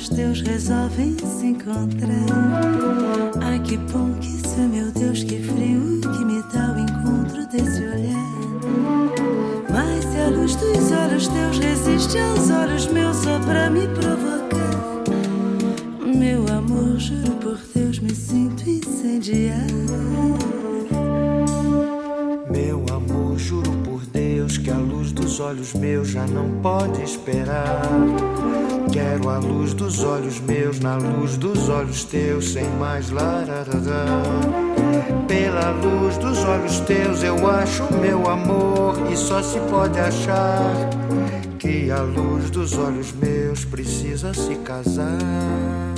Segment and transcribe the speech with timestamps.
[0.00, 2.19] Olhos teus resolvem se encontrar.
[32.00, 34.22] Olhos teus, sem mais lararará.
[35.26, 40.72] Pela luz dos olhos teus eu acho meu amor e só se pode achar
[41.58, 45.89] que a luz dos olhos meus precisa se casar.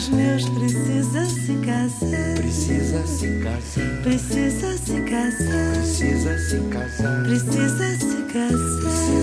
[0.00, 2.34] Dos meus precisa se casar.
[2.36, 4.02] Precisa se casar.
[4.02, 5.74] Precisa se casar.
[5.76, 7.22] Precisa se casar.
[7.24, 8.70] Precisa se casar.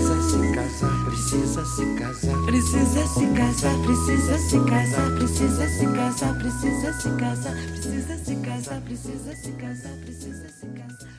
[0.04, 1.04] Precisa se casar.
[1.06, 2.46] Precisa se casar.
[2.46, 3.76] Precisa se casar.
[3.84, 5.14] Precisa se casar.
[5.18, 6.38] Precisa se casar.
[6.38, 7.64] Precisa se casar.
[7.64, 8.82] Precisa se casar.
[8.82, 10.00] Precisa se casar.
[10.04, 11.18] Precisa se casar.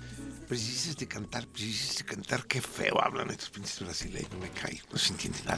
[0.50, 2.44] Precisas de cantar, precisas de cantar.
[2.48, 4.82] Qué feo hablan estos pinches brasileños, me cae.
[4.92, 5.49] No se entiende nada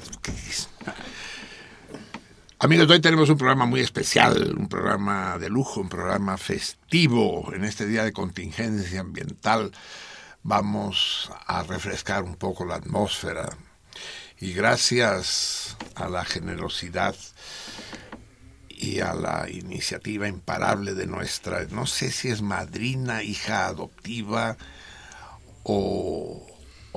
[2.64, 7.52] Amigos, hoy tenemos un programa muy especial, un programa de lujo, un programa festivo.
[7.56, 9.72] En este día de contingencia ambiental
[10.44, 13.50] vamos a refrescar un poco la atmósfera.
[14.40, 17.16] Y gracias a la generosidad
[18.70, 24.56] y a la iniciativa imparable de nuestra, no sé si es madrina, hija adoptiva,
[25.64, 26.46] o,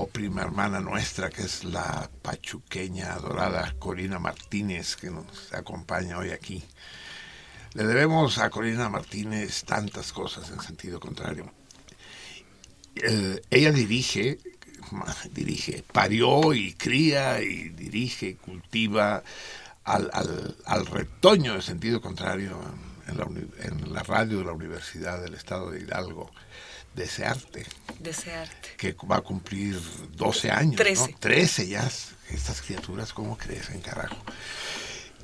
[0.03, 6.63] prima hermana nuestra, que es la pachuqueña adorada Corina Martínez, que nos acompaña hoy aquí.
[7.75, 11.51] Le debemos a Corina Martínez tantas cosas en sentido contrario.
[12.97, 14.39] Eh, ella dirige,
[15.33, 19.23] dirige, parió y cría y dirige, cultiva
[19.85, 22.59] al, retoño de sentido contrario
[23.07, 26.31] en la radio de la Universidad del Estado de Hidalgo
[26.95, 27.67] Desearte.
[27.99, 28.71] Desearte.
[28.77, 29.81] Que va a cumplir
[30.17, 30.77] 12 años.
[30.77, 31.13] 13.
[31.13, 31.19] ¿no?
[31.19, 31.91] 13 ya.
[32.31, 34.17] Estas criaturas, ¿cómo crecen, carajo?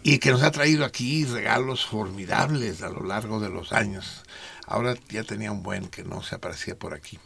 [0.02, 4.22] Y que nos ha traído aquí regalos formidables a lo largo de los años.
[4.66, 7.18] Ahora ya tenía un buen que no se aparecía por aquí.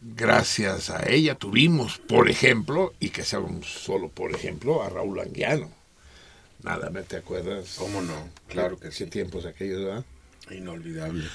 [0.00, 5.18] Gracias a ella tuvimos, por ejemplo, y que sea un solo por ejemplo, a Raúl
[5.20, 5.70] Anguiano.
[6.62, 7.76] Nada, ¿me te acuerdas?
[7.78, 8.28] ¿Cómo no?
[8.48, 9.04] Claro que sí.
[9.04, 10.04] ¿Qué tiempos aquellos, verdad?
[10.50, 11.26] Inolvidable.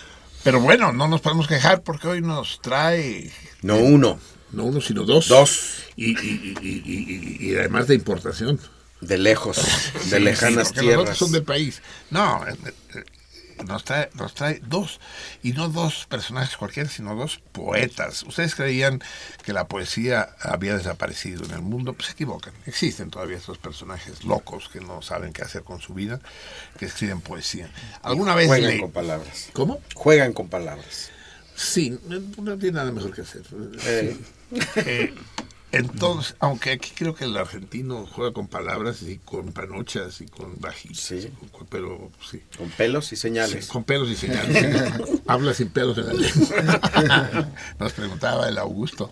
[0.43, 3.31] Pero bueno, no nos podemos quejar porque hoy nos trae...
[3.61, 4.19] No uno.
[4.51, 5.27] No uno, sino dos.
[5.27, 5.83] Dos.
[5.95, 8.59] Y, y, y, y además de importación.
[9.01, 9.57] De lejos,
[10.09, 10.97] de lejanas sí, tierras.
[10.97, 11.81] Nosotros son del país.
[12.09, 12.55] No, eh,
[12.95, 13.03] eh,
[13.63, 14.99] nos trae, nos trae dos,
[15.43, 18.23] y no dos personajes cualquiera, sino dos poetas.
[18.23, 19.01] Ustedes creían
[19.43, 22.53] que la poesía había desaparecido en el mundo, pues se equivocan.
[22.65, 26.19] Existen todavía estos personajes locos que no saben qué hacer con su vida,
[26.77, 27.69] que escriben poesía.
[28.01, 29.49] ¿Alguna vez Juegan con palabras.
[29.53, 29.81] ¿Cómo?
[29.95, 31.09] Juegan con palabras.
[31.55, 31.99] Sí,
[32.37, 33.43] no tiene nada mejor que hacer.
[33.85, 34.17] Eh.
[34.75, 35.13] Eh,
[35.71, 40.59] entonces, aunque aquí creo que el argentino juega con palabras y con panochas y con
[40.59, 41.31] bajitas, sí.
[41.69, 42.41] pero sí.
[42.57, 43.65] Con pelos y señales.
[43.65, 45.21] Sí, con pelos y señales.
[45.27, 47.47] Habla sin pelos en la lengua.
[47.79, 49.11] Nos preguntaba el Augusto,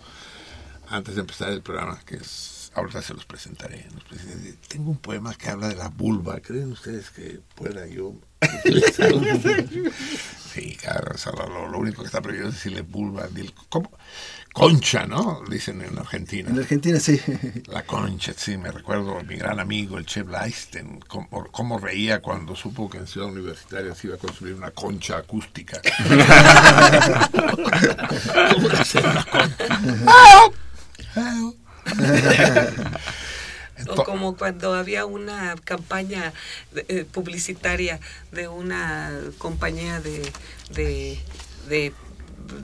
[0.88, 3.88] antes de empezar el programa, que es, ahorita se los presentaré.
[4.68, 6.40] Tengo un poema que habla de la vulva.
[6.42, 8.16] ¿Creen ustedes que pueda yo
[10.54, 11.14] Sí, claro,
[11.48, 13.28] lo, lo, único que está prohibido es decirle vulva.
[13.70, 13.92] ¿Cómo?
[14.54, 15.44] Concha, ¿no?
[15.50, 16.50] Dicen en Argentina.
[16.50, 17.22] En Argentina, sí.
[17.68, 22.56] La concha, sí, me recuerdo mi gran amigo, el Chef Leisten, cómo, cómo, reía cuando
[22.56, 25.80] supo que en Ciudad Universitaria se iba a construir una concha acústica.
[28.54, 29.68] ¿Cómo hacer una concha?
[33.88, 36.34] o como cuando había una campaña
[36.76, 38.00] eh, publicitaria
[38.32, 40.32] de una compañía de,
[40.72, 41.20] de,
[41.68, 41.94] de,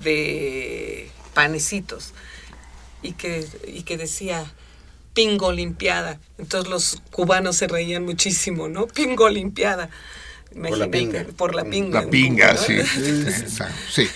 [0.02, 2.14] de panecitos
[3.04, 4.52] y que, y que decía
[5.14, 6.20] pingo limpiada.
[6.40, 8.88] Entonces los cubanos se reían muchísimo, ¿no?
[8.88, 9.90] Pingo limpiada.
[10.54, 11.26] Por la pinga.
[11.36, 12.02] Por la pinga.
[12.02, 12.60] La pinga, ¿no?
[12.60, 12.78] sí.
[13.92, 14.08] sí.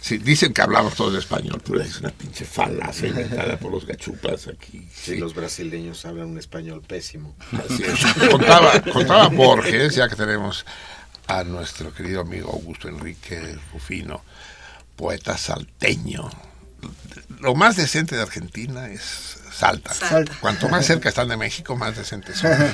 [0.00, 0.18] sí.
[0.18, 4.86] Dicen que hablamos todos español, pero es una pinche falacia inventada por los gachupas aquí.
[4.94, 7.34] Sí, los brasileños hablan un español pésimo.
[7.52, 8.28] Así es.
[8.30, 10.66] Contaba, contaba Borges, ya que tenemos
[11.26, 14.22] a nuestro querido amigo Augusto Enrique Rufino,
[15.02, 16.30] poeta salteño.
[17.40, 19.92] Lo más decente de Argentina es Salta.
[19.92, 20.32] Salta.
[20.40, 22.52] Cuanto más cerca están de México, más decentes son.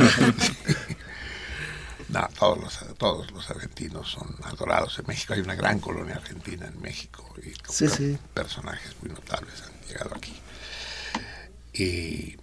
[2.10, 4.98] No, todos los, todos los argentinos son adorados.
[4.98, 8.18] En México hay una gran colonia argentina en México y sí, sí.
[8.32, 10.34] personajes muy notables han llegado aquí.
[11.74, 12.38] Y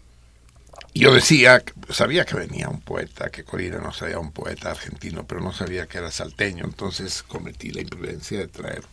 [0.94, 5.42] yo decía, sabía que venía un poeta, que Corina no sabía un poeta argentino, pero
[5.42, 8.84] no sabía que era salteño, entonces cometí la imprudencia de traer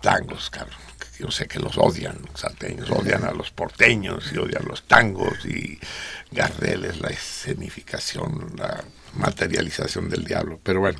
[0.00, 0.78] tangos, cabrón.
[1.18, 5.44] Yo sé que los odian, los salteños odian a los porteños y odian los tangos
[5.44, 5.78] y
[6.30, 8.82] Gardel es la escenificación, la
[9.14, 10.58] materialización del diablo.
[10.62, 10.98] Pero bueno.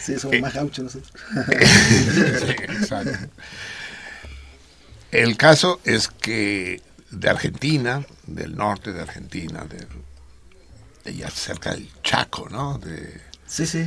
[0.00, 1.12] Sí, somos eh, más gauchos nosotros.
[1.48, 3.28] sí, exacto.
[5.12, 9.86] El caso es que de Argentina, del norte de Argentina, de,
[11.04, 12.78] de ya cerca del Chaco, ¿no?
[12.78, 13.86] De, sí, sí.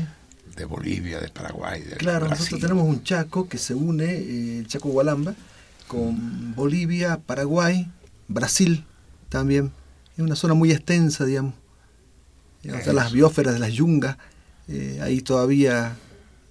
[0.56, 1.82] De Bolivia, de Paraguay.
[1.82, 2.40] De claro, Brasil.
[2.40, 5.34] nosotros tenemos un Chaco que se une, eh, el Chaco Gualamba,
[5.88, 7.90] con Bolivia, Paraguay,
[8.28, 8.86] Brasil
[9.30, 9.72] también.
[10.16, 11.54] Es una zona muy extensa, digamos.
[12.66, 14.18] O sea, las biósferas de las yungas,
[14.68, 15.96] eh, ahí todavía,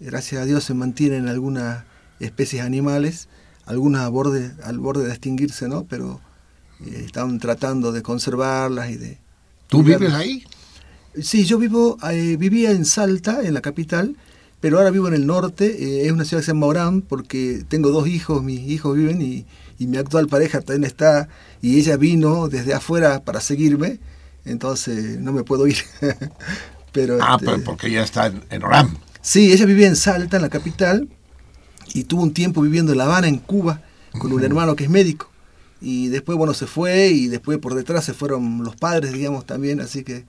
[0.00, 1.85] gracias a Dios, se mantienen algunas
[2.19, 3.28] especies animales,
[3.64, 5.85] algunas al borde, al borde de extinguirse, ¿no?
[5.85, 6.21] Pero
[6.85, 9.19] eh, están tratando de conservarlas y de...
[9.69, 10.45] ¿Tú vives ahí?
[11.21, 14.17] Sí, yo vivo, eh, vivía en Salta, en la capital,
[14.61, 17.64] pero ahora vivo en el norte, eh, es una ciudad que se llama Orán, porque
[17.69, 19.45] tengo dos hijos, mis hijos viven y,
[19.79, 21.29] y mi actual pareja también está,
[21.61, 23.99] y ella vino desde afuera para seguirme,
[24.45, 25.79] entonces no me puedo ir.
[26.93, 28.97] pero, ah, este, pero porque ella está en, en Orán.
[29.21, 31.09] Sí, ella vivía en Salta, en la capital,
[31.93, 33.83] y tuvo un tiempo viviendo en La Habana, en Cuba,
[34.19, 35.29] con un hermano que es médico.
[35.81, 39.81] Y después, bueno, se fue y después por detrás se fueron los padres, digamos, también,
[39.81, 40.25] así que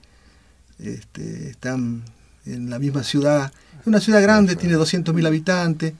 [0.78, 2.02] este, están
[2.46, 3.52] en la misma ciudad.
[3.80, 5.94] Es una ciudad grande, tiene 200.000 habitantes,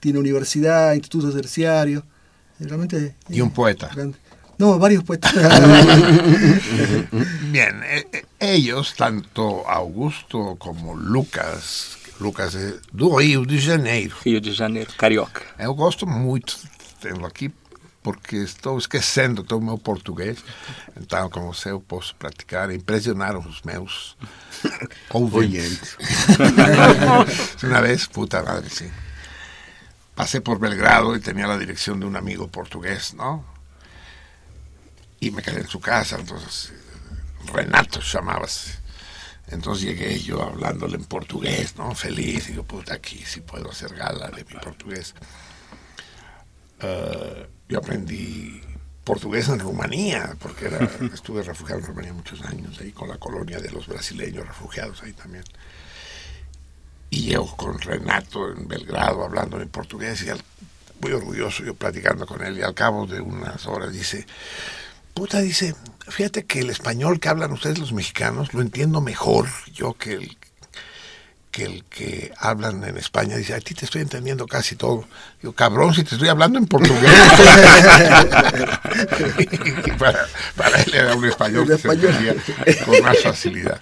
[0.00, 2.04] tiene universidad, institutos terciarios.
[2.60, 3.90] Realmente y un poeta.
[3.94, 4.18] Grande.
[4.58, 5.32] No, varios poetas.
[7.52, 14.16] Bien, eh, eh, ellos, tanto Augusto como Lucas, Lucas é do Rio de Janeiro.
[14.24, 15.42] Rio de Janeiro, carioca.
[15.58, 17.52] Eu gosto muito de tê-lo aqui
[18.08, 20.42] porque estou esquecendo todo o meu português.
[20.98, 24.16] Então, com você eu posso praticar e impressionar os meus
[25.12, 25.98] ouvintes.
[27.62, 28.90] Una vez, puta madre, sí.
[30.14, 33.44] Pasé por Belgrado y tenía la dirección de un amigo portugués, ¿no?
[35.20, 36.72] Y me quedé en su casa, entonces
[37.52, 38.78] Renato llamábase.
[39.48, 41.94] Entonces llegué yo hablándole en portugués, ¿no?
[41.94, 45.14] Feliz, digo, puta, aquí sí puedo hacer gala de mi portugués.
[46.80, 48.60] Eh, yo aprendí
[49.04, 50.78] portugués en Rumanía, porque era,
[51.14, 55.12] estuve refugiado en Rumanía muchos años, ahí con la colonia de los brasileños refugiados ahí
[55.12, 55.44] también.
[57.10, 60.42] Y llego con Renato en Belgrado hablando en portugués y al,
[61.00, 64.26] muy orgulloso yo platicando con él y al cabo de unas horas dice,
[65.14, 65.74] puta, dice,
[66.08, 70.37] fíjate que el español que hablan ustedes los mexicanos lo entiendo mejor yo que el
[71.58, 75.08] que el que hablan en España dice, a ti te estoy entendiendo casi todo.
[75.42, 77.02] Digo, cabrón, si te estoy hablando en portugués.
[79.40, 80.24] y para,
[80.54, 82.36] para, él era un español que se entendía
[82.84, 83.80] con más facilidad.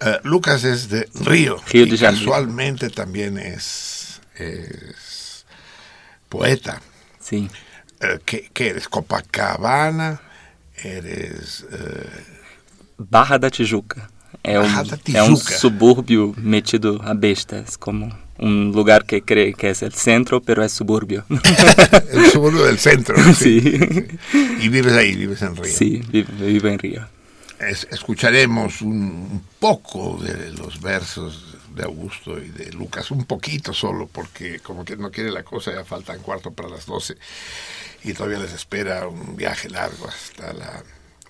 [0.00, 5.44] Uh, Lucas es de Río, Río de y casualmente también es, es
[6.28, 6.80] poeta.
[7.18, 7.50] Sí.
[8.00, 8.88] Uh, ¿qué, ¿qué, eres?
[8.88, 10.20] ¿Copacabana?
[10.76, 11.64] ¿Eres...?
[11.64, 12.06] Uh...
[12.96, 14.09] Barra da Tijuca.
[14.42, 14.64] É um,
[15.14, 20.40] é um subúrbio metido a bestas, como um lugar que cree que é o centro,
[20.40, 21.24] pero é subúrbio.
[22.10, 23.16] el suburbio del centro.
[23.34, 23.60] Sí.
[23.60, 24.18] sí.
[24.62, 25.72] Y vives ahí, vives en Río.
[25.72, 27.06] Sí, vivo, vivo en Río.
[27.58, 33.74] Es, escucharemos un, un, poco de los versos de Augusto y de Lucas, un poquito
[33.74, 37.16] solo, porque como que no quiere la cosa, ya faltan cuarto para las doce
[38.02, 40.82] y todavía les espera un viaje largo hasta la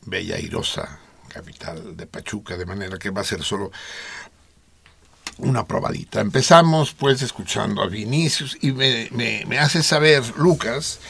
[0.06, 1.00] bella Irosa
[1.30, 3.70] capital de Pachuca, de manera que va a ser solo
[5.38, 6.20] una probadita.
[6.20, 11.00] Empezamos pues escuchando a Vinicius y me, me, me hace saber Lucas,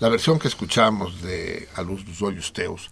[0.00, 2.90] la versión que escuchamos de A Luz dos Olhos Teus,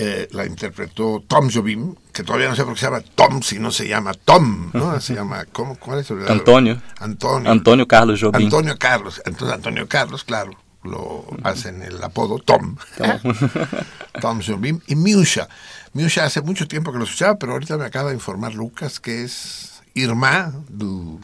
[0.00, 3.58] eh, la interpretó Tom Jobim, que todavía no sé por qué se llama Tom, si
[3.58, 5.00] no se llama Tom, ¿no?
[5.00, 6.80] Se llama, ¿cómo, ¿cuál es el Antonio.
[7.00, 7.50] Antonio.
[7.50, 8.44] Antonio Carlos Jobim.
[8.44, 9.20] Antonio Carlos.
[9.24, 10.52] Entonces Antonio Carlos, claro,
[10.84, 12.76] lo hacen el apodo Tom.
[12.96, 13.20] Tom,
[14.20, 15.48] Tom Jobim y Miusha.
[15.92, 19.24] Miusha hace mucho tiempo que lo escuchaba, pero ahorita me acaba de informar Lucas que
[19.24, 21.20] es irmã do,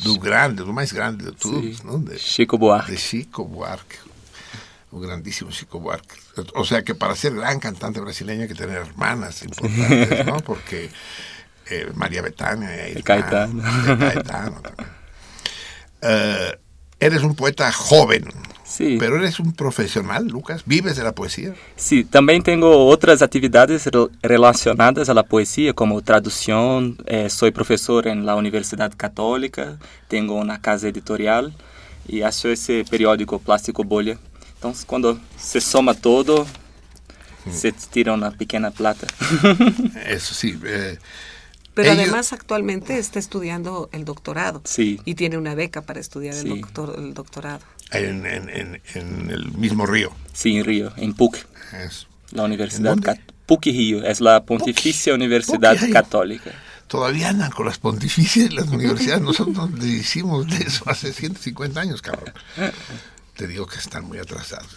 [0.00, 1.84] do grande, do mais grande de todos, sí.
[1.84, 1.98] ¿no?
[1.98, 2.92] De, Chico Buarque.
[2.92, 3.98] De Chico Buarque.
[4.92, 6.16] Un grandísimo Chico Buarque.
[6.54, 10.36] O sea que para ser gran cantante brasileño hay que tener hermanas importantes, ¿no?
[10.44, 10.90] Porque
[11.70, 13.62] eh, María Betania, el Caetano.
[13.92, 14.88] El Caetano también.
[16.02, 16.56] Uh,
[17.04, 18.24] eres un poeta joven.
[18.64, 18.96] Sí.
[18.98, 20.62] Pero eres un profesional, Lucas.
[20.64, 21.54] ¿Vives de la poesía?
[21.76, 23.88] Sí, también tengo otras actividades
[24.22, 26.96] relacionadas a la poesía, como traducción.
[27.06, 29.76] Eh, soy profesor en la Universidad Católica,
[30.08, 31.54] tengo una casa editorial
[32.08, 34.18] y hago ese periódico Plástico Bolha.
[34.54, 36.46] Entonces, cuando se soma todo,
[37.44, 37.52] mm.
[37.52, 39.06] se tira una pequeña plata.
[40.06, 40.58] Eso sí.
[40.64, 40.98] Eh,
[41.74, 42.04] Pero ellos...
[42.04, 44.62] además actualmente está estudiando el doctorado.
[44.64, 45.00] Sí.
[45.04, 46.50] Y tiene una beca para estudiar sí.
[46.50, 47.60] el, doctor, el doctorado.
[47.90, 50.12] En, en, en, en, el mismo río.
[50.32, 51.36] Sí, en Río, en PUC.
[52.32, 56.50] La Universidad Río, es la Pontificia Puc, Universidad Puc Católica.
[56.86, 59.22] Todavía andan con las pontificias de las universidades.
[59.22, 62.32] Nosotros le hicimos de eso hace 150 años, cabrón.
[63.36, 64.68] Te digo que están muy atrasados.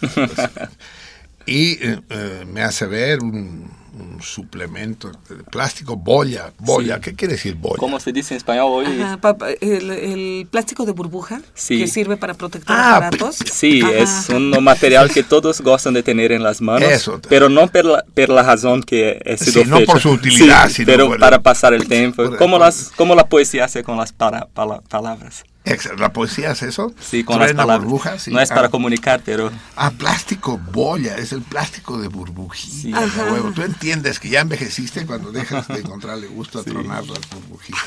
[1.48, 6.52] y eh, eh, me hace ver un, un, suplemento de plástico, boya.
[6.58, 7.00] Boya, sí.
[7.00, 7.76] ¿qué quiere decir boya?
[7.78, 9.00] ¿Cómo se dice en español hoy?
[9.00, 11.78] Ajá, papá, el, el, plástico de burbuja sí.
[11.78, 13.36] que sirve para proteger ah, aparatos.
[13.50, 13.92] Sí, Ajá.
[13.92, 17.20] es un material que todos gustan de tener en las manos, Eso.
[17.28, 20.86] pero no por la, por la razón que es sí, no por su utilidad, sino
[20.86, 22.36] pero por para pasar el tiempo.
[22.36, 25.44] ¿Cómo, las, ¿Cómo la poesía hace con las para, para, palabras?
[25.98, 26.94] ¿La poesía es eso?
[27.00, 27.80] Sí, con las palabras.
[27.80, 28.30] Burbuja, sí.
[28.30, 28.54] No es ah.
[28.54, 29.50] para comunicar, pero...
[29.76, 33.08] Ah, plástico boya, es el plástico de burbujita.
[33.08, 33.20] Sí.
[33.20, 33.52] Huevo.
[33.52, 36.70] Tú entiendes que ya envejeciste cuando dejas de encontrarle gusto a sí.
[36.70, 37.82] tronar las burbujitas.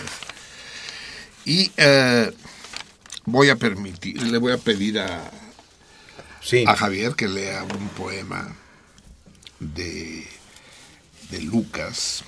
[1.46, 2.32] Y eh,
[3.26, 5.32] voy a permitir, le voy a pedir a,
[6.42, 6.64] sí.
[6.68, 8.56] a Javier que lea un poema
[9.60, 10.28] de,
[11.30, 12.24] de Lucas.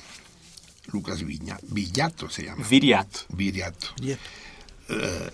[0.92, 2.68] Lucas Viña, Villato se llama.
[2.68, 3.20] Viriato.
[3.30, 3.88] Viriato.
[4.90, 5.30] Uh,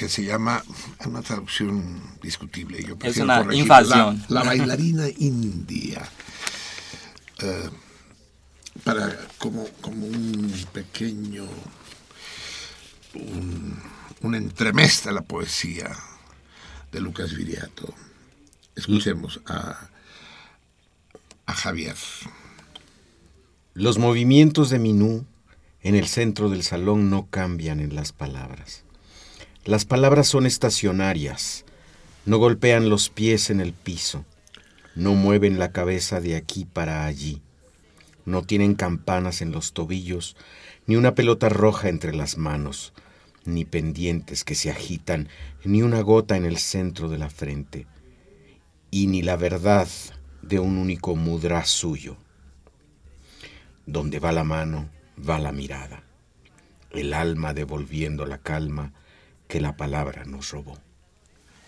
[0.00, 0.64] que se llama,
[0.98, 2.82] es una traducción discutible.
[2.82, 4.24] Yo es una invasión.
[4.30, 6.08] La, la bailarina india.
[7.42, 7.70] Uh,
[8.82, 11.44] para como, como un pequeño,
[13.12, 13.78] un,
[14.22, 15.94] un entremés de la poesía
[16.90, 17.92] de Lucas Viriato.
[18.74, 19.90] Escuchemos a
[21.44, 21.96] a Javier.
[23.74, 25.26] Los movimientos de Minú
[25.82, 28.84] en el centro del salón no cambian en las palabras.
[29.70, 31.64] Las palabras son estacionarias,
[32.26, 34.24] no golpean los pies en el piso,
[34.96, 37.40] no mueven la cabeza de aquí para allí,
[38.24, 40.36] no tienen campanas en los tobillos,
[40.88, 42.92] ni una pelota roja entre las manos,
[43.44, 45.28] ni pendientes que se agitan,
[45.62, 47.86] ni una gota en el centro de la frente,
[48.90, 49.86] y ni la verdad
[50.42, 52.16] de un único mudra suyo.
[53.86, 56.02] Donde va la mano, va la mirada,
[56.90, 58.94] el alma devolviendo la calma
[59.50, 60.78] que la palabra nos robó.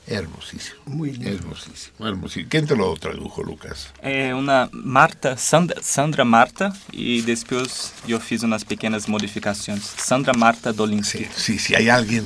[0.04, 0.80] Hermosísimo.
[0.86, 1.28] Muy lindo.
[1.30, 2.48] Hermosísimo, hermosísimo.
[2.50, 3.92] ¿Quién te lo tradujo, Lucas?
[4.02, 9.82] É uma Marta, Sandra, Sandra Marta, e depois eu fiz umas pequenas modificações.
[9.98, 11.24] Sandra Marta Dolinsky.
[11.26, 12.24] Sí, sí, si hay alguien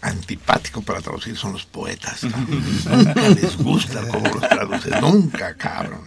[0.00, 2.22] antipático para traducir son los poetas.
[2.22, 6.02] Nunca les gusta cómo los traduces, nunca, cabrón.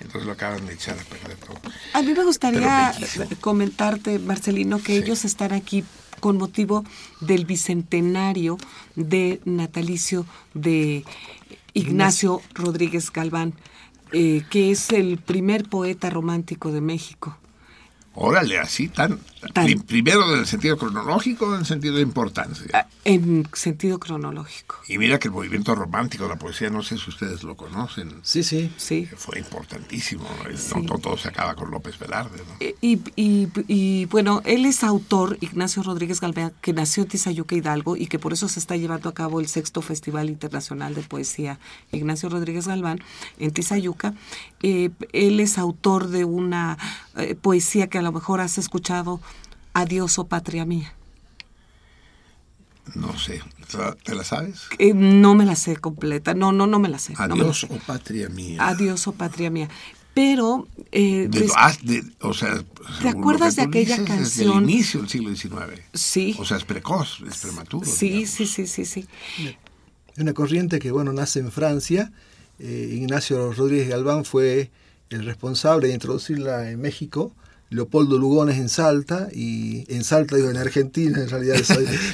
[0.00, 1.60] Entonces lo acaban de echar a perder todo.
[1.94, 2.92] A mí me gustaría
[3.40, 5.04] comentarte, Marcelino, que Sí.
[5.04, 5.84] ellos están aquí
[6.18, 6.84] con motivo
[7.20, 8.58] del bicentenario
[8.94, 11.04] de natalicio de
[11.74, 13.54] Ignacio Rodríguez Galván,
[14.12, 17.36] eh, que es el primer poeta romántico de México.
[18.14, 19.20] Órale, así tan,
[19.52, 19.80] Tan.
[19.82, 22.66] Primero en el sentido cronológico o en el sentido de importancia.
[22.74, 24.76] Ah, En sentido cronológico.
[24.88, 28.14] Y mira que el movimiento romántico de la poesía, no sé si ustedes lo conocen,
[28.22, 28.72] Sí, sí.
[28.76, 29.08] Sí.
[29.16, 30.24] fue importantísimo.
[30.56, 30.74] Sí.
[30.82, 32.38] No todo se acaba con López Velarde.
[32.38, 32.54] ¿no?
[32.60, 37.54] Eh, Y, y- y, bueno, él es autor, Ignacio Rodríguez Galván, que nació en Tizayuca
[37.54, 41.02] Hidalgo y que por eso se está llevando a cabo el sexto Festival Internacional de
[41.02, 41.58] Poesía
[41.92, 43.00] Ignacio Rodríguez Galván
[43.38, 44.14] en Tizayuca.
[44.62, 46.76] Eh, él es autor de una
[47.16, 49.20] eh, poesía que a lo mejor has escuchado,
[49.82, 50.92] Adiós, oh patria mía.
[52.94, 54.62] No sé, ¿te- ¿te la sabes?
[54.78, 57.12] Eh, no me la sé completa, no, no, no me la sé.
[57.12, 57.68] no me la Adiós, sé.
[57.70, 58.66] oh patria mía.
[58.66, 59.68] Adiós, oh patria mía.
[60.14, 60.66] Pero...
[60.90, 62.54] eh, De- des- ah, de- o sea,
[63.00, 64.24] según lo acuerdas de aquella dices, canción?
[64.24, 65.80] Desde el inicio del siglo XIX.
[65.94, 66.34] Sí.
[66.38, 67.86] O sea, es precoz, es prematuro.
[67.86, 68.30] sí, digamos.
[68.30, 69.06] sí, sí, sí, sí.
[70.16, 72.10] Es una corriente que, bueno, nace en Francia.
[72.58, 74.70] Eh, Ignacio Rodríguez Galván fue
[75.10, 77.32] el responsable de introducirla en México.
[77.70, 81.56] Leopoldo Lugones en Salta y en Salta digo en Argentina en realidad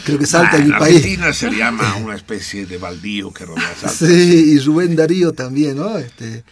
[0.04, 3.32] creo que Salta Ah, es en mi país Argentina se llama una especie de baldío
[3.32, 3.88] que rodea Salta.
[3.90, 6.44] sí y Rubén Darío también no este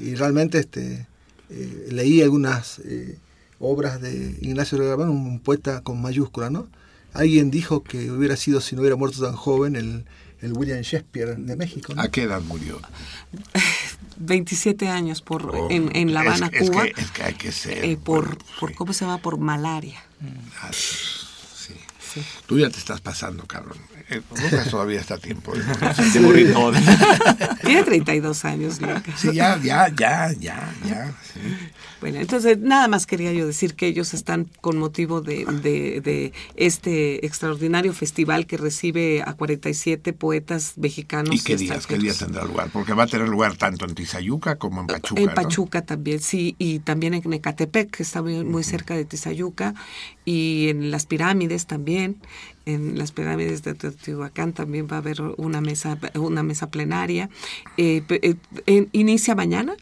[0.00, 1.06] y realmente este
[1.50, 3.18] eh, leí algunas eh,
[3.58, 6.68] obras de Ignacio Galván un poeta con mayúscula no
[7.12, 10.04] alguien dijo que hubiera sido si no hubiera muerto tan joven el,
[10.40, 12.00] el William Shakespeare de México ¿no?
[12.00, 12.80] ¿A qué edad murió?
[14.20, 17.34] 27 años por, Oh, en, en La es- Habana, es Cuba, que- es que hay
[17.34, 18.74] que ser, eh, por, bueno, por, sí.
[18.76, 19.18] ¿cómo se llama?
[19.18, 20.00] Por malaria.
[20.62, 21.74] Ah, sí.
[22.12, 22.22] Sí.
[22.46, 23.78] Tú ya te estás pasando, cabrón.
[24.08, 25.52] Eh, Lucas todavía está a tiempo.
[25.54, 25.62] de.
[26.12, 26.82] De morir joven.
[27.64, 29.02] Tiene 32 años, Lucas.
[29.16, 31.14] Sí, ya, ya, ya, ya, ya.
[32.00, 36.32] Bueno, entonces nada más quería yo decir que ellos están con motivo de, de- de
[36.56, 41.34] este extraordinario festival que recibe a 47 poetas mexicanos.
[41.34, 41.86] ¿Y qué días?
[41.86, 42.70] ¿Qué días tendrá lugar?
[42.72, 45.20] Porque va a tener lugar tanto en Tizayuca como en Pachuca.
[45.20, 45.34] En ¿no?
[45.34, 49.74] Pachuca también, sí, y también en Ecatepec, que está muy, muy cerca de Tizayuca,
[50.24, 52.16] y en las pirámides también,
[52.66, 57.28] en las pirámides de Teotihuacán también va a haber una mesa, una mesa plenaria.
[57.76, 58.02] Eh,
[58.66, 59.74] eh, inicia mañana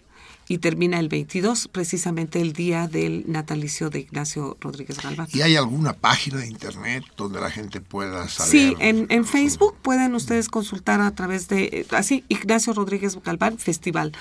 [0.49, 5.29] y termina el 22, precisamente el día del natalicio de Ignacio Rodríguez Galván.
[5.33, 8.51] ¿Y hay alguna página de internet donde la gente pueda saber?
[8.51, 13.59] Sí, en, en Facebook pueden ustedes consultar a través de, eh, así, Ignacio Rodríguez Galván
[13.59, 14.13] Festival,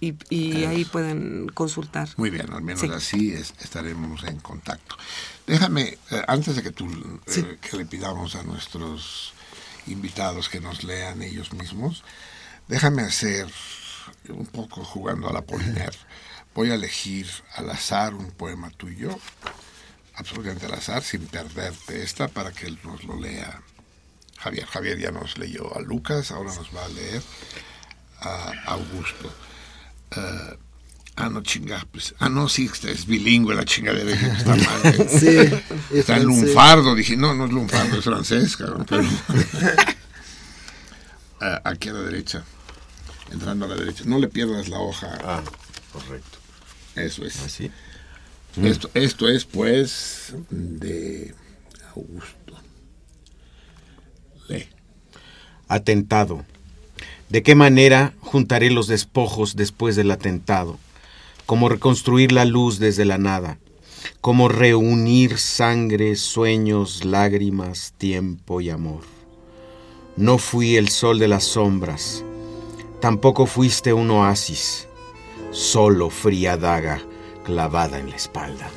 [0.00, 2.08] y, y ahí pueden consultar.
[2.16, 2.88] Muy bien, al menos Sí.
[2.92, 4.96] así es- estaremos en contacto.
[5.46, 6.86] Déjame, eh, antes de que tú
[7.26, 9.32] eh, que le pidamos a nuestros
[9.86, 12.04] invitados que nos lean ellos mismos,
[12.68, 13.46] déjame hacer
[14.28, 15.94] un poco jugando a la Poliner.
[16.54, 19.16] Voy a elegir al azar un poema tuyo,
[20.14, 23.62] absolutamente al azar, sin perderte esta, para que él nos lo lea.
[24.38, 27.22] Javier, Javier ya nos leyó a Lucas, ahora nos va a leer
[28.20, 29.32] a Augusto.
[30.16, 30.58] Eh,
[31.16, 32.14] Ah, no chinga, pues.
[32.18, 34.12] Ah, no, sí, es bilingüe la chingadera.
[34.38, 34.80] Está mal.
[34.84, 35.06] eh.
[35.20, 35.52] Sí, es
[35.98, 36.24] Está en francés.
[36.24, 36.94] lunfardo.
[36.94, 38.86] Dije, no, no es lunfardo, es francés, cabrón.
[38.88, 39.02] Pero...
[41.40, 42.44] Ah, aquí a la derecha.
[43.30, 44.04] Entrando a la derecha.
[44.06, 45.18] No le pierdas la hoja.
[45.22, 45.42] Ah,
[45.92, 46.38] correcto.
[46.96, 47.40] Eso es.
[47.42, 47.70] Así.
[48.62, 51.34] Esto, esto es, pues, de
[51.94, 52.54] Augusto.
[54.48, 54.68] Lee.
[55.68, 56.44] Atentado.
[57.28, 60.78] ¿De qué manera juntaré los despojos después del atentado?
[61.46, 63.58] ¿Cómo reconstruir la luz desde la nada?
[64.20, 69.02] ¿Cómo reunir sangre, sueños, lágrimas, tiempo y amor?
[70.16, 72.24] No fui el sol de las sombras,
[73.00, 74.86] tampoco fuiste un oasis.
[75.50, 77.00] solo fría daga
[77.44, 78.70] clavada en la espalda.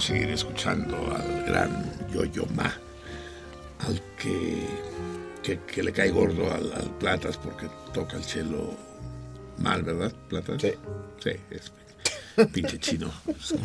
[0.00, 2.72] Seguir escuchando al gran Yo-Yo Ma,
[3.80, 4.66] al que,
[5.42, 8.76] que, le cae gordo al, Platas porque toca el chelo
[9.58, 10.60] mal, ¿verdad, Platas?
[10.60, 10.72] Sí.
[11.22, 11.72] Sí, es
[12.48, 13.12] pinche chino.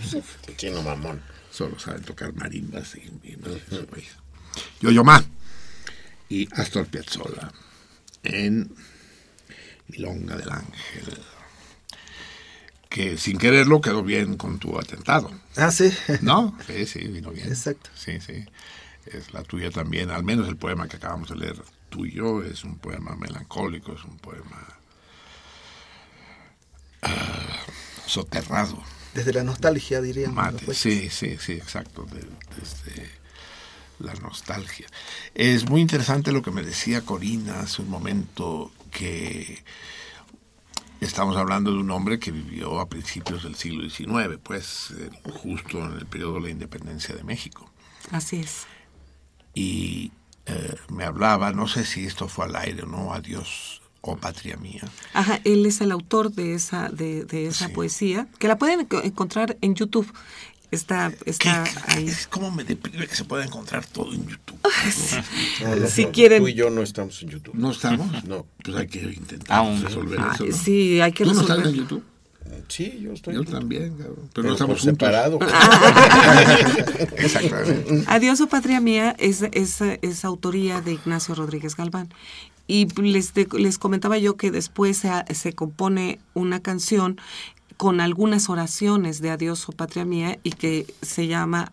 [0.57, 1.21] chino mamón.
[1.49, 3.37] Solo saben tocar marimbas y, y
[4.81, 5.23] Yo-Yo Ma
[6.27, 7.51] y Astor Piazzolla
[8.23, 8.73] en
[9.87, 11.14] Milonga del Ángel
[12.95, 15.29] que sin quererlo quedó bien con tu atentado.
[15.57, 15.91] Ah, sí.
[16.21, 16.57] ¿No?
[16.65, 17.49] Sí, sí, vino bien.
[17.49, 17.89] Exacto.
[17.93, 18.45] Sí, sí.
[19.05, 22.77] Es la tuya también, al menos el poema que acabamos de leer tuyo es un
[22.77, 24.65] poema melancólico, es un poema
[27.01, 27.65] ah,
[28.05, 28.81] soterrado.
[29.13, 30.61] Desde la nostalgia, diríamos.
[30.71, 33.09] sí, sí, sí, exacto, desde
[33.99, 34.87] la nostalgia.
[35.33, 39.65] Es muy interesante lo que me decía Corina hace un momento, que
[41.01, 44.93] Estamos hablando de un hombre que vivió a principios del siglo XIX, pues
[45.43, 47.69] justo en el periodo de la independencia de México.
[48.11, 48.65] Así es.
[49.53, 50.11] Y
[50.45, 54.55] eh, me hablaba, no sé si esto fue al aire o no, adiós o Patria
[54.57, 54.83] Mía.
[55.13, 57.73] Ajá, él es el autor de esa, de, de esa Sí.
[57.73, 60.11] poesía, que la pueden enco- encontrar en YouTube.
[60.75, 62.07] Está, está ¿Qué- ahí.
[62.07, 64.59] es como me deprime que se pueda encontrar todo en YouTube.
[65.63, 67.55] No, no, Si no, quieren- Tú y yo no estamos en YouTube.
[67.55, 68.23] ¿No estamos?
[68.25, 68.45] No.
[68.63, 69.81] Pues hay que intentar Aún.
[69.81, 70.45] resolver Ah, eso.
[70.45, 70.55] ¿no?
[70.55, 72.03] sí, hay que ¿Tú no estás en YouTube?
[72.67, 73.33] Sí, yo estoy.
[73.33, 73.59] Yo en YouTube.
[73.59, 74.15] también, cabrón.
[74.15, 75.07] Pero, Pero no estamos por juntos.
[75.07, 75.39] separado.
[77.17, 78.03] Exactamente.
[78.07, 82.09] Adiós o Patria Mía es, es, es autoría de Ignacio Rodríguez Galván.
[82.67, 87.19] Y les, de- les comentaba yo que después se, ha- se compone una canción
[87.77, 91.71] con algunas oraciones de Adiós o Patria Mía y que se llama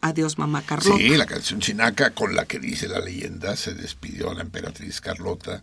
[0.00, 0.96] Adiós Mamá Carlota.
[0.96, 5.62] Sí, la canción chinaca con la que dice la leyenda se despidió la emperatriz Carlota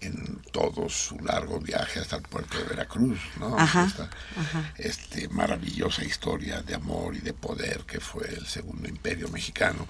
[0.00, 3.58] en todo su largo viaje hasta el puerto de Veracruz, ¿no?
[3.58, 4.72] Ajá, Esta ajá.
[4.78, 9.86] este, maravillosa historia de amor y de poder que fue el segundo imperio mexicano,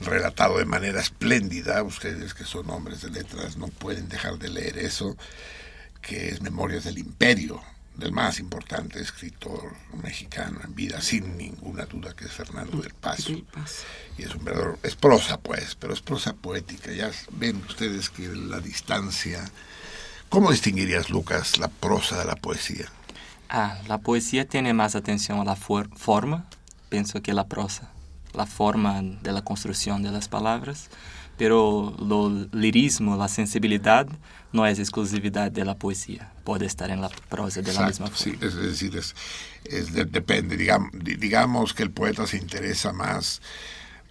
[0.00, 1.82] relatado de manera espléndida.
[1.82, 5.16] Ustedes que son hombres de letras no pueden dejar de leer eso,
[6.02, 7.62] que es Memorias del Imperio,
[7.96, 13.32] del más importante escritor mexicano en vida, sin ninguna duda, que es Fernando del Paso.
[13.32, 13.82] Del Paso.
[14.18, 16.92] Y es un verdadero, es prosa pues, pero es prosa poética.
[16.92, 19.44] Ya ven ustedes que la distancia...
[20.28, 22.86] ¿Cómo distinguirías, Lucas, la prosa de la poesía?
[23.48, 26.46] Ah, la poesía tiene más atención a la for- forma,
[26.88, 27.90] pienso que la prosa,
[28.34, 30.90] la forma de la construcción de las palabras,
[31.36, 34.06] pero lo lirismo, la sensibilidad
[34.52, 38.18] no es exclusividad de la poesía, puede estar en la prosa de la misma forma.
[38.18, 39.14] sí, es, decir, es,
[39.64, 40.56] es de- depende.
[40.56, 43.42] Digamos, digamos que el poeta se interesa más,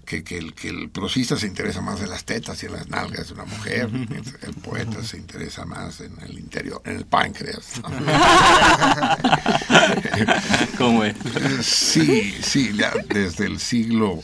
[0.05, 2.87] que, que el, que el prosista se interesa más en las tetas y en las
[2.89, 3.89] nalgas de una mujer.
[4.43, 7.81] el poeta se interesa más en el interior, en el páncreas.
[7.81, 7.89] ¿no?
[10.77, 11.15] ¿Cómo es?
[11.63, 12.69] Sí, sí,
[13.09, 14.21] desde el siglo,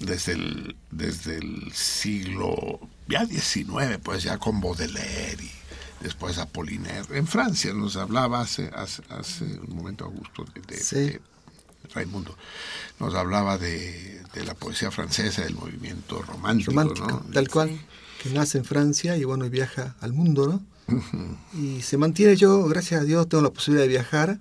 [0.00, 5.50] desde el, desde el siglo ya 19, pues ya con Baudelaire y
[6.04, 7.16] después Apollinaire.
[7.18, 10.96] En Francia nos hablaba hace, hace, hace un momento Augusto de, de- Sí.
[10.96, 11.20] de
[11.94, 12.36] Raimundo,
[13.00, 17.20] nos hablaba de, de la poesía francesa, del movimiento romántico, romántico, ¿no?
[17.32, 17.80] tal cual,
[18.22, 20.70] que nace en Francia y bueno, y viaja al mundo, ¿no?
[21.58, 24.38] Y se mantiene yo, gracias a Dios, tengo la posibilidad de viajar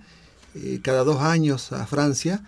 [0.56, 2.43] eh, cada dos años a Francia.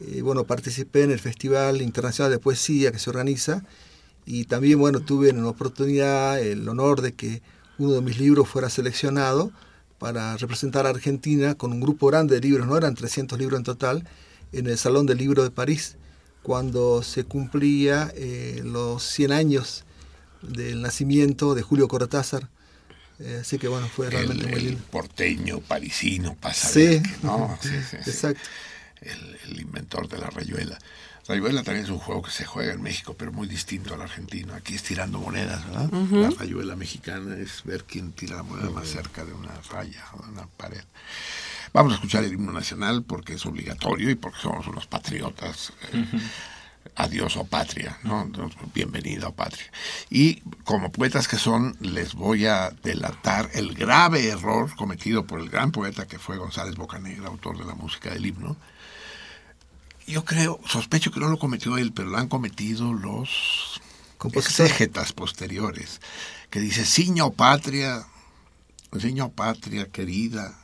[0.00, 3.64] Eh, bueno, participé en el Festival Internacional de Poesía que se organiza
[4.24, 7.42] y también, bueno, tuve la oportunidad, el honor de que
[7.78, 9.50] uno de mis libros fuera seleccionado
[9.98, 13.64] para representar a Argentina con un grupo grande de libros, no eran 300 libros en
[13.64, 14.08] total,
[14.52, 15.96] en el Salón del Libro de París,
[16.42, 19.84] cuando se cumplía eh, los 100 años
[20.42, 22.48] del nacimiento de Julio Cortázar.
[23.18, 24.84] Eh, así que bueno, fue realmente el, muy el lindo.
[24.90, 27.02] porteño parisino pasa Sí.
[27.22, 27.58] ¿no?
[27.62, 28.10] Sí, sí, sí.
[28.10, 28.40] Exacto.
[29.02, 30.78] El, el inventor de la rayuela.
[31.26, 34.54] Rayuela también es un juego que se juega en México, pero muy distinto al argentino.
[34.54, 35.90] Aquí es tirando monedas, ¿verdad?
[35.92, 40.22] La rayuela mexicana es ver quién tira la moneda más cerca de una raya o
[40.24, 40.82] de una pared.
[41.72, 45.72] Vamos a escuchar el himno nacional porque es obligatorio y porque somos unos patriotas.
[45.92, 46.04] eh,
[46.96, 48.22] Adiós o patria, ¿no?
[48.22, 49.70] Entonces, Bienvenido a patria.
[50.08, 55.50] Y como poetas que son, les voy a delatar el grave error cometido por el
[55.50, 58.56] gran poeta que fue González Bocanegra, autor de la música del himno.
[60.10, 63.80] Yo creo, sospecho que no lo cometió él, pero lo han cometido los
[64.34, 66.00] exégetas posteriores,
[66.50, 68.04] que dice, Siño patria,
[68.98, 70.58] Siño patria querida,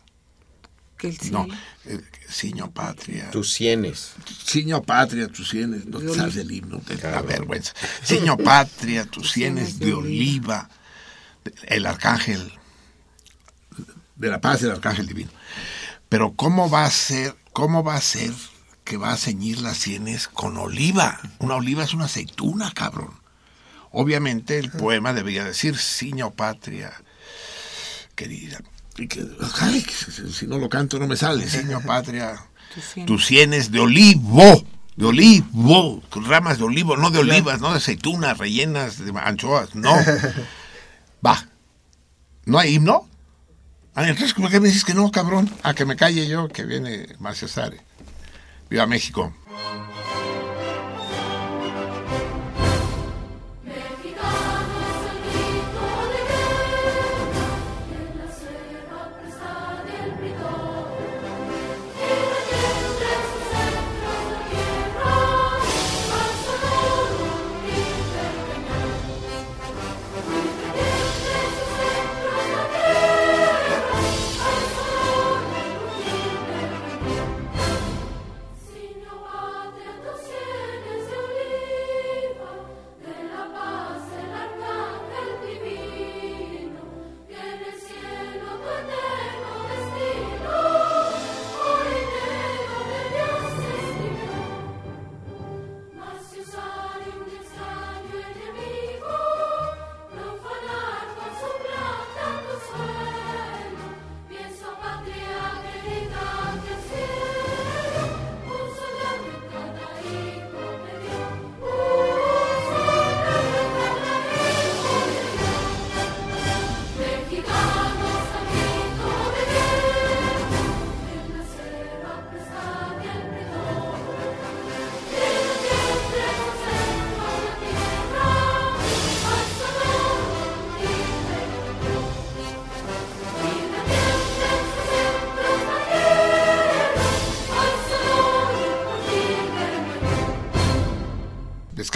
[0.99, 1.47] Que el no,
[1.85, 3.31] eh, Siño patria.
[3.31, 4.15] Tus sienes.
[4.45, 7.73] Siño patria, tus sienes, no te sabes el himno, te da vergüenza.
[8.03, 10.69] Siño patria, tus sienes de oliva,
[11.69, 12.53] el arcángel,
[14.17, 15.31] de la paz del arcángel divino.
[16.09, 18.33] Pero ¿cómo va a ser, cómo va a ser
[18.87, 21.21] que va a ceñir las sienes con oliva?
[21.41, 23.11] Una oliva es una aceituna, cabrón.
[23.91, 26.93] Obviamente el poema debería decir, Siño patria,
[28.15, 28.61] querida.
[28.97, 29.27] Y que,
[29.61, 29.93] ay, que
[30.33, 32.37] si no lo canto no me sale, Siño patria
[33.07, 33.73] tus sienes.
[33.73, 39.13] de olivo, de olivo, ramas de olivo, no de olivas, no de aceitunas rellenas de
[39.19, 39.95] anchoas, no.
[41.27, 41.45] Va.
[42.45, 43.09] ¿No hay himno?
[43.97, 45.51] Ah, entonces, ¿por qué me dices que no, cabrón?
[45.65, 47.81] A que me calle yo, que viene Marcia Sare.
[48.69, 49.33] Viva México.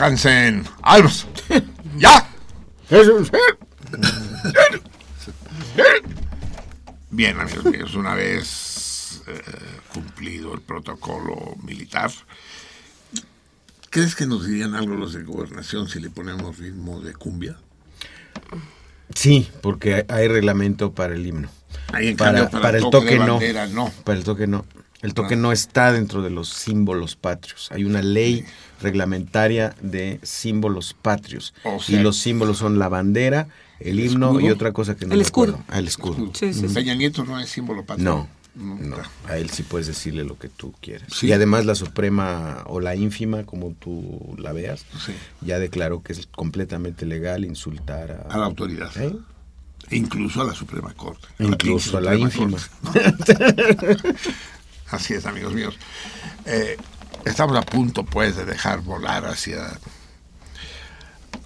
[0.01, 0.65] Descansen.
[0.81, 1.27] ¡Almas!
[1.99, 2.27] ¡Ya!
[7.11, 9.43] Bien, amigos míos, una vez eh,
[9.93, 12.11] cumplido el protocolo militar,
[13.91, 17.59] ¿crees que nos dirían algo los de gobernación si le ponemos ritmo de cumbia?
[19.15, 21.51] Sí, porque hay reglamento para el himno.
[21.93, 23.93] Ahí, en Para, cambio, para el el toque no.
[24.05, 24.65] Para el toque no.
[25.03, 27.69] El toque no está dentro de los símbolos patrios.
[27.73, 28.45] Hay una ley
[28.83, 31.55] reglamentaria de símbolos patrios.
[31.65, 34.41] O y los símbolos son la bandera, el, himno escudo.
[34.47, 35.59] y otra cosa que no El escudo.
[35.69, 36.31] Ah, el escudo.
[36.35, 36.75] Sí, sí, sí.
[36.75, 38.05] Peña Nieto no es símbolo patrio.
[38.05, 38.97] No, No, no.
[38.97, 39.11] está.
[39.33, 41.09] A él sí puedes decirle lo que tú quieras.
[41.15, 41.29] Sí.
[41.29, 45.13] Y además la Suprema o la ínfima, como tú la veas, Sí.
[45.41, 48.91] ya declaró que es completamente legal insultar a, A la autoridad.
[48.99, 49.17] ¿Eh?
[49.89, 51.27] E incluso a la Suprema Corte.
[51.39, 52.59] Incluso a la ínfima.
[54.97, 55.79] Así es, amigos míos.
[56.47, 56.77] Eh,
[57.25, 59.79] estamos a punto, pues, de dejar volar hacia,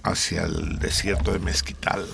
[0.03, 2.05] hacia el desierto de Mezquital,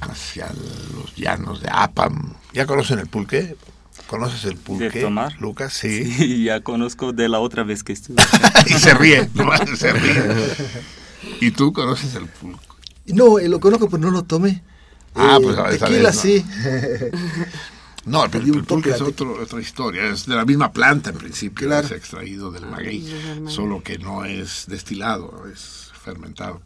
[0.00, 0.46] hacia
[0.94, 2.34] los llanos de Apam.
[2.52, 3.56] ¿Ya conocen el pulque?
[4.06, 5.34] ¿Conoces el pulque, tomar?
[5.40, 5.72] Lucas?
[5.72, 6.04] Sí.
[6.12, 8.22] Sí, ya conozco de la otra vez que estuve.
[8.66, 10.22] y se ríe, nomás se ríe.
[11.40, 12.64] ¿Y tú conoces el pulque?
[13.06, 14.62] No, eh, lo conozco, pero no lo tomé.
[15.14, 16.22] Ah, Eh, pues, esta tequila vez no.
[16.22, 16.44] sí.
[18.06, 20.04] No, pero dio el un pulque toque es otro- otra historia.
[20.06, 21.66] Es de la misma planta en principio.
[21.68, 21.86] Claro.
[21.86, 23.00] Es extraído del maguey.
[23.00, 23.54] del maguey.
[23.54, 26.62] Solo que no es destilado, es fermentado.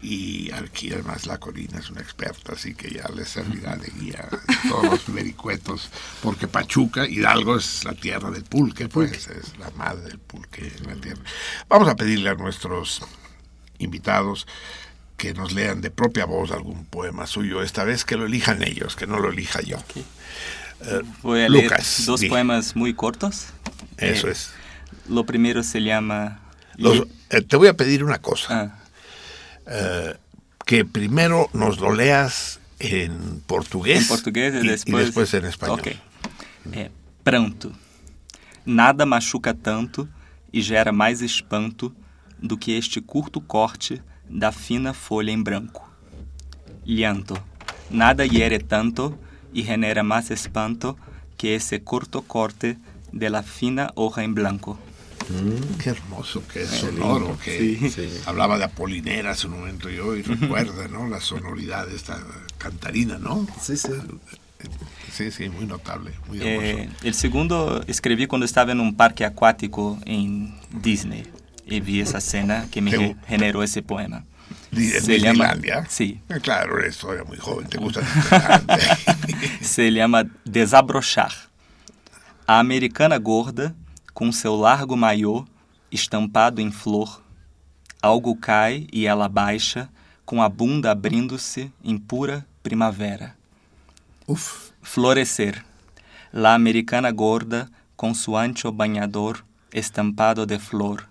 [0.00, 4.28] Y aquí además la colina es una experta, así que ya les servirá de guía
[4.68, 5.90] todos los vericuetos.
[6.22, 10.86] Porque Pachuca, Hidalgo, es la tierra del pulque, pues es la madre del pulque en
[10.88, 11.22] la tierra.
[11.68, 13.00] Vamos a pedirle a nuestros
[13.78, 14.48] invitados
[15.16, 18.96] que nos lean de propia voz algún poema suyo, esta vez que lo elijan ellos,
[18.96, 19.76] que no lo elija yo.
[21.22, 22.28] Voy a leer Lucas, dos di.
[22.28, 23.46] poemas muy cortos.
[23.96, 24.50] Eso Eh, es.
[25.08, 26.40] Lo primero se llama...
[26.76, 28.78] Los- eh, te voy a pedir una cosa, Ah,
[29.66, 30.16] eh,
[30.66, 35.06] que primero nos lo leas en portugués, em português e, y, y depois...
[35.06, 35.80] después en español.
[35.80, 35.88] Ok.
[36.72, 36.90] É,
[37.22, 37.72] pranto.
[38.64, 40.08] Nada machuca tanto
[40.52, 41.94] e gera mais espanto
[42.40, 45.82] do que este curto corte da fina folha em branco.
[46.84, 47.36] Llanto.
[47.90, 49.18] Nada hiere tanto
[49.52, 50.96] y genera más espanto
[51.36, 52.78] que ese corto corte
[53.12, 54.78] de la fina hoja en blanco.
[55.82, 58.08] Qué hermoso, qué sonoro, que sí.
[58.26, 61.08] hablaba de Apolinera hace un momento y hoy recuerda, ¿no?
[61.08, 62.18] La sonoridad de esta
[62.58, 63.46] cantarina, ¿no?
[63.60, 63.92] Sí, sí.
[65.12, 66.66] Sí, sí, muy notable, muy hermoso.
[66.66, 71.24] Eh, el segundo escribí cuando estaba en un parque acuático en Disney
[71.66, 74.24] y vi esa escena que me generó ese poema.
[74.72, 75.86] Se llama- Disneylandia.
[75.88, 76.20] sí.
[76.30, 78.00] Eh, Claro, eres todavía muy joven, te gusta.
[79.60, 81.32] Se llama Desabrochar.
[82.46, 83.74] A americana gorda,
[84.14, 85.44] com seu largo maiô
[85.90, 87.22] estampado em flor,
[88.00, 89.88] algo cai e ela baixa,
[90.24, 93.36] com a bunda abrindo-se em pura primavera.
[94.26, 95.64] Uf, Florescer.
[96.32, 101.06] La americana gorda com su ancho bañador estampado de flor.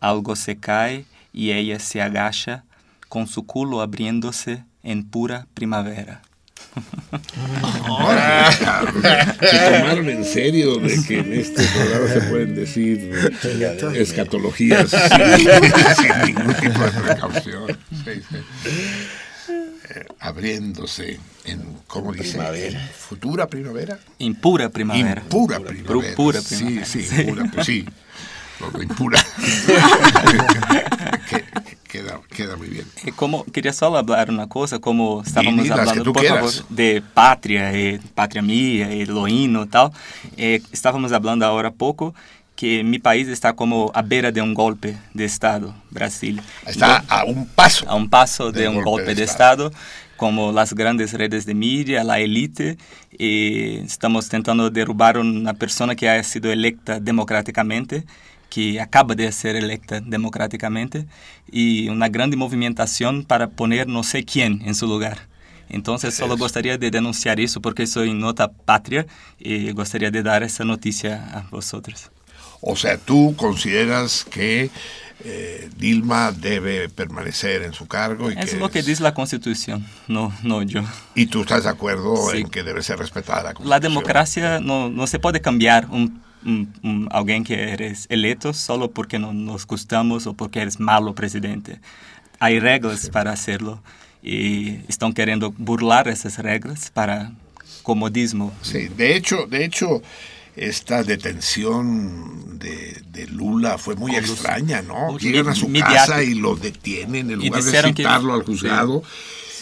[0.00, 2.64] Algo se cae y ella se agacha
[3.08, 6.22] con su culo abriéndose en pura primavera.
[9.40, 13.32] se tomaron en serio de que en este programa se pueden decir
[13.94, 14.90] escatologías
[15.96, 17.78] sin, ningún tipo de precaución.
[18.04, 18.36] Sí, sí.
[19.90, 22.32] Eh, abriéndose en, ¿cómo dice?
[22.32, 22.80] Primavera.
[22.94, 23.98] Futura primavera.
[24.18, 25.22] Impura primavera.
[25.22, 26.14] Impura primavera.
[26.14, 26.84] pura primavera.
[26.84, 27.22] sí, Sí.
[27.22, 27.86] impura, pues sí.
[28.60, 29.20] Lo de impura.
[31.28, 32.86] Que- que- queda, queda muy bien.
[33.04, 36.38] Eh, Como, quería solo hablar una cosa, como estábamos las que hablando, por quieras.
[36.56, 39.90] favor, de patria, eh, patria mía, y lo hino y tal.
[40.36, 42.14] Eh, estábamos hablando ahora poco
[42.56, 46.40] que mi país está como a beira de un golpe de Estado, Brasil.
[46.66, 47.88] Está a un paso.
[47.88, 49.68] a un paso de Del un golpe golpe, de de, Estado.
[49.68, 49.84] Estado.
[50.16, 52.76] como las grandes redes de media, la élite,
[53.16, 58.04] y estamos tentando derrubar una persona que ha sido electa democráticamente,
[58.48, 61.06] que acaba de ser electa democráticamente,
[61.50, 65.26] y una grande movimentación para poner no sé quién en su lugar.
[65.70, 69.06] Entonces, solo gostaria de denunciar isso porque soy nota patria
[69.38, 72.10] y gostaria de dar essa notícia a vosotros.
[72.62, 74.70] O sea, tú consideras que
[75.24, 79.12] eh, Dilma debe permanecer en su cargo y Es que lo que es- dice la
[79.14, 80.82] Constitución, no, no yo.
[81.14, 82.38] y tú estás de acuerdo Sí.
[82.38, 83.80] en que debe ser respetada la La Constitución.
[83.82, 89.18] democracia no, no se puede cambiar un, un- un- alguien que eres electo solo porque
[89.18, 91.80] no nos gustamos o porque eres malo presidente.
[92.40, 93.82] Hay reglas para hacerlo
[94.22, 97.32] y están queriendo burlar esas reglas para
[97.82, 98.52] comodismo.
[98.62, 100.02] Sí, de hecho, de hecho,
[100.56, 105.16] esta detención de, de Lula fue muy los- extraña, ¿no?
[105.18, 109.02] Llegan a su casa y lo detienen en lugar de que- citarlo al juzgado.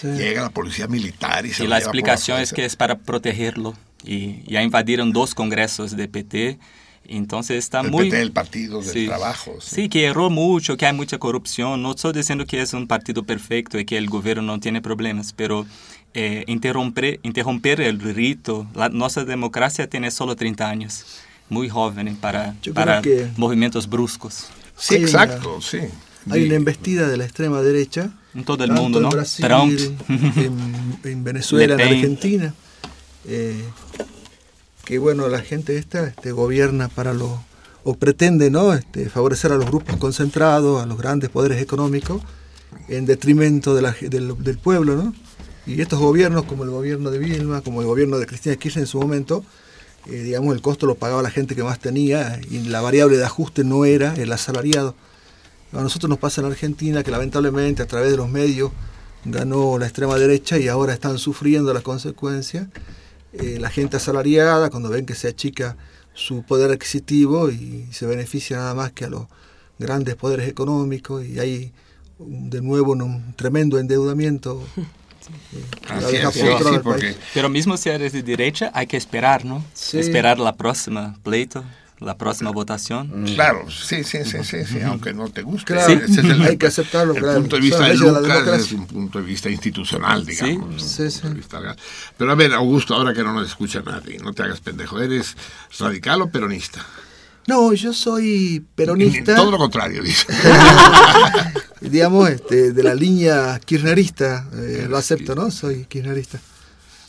[0.01, 0.09] Sí.
[0.09, 2.77] Llega la policía militar y se Y lo la lleva por explicación es que es
[2.77, 3.74] para protegerlo.
[4.07, 6.59] Y ya invadieron dos congresos de PT.
[7.09, 8.04] Entonces está el muy...
[8.11, 9.07] PT, el Partido del Sí.
[9.07, 9.57] Trabajo.
[9.61, 11.82] Sí, que erró mucho, que hay mucha corrupción.
[11.82, 15.32] No estoy diciendo que es un partido perfecto y que el gobierno no tiene problemas,
[15.32, 15.66] pero
[16.14, 21.04] eh, interromper, interromper el rito, la, nuestra democracia tiene solo 30 años,
[21.48, 24.46] muy joven para, para que- movimientos bruscos.
[24.76, 25.78] Sí, Hay una- exacto, sí.
[26.30, 26.46] Hay Sí.
[26.46, 28.11] una embestida de la extrema derecha.
[28.34, 29.11] En todo el mundo, en ¿no?
[29.11, 29.78] Brasil, Trump.
[30.09, 31.80] en, en Venezuela, en.
[31.80, 32.54] Argentina.
[33.27, 33.62] Eh,
[34.85, 37.31] que bueno, la gente esta este, gobierna para los,
[37.85, 38.72] o pretende ¿no?
[38.72, 42.22] este, favorecer a los grupos concentrados, a los grandes poderes económicos,
[42.89, 44.97] en detrimento del, del pueblo.
[44.97, 45.14] ¿no?
[45.66, 48.87] Y estos gobiernos, como el gobierno de Vilma, como el gobierno de Cristina Kirchner en
[48.87, 49.45] su momento,
[50.07, 53.24] eh, digamos, el costo lo pagaba la gente que más tenía y la variable de
[53.24, 54.95] ajuste no era el asalariado.
[55.72, 58.70] A nosotros nos pasa en Argentina que lamentablemente a través de los medios
[59.24, 62.68] ganó la extrema derecha y ahora están sufriendo las consecuencias.
[63.39, 65.76] Eh, la gente asalariada, cuando ven que se achica
[66.14, 69.26] su poder adquisitivo y se beneficia nada más que a los
[69.78, 71.72] grandes poderes económicos y hay
[72.18, 74.62] de nuevo un, un tremendo endeudamiento.
[75.53, 76.41] eh, Así
[76.82, 77.14] porque.
[77.34, 79.64] Pero mismo si eres de derecha, hay que esperar, ¿no?
[79.74, 79.99] Sí.
[79.99, 81.64] Esperar la próxima pleito,
[81.99, 83.24] la próxima votación.
[83.34, 85.72] Claro, sí, sí, sí, sí, sí, aunque no te guste.
[85.72, 87.40] Claro, Ese es el, hay que aceptarlo, El claro.
[87.40, 90.74] punto de vista de Lucas es un punto de vista institucional, digamos.
[90.74, 90.78] ¿no?
[90.78, 91.28] Sí, sí.
[91.28, 91.76] Vista.
[92.16, 95.36] Pero a ver, Augusto, ahora que no nos escucha nadie, no te hagas pendejo, ¿eres
[95.78, 96.84] radical o peronista?
[97.47, 99.36] No, yo soy peronista.
[99.36, 100.26] Todo lo contrario, dice.
[101.80, 105.51] digamos, este, de la línea kirchnerista, eh, lo acepto, ¿no?
[105.51, 106.40] Soy kirchnerista.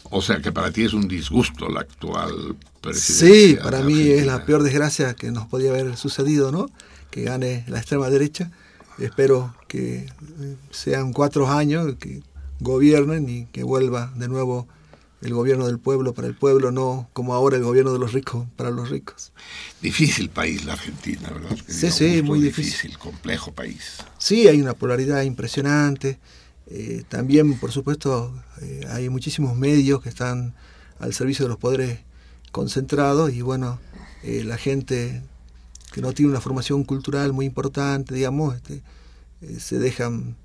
[0.09, 3.27] O sea que para ti es un disgusto la actual presidencia.
[3.27, 6.69] Sí, para mí es la peor desgracia que nos podía haber sucedido, ¿no?
[7.11, 8.51] Que gane la extrema derecha.
[8.99, 12.21] Espero que eh, sean cuatro años, que
[12.59, 14.67] gobiernen y que vuelva de nuevo
[15.21, 18.45] el gobierno del pueblo para el pueblo, no como ahora el gobierno de los ricos
[18.55, 19.31] para los ricos.
[19.81, 21.57] Difícil país la Argentina, ¿verdad?
[21.67, 22.97] Sí, sí, muy difícil.
[22.97, 23.97] complejo país.
[24.17, 26.19] Sí, hay una polaridad impresionante.
[26.70, 30.53] Eh, también, por supuesto, eh, hay muchísimos medios que están
[30.99, 31.99] al servicio de los poderes
[32.51, 33.80] concentrados y bueno,
[34.24, 35.22] eh, la gente
[35.93, 38.82] que no tiene una formación cultural muy importante, digamos, este,
[39.41, 40.36] eh, se dejan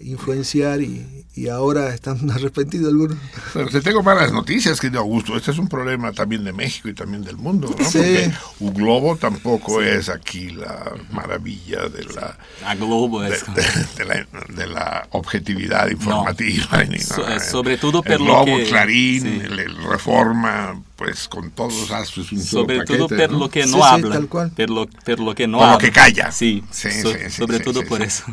[0.00, 3.16] influenciar y, y ahora están arrepentidos algunos.
[3.52, 5.36] Pero te tengo malas noticias, querido Augusto.
[5.36, 7.84] Este es un problema también de México y también del mundo, ¿no?
[7.84, 7.98] Sí.
[7.98, 13.44] Porque un globo tampoco es aquí la maravilla de la, A Globo de, es...
[13.54, 16.84] de- de la, de la objetividad informativa.
[16.84, 17.40] ni So- nada.
[17.40, 19.40] sobre todo el per lo globo, que- Clarín, sí.
[19.44, 23.38] el, el Reforma, pues con todos los astros un solo Sobre todo paquete, por ¿no?
[23.40, 24.14] lo que no sí, habla.
[24.16, 24.50] tal cual.
[24.52, 25.86] Per lo, per lo que no Por lo habla.
[25.86, 26.32] que calla.
[26.32, 28.04] Sí, Sí, so- sí, sí, sobre sí, todo sí, por sí.
[28.06, 28.24] eso.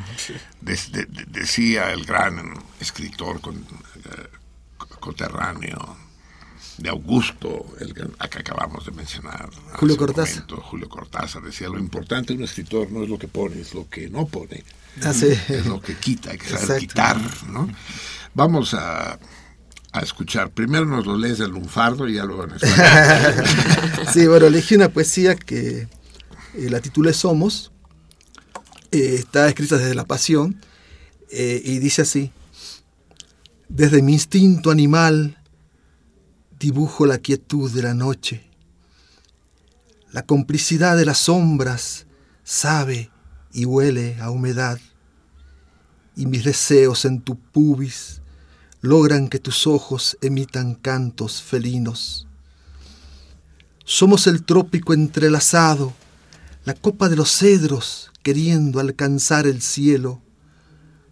[0.61, 4.27] De- de- de- decía el gran escritor con, eh,
[4.99, 5.97] coterráneo
[6.77, 9.49] de Augusto, el que, a que acabamos de mencionar.
[9.75, 10.33] Julio Cortázar.
[10.45, 13.73] momento, Julio Cortázar decía, lo importante de un escritor no es lo que pone, es
[13.73, 14.63] lo que no pone.
[15.03, 15.27] Así.
[15.49, 16.79] Es lo que quita, hay que saber Exacto.
[16.81, 17.17] quitar.
[17.49, 17.67] ¿no?
[18.33, 19.19] Vamos a,
[19.93, 20.49] a escuchar.
[20.49, 23.45] Primero nos lo lees del lunfardo y ya luego en español.
[24.11, 25.87] Sí, bueno, elegí una poesía que
[26.55, 27.71] eh, la titulé Somos.
[28.91, 30.59] Eh, está escrita desde la pasión
[31.29, 32.31] eh, y dice así.
[33.69, 35.37] Desde mi instinto animal
[36.59, 38.49] dibujo la quietud de la noche.
[40.11, 42.07] La complicidad de las sombras
[42.43, 43.11] sabe
[43.51, 44.79] y huele a humedad.
[46.15, 48.22] Y mis deseos en tu pubis
[48.83, 52.27] logran que tus ojos emitan cantos felinos.
[53.85, 55.93] Somos el trópico entrelazado,
[56.65, 60.21] la copa de los cedros queriendo alcanzar el cielo,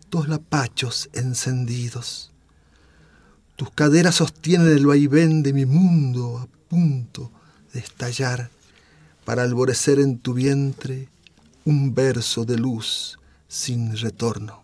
[0.09, 2.33] dos lapachos encendidos.
[3.55, 7.31] Tus caderas sostienen el vaivén de mi mundo a punto
[7.71, 8.49] de estallar
[9.23, 11.07] para alborecer en tu vientre
[11.63, 13.17] un verso de luz
[13.47, 14.60] sin retorno.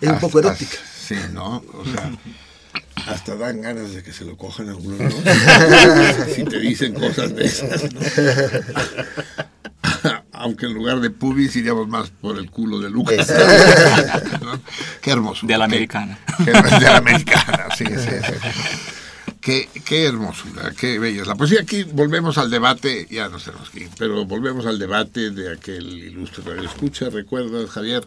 [0.00, 0.76] Es un poco Hasta- erótica.
[1.06, 1.62] Sí, ¿no?
[1.74, 2.10] O sea,
[3.06, 5.10] hasta dan ganas de que se lo cojan a uno, ¿no?
[6.34, 8.00] si te dicen cosas de esas, ¿no?
[10.32, 13.28] Aunque en lugar de pubis iríamos más por el culo de Lucas.
[14.40, 14.60] ¿no?
[15.00, 15.46] Qué hermoso.
[15.46, 16.18] De la Qué- americana.
[16.38, 18.90] qué- de la americana, sí, sí, sí.
[19.42, 21.62] Qué, qué hermosura, qué bella es la poesía.
[21.62, 25.98] Aquí volvemos al debate, ya no tenemos que ir, pero volvemos al debate de aquel
[25.98, 27.10] ilustre radio escucha.
[27.10, 28.06] ¿Recuerdas, Javier,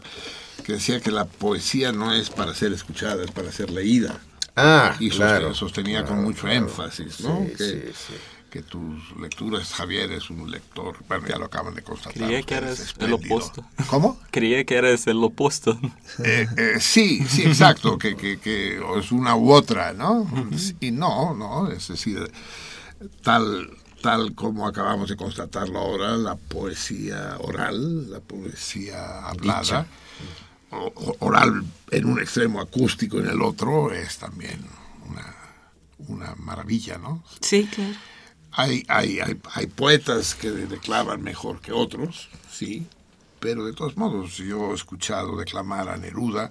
[0.64, 4.18] que decía que la poesía no es para ser escuchada, es para ser leída?
[4.56, 7.44] Ah, y claro, sostenía con mucho énfasis, ¿no?
[7.44, 8.14] Sí, que, sí, sí.
[8.56, 12.14] Que tus lecturas, Javier es un lector, bueno, ya lo acaban de constatar.
[12.14, 13.66] Creía que eras el opuesto.
[13.88, 14.18] ¿Cómo?
[14.30, 15.78] Creía que eres el opuesto.
[16.24, 20.26] Eh, eh, sí, sí, exacto, que, que, que es una u otra, ¿no?
[20.80, 22.30] Y no, no, es decir,
[23.22, 23.68] tal,
[24.00, 29.86] tal como acabamos de constatarlo ahora, la poesía oral, la poesía hablada,
[30.70, 34.64] o- oral en un extremo, acústico en el otro, es también
[35.10, 35.34] una,
[36.08, 37.22] una maravilla, ¿no?
[37.40, 37.94] Sí, claro.
[38.58, 42.86] Hay, hay, hay, hay poetas que declaman mejor que otros, sí,
[43.38, 46.50] pero de todos modos yo he escuchado declamar a Neruda,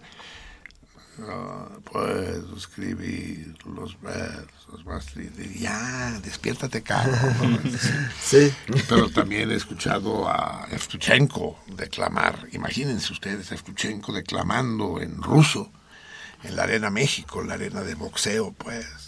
[1.20, 7.12] ah, puedo escribir los versos más tristes, ya, despiértate, caro.
[7.12, 7.60] ¿no?
[8.22, 8.54] Sí.
[8.88, 12.48] Pero también he escuchado a Evtuchenko declamar.
[12.52, 15.72] Imagínense ustedes Evtuchenko declamando en ruso,
[16.44, 19.05] en la Arena México, en la arena de boxeo, pues,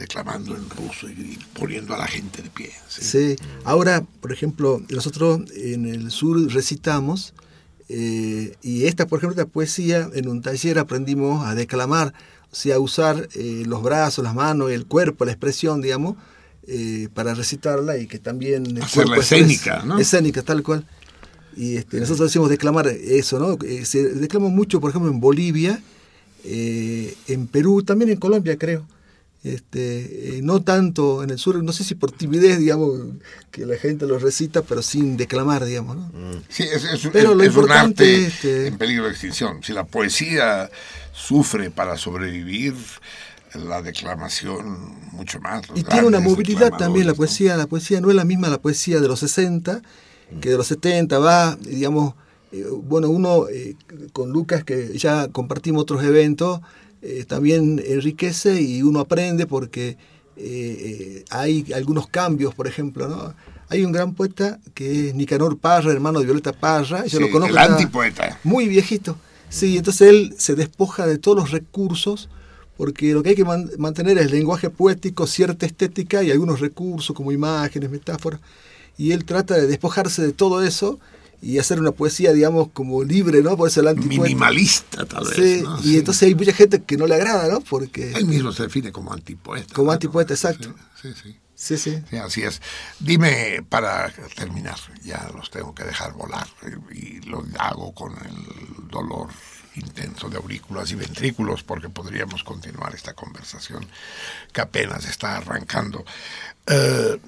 [0.00, 2.72] declamando en ruso y poniendo a la gente de pie.
[2.88, 3.04] ¿sí?
[3.04, 3.36] Sí.
[3.64, 7.34] Ahora, por ejemplo, nosotros en el sur recitamos
[7.92, 12.14] eh, y esta, por ejemplo, esta poesía, en un taller aprendimos a declamar,
[12.52, 16.16] o sea, a usar eh, los brazos, las manos, el cuerpo, la expresión, digamos,
[16.68, 18.64] eh, para recitarla y que también...
[18.64, 19.98] el Hacerla escénica, ¿no?
[19.98, 20.86] Escénica, tal cual.
[21.56, 23.58] Y este, nosotros decimos declamar eso, ¿no?
[23.84, 25.82] Se declama mucho, por ejemplo, en Bolivia,
[26.44, 28.86] en Perú, también en Colombia, creo.
[29.42, 33.00] Este, eh, no tanto en el sur, no sé si por timidez, digamos,
[33.50, 35.96] que la gente lo recita, pero sin declamar, digamos.
[35.96, 36.10] ¿no?
[36.50, 39.62] Sí, es, es- Pero es- lo es un arte es que- en peligro de extinción.
[39.62, 40.70] Si la poesía
[41.14, 42.74] sufre para sobrevivir,
[43.54, 44.78] la declamación
[45.12, 45.62] mucho más.
[45.74, 47.56] Y tiene una movilidad también la poesía.
[47.56, 49.80] La poesía no es la misma la poesía de los 60,
[50.40, 52.14] que de los 70 va, digamos,
[52.52, 53.74] eh, bueno, uno eh,
[54.12, 56.60] con Lucas, que ya compartimos otros eventos,
[57.02, 59.96] eh, también enriquece y uno aprende porque eh,
[60.36, 63.34] eh, hay algunos cambios, por ejemplo, ¿no?
[63.68, 67.30] Hay un gran poeta que es Nicanor Parra, hermano de Violeta Parra, yo Sí, lo
[67.30, 67.52] conozco.
[67.52, 68.38] el antipoeta.
[68.44, 69.16] Muy viejito.
[69.48, 72.28] Sí, entonces él se despoja de todos los recursos
[72.76, 77.14] porque lo que hay que man- mantener es lenguaje poético, cierta estética y algunos recursos
[77.14, 78.40] como imágenes, metáforas.
[78.96, 80.98] Y él trata de despojarse de todo eso
[81.42, 83.56] y hacer una poesía, digamos, como libre, ¿no?
[83.56, 84.22] Por eso el antipoeta.
[84.22, 85.34] Minimalista, tal vez.
[85.36, 85.78] Sí, ¿no?
[85.80, 85.98] y Sí.
[85.98, 87.60] entonces hay mucha gente que no le agrada, ¿no?
[87.60, 88.12] Porque...
[88.12, 89.74] Él mismo se define como antipoeta.
[89.74, 89.92] Como ¿no?
[89.92, 90.74] antipoeta, exacto.
[91.00, 91.36] Sí, sí, sí.
[91.54, 92.02] Sí, sí.
[92.08, 92.62] Sí, así es.
[92.98, 96.46] Dime, para terminar, ya los tengo que dejar volar
[96.90, 99.28] y lo hago con el dolor
[99.76, 103.86] intenso de aurículas y ventrículos porque podríamos continuar esta conversación
[104.54, 106.02] que apenas está arrancando.
[106.66, 107.20] Eh,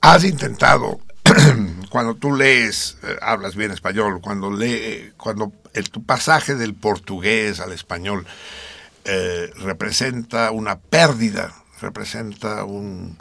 [0.00, 1.00] has intentado,
[1.90, 7.60] cuando tú lees, eh, hablas bien español, cuando lee, cuando el, tu pasaje del portugués
[7.60, 8.26] al español
[9.04, 13.18] eh, representa una pérdida, representa un,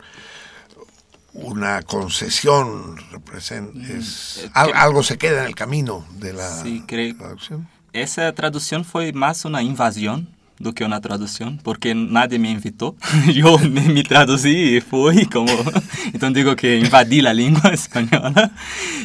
[1.34, 6.84] una concesión, representa, es- eh, al- algo se queda en el camino de la Sí,
[7.18, 7.68] traducción.
[7.94, 10.26] Essa tradução foi mais uma invasão
[10.60, 12.96] do que uma tradução, porque nadie me invitou.
[13.36, 15.48] Eu me, me traduzi e fui como...
[16.14, 18.50] Então digo que invadi a língua espanhola.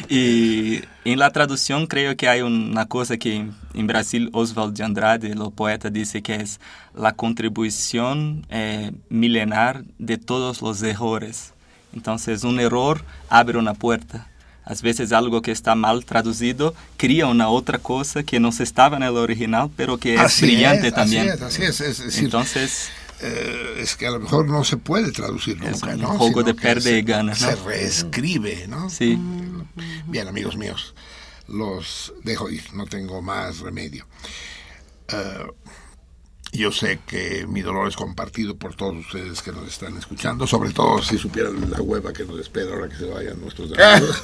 [0.09, 5.31] E em la tradução creio que há uma coisa que em Brasil Oswald de Andrade,
[5.37, 6.43] o poeta, disse que é
[6.95, 11.53] a contribuição eh, milenar de todos os errores.
[11.93, 14.30] Então, um error abre uma porta.
[14.63, 19.03] Às vezes algo que está mal traduzido cria una otra cosa que no estaba en
[19.03, 21.29] el original, pero que es Así brillante es, también.
[21.29, 21.99] Así es, así es.
[21.99, 22.89] Es Entonces,
[23.21, 26.07] eh, es que a lo mejor no se puede traducir Es nunca, un ¿no?
[26.09, 27.37] juego Sino de perde y gana, ¿no?
[27.37, 28.89] Se reescribe, ¿no?
[28.89, 29.17] sí.
[30.07, 30.93] Bien, amigos míos,
[31.47, 34.05] los dejo ir, no tengo más remedio.
[35.07, 35.47] Eh,
[36.51, 40.71] yo sé que mi dolor es compartido por todos ustedes que nos están escuchando, sobre
[40.71, 44.23] todo si supieran la hueva que nos espera ahora que se vayan nuestros amigos.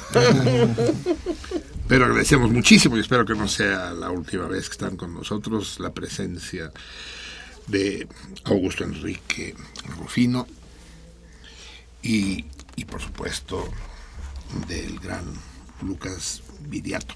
[1.88, 5.80] Pero agradecemos muchísimo y espero que no sea la última vez que están con nosotros
[5.80, 6.70] la presencia
[7.66, 8.06] de
[8.44, 9.54] Augusto Enrique
[9.98, 10.46] Rufino
[12.02, 12.44] y,
[12.76, 13.68] y por supuesto
[14.68, 15.24] del gran
[15.82, 17.14] Lucas Viriato.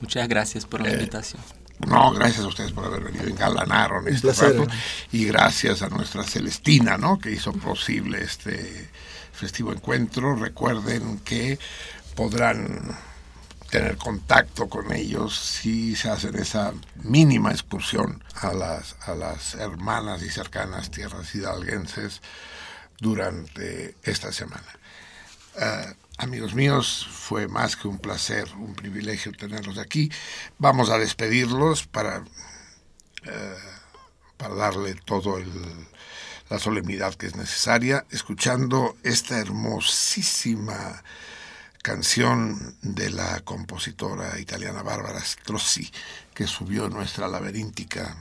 [0.00, 1.42] Muchas gracias por la Eh, invitación.
[1.86, 4.66] No, gracias a ustedes por haber venido, engalanaron este rato.
[5.12, 7.18] Y gracias a nuestra Celestina, ¿no?
[7.18, 8.90] Que hizo posible este
[9.32, 10.34] festivo encuentro.
[10.34, 11.58] Recuerden que
[12.14, 12.96] podrán
[13.70, 16.72] tener contacto con ellos si se hacen esa
[17.02, 22.22] mínima excursión a las, a las hermanas y cercanas tierras hidalguenses
[22.98, 24.78] durante esta semana.
[25.60, 30.10] Eh, amigos míos, fue más que un placer, un privilegio tenerlos aquí.
[30.58, 32.24] Vamos a despedirlos para,
[33.24, 33.56] eh,
[34.36, 35.38] para darle todo
[36.50, 41.02] la solemnidad que es necesaria, escuchando esta hermosísima
[41.82, 45.90] canción de la compositora italiana Bárbara Strozzi,
[46.34, 48.16] que subió nuestra laberíntica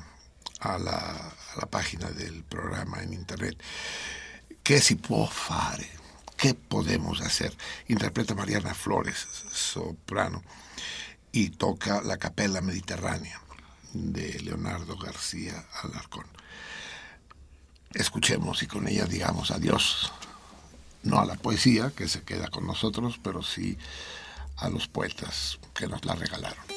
[0.60, 3.58] a la, a la página del programa en internet.
[4.62, 5.97] ¿Qué si può fare?
[6.38, 7.58] ¿Qué podemos hacer?
[7.88, 10.44] Interpreta Mariana Flores, soprano,
[11.32, 13.42] y toca la Capella Mediterránea
[13.94, 16.26] de Leonardo García Alarcón.
[17.94, 20.12] Escuchemos y con ella digamos adiós,
[21.02, 23.78] no a la poesía que se queda con nosotros, pero sí
[24.58, 26.77] a los poetas que nos la regalaron.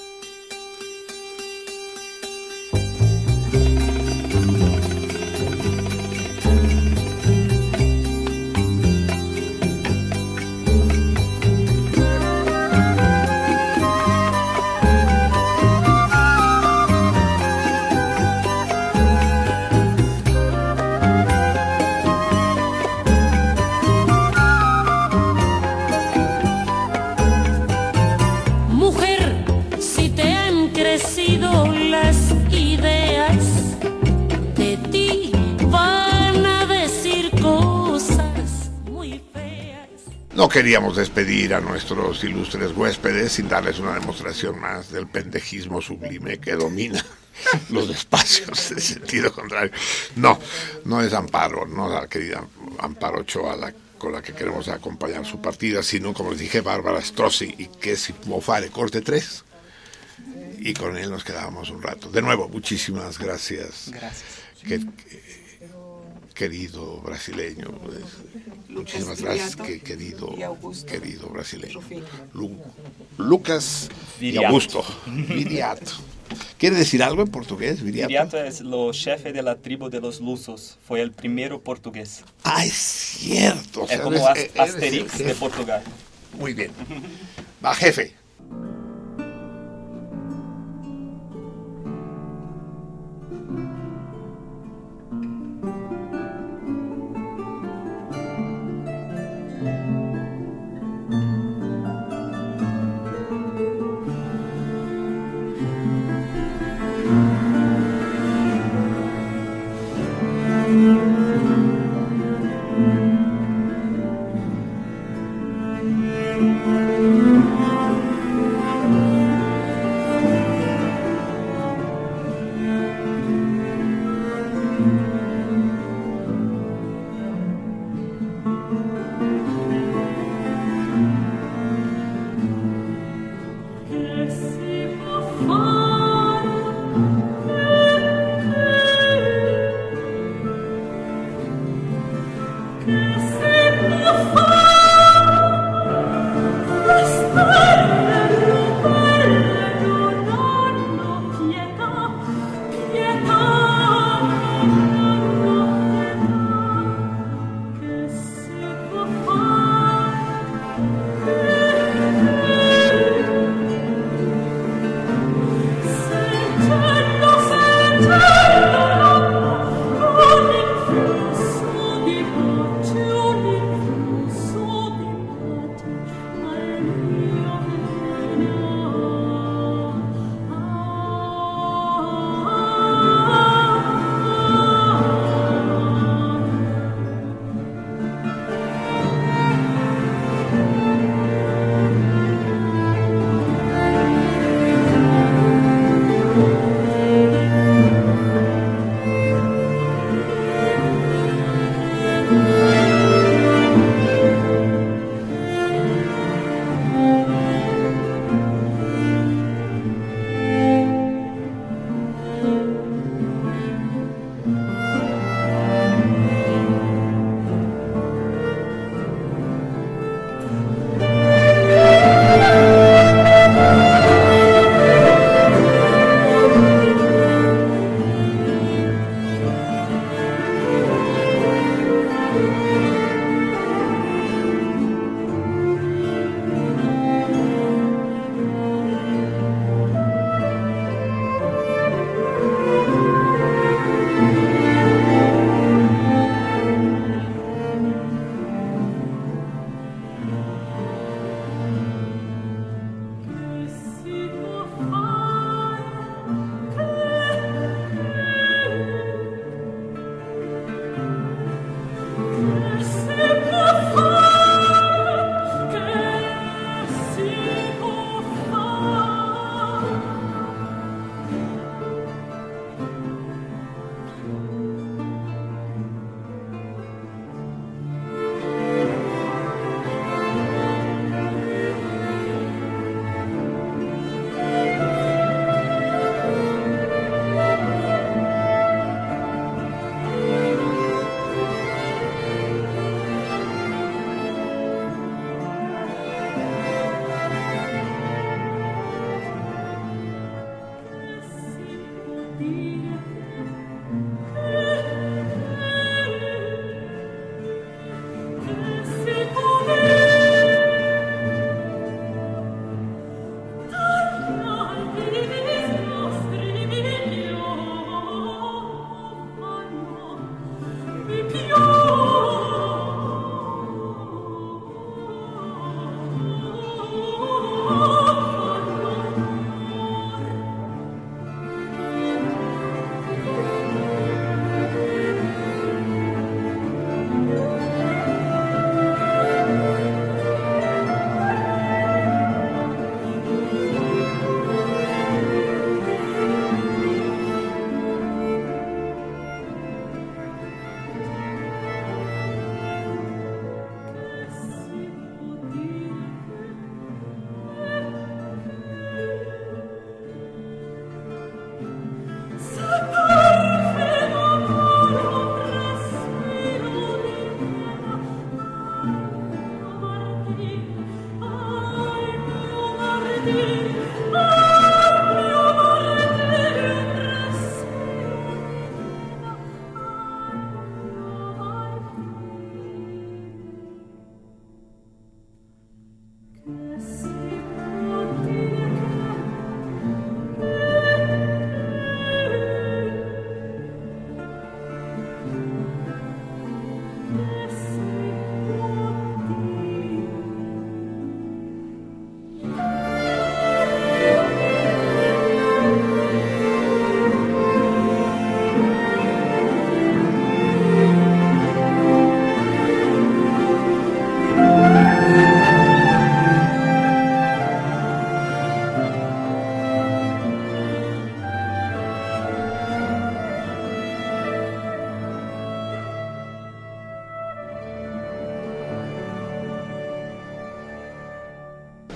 [40.41, 46.39] No queríamos despedir a nuestros ilustres huéspedes sin darles una demostración más del pendejismo sublime
[46.39, 47.05] que domina
[47.69, 49.71] los espacios en sentido contrario.
[50.17, 50.39] No,
[50.87, 52.43] no es Amparo, no la querida
[52.79, 57.03] Amparo Ochoa la, con la que queremos acompañar su partida, sino, como les dije, Bárbara
[57.03, 59.45] Strozzi y que si Mofare corte 3.
[60.61, 62.11] Y con él nos quedábamos un rato.
[62.11, 63.91] De nuevo, muchísimas gracias.
[63.93, 64.41] Gracias.
[66.33, 67.73] querido brasileño.
[67.85, 68.05] Pues,
[68.71, 70.35] Muchísimas gracias, que, querido,
[70.87, 71.81] querido brasileño.
[72.35, 72.57] Lu,
[73.19, 74.43] Lucas Viriato.
[74.43, 74.85] y Augusto.
[75.07, 75.93] Viriato.
[76.59, 78.09] ¿Quiere decir algo en portugués, Viriato?
[78.09, 80.79] Viriato es el jefe de la tribu de los lusos.
[80.87, 82.23] Fue el primero portugués.
[82.45, 83.87] Ah, es cierto.
[83.89, 85.83] Es como Asterix de Portugal.
[86.39, 86.71] Muy bien.
[87.65, 88.15] Va, jefe.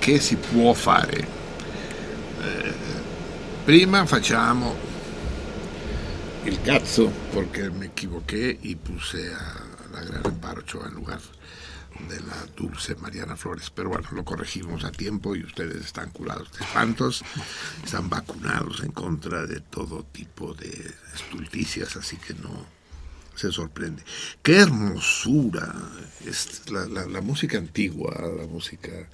[0.05, 1.26] Che si può fare?
[2.42, 2.74] Eh,
[3.64, 4.76] prima facciamo
[6.44, 11.22] il cazzo perché mi equivoqué y puse a la gran Amparo en lugar
[12.07, 13.70] de la dulce Mariana Flores.
[13.70, 17.24] Pero bueno, lo corregimos a tiempo y ustedes están curados de espantos,
[17.82, 22.66] están vacunados en contra de todo tipo de estulticias, así que no
[23.34, 24.02] se sorprende.
[24.42, 25.74] Qué hermosura
[26.26, 29.09] es la música antigua, la música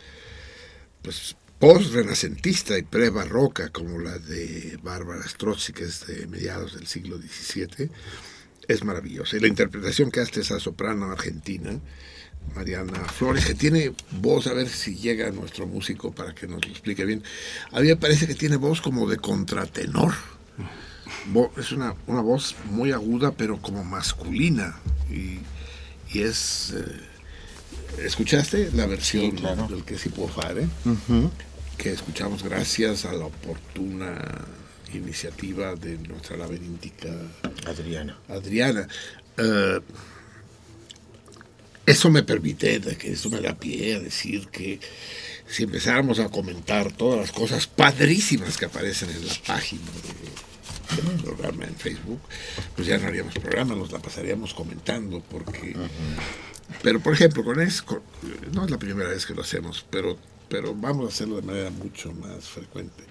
[1.02, 7.18] pues post-renacentista y pre-barroca, como la de Bárbara Strozzi, que es de mediados del siglo
[7.18, 7.90] XVII,
[8.66, 9.36] es maravillosa.
[9.36, 11.78] Y la interpretación que hace esa soprano argentina,
[12.54, 16.70] Mariana Flores, que tiene voz, a ver si llega nuestro músico para que nos lo
[16.70, 17.22] explique bien.
[17.72, 20.14] A mí me parece que tiene voz como de contratenor.
[21.58, 24.80] Es una, una voz muy aguda, pero como masculina.
[25.10, 25.40] Y,
[26.18, 26.74] es.
[26.74, 27.09] Eh,
[27.98, 29.36] ¿Escuchaste la versión
[29.68, 30.66] del que si puedo fare?
[31.76, 34.46] Que escuchamos gracias a la oportuna
[34.92, 37.08] iniciativa de nuestra laberíntica
[37.66, 38.18] Adriana.
[38.28, 38.88] Adriana.
[39.36, 39.80] Eh,
[41.86, 44.80] eso me permite, que eso me da pie a decir que
[45.48, 49.82] si empezáramos a comentar todas las cosas padrísimas que aparecen en la página
[50.96, 52.20] del programa en Facebook,
[52.76, 55.74] pues ya no haríamos programa, nos la pasaríamos comentando, porque...
[56.82, 58.02] Pero, por ejemplo, con eso,
[58.52, 60.18] no es la primera vez que lo hacemos, pero
[60.50, 63.04] pero vamos a hacerlo de manera mucho más frecuente,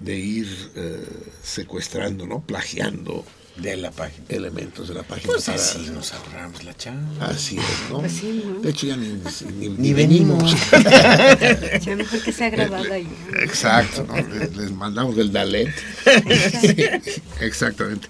[0.00, 1.06] de ir eh,
[1.40, 2.40] secuestrando, ¿no?
[2.40, 3.24] Plagiando
[3.56, 4.24] de la página.
[4.28, 5.32] Elementos de la página.
[5.32, 7.26] Pues así nos ahorramos la chamba.
[7.26, 8.00] Así es, ¿no?
[8.00, 9.20] Pues de hecho, ya ni,
[9.68, 10.54] ni, venimos.
[11.80, 13.08] ya mejor que sea grabada ahí.
[13.40, 14.16] Exacto, ¿no?
[14.16, 15.72] les, mandamos el Dalet.
[17.40, 18.08] exactamente.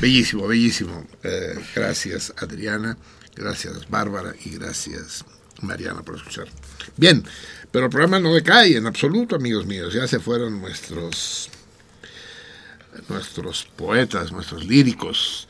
[0.00, 1.06] Bellísimo, bellísimo.
[1.22, 2.96] Eh, gracias, Adriana.
[3.38, 4.34] Gracias, Bárbara.
[4.44, 5.24] Y gracias,
[5.62, 6.48] Mariana, por escuchar.
[6.96, 7.24] Bien,
[7.70, 9.94] pero el programa no decae en absoluto, amigos míos.
[9.94, 11.50] Ya se fueron nuestros
[13.08, 15.46] nuestros poetas, nuestros líricos,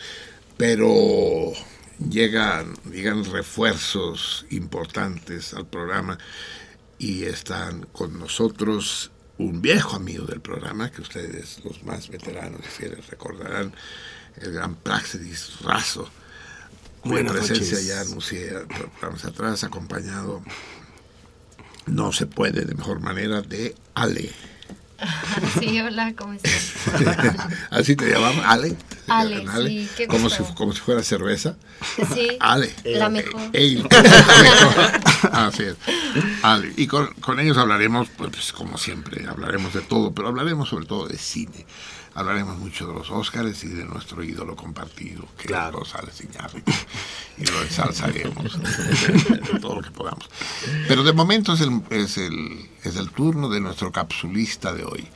[0.59, 1.53] pero
[2.11, 6.19] llegan, llegan refuerzos importantes al programa
[6.99, 12.69] y están con nosotros un viejo amigo del programa, que ustedes, los más veteranos y
[12.69, 13.73] fieles, recordarán,
[14.37, 16.11] el gran Praxedis Razo,
[17.01, 18.51] cuya presencia ya anuncié
[19.01, 20.43] programas atrás, acompañado,
[21.87, 24.31] no se puede de mejor manera, de Ale.
[25.61, 26.73] Sí, hola, ¿cómo estás?
[27.71, 28.77] Así te llamamos, Ale.
[29.07, 31.57] Ale, sí, qué como si, como si fuera cerveza.
[32.15, 32.75] Sí, Ale.
[32.85, 33.41] la mejor.
[35.33, 35.77] Así es.
[36.43, 36.73] Ale.
[36.77, 41.07] Y con, con ellos hablaremos, pues como siempre, hablaremos de todo, pero hablaremos sobre todo
[41.07, 41.65] de cine
[42.19, 45.83] hablaremos mucho de los Óscares y de nuestro ídolo compartido, que claro.
[45.83, 46.73] es González Iñárritu,
[47.37, 48.59] y lo ensalzaremos,
[49.61, 50.29] todo lo que podamos.
[50.89, 55.07] Pero de momento es el, es, el, es el turno de nuestro capsulista de hoy.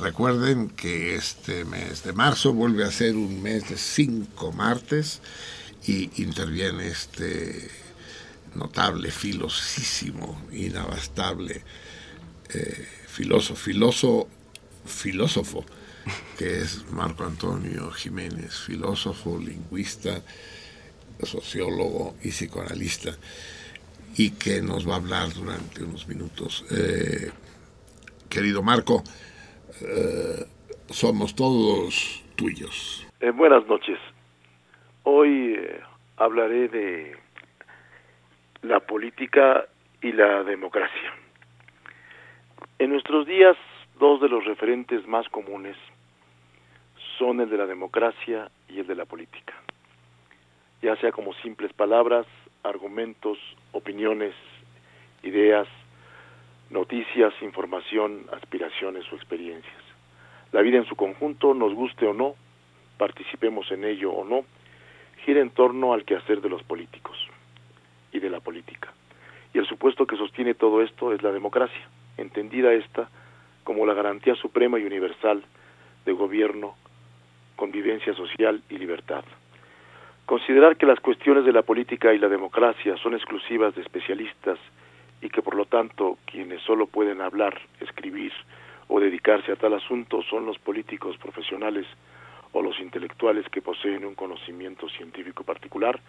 [0.00, 5.22] Recuerden que este mes de marzo vuelve a ser un mes de cinco martes
[5.86, 7.70] y interviene este
[8.54, 11.62] notable, filosísimo, inabastable
[12.50, 14.28] eh, filósofo, filósofo,
[14.84, 15.64] filósofo
[16.38, 20.22] que es Marco Antonio Jiménez, filósofo, lingüista,
[21.22, 23.10] sociólogo y psicoanalista,
[24.16, 26.64] y que nos va a hablar durante unos minutos.
[26.70, 27.30] Eh,
[28.28, 29.02] querido Marco,
[29.82, 30.46] eh,
[30.88, 33.06] somos todos tuyos.
[33.20, 33.98] Eh, buenas noches.
[35.04, 35.58] Hoy
[36.16, 37.16] hablaré de
[38.62, 39.66] la política
[40.02, 41.14] y la democracia.
[42.78, 43.56] En nuestros días,
[43.98, 45.76] dos de los referentes más comunes
[47.20, 49.52] son el de la democracia y el de la política,
[50.80, 52.26] ya sea como simples palabras,
[52.62, 53.36] argumentos,
[53.72, 54.34] opiniones,
[55.22, 55.68] ideas,
[56.70, 59.82] noticias, información, aspiraciones o experiencias.
[60.52, 62.36] La vida en su conjunto, nos guste o no,
[62.96, 64.46] participemos en ello o no,
[65.26, 67.18] gira en torno al quehacer de los políticos
[68.12, 68.94] y de la política.
[69.52, 73.10] Y el supuesto que sostiene todo esto es la democracia, entendida esta
[73.62, 75.44] como la garantía suprema y universal
[76.06, 76.76] de gobierno,
[77.60, 79.22] convivencia social y libertad.
[80.24, 84.58] Considerar que las cuestiones de la política y la democracia son exclusivas de especialistas
[85.20, 88.32] y que por lo tanto quienes solo pueden hablar, escribir
[88.88, 91.86] o dedicarse a tal asunto son los políticos profesionales
[92.52, 96.00] o los intelectuales que poseen un conocimiento científico particular,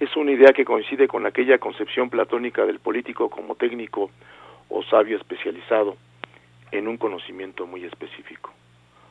[0.00, 4.10] es una idea que coincide con aquella concepción platónica del político como técnico
[4.70, 5.98] o sabio especializado
[6.72, 8.50] en un conocimiento muy específico.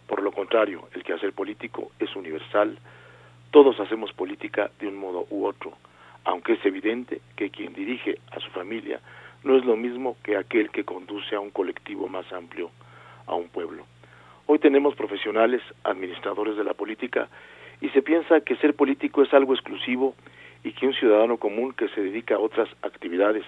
[0.10, 2.80] Por lo contrario, el quehacer político es universal,
[3.52, 5.74] todos hacemos política de un modo u otro,
[6.26, 9.00] aunque es evidente que quien dirige a su familia
[9.44, 12.72] no es lo mismo que aquel que conduce a un colectivo más amplio,
[13.28, 13.86] a un pueblo.
[14.48, 17.30] Hoy tenemos profesionales, administradores de la política,
[17.80, 20.16] y se piensa que ser político es algo exclusivo
[20.64, 23.46] y que un ciudadano común que se dedica a otras actividades,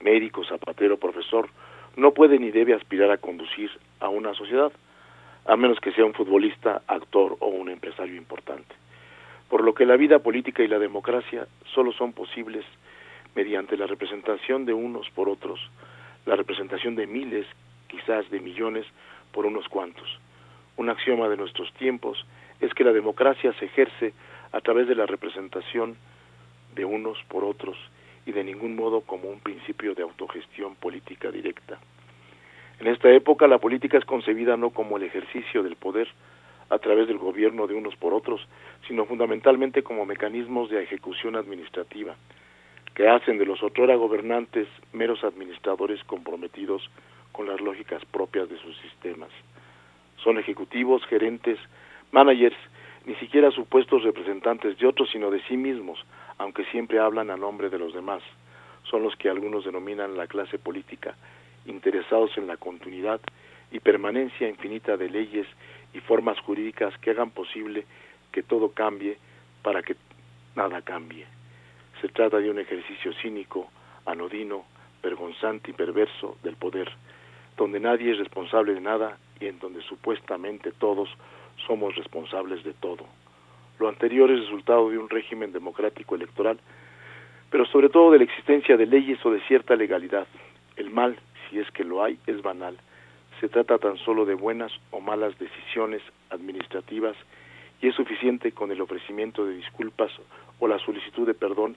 [0.00, 1.50] médico, zapatero, profesor,
[1.96, 4.72] no puede ni debe aspirar a conducir a una sociedad,
[5.48, 8.74] a menos que sea un futbolista, actor o un empresario importante.
[9.48, 12.66] Por lo que la vida política y la democracia solo son posibles
[13.34, 15.58] mediante la representación de unos por otros,
[16.26, 17.46] la representación de miles,
[17.86, 18.84] quizás de millones,
[19.32, 20.06] por unos cuantos.
[20.76, 22.26] Un axioma de nuestros tiempos
[22.60, 24.12] es que la democracia se ejerce
[24.52, 25.96] a través de la representación
[26.74, 27.78] de unos por otros
[28.26, 31.78] y de ningún modo como un principio de autogestión política directa.
[32.80, 36.08] En esta época la política es concebida no como el ejercicio del poder
[36.70, 38.46] a través del gobierno de unos por otros,
[38.86, 42.14] sino fundamentalmente como mecanismos de ejecución administrativa,
[42.94, 46.88] que hacen de los otrora gobernantes meros administradores comprometidos
[47.32, 49.30] con las lógicas propias de sus sistemas.
[50.22, 51.58] Son ejecutivos, gerentes,
[52.12, 52.56] managers,
[53.06, 56.04] ni siquiera supuestos representantes de otros, sino de sí mismos,
[56.36, 58.22] aunque siempre hablan a nombre de los demás.
[58.84, 61.16] Son los que algunos denominan la clase política,
[61.68, 63.20] interesados en la continuidad
[63.70, 65.46] y permanencia infinita de leyes
[65.92, 67.84] y formas jurídicas que hagan posible
[68.32, 69.18] que todo cambie
[69.62, 69.96] para que
[70.54, 71.26] nada cambie.
[72.00, 73.68] Se trata de un ejercicio cínico,
[74.06, 74.64] anodino,
[75.02, 76.90] vergonzante y perverso del poder,
[77.56, 81.08] donde nadie es responsable de nada y en donde supuestamente todos
[81.66, 83.04] somos responsables de todo.
[83.78, 86.58] Lo anterior es resultado de un régimen democrático electoral,
[87.50, 90.26] pero sobre todo de la existencia de leyes o de cierta legalidad.
[90.76, 91.18] El mal,
[91.48, 92.76] si es que lo hay, es banal.
[93.40, 97.16] Se trata tan solo de buenas o malas decisiones administrativas
[97.80, 100.10] y es suficiente con el ofrecimiento de disculpas
[100.58, 101.76] o la solicitud de perdón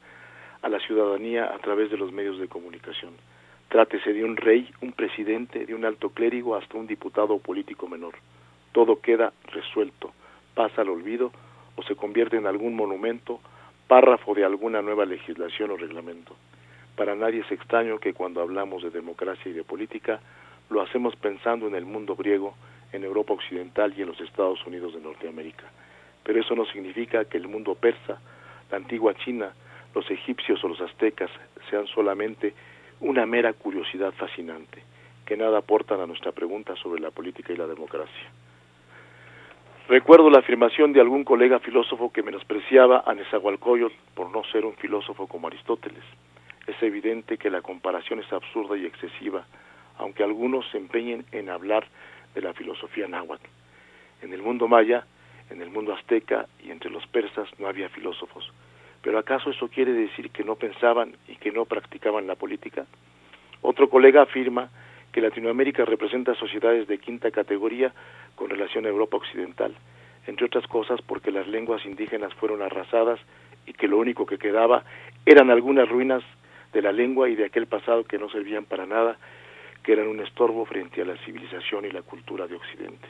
[0.62, 3.14] a la ciudadanía a través de los medios de comunicación.
[3.70, 7.88] Trátese de un rey, un presidente, de un alto clérigo hasta un diputado o político
[7.88, 8.16] menor.
[8.74, 10.14] Todo queda resuelto,
[10.56, 11.32] pasa al olvido
[11.76, 13.40] o se convierte en algún monumento,
[13.88, 16.36] párrafo de alguna nueva legislación o reglamento.
[16.96, 20.20] Para nadie es extraño que cuando hablamos de democracia y de política,
[20.70, 22.56] lo hacemos pensando en el mundo griego,
[22.92, 25.66] en Europa Occidental y en los Estados Unidos de Norteamérica.
[26.24, 28.20] Pero eso no significa que el mundo persa,
[28.70, 29.54] la antigua China,
[29.96, 31.30] los egipcios o los aztecas
[31.70, 32.54] sean solamente
[33.00, 34.84] una mera curiosidad fascinante,
[35.26, 38.30] que nada aportan a nuestra pregunta sobre la política y la democracia.
[39.88, 44.76] Recuerdo la afirmación de algún colega filósofo que menospreciaba a Nezahualcóyotl por no ser un
[44.76, 46.04] filósofo como Aristóteles.
[46.68, 49.46] Es evidente que la comparación es absurda y excesiva,
[49.98, 51.88] aunque algunos se empeñen en hablar
[52.34, 53.46] de la filosofía náhuatl.
[54.22, 55.06] En el mundo maya,
[55.50, 58.52] en el mundo azteca y entre los persas no había filósofos.
[59.02, 62.86] Pero ¿acaso eso quiere decir que no pensaban y que no practicaban la política?
[63.62, 64.70] Otro colega afirma
[65.12, 67.94] que Latinoamérica representa sociedades de quinta categoría
[68.36, 69.76] con relación a Europa Occidental,
[70.28, 73.20] entre otras cosas porque las lenguas indígenas fueron arrasadas
[73.66, 74.84] y que lo único que quedaba
[75.26, 76.24] eran algunas ruinas
[76.74, 79.18] de la lengua y de aquel pasado que no servían para nada,
[79.84, 83.08] que eran un estorbo frente a la civilización y la cultura de Occidente.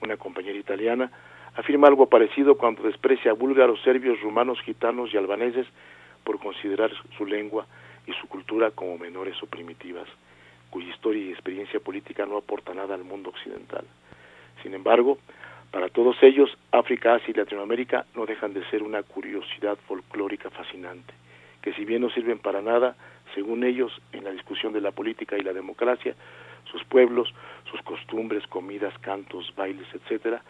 [0.00, 1.10] Una compañera italiana
[1.56, 5.66] afirma algo parecido cuando desprecia a búlgaros, serbios, rumanos, gitanos y albaneses
[6.24, 7.66] por considerar su lengua
[8.06, 10.08] y su cultura como menores o primitivas
[10.70, 13.84] cuya historia y experiencia política no aporta nada al mundo occidental.
[14.62, 15.18] Sin embargo,
[15.70, 21.12] para todos ellos, África, Asia y Latinoamérica no dejan de ser una curiosidad folclórica fascinante,
[21.62, 22.96] que si bien no sirven para nada,
[23.34, 26.14] según ellos, en la discusión de la política y la democracia,
[26.70, 27.32] sus pueblos,
[27.70, 30.42] sus costumbres, comidas, cantos, bailes, etcétera,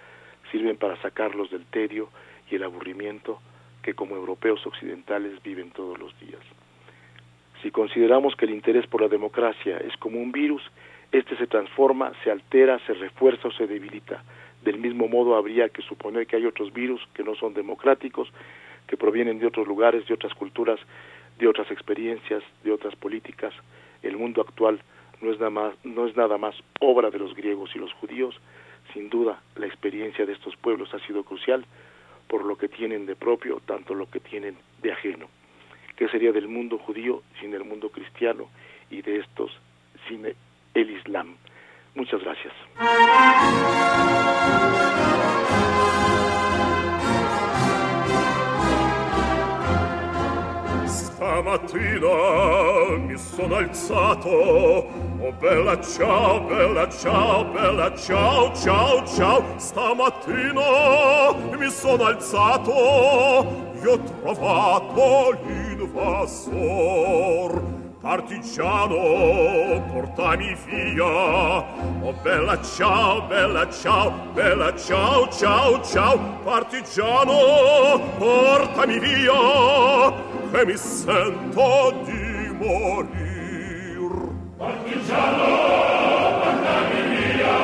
[0.50, 2.08] sirven para sacarlos del tedio
[2.50, 3.40] y el aburrimiento
[3.82, 6.40] que como europeos occidentales viven todos los días.
[7.62, 10.62] Si consideramos que el interés por la democracia es como un virus,
[11.10, 14.22] este se transforma, se altera, se refuerza o se debilita.
[14.62, 18.28] Del mismo modo habría que suponer que hay otros virus que no son democráticos,
[18.88, 20.80] que provienen de otros lugares, de otras culturas,
[21.38, 23.54] de otras experiencias, de otras políticas.
[24.02, 24.80] El mundo actual
[25.20, 28.34] no es nada más, obra de los griegos y los judíos.
[28.92, 31.64] Sin duda, la experiencia de estos pueblos ha sido crucial
[32.28, 35.28] por lo que tienen de propio, tanto lo que tienen de ajeno.
[35.96, 38.48] ¿Qué sería del mundo judío sin el mundo cristiano
[38.90, 39.50] y de estos
[40.06, 40.24] sin
[40.74, 41.36] el Islam?
[41.94, 42.54] Muchas gracias.
[51.38, 54.28] Stamattina mi sono alzato.
[54.28, 59.44] Oh bella ciao, bella ciao, bella ciao, ciao, ciao.
[59.56, 62.72] Stamattina mi sono alzato.
[63.80, 67.62] Io ho trovato invasor
[68.00, 68.96] partigiano
[69.92, 71.04] portami via.
[71.04, 76.18] Oh bella ciao bella ciao bella ciao ciao ciao.
[76.42, 83.26] Partigiano portami via che mi sento di morir.
[84.56, 85.46] Partigiano
[86.42, 87.58] portami via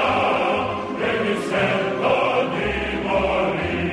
[0.99, 2.15] che mi sento
[2.55, 2.73] di
[3.03, 3.85] morir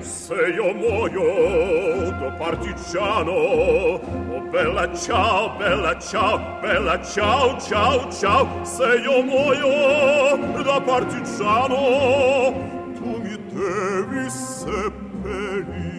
[0.00, 8.64] se io muoio da partigiano oh bella ciao bella ciao bella ciao ciao ciao.
[8.64, 11.76] Se io muoio da partigiano
[12.94, 15.97] tu mi devi seppellir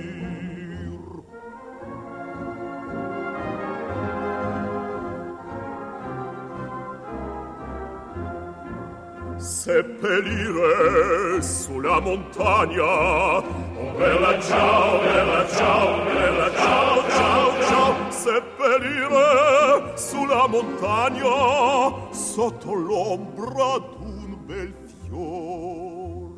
[9.40, 13.38] seppellire sulla montagna.
[13.38, 18.12] Oh bella ciao bella ciao bella ciao ciao ciao.
[18.12, 24.74] Seppellire sulla montagna sotto l'ombra d'un bel
[25.06, 26.36] fior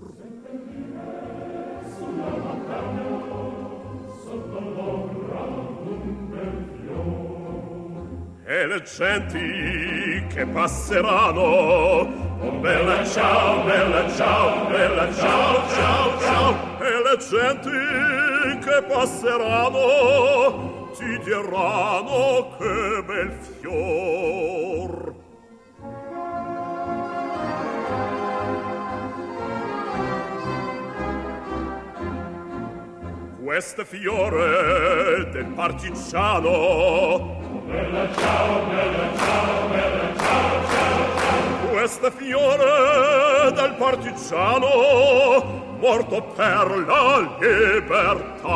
[1.98, 3.10] sulla montagna
[4.24, 5.44] sotto l'ombra
[5.84, 8.06] d'un bel fior.
[8.46, 16.56] E le genti che passeranno Oh bella ciao, bella ciao, bella ciao, ciao, ciao.
[16.80, 17.70] E le genti
[18.66, 25.14] che passeranno Ti diranno che bel fior.
[33.44, 36.50] Questo fiore del partigiano.
[36.50, 37.20] Oh
[37.68, 40.11] bella ciao, bella ciao, bella ciao,
[41.82, 44.68] questo fiore del partigiano
[45.80, 48.54] morto per la libertà.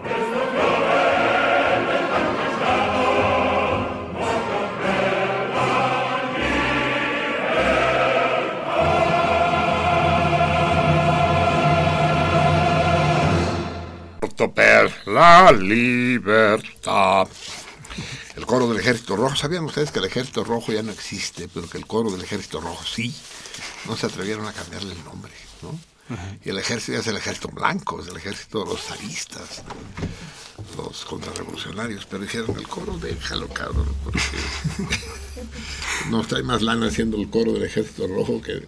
[0.00, 3.02] Questo fiore del partigiano
[4.16, 4.48] morto
[4.88, 5.90] per la
[6.30, 6.86] libertà.
[14.20, 17.26] Morto per la libertà.
[18.36, 19.36] El coro del Ejército Rojo.
[19.36, 22.60] ¿Sabían ustedes que el Ejército Rojo ya no existe, pero que el coro del Ejército
[22.60, 23.14] Rojo sí?
[23.86, 25.32] No se atrevieron a cambiarle el nombre,
[25.62, 25.70] ¿no?
[25.70, 26.38] Uh -huh.
[26.44, 29.62] Y el ejército ya es el ejército blanco, es el ejército de los zaristas,
[30.76, 34.20] los contrarrevolucionarios, pero dijeron el coro, déjalo, cabrón, porque
[36.10, 38.66] nos trae más lana haciendo el coro del ejército rojo que,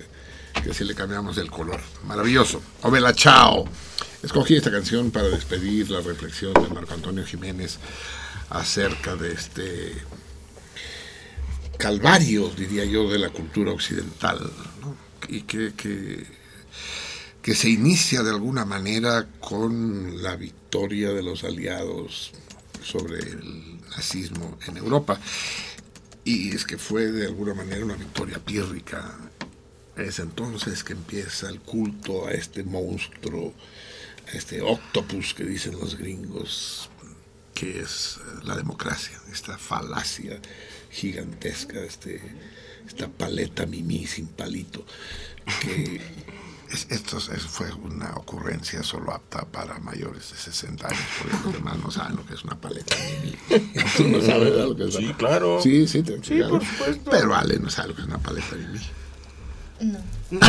[0.63, 1.81] que si le cambiamos el color.
[2.05, 2.63] Maravilloso.
[2.83, 3.67] Ovela, chao.
[4.23, 7.79] Escogí esta canción para despedir la reflexión de Marco Antonio Jiménez
[8.51, 9.93] acerca de este
[11.77, 14.51] calvario, diría yo, de la cultura occidental,
[15.29, 16.27] y que, que,
[17.43, 22.33] que, se inicia de alguna manera con la victoria de los aliados
[22.83, 25.19] sobre el nazismo en Europa.
[26.25, 29.17] Y es que fue de alguna manera una victoria pírrica.
[29.97, 33.55] Es entonces que empieza el culto a este monstruo,
[34.27, 36.91] a este octopus que dicen los gringos,
[37.57, 40.39] que es la democracia, esta falacia
[40.91, 42.21] gigantesca, este,
[42.87, 44.85] esta paleta mimí sin palito,
[45.63, 46.03] que
[46.71, 51.53] es, esto es, fue una ocurrencia solo apta para mayores de 60 años, porque los
[51.55, 53.35] demás no saben lo que es una paleta mimí.
[53.97, 55.59] Tú no sabes lo que es Sí, claro.
[55.63, 57.11] Sí, sí, te, Sí, por supuesto.
[57.11, 58.81] Pero Ale no sabe lo que es una paleta mimí.
[59.81, 59.99] No.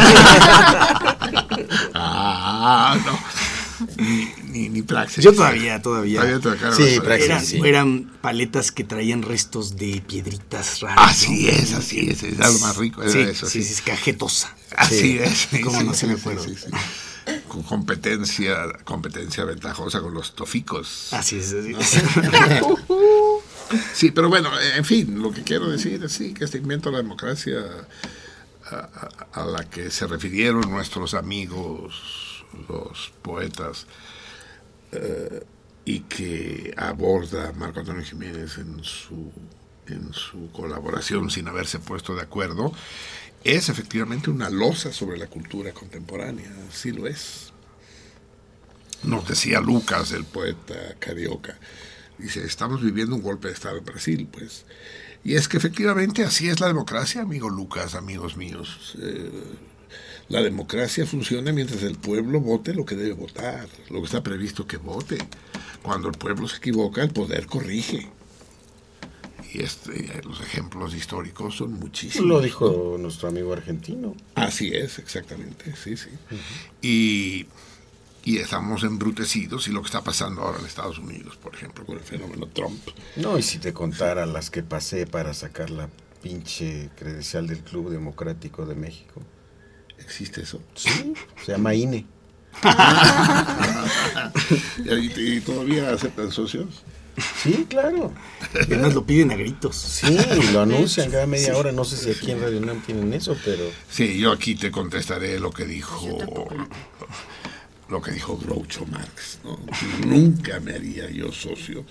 [1.93, 3.56] ah, no.
[3.97, 5.23] Ni, ni, ni praxis.
[5.23, 6.21] Yo todavía, todavía.
[6.75, 7.25] Sí, praxis.
[7.29, 7.61] Eran, sí.
[7.63, 11.11] eran paletas que traían restos de piedritas raras.
[11.11, 11.49] Así ¿no?
[11.51, 13.47] es, así es, es lo más rico era Sí, eso.
[13.47, 14.55] sí, es cajetosa.
[14.75, 15.19] Así Sí.
[15.19, 15.47] es.
[15.51, 16.43] sí, ¿Cómo sí, no se sí, me acuerdo?
[16.43, 16.67] sí, sí.
[17.49, 18.55] Con competencia,
[18.85, 21.09] competencia ventajosa con los toficos.
[21.11, 21.53] Así es.
[21.53, 22.03] así es.
[23.93, 26.93] Sí, pero bueno, en fin, lo que quiero decir es sí, que este invento de
[26.93, 27.57] la democracia
[28.71, 31.93] a, a- a la que se refirieron nuestros amigos,
[32.67, 33.87] los poetas,
[34.91, 35.43] eh,
[35.85, 39.31] y que aborda Marco Antonio Jiménez en su,
[39.87, 42.73] en su colaboración sin haberse puesto de acuerdo,
[43.43, 47.53] es efectivamente una losa sobre la cultura contemporánea, sí lo es.
[49.03, 51.57] Nos decía Lucas, el poeta carioca,
[52.17, 54.65] dice, estamos viviendo un golpe de Estado en Brasil, pues.
[55.23, 58.97] Y es que efectivamente así es la democracia, amigo Lucas, amigos míos.
[59.01, 59.31] Eh,
[60.29, 64.67] la democracia funciona mientras el pueblo vote lo que debe votar, lo que está previsto
[64.67, 65.17] que vote.
[65.81, 68.09] Cuando el pueblo se equivoca, el poder corrige.
[69.53, 72.27] Y este, los ejemplos históricos son muchísimos.
[72.27, 74.15] Lo dijo nuestro amigo argentino.
[74.35, 76.09] Así es, exactamente, sí, sí.
[76.81, 77.45] y,
[78.29, 81.97] y estamos embrutecidos y lo que está pasando ahora en Estados Unidos, por ejemplo, con
[81.97, 82.81] el fenómeno Trump.
[83.15, 85.89] No, y si te contara las que pasé para sacar la
[86.21, 89.21] pinche credencial del Club Democrático de México.
[90.07, 90.61] ¿Existe eso?
[90.73, 91.13] Sí,
[91.45, 92.05] se llama INE.
[94.85, 96.83] ¿Y, y todavía aceptan socios?
[97.43, 98.13] Sí, claro.
[98.53, 99.75] Y además lo piden a gritos.
[99.75, 100.17] Sí,
[100.53, 101.73] lo anuncian cada media hora.
[101.73, 103.63] No sé si aquí en Radio Nam tienen eso, pero.
[103.89, 106.17] Sí, yo aquí te contestaré lo que dijo.
[107.89, 109.39] Lo que dijo Groucho Marx.
[109.43, 109.59] ¿no?
[110.05, 111.85] Nunca me haría yo socio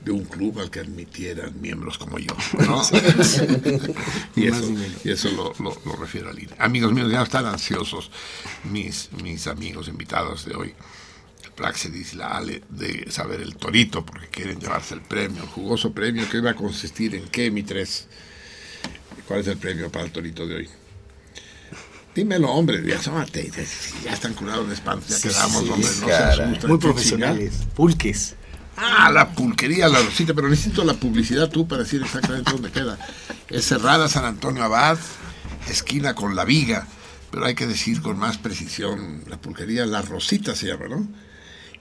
[0.00, 2.34] de un club al que admitieran miembros como yo.
[2.66, 2.82] ¿no?
[4.36, 4.72] y, eso,
[5.04, 6.52] y eso lo, lo, lo refiero al INE.
[6.58, 8.10] Amigos míos, ya están ansiosos
[8.64, 10.74] mis, mis amigos invitados de hoy.
[11.56, 15.92] Praxedis y la Ale de saber el torito porque quieren llevarse el premio, el jugoso
[15.92, 18.06] premio que va a consistir en qué, mi tres.
[19.26, 20.68] ¿Cuál es el premio para el torito de hoy?
[22.14, 23.50] Dímelo, hombre, ya, asómate,
[24.04, 26.34] ya están curados de espanto, ya Sí, quedamos, sí, hombre, no cara.
[26.36, 28.34] se asusten, Muy profesionales, pulques.
[28.80, 32.96] Ah, la pulquería, la rosita, pero necesito la publicidad tú para decir exactamente dónde queda.
[33.48, 34.98] Es cerrada San Antonio Abad,
[35.68, 36.86] esquina con la viga,
[37.32, 41.08] pero hay que decir con más precisión, la pulquería La Rosita se llama, ¿no?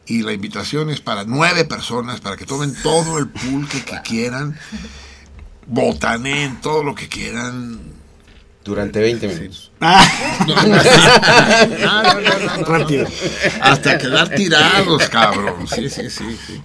[0.08, 4.58] Y la invitación es para nueve personas, para que tomen todo el pulque que quieran,
[5.68, 7.97] botaneen todo lo que quieran.
[8.68, 9.72] Durante 20 minutos.
[9.80, 9.88] No.
[12.68, 13.08] Rápido.
[13.62, 15.66] Hasta quedar tirados, cabrón.
[15.70, 16.62] Sí, sí, sí, sí.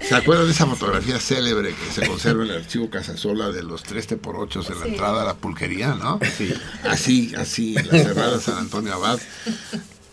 [0.00, 3.82] ¿Se acuerdan de esa fotografía célebre que se conserva en el archivo Casasola de los
[3.82, 6.18] 3 por 8 en la entrada a la pulquería, no?
[6.34, 6.54] Sí.
[6.84, 9.20] Así, así, en la cerrada San Antonio Abad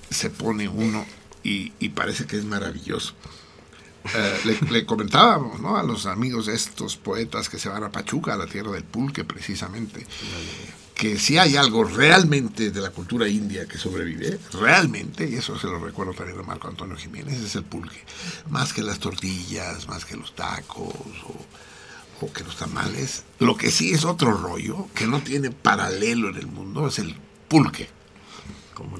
[0.10, 1.06] se pone uno
[1.44, 3.14] y, y parece que es maravilloso.
[4.16, 5.78] Eh, le, le comentábamos ¿no?
[5.78, 8.84] a los amigos de estos poetas que se van a Pachuca, a la tierra del
[8.84, 10.08] pulque precisamente,
[11.02, 15.66] que si hay algo realmente de la cultura india que sobrevive, realmente, y eso se
[15.66, 17.98] lo recuerdo también a Marco Antonio Jiménez, es el pulque.
[18.52, 20.94] Más que las tortillas, más que los tacos
[21.26, 21.46] o,
[22.26, 23.24] o que los tamales.
[23.40, 27.16] Lo que sí es otro rollo, que no tiene paralelo en el mundo, es el
[27.48, 27.90] pulque.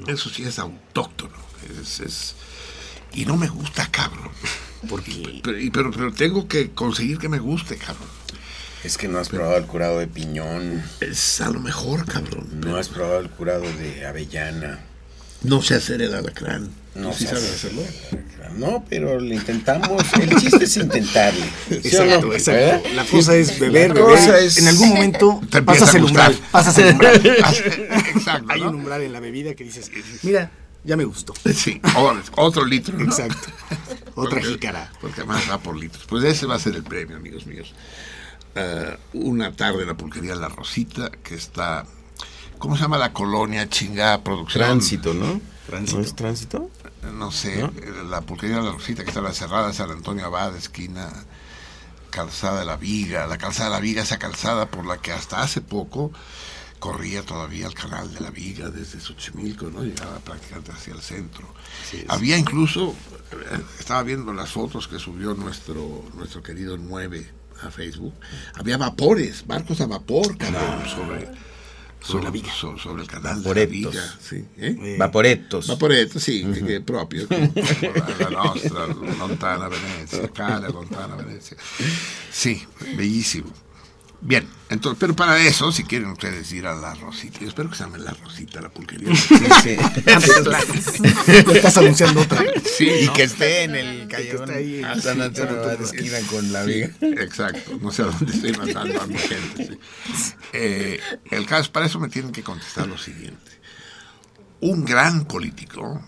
[0.08, 1.36] Eso sí es autóctono.
[1.80, 2.36] Es, es-
[3.14, 4.32] y no me gusta, cabrón.
[4.90, 8.08] Porque Pero, pero, pero tengo que conseguir que me guste, cabrón.
[8.84, 10.84] Es que no has probado el curado de piñón.
[11.02, 12.48] Es a lo mejor, cabrón.
[12.62, 14.80] No has probado el curado de avellana.
[15.44, 16.70] No sé hacer el alacrán.
[16.94, 17.84] No sí sabes hacerlo?
[18.58, 20.04] No, pero le intentamos.
[20.20, 21.46] El chiste es intentarle.
[21.70, 22.34] ¿Sí o Exacto, no?
[22.34, 22.88] exacto.
[22.90, 22.94] ¿Eh?
[22.96, 24.10] La cosa es beber, La beber.
[24.12, 26.40] cosa es- En algún momento Te empieza pasas a el umbral.
[26.52, 27.26] Pasas el umbral.
[28.16, 28.46] Exacto.
[28.50, 28.70] Hay ¿no?
[28.70, 29.90] un umbral en la bebida que dices,
[30.24, 30.52] mira,
[30.84, 31.34] ya me gustó.
[31.56, 32.98] Sí, ahora, otro litro.
[32.98, 33.06] ¿no?
[33.06, 33.48] Exacto.
[34.16, 34.92] Otra Porque- jícara.
[35.00, 36.04] Porque además va por litros.
[36.08, 37.74] Pues ese va a ser el premio, amigos míos.
[38.56, 41.86] Eh, una tarde en la pulquería La Rosita, que está.
[42.58, 44.66] ¿Cómo se llama la colonia chingada producción?
[44.66, 45.42] Tránsito, ¿no?
[45.66, 45.98] Tránsito.
[45.98, 46.72] ¿No es tránsito?
[47.14, 47.70] No sé, eh,
[48.10, 51.10] la pulquería La Rosita, que está en la cerrada San Antonio Abad, esquina
[52.10, 53.26] Calzada de la Viga.
[53.26, 56.12] La Calzada de la Viga, esa calzada por la que hasta hace poco
[56.80, 59.84] corría todavía el canal de la Viga desde Xochimilco, ¿no?
[59.84, 61.48] Llegaba prácticamente hacia el centro.
[62.08, 62.96] Había incluso,
[63.32, 68.14] eh, estaba viendo las fotos que subió nuestro, nuestro querido 9 a Facebook,
[68.56, 71.28] había vapores, barcos a vapor, cabrón, sobre,
[72.02, 72.52] sobre, la viga.
[72.54, 73.94] so- sobre el canal Vaporetos.
[73.94, 74.16] de la.
[74.22, 74.96] Sí, ¿eh?
[74.98, 75.68] Vaporetos.
[75.68, 77.52] Vaporetto, sì, che- che è proprio come
[78.20, 81.56] la nostra lontana Venezia, cara lontana Venezia.
[82.30, 82.66] Sí,
[82.96, 83.52] bellísimo.
[84.24, 87.76] Bien, entonces, pero para eso, si quieren ustedes ir a la Rosita, yo espero que
[87.76, 89.10] se llame la Rosita, la pulquería.
[89.64, 89.76] Sí.
[91.28, 92.44] Ya estás anunciando otra.
[92.78, 93.14] Sí, Y ¿no?
[93.14, 94.42] que esté en el que callejón.
[94.50, 94.82] esté ahí.
[94.84, 96.90] Ah, San Antonio Abad, esquina con la Sí, viga.
[97.24, 99.66] Exacto, no sé a dónde estoy mandando a mi gente.
[99.68, 100.34] sí.
[100.54, 101.00] Eh,
[101.32, 103.52] el caso, para eso me tienen que contestar lo siguiente.
[104.60, 106.00] Un gran político,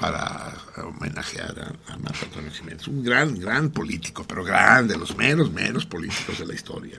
[0.00, 5.52] para homenajear a, a Marco Antonio Jiménez, un gran, gran político, pero grande, los menos,
[5.52, 6.98] menos políticos de la historia.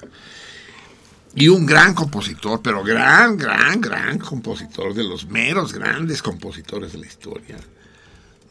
[1.34, 6.99] Y un gran compositor, pero gran, gran, gran compositor, de los meros grandes compositores de
[6.99, 7.58] la historia.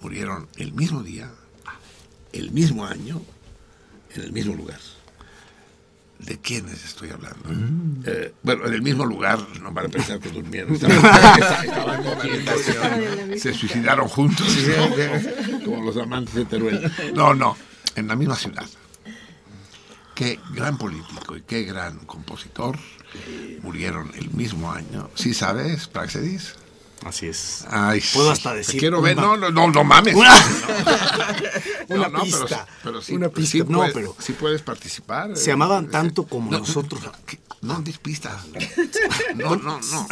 [0.01, 1.31] Murieron el mismo día,
[2.33, 3.21] el mismo año,
[4.15, 4.81] en el mismo lugar.
[6.19, 7.49] ¿De quiénes estoy hablando?
[8.05, 10.75] Eh, bueno, en el mismo lugar, no van a pensar que durmieron.
[10.75, 10.99] Estaban,
[13.39, 15.65] se suicidaron juntos, ¿no?
[15.65, 16.93] como los amantes de Teruel.
[17.15, 17.57] No, no,
[17.95, 18.67] en la misma ciudad.
[20.21, 22.79] Qué gran político y qué gran compositor
[23.63, 25.09] murieron el mismo año.
[25.15, 26.57] ¿Sí sabes, Praxedis?
[27.07, 27.65] Así es.
[27.71, 29.17] Ay, Puedo sí, hasta te decir Quiero ver.
[29.17, 30.15] No, no, no, no mames.
[30.15, 30.35] Una-
[31.89, 33.59] No, Una no, pero pista, sí- pero sí- una sí pista.
[33.71, 35.35] No, puedes- pero- sí puedes participar.
[35.39, 37.03] Se eh, amaban eh, tanto como no, nosotros.
[37.03, 38.43] No, que- no pistas.
[39.37, 40.09] No, no, no.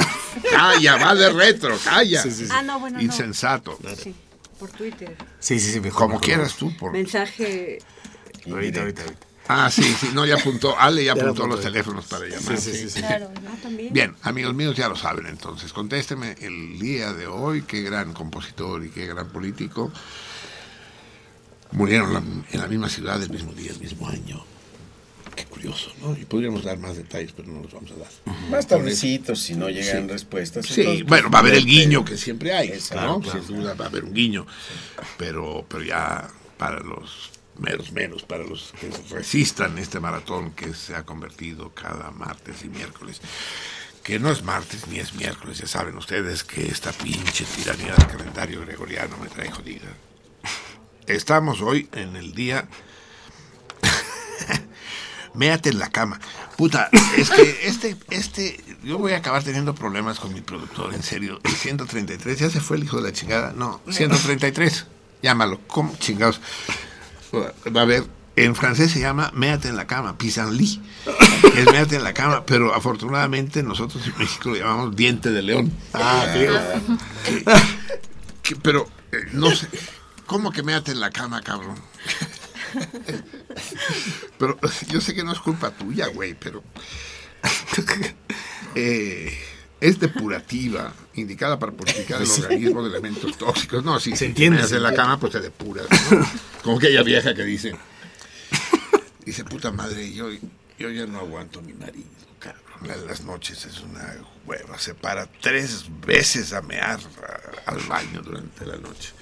[0.50, 2.22] Calla, va de retro, calla.
[2.22, 2.50] Sí, sí, sí.
[2.50, 3.02] Ah, no, bueno, no.
[3.04, 3.78] Insensato.
[4.02, 4.14] Sí.
[4.58, 5.18] por Twitter.
[5.38, 5.98] Sí, sí, sí, mejor.
[6.00, 6.24] Como mejor.
[6.24, 6.74] quieras tú.
[6.78, 6.92] Por...
[6.92, 7.80] Mensaje.
[8.50, 9.27] Ahorita, ahorita, ahorita.
[9.48, 10.78] Ah, sí, sí, no, ya apuntó.
[10.78, 12.58] Ale ya apuntó los teléfonos para llamar.
[12.58, 13.00] Sí, sí, sí, sí.
[13.00, 13.50] Claro, ¿no?
[13.62, 13.92] También.
[13.92, 15.72] Bien, amigos míos ya lo saben entonces.
[15.72, 19.90] Contésteme el día de hoy, qué gran compositor y qué gran político.
[21.72, 22.18] Murieron la-
[22.52, 24.42] en la misma ciudad el mismo día, el mismo año.
[25.34, 26.16] Qué curioso, ¿no?
[26.16, 28.36] Y podríamos dar más detalles, pero no los vamos a dar.
[28.50, 30.12] Más tardecito, si no llegan Sí.
[30.12, 30.66] respuestas.
[30.66, 33.20] Sí, entonces, bueno, va a haber el este, guiño que siempre hay, Exacto, ¿no?
[33.20, 34.46] claro, Sin duda va a haber un guiño,
[35.16, 40.94] pero, pero ya para los menos menos, para los que resistan este maratón que se
[40.94, 43.20] ha convertido cada martes y miércoles,
[44.02, 48.06] que no es martes ni es miércoles, ya saben ustedes que esta pinche tiranía del
[48.06, 49.88] calendario gregoriano me trae jodida.
[51.06, 52.68] Estamos hoy en el día
[55.34, 56.20] Méate en la cama.
[56.56, 61.02] Puta, es que este, este, yo voy a acabar teniendo problemas con mi productor, en
[61.02, 61.40] serio.
[61.44, 63.52] El 133, ya se fue el hijo de la chingada.
[63.52, 64.86] No, 133,
[65.22, 65.60] llámalo.
[65.68, 66.40] ¿Cómo chingados?
[67.74, 68.04] A ver,
[68.36, 70.80] en francés se llama Méate en la cama, pissenlit.
[71.56, 75.72] Es Méate en la cama, pero afortunadamente nosotros en México lo llamamos diente de león.
[75.92, 76.58] Ah, feo.
[77.24, 77.44] Que-
[78.42, 79.68] que- pero, eh, no sé,
[80.26, 81.76] ¿cómo que méate en la cama, cabrón?
[84.38, 86.62] Pero yo sé que no es culpa tuya, güey, pero
[88.74, 89.36] eh,
[89.80, 93.84] es depurativa, indicada para purificar el organismo de elementos tóxicos.
[93.84, 95.86] No, si Se si entiende, se en la cama, pues te depuras.
[96.10, 96.26] ¿no?
[96.62, 97.74] Como aquella vieja que dice,
[99.24, 100.30] dice, puta madre, yo,
[100.78, 102.06] yo ya no aguanto mi marido,
[102.38, 103.06] cabrón.
[103.06, 106.98] Las noches es una hueva, se para tres veces a mear
[107.66, 109.12] al baño durante la noche.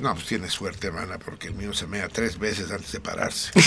[0.00, 3.50] No, pues tiene suerte, hermana, porque el mío se mea tres veces antes de pararse.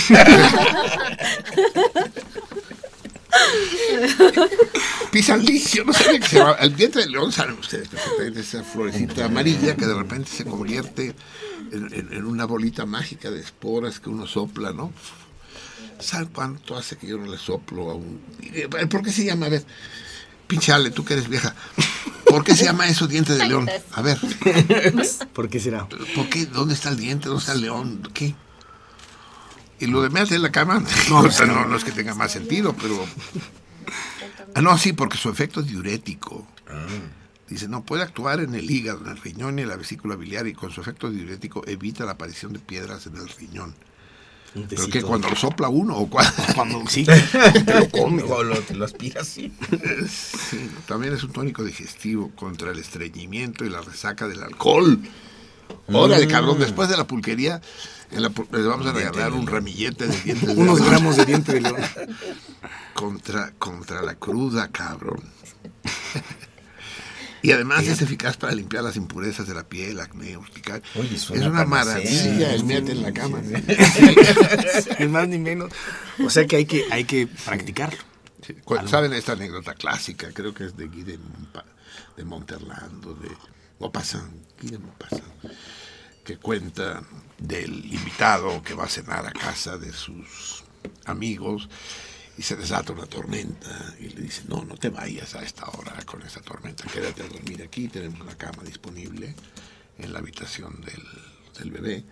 [5.10, 6.56] Pisandí, yo no sabía que se llamaba.
[6.58, 11.14] El diente de león, saben ustedes perfectamente, esa florecita amarilla que de repente se convierte
[11.72, 14.92] en, en- en una bolita mágica de esporas que uno sopla, ¿no?
[15.98, 18.20] ¿Saben cuánto hace que yo no le soplo a un.
[18.54, 19.46] Eh, ¿Por qué se llama?
[19.46, 19.64] A ver,
[20.46, 21.54] pinchale, tú que eres vieja.
[22.24, 23.68] ¿Por qué se llama eso diente de león?
[23.92, 24.18] A ver.
[25.32, 25.86] ¿Por qué será?
[25.88, 26.46] ¿Por qué?
[26.46, 27.28] ¿Dónde está el diente?
[27.28, 28.08] ¿Dónde está el león?
[28.14, 28.34] ¿Qué?
[29.80, 32.30] Y lo de en la cama, no, o sea, no, no es que tenga más
[32.32, 33.04] sentido, pero...
[34.54, 36.46] Ah, no, sí, porque su efecto es diurético.
[37.48, 40.46] Dice, no, puede actuar en el hígado, en el riñón y en la vesícula biliar
[40.46, 43.74] y con su efecto diurético evita la aparición de piedras en el riñón.
[44.68, 46.32] Pero que cuando lo sopla uno o cuando...
[46.54, 48.22] Cuando sí, te lo come.
[48.22, 49.52] O lo, te lo aspiras, sí.
[50.08, 55.00] Sí, también es un tónico digestivo contra el estreñimiento y la resaca del alcohol.
[55.88, 56.30] Órale, Mm.
[56.30, 57.60] cabrón, después de la pulquería,
[58.12, 60.90] en la les vamos a regalar un ramillete de dientes de Unos león.
[60.90, 61.80] gramos de diente de león.
[62.94, 65.22] Contra, contra la cruda, cabrón.
[67.42, 70.82] Y además es eficaz para limpiar las impurezas de la piel, acné, urticaria.
[71.14, 73.40] Es una maravilla el Sí, mete en la cama.
[74.98, 75.72] Ni más ni menos.
[76.22, 77.98] O sea que hay que, hay que practicarlo.
[78.46, 78.54] Sí,
[78.86, 80.28] ¿Saben esta anécdota clásica?
[80.34, 81.18] Creo que es de Guy de,
[82.18, 83.30] de Monterlando, de
[83.78, 84.30] Maupassant,
[84.60, 85.22] Guy de Maupassant,
[86.38, 87.02] cuenta
[87.38, 90.64] del invitado que va a cenar a casa de sus
[91.06, 91.68] amigos
[92.36, 95.94] y se desata una tormenta y le dice, no, no te vayas a esta hora
[96.04, 99.34] con esta tormenta, quédate a dormir aquí, tenemos una cama disponible
[99.98, 102.02] en la habitación del, bebé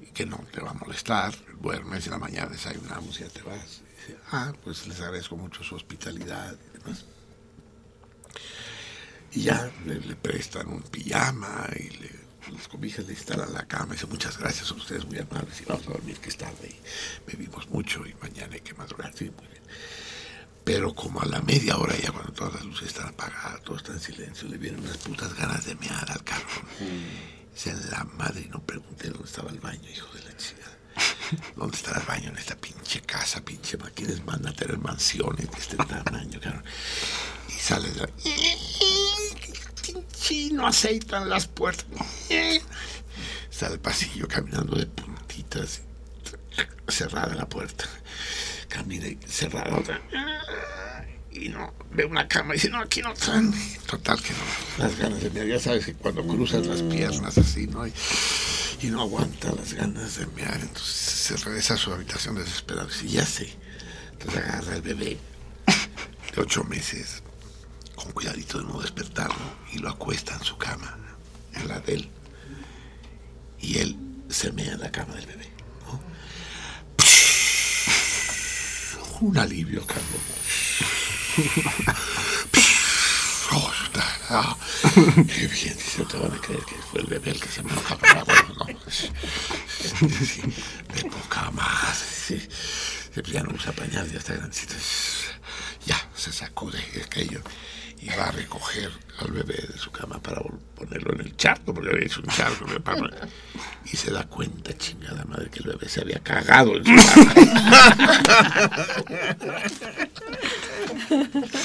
[0.00, 3.28] y que no te va a molestar, duermes y en la mañana desayunamos y ya
[3.28, 3.82] te vas.
[4.32, 7.04] Ah, pues les agradezco mucho su hospitalidad y demás.
[9.32, 13.88] Y ya le, le prestan un pijama y le, las cobijas le instalan la cama
[13.90, 16.68] y dice, muchas gracias a ustedes, muy amables, y vamos a dormir que es tarde
[16.68, 19.12] y bebimos mucho y mañana hay que madrugar.
[19.14, 19.62] Sí, muy bien.
[20.64, 23.92] Pero como a la media hora ya cuando todas las luces están apagadas, todo está
[23.92, 26.66] en silencio, le vienen unas putas ganas de mear al cabrón.
[27.54, 30.66] Dice, la madre, y no pregunté dónde estaba el baño, hijo de la chica.
[31.56, 35.58] ¿Dónde estará el baño en esta pinche casa, pinche ¿Quiénes mandan a tener mansiones de
[35.58, 36.64] este tamaño, cabrón?
[37.48, 38.08] Y sale de la...
[39.86, 41.86] Pinche, no aceitan las puertas.
[43.50, 45.82] Está el pasillo caminando de puntitas,
[46.88, 47.84] cerrada la puerta.
[48.68, 50.00] Camina y cerrada otra.
[51.30, 53.52] Y no, ve una cama y dice, no, aquí no están.
[53.86, 54.84] Total que no.
[54.84, 57.86] Las ganas de mear, ya sabes que cuando cruzas las piernas así, ¿no?
[57.86, 57.92] Y,
[58.82, 62.88] y no aguanta las ganas de mear, entonces se regresa a su habitación desesperado.
[63.02, 63.54] Y ya sé.
[64.12, 65.18] Entonces agarra al bebé
[66.34, 67.22] de ocho meses,
[67.96, 69.34] con cuidadito de no despertarlo,
[69.72, 70.96] y lo acuesta en su cama,
[71.54, 72.10] en la de él.
[73.58, 73.96] Y él
[74.28, 75.50] se mea en la cama del bebé.
[75.86, 76.00] ¿no?
[79.20, 80.20] Un alivio, Carlos.
[83.52, 83.72] Oh,
[84.28, 87.62] Ah, qué bien, dice, te van a creer que fue el bebé el que se
[87.62, 88.66] me para bueno, no.
[88.90, 89.08] Sí,
[90.26, 90.42] sí,
[90.94, 91.96] de poca más.
[91.96, 92.42] Sí,
[93.32, 94.74] ya no usa pañal, ya está grandecito.
[95.86, 97.40] Ya, se sacude aquello
[98.00, 98.90] y va a recoger
[99.20, 100.42] al bebé de su cama para
[100.74, 102.66] ponerlo en el charco, porque había hecho un charco.
[103.84, 107.32] Y se da cuenta, chingada madre, que el bebé se había cagado en su cama.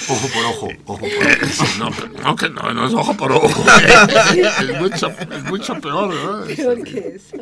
[0.07, 1.65] Ojo por ojo, ojo por ojo.
[1.79, 1.89] No,
[2.23, 3.65] no, que no, no es ojo por ojo.
[4.61, 6.45] Es mucho, es mucho peor, ¿no?
[6.45, 7.37] Peor que eso.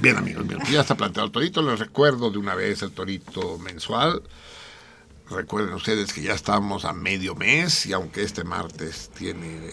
[0.00, 1.62] Bien, amigos míos, ya está planteado el torito.
[1.62, 4.22] Les recuerdo de una vez el torito mensual.
[5.30, 9.72] Recuerden ustedes que ya estamos a medio mes y aunque este martes tiene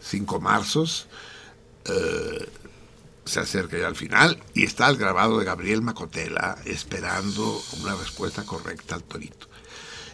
[0.00, 1.06] cinco marzos,
[1.84, 2.48] eh,
[3.26, 8.44] se acerca ya al final y está el grabado de Gabriel Macotela esperando una respuesta
[8.44, 9.48] correcta al torito.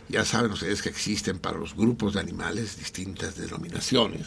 [0.08, 4.26] Ya saben ustedes que existen para los grupos de animales distintas denominaciones.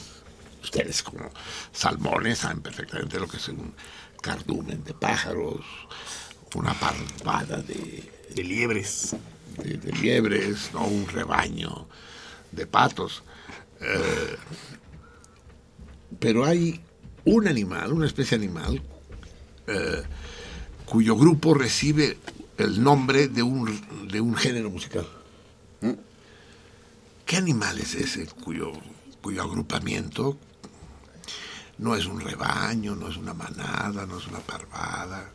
[0.63, 1.29] Ustedes como
[1.73, 3.73] salmones saben perfectamente lo que es un
[4.21, 5.65] cardumen de pájaros,
[6.55, 9.15] una parvada De liebres.
[9.63, 10.85] De, liebres, ¿no?
[10.85, 11.87] un rebaño
[12.51, 13.23] de patos.
[13.81, 14.37] Eh,
[16.19, 16.81] pero hay
[17.25, 18.81] un animal, una especie animal,
[19.67, 20.03] eh,
[20.85, 22.17] cuyo grupo recibe
[22.57, 25.07] el nombre de un, de un género musical.
[25.81, 25.93] ¿Mm?
[27.25, 28.71] ¿Qué animal es ese cuyo,
[29.21, 30.37] cuyo agrupamiento
[31.77, 35.31] no es un rebaño, no es una manada, no es una parvada,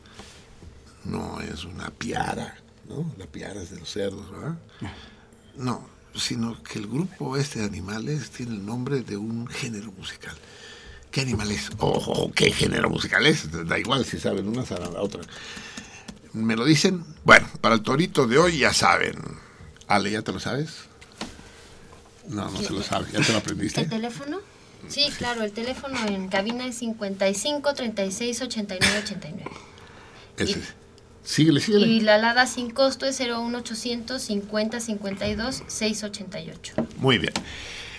[1.04, 2.56] no es una piara,
[2.88, 3.12] ¿no?
[3.18, 4.58] La piara es de los cerdos, ¿verdad?
[5.56, 10.36] No, sino que el grupo este de animales tiene el nombre de un género musical.
[11.10, 11.70] ¿Qué animal es?
[11.78, 13.48] Ojo, ¿qué género musical es?
[13.68, 15.22] Da igual si saben una, saben la otra.
[16.32, 17.04] ¿Me lo dicen?
[17.24, 19.14] Bueno, para el torito de hoy ya saben.
[19.86, 20.86] Ale, ¿ya te lo sabes?
[22.28, 23.06] No, no se lo sabe.
[23.12, 23.82] ¿Ya te lo aprendiste?
[23.82, 24.40] ¿El teléfono?
[24.88, 29.50] Sí, claro, el teléfono en cabina es 55 36 89 89.
[30.36, 30.74] Ese es.
[31.24, 31.86] Síguele, síguele.
[31.86, 36.74] Y la alada sin costo es 01800 50 52 688.
[36.98, 37.32] Muy bien.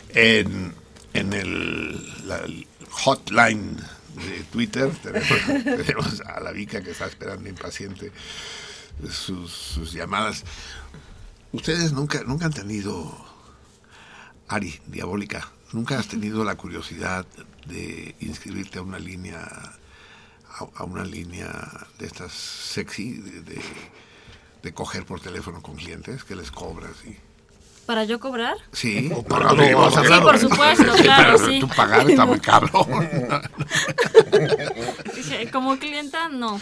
[0.09, 0.73] En,
[1.13, 3.75] en el, la- el hotline
[4.15, 8.11] de Twitter tenemos, tenemos a la Vica que está esperando impaciente
[9.11, 10.43] sus, sus llamadas.
[11.51, 13.17] Ustedes nunca, nunca han tenido,
[14.47, 17.25] Ari, diabólica, nunca has tenido la curiosidad
[17.65, 19.41] de inscribirte a una línea,
[20.59, 21.51] a, a una línea
[21.99, 23.61] de estas sexy, de, de,
[24.63, 27.17] de coger por teléfono con clientes que les cobras y...
[27.85, 28.57] ¿Para yo cobrar?
[28.71, 31.59] Sí, O para- no, no, sí, por supuesto, claro, sí.
[31.59, 32.87] Tú pagar está muy cabrón.
[35.15, 36.59] Dije, como clienta, no.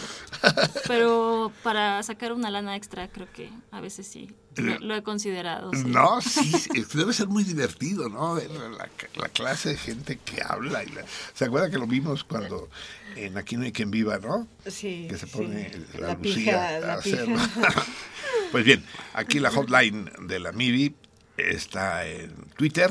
[0.86, 4.30] Pero para sacar una lana extra, creo que a veces sí.
[4.56, 5.70] Lo, lo he considerado.
[5.72, 5.82] sí.
[5.86, 6.52] No, sí,
[6.94, 8.34] debe ser muy divertido, ¿no?
[8.34, 10.84] Ver La, la clase de gente que habla.
[10.84, 11.04] Y la-
[11.34, 12.68] ¿Se acuerda que lo vimos cuando
[13.16, 14.46] en Aquí no hay quien viva, ¿no?
[14.66, 15.06] Sí.
[15.08, 15.32] Que se sí.
[15.32, 17.50] pone la, La Lucía pija, a la hacer, pija.
[17.60, 17.68] ¿no?
[18.52, 20.94] Pues bien, aquí la hotline de la MIBI
[21.36, 22.88] está en Twitter.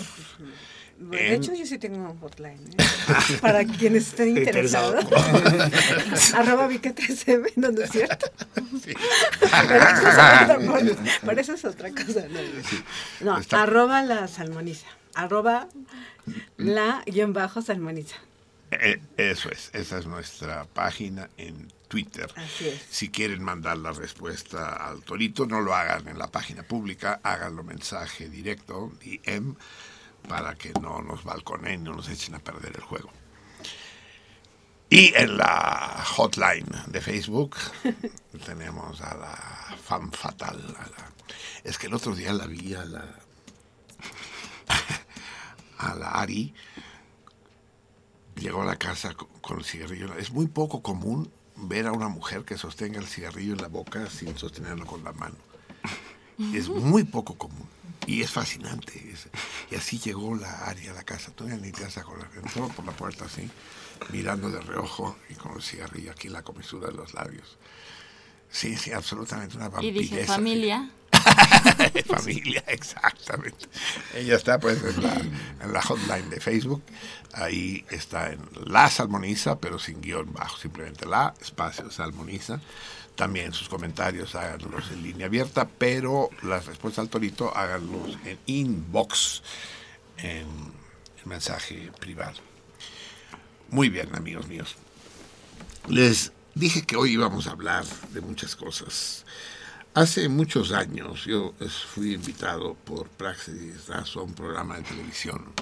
[1.00, 2.60] Bueno, de hecho, yo sí tengo un hotline.
[2.78, 3.38] ¿eh?
[3.42, 5.00] Para quienes estén Interesado.
[5.02, 6.34] interesados.
[6.36, 8.26] Arroba Vique3M, no, no es cierto.
[8.84, 8.94] Sí.
[9.40, 11.20] Pero eso es otra cosa.
[11.26, 12.26] Pero eso es otra cosa.
[13.22, 13.46] No, no.
[13.58, 14.88] Arroba la salmoniza.
[15.16, 15.68] Arroba
[16.58, 18.16] la guion bajo salmoniza.
[18.72, 22.28] Eh, Eso es, esa es nuestra página en Twitter.
[22.36, 22.82] Así es.
[22.90, 27.64] Si quieren mandar la respuesta al Torito, no lo hagan en la página pública, háganlo
[27.64, 29.56] mensaje directo, DM,
[30.28, 33.10] para que no nos balconen, no nos echen a perder el juego.
[34.90, 37.56] Y en la hotline de Facebook
[38.46, 40.62] tenemos a la fan fatal.
[40.74, 41.12] la-
[41.64, 43.06] es que el otro día la vi a la,
[45.80, 46.54] a la Ari
[48.36, 50.14] llegó a la casa co- con el cigarrillo.
[50.16, 54.10] Es muy poco común ver a una mujer que sostenga el cigarrillo en la boca
[54.10, 55.36] sin sostenerlo con la mano.
[56.54, 57.68] Es muy poco común.
[58.06, 58.94] Y es fascinante.
[59.12, 59.28] es-
[59.72, 61.32] y así llegó la área a la casa.
[61.32, 62.30] Todavía ni te vas a acordar.
[62.36, 63.50] Entró por la puerta así,
[64.12, 67.58] mirando de reojo y con el cigarrillo aquí en la comisura de los labios.
[68.50, 70.16] Sí, sí, absolutamente una Y vampiresa.
[70.16, 70.90] dije, familia.
[72.08, 73.68] familia, exactamente.
[74.14, 75.14] Ella está pues en la,
[75.62, 76.84] en la hotline de Facebook.
[77.34, 82.60] Ahí está en la salmoniza, pero sin guion bajo, simplemente la espacio salmoniza.
[83.16, 89.44] También sus comentarios háganlos en línea abierta, pero las respuestas al torito háganlos en inbox,
[90.18, 90.48] en
[91.20, 92.40] el mensaje privado.
[93.70, 94.76] Muy bien, amigos míos.
[95.88, 99.26] Les dije que hoy íbamos a hablar de muchas cosas.
[99.94, 101.54] Hace muchos años yo
[101.94, 105.54] fui invitado por Praxis a un programa de televisión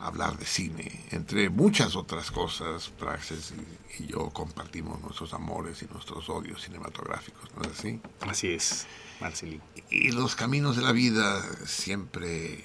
[0.00, 1.04] hablar de cine.
[1.10, 3.52] Entre muchas otras cosas, Praxis
[3.98, 8.00] y, yo compartimos nuestros amores y nuestros odios cinematográficos, ¿no es así?
[8.20, 8.86] Así es,
[9.20, 9.62] Marcelín.
[9.90, 12.62] Y los caminos de la vida siempre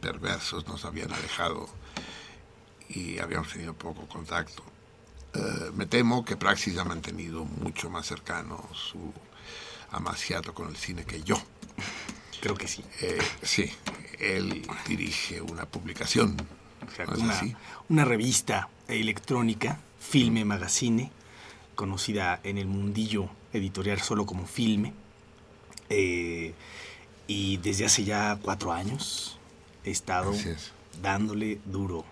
[0.00, 1.68] perversos nos habían alejado
[2.88, 4.62] y habíamos tenido poco contacto.
[5.34, 9.12] Eh, me temo que Praxis ha mantenido mucho más cercano su
[9.90, 11.36] amaciato con el cine que yo.
[12.40, 12.84] Creo que sí.
[13.00, 13.72] Eh, sí,
[14.18, 16.36] él dirige una publicación.
[17.16, 17.40] Una,
[17.88, 21.10] una, revista electrónica, Filme Magazine,
[21.74, 24.92] conocida en el mundillo editorial solo como Filme.
[25.90, 26.54] Eh,
[27.26, 29.38] y desde hace ya cuatro años
[29.84, 30.32] he estado
[31.02, 32.04] dándole duro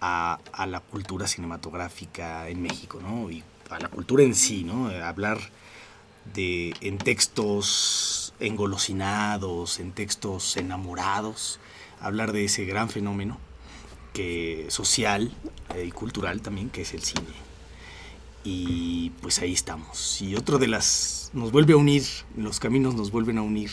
[0.00, 3.30] a, la cultura cinematográfica en México, ¿no?
[3.30, 4.88] Y a la cultura en sí, ¿no?
[4.88, 5.38] Hablar
[6.34, 11.58] de, en textos engolosinados, en textos enamorados,
[12.00, 13.38] hablar de ese gran fenómeno
[14.68, 15.32] social
[15.74, 17.34] eh, y cultural también, que es el cine.
[18.44, 20.22] Y pues ahí estamos.
[20.22, 21.30] Y otro de las...
[21.32, 22.04] nos vuelve a unir,
[22.36, 23.70] los caminos nos vuelven a unir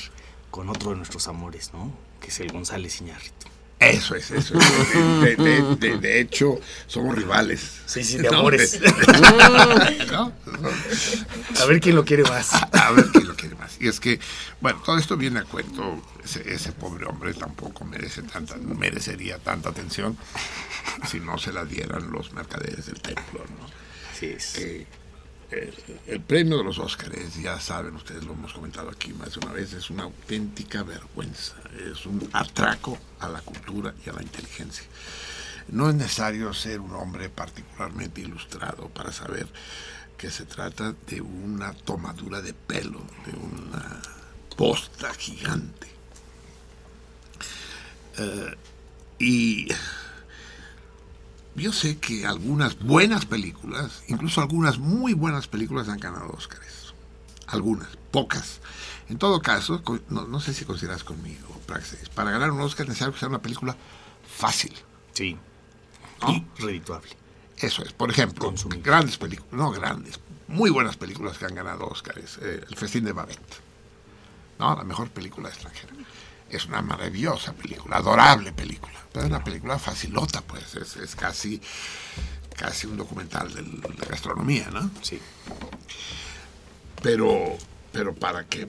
[0.49, 1.91] con otro de nuestros amores, ¿no?
[2.19, 3.52] Que es el González Iñárritu.
[3.89, 5.79] Eso es, eso es.
[5.79, 7.81] De, hecho, somos rivales.
[7.85, 8.79] Sí, sí, de amores.
[11.61, 12.53] A ver quién lo quiere más.
[12.53, 13.77] A, ver quién lo quiere más.
[13.79, 14.19] Y es que,
[14.61, 16.01] bueno, todo esto viene a cuento.
[16.23, 20.17] Ese, pobre hombre tampoco merece tanta, merecería tanta atención
[21.07, 23.67] si no se la dieran los mercaderes del templo, ¿no?
[24.11, 24.57] Así es.
[24.57, 24.87] Eh,
[26.07, 29.53] el, premio de los Óscares, ya saben, ustedes lo hemos comentado aquí más de una
[29.53, 31.55] vez, es una auténtica vergüenza,
[31.91, 34.85] es un atraco a la cultura y a la inteligencia.
[35.69, 39.47] No es necesario ser un hombre particularmente ilustrado para saber
[40.17, 44.01] que se trata de una tomadura de pelo, de una
[44.55, 45.87] posta gigante.
[48.17, 48.55] Eh,
[49.19, 49.67] y
[51.55, 56.93] yo sé que algunas buenas películas, incluso algunas muy buenas películas han ganado Óscares.
[57.47, 58.59] Algunas, pocas.
[59.09, 63.13] En todo caso, no, sé si consideras conmigo, Praxis, para ganar un Óscar es necesario
[63.13, 63.75] que sea una película
[64.27, 64.73] fácil.
[65.13, 65.37] Sí.
[66.27, 67.09] Y redituable.
[67.57, 67.93] Eso es.
[67.93, 72.39] Por ejemplo, grandes películas, no grandes, muy buenas películas que han ganado Óscares.
[72.41, 73.61] Eh, el Festín de Babette.
[74.57, 74.75] ¿No?
[74.75, 75.93] La mejor película extranjera
[76.57, 81.61] es una maravillosa película, adorable película, pero es una película facilota, pues, es, casi,
[82.55, 84.89] casi un documental de, gastronomía, ¿no?
[85.01, 85.19] Sí.
[87.01, 87.57] Pero,
[87.91, 88.67] pero para que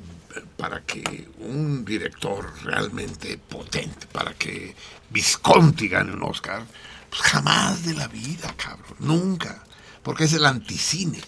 [0.56, 4.74] para que un director realmente potente, para que
[5.10, 6.64] Visconti gane un Oscar,
[7.08, 9.62] pues jamás de la vida, cabrón, nunca,
[10.02, 11.20] porque es el anticine.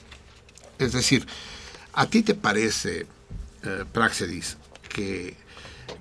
[0.79, 1.27] Es decir,
[1.93, 3.07] ¿a ti te parece,
[3.63, 4.57] eh, Praxedis,
[4.89, 5.37] que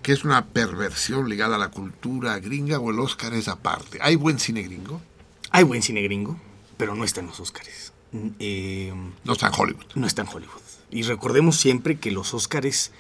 [0.06, 3.98] que es una perversión ligada a la cultura gringa o el Oscar es aparte.
[4.04, 5.02] ¿Hay buen cine gringo?
[5.50, 6.40] Hay buen cine gringo,
[6.78, 7.92] pero no está en los Oscars.
[8.38, 9.86] Eh, no está en Hollywood.
[9.96, 10.62] No está en Hollywood.
[10.92, 12.92] Y recordemos siempre que los Oscars,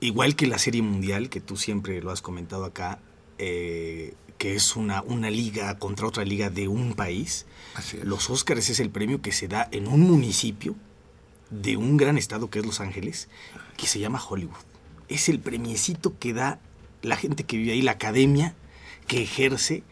[0.00, 2.98] igual que la Serie Mundial, que tú siempre lo has comentado acá,
[3.38, 7.46] eh, que es una, una liga contra otra liga de un país,
[8.02, 10.74] los Oscars es el premio que se da en un municipio
[11.50, 13.28] de un gran estado que es Los Ángeles,
[13.76, 14.69] que se llama Hollywood
[15.10, 16.58] es el premiecito que da
[17.02, 18.54] la gente que vive ahí, la academia,
[19.06, 19.82] que ejerce...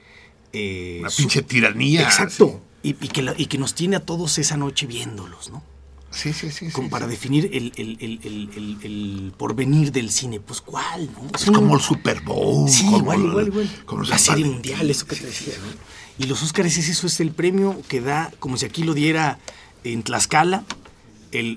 [0.52, 2.02] Eh, Una pinche tiranía.
[2.02, 2.62] Exacto.
[2.82, 5.62] Y, que y, que nos tiene a todos esa noche viéndolos, ¿no?
[6.10, 6.70] Sí, sí, sí.
[6.70, 10.40] Como para definir el, porvenir del cine.
[10.40, 11.10] Pues, ¿cuál?
[11.12, 11.28] No?
[11.34, 12.68] Es, como el Super Bowl.
[12.68, 13.70] Sí, igual, igual, igual.
[13.84, 16.24] Como la serie mundial, eso que te decía, ¿no?
[16.24, 19.38] Y los Óscares es eso, es el premio que da, como si aquí lo diera
[19.84, 20.64] en Tlaxcala,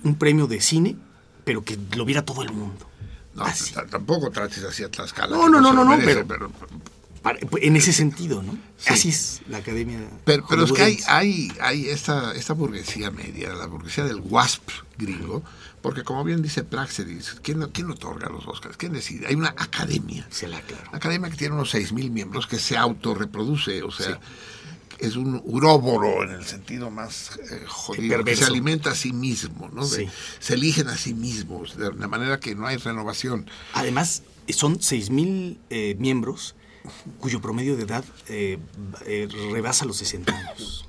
[0.03, 0.97] un premio de cine,
[1.45, 2.90] pero que lo viera todo el mundo.
[3.33, 3.45] No,
[3.89, 5.35] tampoco trates así a Tlaxcala.
[5.35, 6.51] No, no, no, no, pero,
[7.61, 8.57] en ese sentido, ¿no?
[8.87, 9.99] Así es la academia.
[10.25, 14.69] Pero, pero es que hay, hay, hay esta, esta burguesía media, la burguesía del WASP
[14.97, 15.43] gringo,
[15.81, 18.75] porque como bien dice Praxedis, ¿quién, ¿quién otorga los Oscars?
[18.75, 19.27] ¿Quién decide?
[19.27, 20.25] Hay una academia.
[20.31, 20.89] Se la claro.
[20.93, 24.19] academia que tiene unos 6.000 miembros que se autorreproduce, o sea
[25.01, 29.69] es un uróboro en el sentido más eh, jodido, que se alimenta a sí mismo,
[29.73, 29.83] ¿no?
[29.83, 30.07] se
[30.49, 33.49] eligen a sí mismos, de, manera que no hay renovación.
[33.73, 36.55] Además, son 6.000 eh, miembros
[37.19, 38.59] cuyo promedio de edad eh,
[39.51, 40.87] rebasa los 60 años.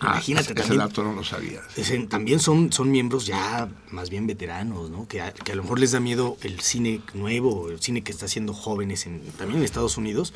[0.00, 0.78] Ah, Imagínate ese, también.
[0.78, 1.60] dato no lo sabía.
[2.08, 5.08] también son, son miembros ya más bien veteranos, ¿no?
[5.08, 8.12] Que a, que a, lo mejor les da miedo el cine nuevo, el cine que
[8.12, 10.34] está haciendo jóvenes en, también en Estados Unidos,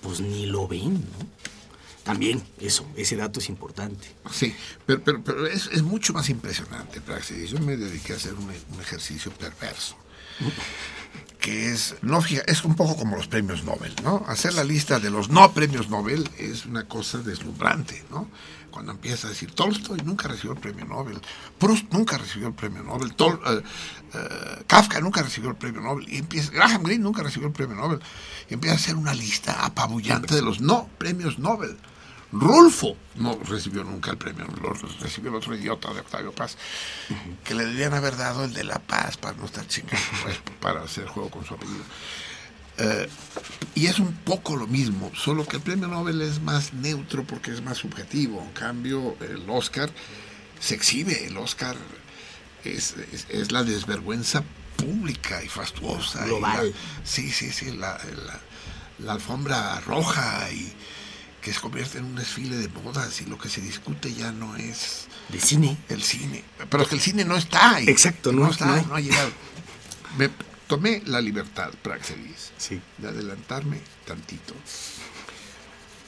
[0.00, 1.26] pues ni lo ven, ¿no?
[2.04, 4.08] También eso, ese dato es importante.
[4.32, 4.54] Sí,
[4.86, 7.50] pero, pero, es, mucho más impresionante, Praxis.
[7.50, 8.50] Yo me dediqué a hacer un,
[8.80, 9.96] ejercicio perverso.
[11.50, 14.24] Es, no es un poco como los premios Nobel, ¿no?
[14.26, 18.28] Hacer la lista de los no premios Nobel es una cosa deslumbrante, ¿no?
[18.70, 21.20] Cuando empieza a decir, Tolstoy nunca recibió el premio Nobel,
[21.58, 23.62] Proust nunca recibió el premio Nobel, eh,
[24.14, 27.76] eh, Kafka nunca recibió el premio Nobel, y empieza, Graham Greene nunca recibió el premio
[27.76, 28.00] Nobel,
[28.48, 31.76] y empieza a hacer una lista apabullante de los no premios Nobel.
[32.32, 36.56] Rulfo no recibió nunca el premio, lo recibió el otro idiota de Octavio Paz,
[37.44, 40.82] que le debían haber dado el de La Paz para no estar chingando, pues, para
[40.82, 41.84] hacer juego con su apellido.
[42.78, 43.08] Eh,
[43.74, 47.50] y es un poco lo mismo, solo que el premio Nobel es más neutro porque
[47.50, 48.40] es más subjetivo.
[48.40, 49.90] En cambio, el Oscar
[50.60, 51.76] se exhibe, el Oscar
[52.64, 52.94] es,
[53.28, 54.44] es, la desvergüenza
[54.76, 56.24] pública y fastuosa.
[56.24, 56.72] Global.
[57.04, 58.00] sí, sí, sí, la,
[58.98, 60.72] la alfombra roja y
[61.40, 64.56] que se convierte en un desfile de bodas y lo que se discute ya no
[64.56, 65.76] es de cine.
[65.88, 66.44] el cine.
[66.68, 67.88] Pero es que el cine no está ahí.
[67.88, 69.30] Exacto no, está no, ha llegado.
[70.18, 70.30] Me
[70.66, 72.80] tomé la libertad Praxedis sí.
[72.98, 74.54] de adelantarme tantito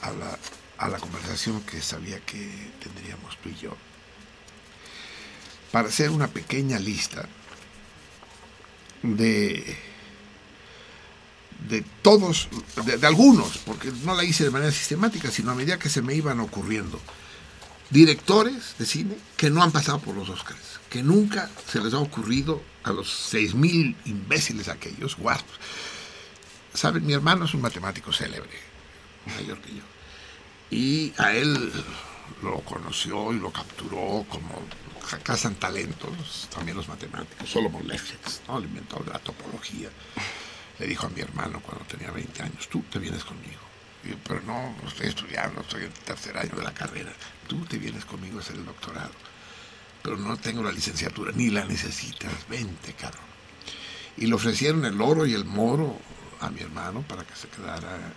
[0.02, 0.38] a la,
[0.78, 3.76] a la conversación que sabía que tendríamos tú y yo.
[5.70, 7.26] Para hacer una pequeña lista
[9.02, 9.91] de
[11.68, 12.48] de todos,
[12.84, 16.14] de, algunos, porque no la hice de manera sistemática, sino a medida que se me
[16.14, 17.00] iban ocurriendo,
[17.90, 21.98] directores de cine que no han pasado por los Oscars, que nunca se les ha
[21.98, 25.58] ocurrido a los 6.000 imbéciles aquellos, guapos.
[26.74, 28.58] Saben, mi hermano es un matemático célebre,
[29.26, 29.82] mayor que yo,
[30.70, 31.72] y a él
[32.42, 34.62] lo conoció y lo capturó como
[35.22, 38.58] cazan talentos, también los matemáticos, Solomon Lefebvre, ¿no?
[38.58, 39.90] el inventor de la topología
[40.82, 43.60] le dijo a mi hermano cuando tenía 20 años, tú te vienes conmigo.
[44.26, 47.12] pero no, estoy estudiando, estoy en el tercer año de la carrera,
[47.46, 49.12] tú te vienes conmigo a hacer el doctorado.
[50.02, 53.22] Pero no tengo la licenciatura, ni la necesitas, vente, cabrón.
[54.16, 55.96] Y le ofrecieron el oro y el moro
[56.40, 58.12] a mi hermano para que se quedara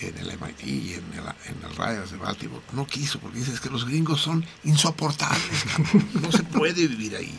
[0.00, 2.62] en el MIT y en el, en el Rayas de Baltimore.
[2.72, 5.64] No quiso, porque dice que los gringos son insoportables.
[6.14, 7.38] No se puede vivir ahí.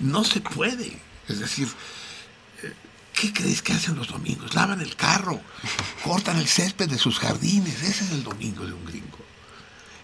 [0.00, 0.98] No se puede.
[1.26, 1.68] Es decir,
[3.14, 4.54] ¿Qué crees que hacen los domingos?
[4.54, 5.40] Lavan el carro,
[6.04, 7.82] cortan el césped de sus jardines.
[7.82, 9.18] Ese es el domingo de un gringo.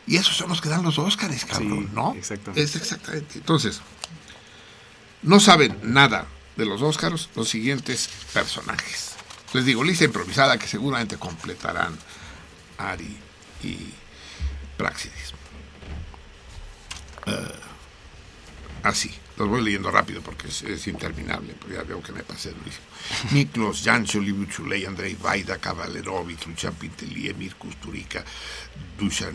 [0.06, 2.14] Y esos son los que dan los Óscares, cabrón, ¿no?
[2.14, 2.62] Exactamente.
[2.62, 3.38] Es exactamente.
[3.38, 3.80] Entonces,
[5.22, 6.26] no saben nada
[6.56, 9.10] de los Óscaros los siguientes personajes.
[9.52, 11.96] Les digo, lista improvisada que seguramente completarán
[12.78, 13.16] Ari
[13.62, 13.76] y
[14.76, 15.34] Praxidis.
[17.26, 17.54] Eh,
[18.82, 19.12] así.
[19.40, 22.84] Los voy leyendo rápido porque es, interminable, pero ya veo que me pasé durísimo.
[23.30, 28.22] Miklos, Jancho, Libuchuley, Andrei Vaida, Kavalerovich, Luchan Pintelí, Emir Kusturica,
[28.98, 29.34] Dushan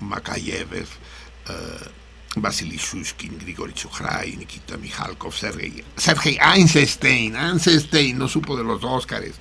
[0.00, 0.86] Makayev,
[1.50, 8.82] uh, Vasily Shushkin, Grigori Chukray, Nikita Mikhalkov, Sergei, Sergei Einstein, Einstein, no supo de los
[8.82, 9.34] Óscares,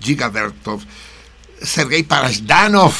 [0.00, 0.84] Giga Vertov,
[1.62, 2.92] Sergei Parashdanov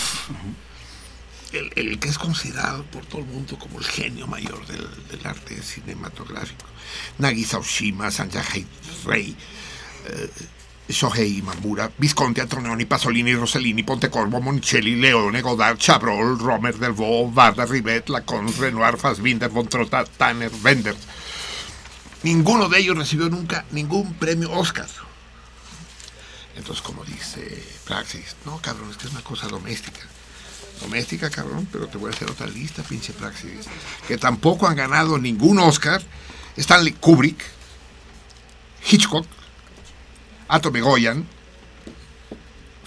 [1.54, 4.86] el, que es considerado por todo el mundo como el genio mayor del,
[5.24, 6.66] arte cinematográfico.
[7.18, 8.66] Nagisa Oshima, Sanjay
[9.04, 9.36] Rey,
[10.06, 10.30] eh,
[10.88, 18.08] Shohei Mamura, Visconti, Antonioni, Pasolini, Rossellini, Pontecorvo, Moncelli, Leone, Godard, Chabrol, Romer, Delvaux, Varda, Rivet,
[18.08, 21.06] Lacan, Renoir, Fassbinder, von Trotha, Tanner, Wenders.
[22.22, 24.88] Ninguno de ellos recibió nunca ningún premio Oscar.
[26.56, 30.00] Entonces, como dice Praxis, no, cabrón, es que es una cosa doméstica
[30.84, 33.66] doméstica, cabrón, pero te voy a hacer otra lista, pinche praxis,
[34.06, 36.02] que tampoco han ganado ningún Oscar.
[36.56, 37.42] Stanley Kubrick,
[38.88, 39.26] Hitchcock,
[40.48, 41.26] Ato Begoyan,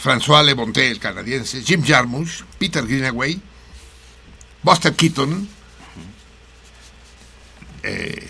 [0.01, 3.41] François Le Bonté, el canadiense, Jim Jarmusch, Peter Greenaway,
[4.63, 5.49] Buster Keaton,
[7.83, 8.27] eh,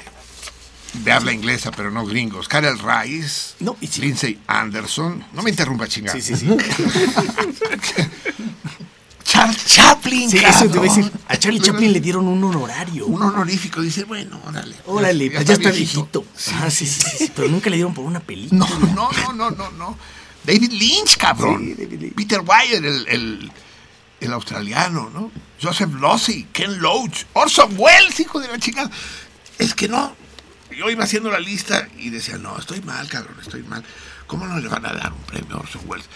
[0.94, 6.20] de habla inglesa pero no gringos, Karel Rice, no, Lindsay Anderson, no me interrumpa chingada.
[6.20, 6.48] Sí, sí, sí.
[9.28, 10.30] Charles Chaplin.
[10.30, 11.12] Sí, eso te voy a decir.
[11.28, 13.06] A Charlie Chaplin le dieron un honorario.
[13.08, 13.82] Un honorífico.
[13.82, 14.74] Dice, bueno, órale.
[14.86, 16.26] Órale, ya, está, viejito.
[16.54, 18.66] ah, sí, sí, sí, Pero nunca le dieron por una película.
[18.66, 19.72] No, no, no, no, no.
[19.72, 19.98] no.
[20.46, 21.76] David Lynch, cabrón.
[21.78, 22.16] David Lynch.
[22.16, 23.52] Peter Weir, el, el,
[24.22, 25.30] el, australiano, ¿no?
[25.62, 28.90] Joseph Losey, Ken Loach, Orson Welles, hijo de la chica.
[29.60, 30.16] Es que no.
[30.72, 33.84] Yo iba haciendo la lista y decía, no, estoy mal, cabrón, estoy mal.
[34.26, 36.08] ¿Cómo no le van a dar un premio a Orson Welles?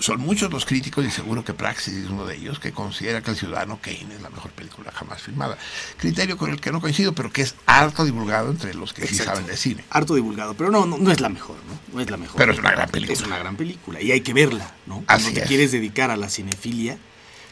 [0.00, 3.32] Son muchos los críticos y seguro que Praxis es uno de ellos que considera que
[3.32, 5.58] El Ciudadano Kane es la mejor película jamás filmada.
[5.96, 9.16] Criterio con el que no coincido, pero que es harto divulgado entre los que sí
[9.16, 9.84] saben de cine.
[9.90, 11.94] Harto divulgado, pero no, no, es la mejor, ¿no?
[11.94, 12.36] No es la mejor.
[12.36, 13.12] Pero es una gran película.
[13.12, 15.02] Es una gran película y hay que verla, ¿no?
[15.06, 16.98] Cuando te quieres dedicar a la cinefilia,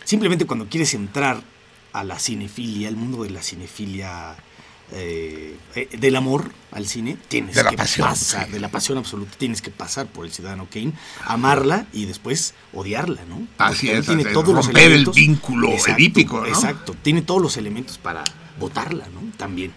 [0.05, 1.43] simplemente cuando quieres entrar
[1.93, 4.36] a la cinefilia, al mundo de la cinefilia
[4.93, 8.99] eh, eh, del amor al cine, tienes De la que pasión, pasar, de la pasión
[8.99, 10.93] absoluta, tienes que pasar por el Ciudadano Kane,
[11.25, 13.47] amarla y después odiarla, ¿no?
[13.59, 15.15] Así Porque es, tiene todos los romper el elementos.
[15.17, 16.47] vínculo edípico, ¿no?
[16.47, 18.23] Exacto, tiene todos los elementos para
[18.61, 19.21] votarla, ¿no?
[19.37, 19.73] También.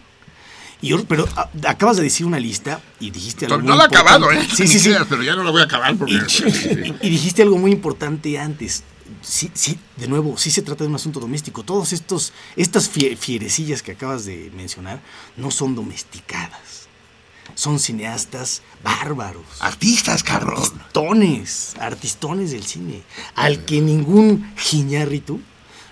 [0.82, 3.84] Y yo- pero ah, acabas de decir una lista y dijiste algo No, muy la
[3.84, 4.48] he acabado, ¿eh?
[4.56, 4.94] Sí, sí, sí.
[5.10, 6.14] Pero ya no la voy a acabar porque...
[6.14, 8.84] Y, y dijiste algo muy importante antes.
[9.22, 11.64] Sí, sí, de nuevo, sí se trata de un asunto doméstico.
[11.64, 15.02] Todos estos, estas fie- fierecillas que acabas de mencionar
[15.38, 16.88] no son domesticadas.
[17.56, 19.44] Son cineastas bárbaros.
[19.60, 20.58] Artistas, cabrón.
[20.62, 23.02] Artistones, artistones del cine.
[23.36, 25.42] Al que ningún Giñárritu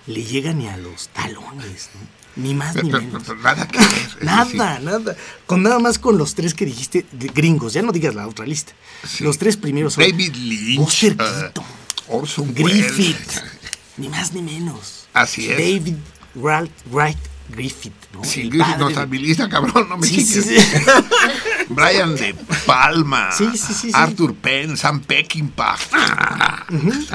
[0.06, 2.18] le llega ni a los talones, ¿no?
[2.42, 3.22] Ni más ni Pero- menos.
[3.26, 5.16] pero nada que ver, Nada, nada.
[5.46, 7.04] Con nada más con los tres que dijiste,
[7.34, 8.72] gringos, ya no digas la otra lista.
[9.18, 11.64] Los tres primeros son David Lynch, Buster Keaton,
[12.08, 13.42] Orson Griffith, Welles.
[13.96, 15.06] ni más ni menos.
[15.14, 15.56] Así es.
[15.58, 15.94] David
[16.34, 17.18] Wright, Wright
[17.50, 18.22] Griffith, ¿no?
[18.24, 20.56] Sí, El Griffith no padre está de- en mi lista, cabrón, no me Sí, sí.
[21.70, 22.34] Brian De
[22.66, 23.90] Palma, Sí, sí, sí, sí.
[23.94, 25.76] Arthur Penn, Sam Peckinpah.
[25.92, 26.66] Ah,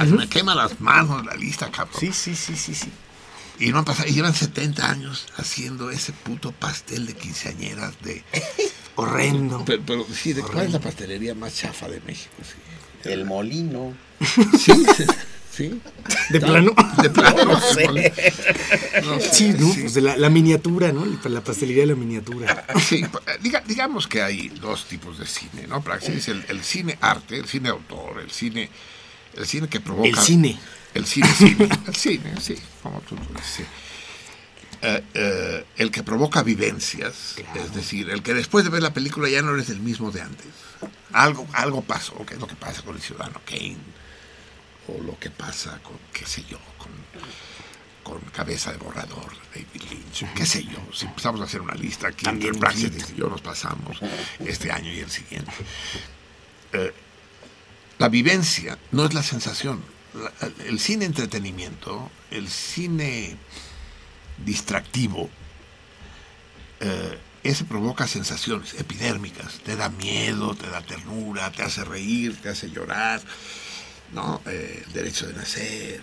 [0.07, 1.99] Me quema las manos la lista, cabrón.
[1.99, 2.91] Sí, sí, sí, sí, sí.
[3.59, 8.23] Y no han pasado, y llevan 70 años haciendo ese puto pastel de quinceañeras de...
[8.95, 9.63] Horrendo.
[9.65, 12.33] Pero, pero sí, ¿de cuál es la pastelería más chafa de México?
[12.41, 13.09] Sí.
[13.09, 13.93] El molino.
[14.25, 15.05] Sí, sí,
[15.51, 15.81] sí.
[16.29, 16.71] De plano.
[17.01, 17.45] De plano.
[17.45, 18.13] No sé.
[19.05, 19.71] No sé, Sí, ¿no?
[19.73, 19.81] sí.
[19.81, 21.05] Pues de la, la miniatura, ¿no?
[21.25, 22.65] La pastelería de la miniatura.
[22.79, 23.03] Sí,
[23.41, 25.81] diga- digamos que hay dos tipos de cine, ¿no?
[25.81, 28.69] Praxis, el, el cine arte, el cine autor, el cine,
[29.35, 30.07] el cine que provoca.
[30.09, 30.59] El cine.
[30.93, 33.65] El cine, cine, el cine, sí, como tú dices.
[34.85, 39.29] Eh, eh, el que provoca vivencias, es decir, el que después de ver la película
[39.29, 40.45] ya no eres el mismo de antes.
[41.13, 43.77] Algo, algo pasó, que es lo que pasa con el ciudadano Kane,
[44.87, 46.91] o lo que pasa con, qué sé yo, con,
[48.03, 52.07] con Cabeza de Borrador, David Lynch, qué sé yo, si empezamos a hacer una lista
[52.09, 52.53] aquí, También
[53.13, 53.97] y yo nos pasamos
[54.39, 55.51] este año y el siguiente.
[56.73, 56.93] Eh,
[57.99, 59.81] la vivencia no es la sensación.
[60.13, 60.33] La-
[60.65, 63.37] el cine entretenimiento, el cine
[64.43, 65.29] distractivo,
[66.79, 69.59] eh, ese provoca sensaciones epidérmicas.
[69.59, 73.21] Te da miedo, te da ternura, te hace reír, te hace llorar.
[74.13, 74.41] ¿No?
[74.45, 76.01] Eh, el derecho de nacer.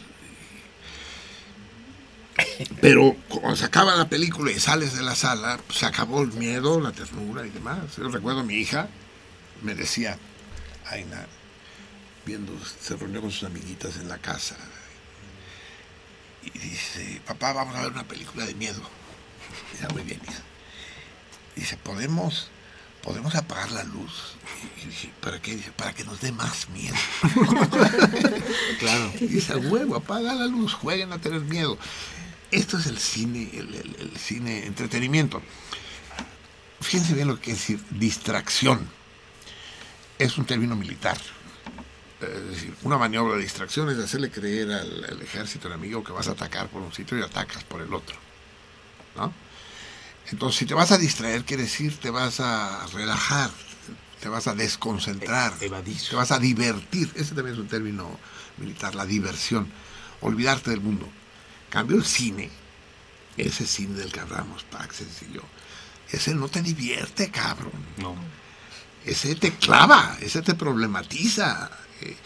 [2.80, 6.32] Pero cuando se acaba la película y sales de la sala, pues, se acabó el
[6.32, 7.96] miedo, la ternura y demás.
[7.96, 8.88] Yo recuerdo a mi hija,
[9.62, 10.18] me decía,
[10.86, 11.26] Aina,
[12.24, 14.56] viendo, se reunió con sus amiguitas en la casa
[16.42, 18.80] y dice, papá, vamos a ver una película de miedo.
[19.82, 20.42] "Ah, muy bien, hija.
[21.56, 22.48] Dice, ¿podemos,
[23.02, 24.34] podemos apagar la luz?
[24.82, 25.56] Y dije, ¿para qué?
[25.56, 26.96] Dice, para que nos dé más miedo.
[28.78, 29.12] Claro.
[29.20, 31.78] Y dice, "A huevo, apaga la luz, jueguen a tener miedo.
[32.50, 35.42] Esto es el cine, el, el- el cine entretenimiento.
[36.80, 38.88] Fíjense bien lo que quiere decir distracción.
[40.18, 41.18] Es un término militar.
[42.20, 46.28] Es decir, una maniobra de distracción es hacerle creer al, al ejército enemigo que vas
[46.28, 48.16] a atacar por un sitio y atacas por el otro.
[49.16, 49.32] ¿no?
[50.32, 53.50] Entonces, si te vas a distraer, quiere decir te vas a relajar,
[54.20, 55.68] te vas a desconcentrar, te
[56.16, 57.10] vas a divertir.
[57.16, 58.18] Ese también es un término
[58.58, 59.70] militar, la diversión.
[60.20, 61.08] Olvidarte del mundo.
[61.70, 62.50] Cambio el cine,
[63.36, 65.42] ese cine del que hablamos, Pax y yo,
[66.10, 67.72] ese no te divierte, cabrón.
[67.96, 68.14] No.
[69.04, 71.70] Ese te clava, ese te problematiza.
[72.00, 72.16] eh,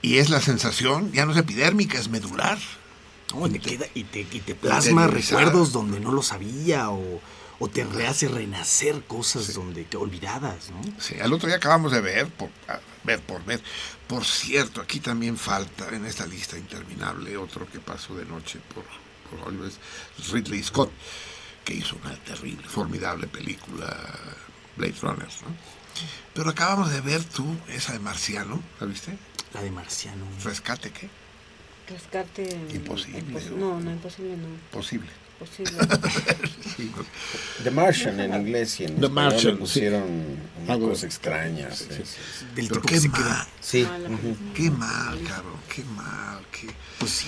[0.00, 2.58] y es la sensación, ya no es epidérmica, es medular.
[3.34, 7.20] No, y te queda y te, y te plasma recuerdos donde no lo sabía o,
[7.58, 10.80] o te rehace renacer cosas donde te olvidadas, ¿no?
[11.00, 12.50] Sí, al otro día acabamos de ver, por,
[13.04, 13.62] ver por ver.
[14.06, 18.84] Por cierto, aquí también falta en esta lista interminable otro que pasó de noche por,
[19.28, 19.72] por Hollywood,
[20.32, 20.90] Ridley Scott,
[21.64, 23.94] que hizo una terrible, formidable película,
[24.76, 25.78] Blade Runner, ¿no?
[26.32, 29.18] Pero acabamos de ver tú esa de Marciano, ¿la viste?
[29.52, 30.24] La de Marciano.
[30.44, 31.10] ¿Rescate qué?
[31.88, 32.48] Rescate.
[32.74, 33.20] Imposible.
[33.20, 34.48] impos- no, no, imposible no.
[34.70, 35.08] Posible.
[35.38, 35.72] Posible.
[36.76, 36.90] Sí.
[37.62, 40.02] The Martian en inglés y en The Martian, le pusieron
[40.66, 40.70] sí.
[40.70, 41.70] Algo- cosa extraña.
[41.70, 42.44] sí, sí, sí.
[42.54, 43.48] Del Pero tipo qué que se mal, queda.
[43.60, 43.88] Sí.
[44.54, 46.68] Qué mal, cabrón, qué mal, qué...
[46.98, 47.26] Pues sí.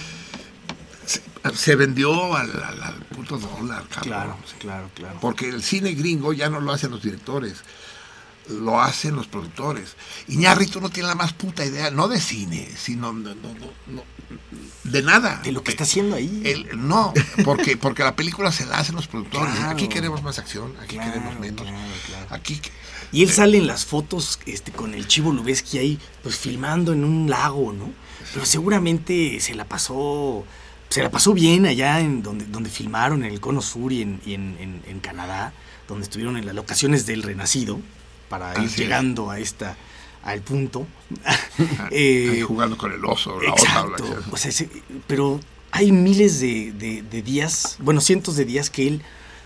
[1.07, 1.23] Se,
[1.57, 4.03] se vendió al, al, al puto dólar, cabrón.
[4.13, 5.19] Claro, claro, claro.
[5.21, 7.59] Porque el cine gringo ya no lo hacen los directores,
[8.49, 9.95] lo hacen los productores.
[10.29, 14.05] Iñárritu no tiene la más puta idea, no de cine, sino no, no, no, no,
[14.85, 15.41] de nada.
[15.45, 16.67] De lo que está haciendo ahí.
[16.77, 17.13] No,
[17.45, 19.55] porque, porque la película se la hacen los productores.
[19.55, 19.71] Claro.
[19.71, 21.63] Aquí queremos más acción, aquí Claro, queremos menos.
[22.07, 22.27] claro.
[22.31, 22.61] Aquí
[23.13, 27.05] Y él sale en las fotos este, con el Chivo Lubeski ahí, pues filmando en
[27.05, 27.91] un lago, ¿no?
[28.33, 30.45] Pero seguramente se la pasó,
[30.89, 34.21] se la pasó bien allá en donde, donde filmaron, en el Cono Sur y en,
[34.25, 35.53] y en, en- en Canadá.
[35.89, 37.81] donde estuvieron en las locaciones del Renacido,
[38.29, 38.77] para ir Así es.
[38.77, 39.77] llegando a esta
[40.23, 40.87] al punto.
[41.91, 44.05] Ahí jugando con el oso, la exacto.
[44.31, 44.53] O sea,
[45.07, 45.41] pero
[45.71, 49.03] hay miles de, de- de días, bueno, cientos de días que él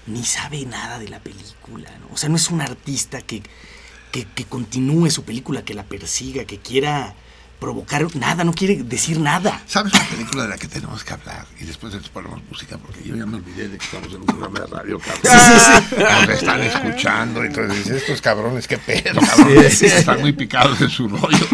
[0.07, 2.09] ni sabe nada de la película, ¿no?
[2.13, 3.43] O sea, no es un artista que,
[4.13, 7.15] que, que continúe su película, que la persiga, que quiera
[7.65, 9.63] provocar nada, no quiere decir nada.
[9.67, 11.47] ¿Sabes la película de la que tenemos que hablar?
[11.59, 14.27] Y después les ponemos música, porque yo ya me olvidé de que estamos en un
[14.27, 15.23] programa de radio, cabrón.
[15.23, 16.03] Sí, sí, sí.
[16.03, 19.19] Nos están escuchando, entonces estos cabrones, qué pedo.
[19.59, 21.47] Están muy picados en su rollo.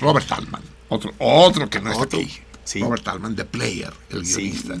[0.00, 2.40] Robert Altman, otro, otro que no está aquí.
[2.80, 4.74] Robert Altman, The Player, el guionista.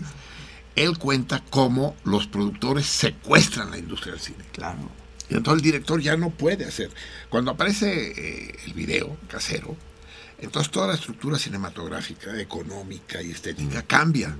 [0.74, 4.44] Él cuenta cómo los productores secuestran la industria del cine.
[4.52, 4.90] Claro.
[5.28, 6.90] Y entonces el director ya no puede hacer.
[7.28, 9.76] Cuando aparece eh, el video casero,
[10.40, 14.34] entonces toda la estructura cinematográfica, económica y estética cambia.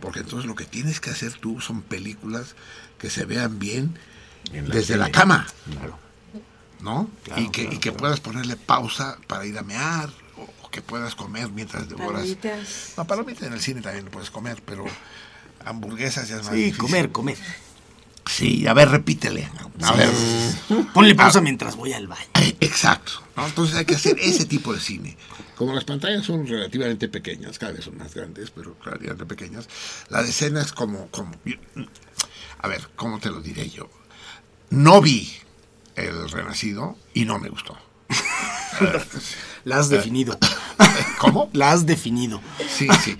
[0.00, 2.54] Porque entonces lo que tienes que hacer tú son películas
[2.98, 3.98] que se vean bien
[4.52, 5.46] la desde la cama.
[5.70, 5.98] Claro.
[6.80, 7.10] ¿No?
[7.24, 10.70] Claro, y que, claro, y que puedas ponerle pausa para ir a mear o, o
[10.70, 12.22] que puedas comer mientras devoras.
[12.22, 12.92] Palomitas.
[12.96, 14.84] No, palomitas en el cine también lo puedes comer, pero
[15.64, 16.78] hamburguesas ya es más Sí, difícil.
[16.78, 17.36] comer, comer.
[18.26, 19.48] Sí, a ver, repítele.
[19.82, 19.98] A Sí.
[19.98, 20.86] ver.
[20.92, 22.28] Ponle pausa Ah, mientras voy al baño.
[22.60, 23.12] Exacto.
[23.36, 23.46] ¿no?
[23.46, 25.16] Entonces hay que hacer ese tipo de cine.
[25.58, 29.68] Como las pantallas son relativamente pequeñas, cada vez son más grandes, pero relativamente pequeñas,
[30.08, 31.32] la escena es como, como...
[32.60, 33.90] A ver, ¿cómo te lo diré yo?
[34.70, 35.28] No vi
[35.96, 37.76] El Renacido y no me gustó.
[39.64, 40.38] La has definido.
[41.18, 41.50] ¿Cómo?
[41.52, 42.40] La has definido.
[42.68, 43.18] Sí, sí.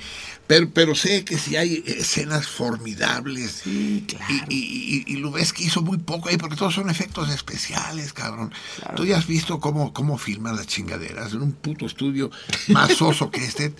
[0.48, 3.60] Pero, pero sé que si hay escenas formidables.
[3.62, 4.24] Sí, claro.
[4.48, 8.52] Y, y, lo ves que hizo muy poco ahí, porque todos son efectos especiales, cabrón.
[8.96, 11.34] Tú ya has visto cómo, cómo filman las chingaderas.
[11.34, 12.30] En un puto estudio
[12.68, 13.74] más soso que este,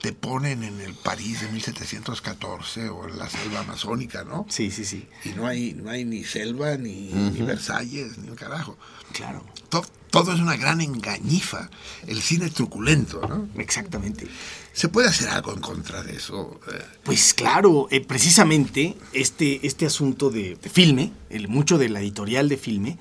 [0.00, 4.46] te ponen en el París de 1714 o en la selva amazónica, ¿no?
[4.48, 5.08] Sí, sí, sí.
[5.24, 8.78] Y no hay, no hay ni selva, ni, ni Versalles, ni un carajo.
[9.12, 9.44] Claro.
[9.68, 9.84] To-
[10.14, 11.68] todo es una gran engañifa.
[12.06, 13.48] El cine truculento, ¿no?
[13.60, 14.28] Exactamente.
[14.72, 16.60] ¿Se puede hacer algo en contra de eso?
[17.02, 22.48] Pues claro, eh, precisamente este, este asunto de, de filme, el, mucho de la editorial
[22.48, 22.98] de filme,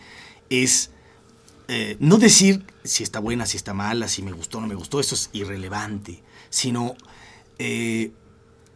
[0.49, 0.89] es
[1.67, 4.75] eh, no decir si está buena, si está mala, si me gustó o no me
[4.75, 6.95] gustó, eso es irrelevante, sino
[7.59, 8.11] eh,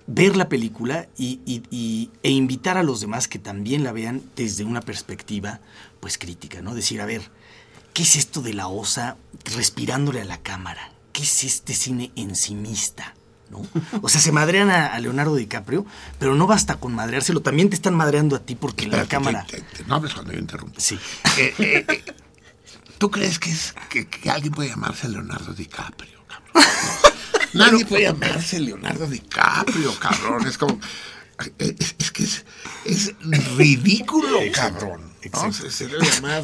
[0.06, 4.22] ver la película y, y- y- e invitar a los demás que también la vean
[4.36, 5.60] desde una perspectiva
[6.00, 6.76] pues crítica, ¿no?
[6.76, 7.36] Decir, a ver,
[7.98, 9.18] ¿qué es esto de la osa
[9.56, 10.92] respirándole a la cámara?
[11.14, 13.16] ¿Qué es este cine encimista?
[13.50, 13.66] ¿no?
[14.04, 15.84] O sea, se madrean a, a Leonardo DiCaprio,
[16.20, 19.48] pero no basta con madreárselo, también te están madreando a ti porque la cámara...
[19.50, 20.80] te- te- no hables cuando yo interrumpo.
[20.80, 21.00] Sí.
[21.40, 22.04] Eh, eh, eh,
[23.00, 26.70] ¿Tú crees que, es, que, que alguien puede llamarse Leonardo DiCaprio, cabrón?
[27.54, 30.46] Nadie puede llamarse Leonardo DiCaprio, cabrón.
[30.46, 30.80] Es como...
[31.58, 32.46] Es, es que es,
[32.86, 33.12] es
[33.56, 35.02] ridículo, cabrón.
[35.34, 35.52] ¿no?
[35.54, 36.44] Se, se debe llamar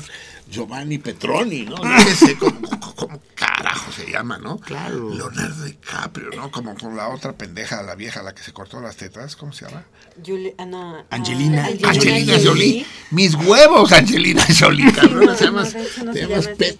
[0.54, 1.78] Giovanni Petroni, ¿no?
[1.78, 4.58] No sé cómo, cómo- cómo carajo se llama, ¿no?
[4.60, 5.10] Claro.
[5.14, 6.52] Leonardo DiCaprio, ¿no?
[6.52, 9.66] Como con la otra pendeja, la vieja, la que se cortó las tetas, ¿cómo se
[9.66, 9.84] llama?
[10.24, 11.66] Julie- ah, no, ah, Angelina.
[11.84, 12.86] Angelina Jolie.
[13.12, 15.36] Mis huevos, Angelina Jolie, cabrón.
[15.40, 15.74] Llamas,
[16.04, 16.78] No, te se llamas llama Pet-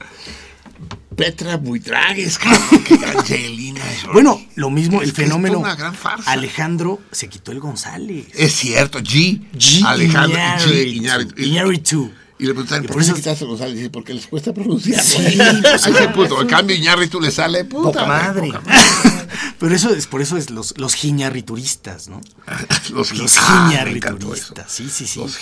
[1.16, 2.84] Petra Buitragues, cabrón.
[3.18, 4.14] Angelina Jolie.
[4.14, 5.60] Bueno, lo mismo Es el fenómeno.
[5.60, 6.32] una gran farsa.
[6.32, 8.28] Alejandro se quitó el González.
[8.34, 9.42] Es cierto, G.
[9.54, 9.84] G.
[9.86, 11.36] Alejandro G.
[11.38, 12.12] Iñárritu.
[12.40, 13.76] Y le preguntaban, Y ¿por por qué quitaste González?
[13.78, 15.02] Dice, porque les cuesta pronunciar.
[15.04, 16.42] Sí, pues, puto.
[16.42, 17.92] En cambio, Iñárritu le sale puta.
[18.00, 18.48] Poca madre.
[18.48, 18.80] poca madre.
[19.60, 22.20] Pero eso es por eso es los, los giñarrituristas, ¿no?
[22.94, 24.70] Los, Los ah, giñarrituristas.
[24.72, 25.20] Sí, sí, sí.
[25.20, 25.38] Los.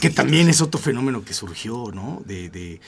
[0.00, 2.20] Que también es otro fenómeno que surgió, ¿no?
[2.26, 2.80] De, de-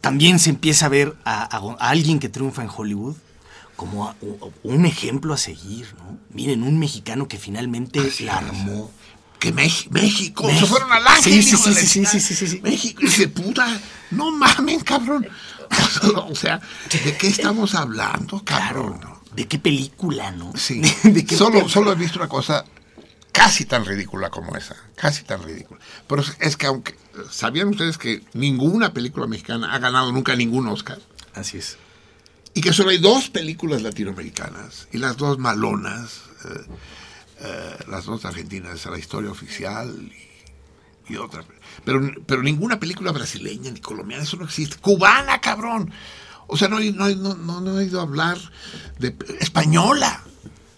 [0.00, 3.16] también se empieza a ver a, a- a alguien que triunfa en Hollywood
[3.76, 4.16] como a-
[4.62, 6.18] un ejemplo a seguir, ¿no?
[6.32, 8.90] Miren, un mexicano que finalmente la armó.
[9.40, 11.42] Que México, se fueron al ángel.
[11.42, 12.60] Sí, sí, sí, sí.
[12.62, 13.80] México, dice, puta,
[14.12, 15.26] no mamen, cabrón.
[16.28, 16.60] o sea,
[17.04, 19.00] ¿de qué estamos hablando, cabrón?
[19.34, 20.52] ¿De qué película, no?
[20.56, 20.82] Sí.
[21.04, 22.64] ¿De qué solo, he visto una cosa
[23.32, 24.76] casi tan ridícula como esa.
[24.94, 25.80] Casi tan ridícula.
[26.06, 26.94] Pero es- es que aunque.
[27.30, 30.98] ¿Sabían ustedes que ninguna película mexicana ha ganado nunca ningún Oscar?
[31.34, 31.76] Así es.
[32.54, 36.66] Y que solo hay dos películas latinoamericanas, y las dos malonas, eh,
[37.40, 40.10] eh, las dos argentinas, La historia oficial
[41.08, 41.44] y, y otra.
[41.84, 44.76] Pero, pero ninguna película brasileña ni colombiana, eso no existe.
[44.78, 45.92] Cubana, cabrón.
[46.46, 48.38] O sea, no, he- no, no, no, no he ido a hablar
[48.98, 50.22] de española.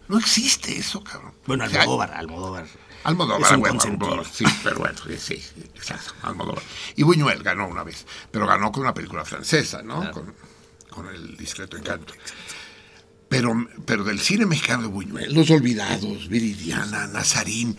[0.09, 1.33] No existe eso, cabrón.
[1.47, 2.67] Bueno, O sea, Almodóvar, Almodóvar.
[3.05, 4.05] Almodóvar, Es un bueno, consentido.
[4.13, 5.43] Almodóvar, sí, pero bueno, sí, sí,
[5.75, 6.63] exacto, Almodóvar.
[6.95, 10.09] Y Buñuel ganó una vez, pero ganó con una película francesa, ¿no?
[10.13, 10.35] Con,
[10.91, 12.13] con el discreto encanto.
[13.33, 17.77] Pero, pero del cine mexicano de Buñuel, Los Olvidados, Viridiana, Nazarín,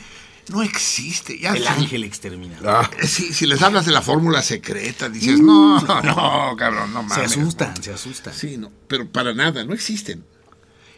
[0.51, 1.37] no existe.
[1.39, 2.67] Ya El si- ángel exterminador.
[2.67, 7.07] Ah, sí, si les hablas de la fórmula secreta, dices, no, no, cabrón, no Se
[7.07, 7.31] mames.
[7.37, 8.33] asustan, se asustan.
[8.33, 10.25] Sí, no, pero para nada, no existen.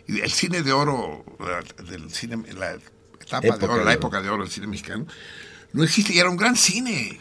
[0.07, 2.73] Y el cine de oro, eh, del cine, la
[3.19, 3.91] etapa de Época oro, de la oro.
[3.91, 5.05] época de oro del cine mexicano,
[5.73, 7.19] no existe y era un gran cine.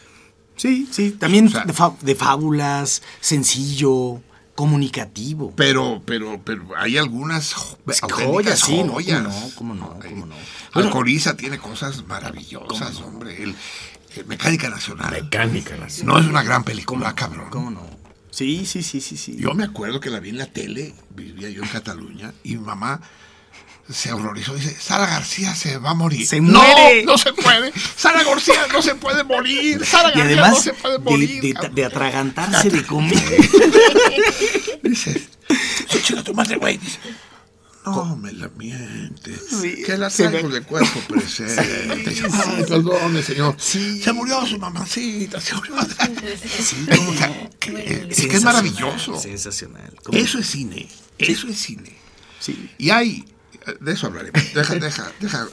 [0.55, 4.21] Sí, sí, también O sea- de, fa- de fábulas, sencillo,
[4.55, 5.53] comunicativo.
[5.55, 9.53] Pero, pero, pero hay algunas jo- Joyas, auténticas sí, no, joyas.
[9.55, 10.35] cómo no, cómo no, cómo no.
[10.73, 13.43] Alcoriza tiene cosas maravillosas, hombre.
[13.43, 13.55] El,
[14.15, 15.11] el Mecánica Nacional.
[15.11, 16.15] Mecánica Nacional.
[16.15, 17.49] No es una gran película, cabrón.
[17.49, 17.81] ¿Cómo no?
[18.31, 19.37] Sí, sí, sí, sí, sí.
[19.37, 22.65] Yo me acuerdo que la vi en la tele, vivía yo en Cataluña, y mi
[22.65, 22.99] mamá
[23.89, 24.55] se horrorizó.
[24.55, 26.25] Dice, Sara García se va a morir.
[26.27, 27.03] Se no, muere.
[27.03, 27.71] no se puede.
[27.95, 29.85] Sara García no se puede morir.
[29.85, 31.41] Sara Y García además no se puede de, morir.
[31.41, 31.75] de- cabrón.
[31.75, 33.21] de atragantarse de comida.
[34.83, 35.21] Dices,
[35.89, 36.77] "Sí, chica tu madre, güey.
[36.77, 36.99] Dice,
[37.85, 39.39] no me la mientes.
[39.61, 41.95] Sí, que la traigo de cuerpo presente.
[42.09, 43.55] Dice, Ay, perdone, señor.
[43.59, 45.39] Se murió su mamacita.
[45.39, 45.75] Se murió.
[46.63, 46.75] Sí,
[47.07, 49.19] O sea, que- es que es maravilloso.
[49.19, 49.93] Sensacional.
[50.03, 50.87] ¿Cómo Eso es cine.
[51.19, 51.95] Eso es cine.
[52.39, 52.69] Sí.
[52.79, 53.23] Y hay,
[53.79, 54.53] de eso hablaremos.
[54.53, 55.47] Deja, deja, deja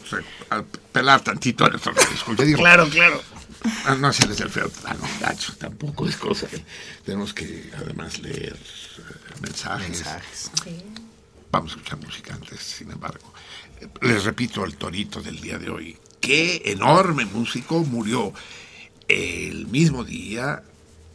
[0.93, 1.93] pelar tantito a nuestro.
[2.45, 3.23] Digo, Claro, claro.
[3.87, 6.47] ah, no hacerles el feo tan gacho, tampoco es cosa.
[6.47, 6.65] que
[7.05, 9.03] Tenemos que además leer eh,
[9.41, 9.89] mensajes.
[9.89, 10.51] Mensajes.
[11.51, 13.33] Vamos a escuchar música antes, sin embargo.
[14.01, 15.99] Les repito el torito del día de hoy.
[16.21, 18.33] Qué enorme músico murió
[19.09, 20.63] el mismo día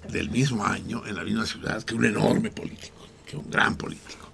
[0.10, 4.27] del mismo año en la misma ciudad que un enorme político, que un gran político.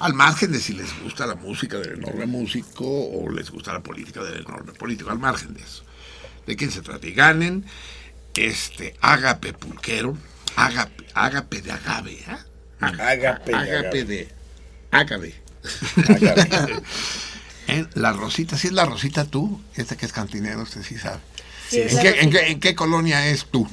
[0.00, 3.80] Al margen de si les gusta la música del enorme músico o les gusta la
[3.80, 5.82] política del enorme político, al margen de eso.
[6.46, 7.06] ¿De quién se trata?
[7.06, 7.64] Y ganen
[8.34, 10.16] este Ágape Pulquero,
[10.56, 12.36] Ágape, Ágape de Agave, ¿eh?
[12.80, 14.04] Ágape de Ágape Agave.
[14.04, 14.28] de
[14.90, 15.34] Ágape.
[17.66, 21.20] En La Rosita, si es La Rosita tú, este que es cantinero, usted sí sabe.
[21.68, 22.30] Sí, ¿En, qué, en Rosita.
[22.40, 23.68] qué- en qué colonia es tú?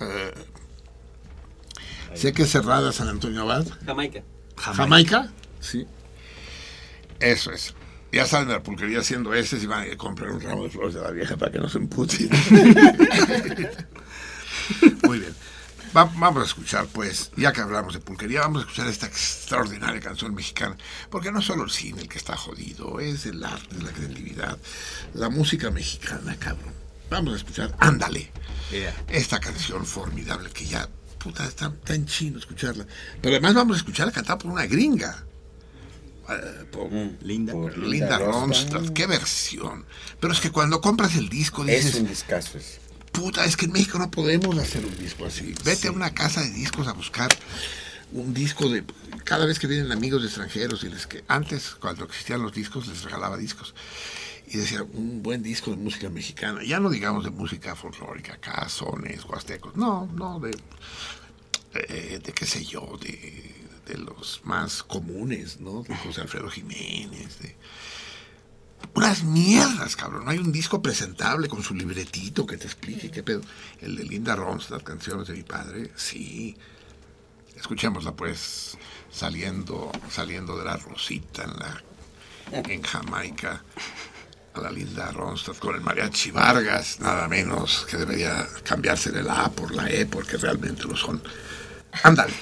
[0.00, 0.34] Eh,
[2.14, 3.66] sé que es cerrada San Antonio Abad.
[3.86, 4.20] Jamaica.
[4.58, 5.32] Jamaica.
[5.64, 5.86] Sí.
[7.20, 7.74] Eso es.
[8.12, 10.94] Ya salen de la pulquería haciendo ese y van a comprar un ramo de flores
[10.94, 12.28] de la vieja para que no se empute.
[15.02, 15.34] Muy bien.
[15.96, 20.00] Va- vamos a escuchar, pues, ya que hablamos de pulquería, vamos a escuchar esta extraordinaria
[20.00, 20.76] canción mexicana.
[21.10, 24.58] Porque no solo el cine el que está jodido, es el arte, la creatividad,
[25.14, 26.72] la música mexicana, cabrón.
[27.10, 28.30] Vamos a escuchar Ándale.
[29.08, 30.88] Esta canción formidable que ya,
[31.18, 32.86] puta, está, en chino escucharla.
[33.20, 35.24] Pero además vamos a escucharla cantada por una gringa.
[36.28, 36.90] Eh, por
[37.22, 37.52] Linda.
[37.52, 38.90] Por Linda Linda Ronstadt.
[38.90, 39.84] Qué versión.
[40.20, 42.80] Pero es que cuando compras el disco Es dices, un discazo ese.
[43.12, 45.54] puta, es que en México no podemos hacer un disco así.
[45.64, 47.28] Vete a una casa de discos a buscar
[48.12, 48.84] un disco de...
[49.24, 52.86] Cada vez que vienen amigos de extranjeros y les que antes, cuando existían los discos,
[52.86, 53.74] les regalaba discos.
[54.46, 56.62] Y decía, un buen disco de música mexicana.
[56.64, 59.74] Ya no digamos de música folclórica, acá, sones, huastecos.
[59.76, 60.56] No, no, de...
[61.74, 63.53] eh, de qué sé yo, de,
[63.86, 65.82] de los más comunes, ¿no?
[65.82, 67.56] De José Alfredo Jiménez, de
[68.94, 70.24] unas mierdas, cabrón.
[70.24, 73.40] No hay un disco presentable con su libretito que te explique qué pedo.
[73.80, 76.56] El de Linda Ronstadt, canciones de mi padre, sí.
[77.56, 78.76] Escuchémosla pues
[79.10, 81.44] saliendo, saliendo de la Rosita
[82.52, 83.62] en Jamaica
[84.54, 89.44] a la Linda Ronstadt con el mariachi Vargas, nada menos que debería cambiarse de la
[89.44, 91.22] A por la E porque realmente lo son.
[92.02, 92.34] Ándale.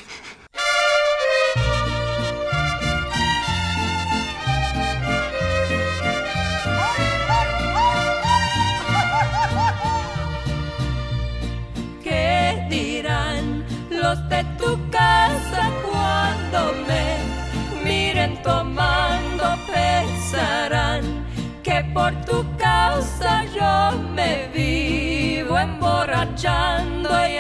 [12.03, 19.45] ¿Qué dirán los de tu casa cuando me miren tomando?
[19.67, 21.25] Pensarán
[21.63, 27.39] que por tu causa yo me vivo emborrachando y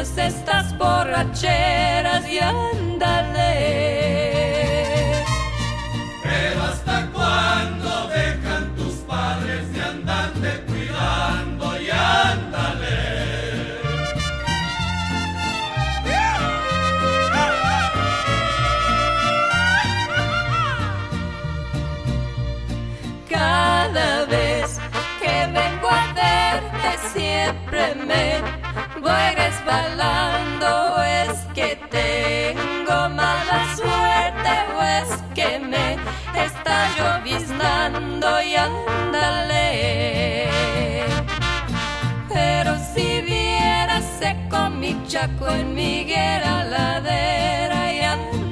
[0.00, 3.50] estas borracheras y ándale.
[6.22, 13.00] Pero hasta cuándo dejan tus padres de andarte cuidando y ándale.
[23.28, 24.78] Cada vez
[25.20, 28.57] que vengo a verte siempre me
[29.08, 30.68] voy resbalando.
[30.96, 35.86] ¿O es que tengo mala suerte o es que me
[36.46, 39.68] está lloviznando y ándale?
[42.28, 48.47] Pero si vieras seco mi chaco en mi higuera ladera y ándale.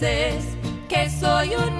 [0.00, 1.79] que soy un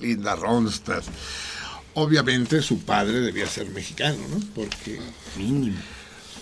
[0.00, 1.04] Linda Ronstadt.
[1.94, 4.40] Obviamente su padre debía ser mexicano, ¿no?
[4.54, 5.00] Porque...
[5.36, 5.76] Mínimo.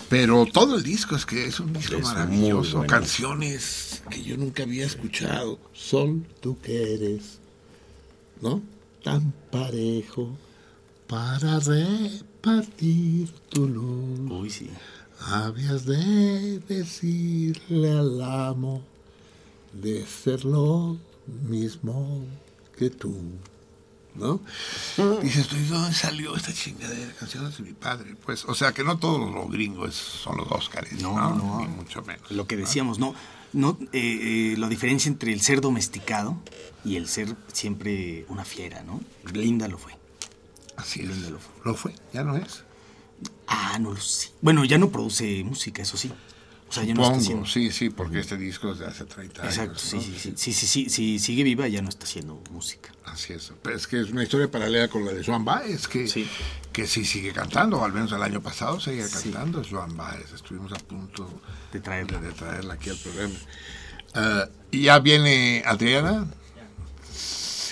[0.09, 2.77] Pero todo el disco es que es un disco Es maravilloso.
[2.77, 2.91] bueno.
[2.91, 5.59] Canciones que yo nunca había escuchado.
[5.73, 7.39] Sol, tú que eres,
[8.41, 8.61] ¿no?
[9.03, 10.37] Tan parejo
[11.07, 14.19] para repartir tu luz.
[14.31, 14.69] Uy, sí.
[15.25, 18.83] Habías de decirle al amo
[19.71, 20.97] de ser lo
[21.49, 22.25] mismo
[22.77, 23.15] que tú.
[24.15, 24.39] ¿No?
[25.23, 27.11] Dices, ¿tú, ¿y dónde salió esta chingadera?
[27.13, 28.15] Canciones de mi padre.
[28.23, 31.01] Pues, o sea, que no todos los gringos son los Óscares.
[31.01, 31.59] No, No, no.
[31.61, 32.29] Ni mucho menos.
[32.29, 33.15] Lo que decíamos, no,
[33.53, 36.37] no eh, eh, la diferencia entre el ser domesticado
[36.85, 39.01] y el ser siempre una fiera, ¿no?
[39.33, 39.93] Linda lo fue.
[40.75, 41.07] Así es.
[41.07, 41.53] Linda lo fue.
[41.63, 42.63] Lo fue, ya no es.
[43.47, 44.29] Ah, no lo sé.
[44.41, 46.11] Bueno, ya no produce música, eso sí.
[46.69, 47.45] O sea, ya no está haciendo.
[47.45, 49.53] sí, sí, porque este disco es de hace 30 años.
[49.55, 52.89] Exacto, sí, sí, sí, sí, sí, sí, Si sigue viva, ya no está haciendo música.
[53.05, 53.53] Así es.
[53.61, 56.27] Pero es que es una historia paralela con la de Joan Baez, que sí,
[56.71, 60.33] que sí sigue cantando, o al menos el año pasado seguía cantando Joan Baez.
[60.33, 61.41] Estuvimos a punto
[61.71, 63.35] de traerla, de, traerla aquí al programa.
[64.15, 66.25] Ah, y ya viene Adriana.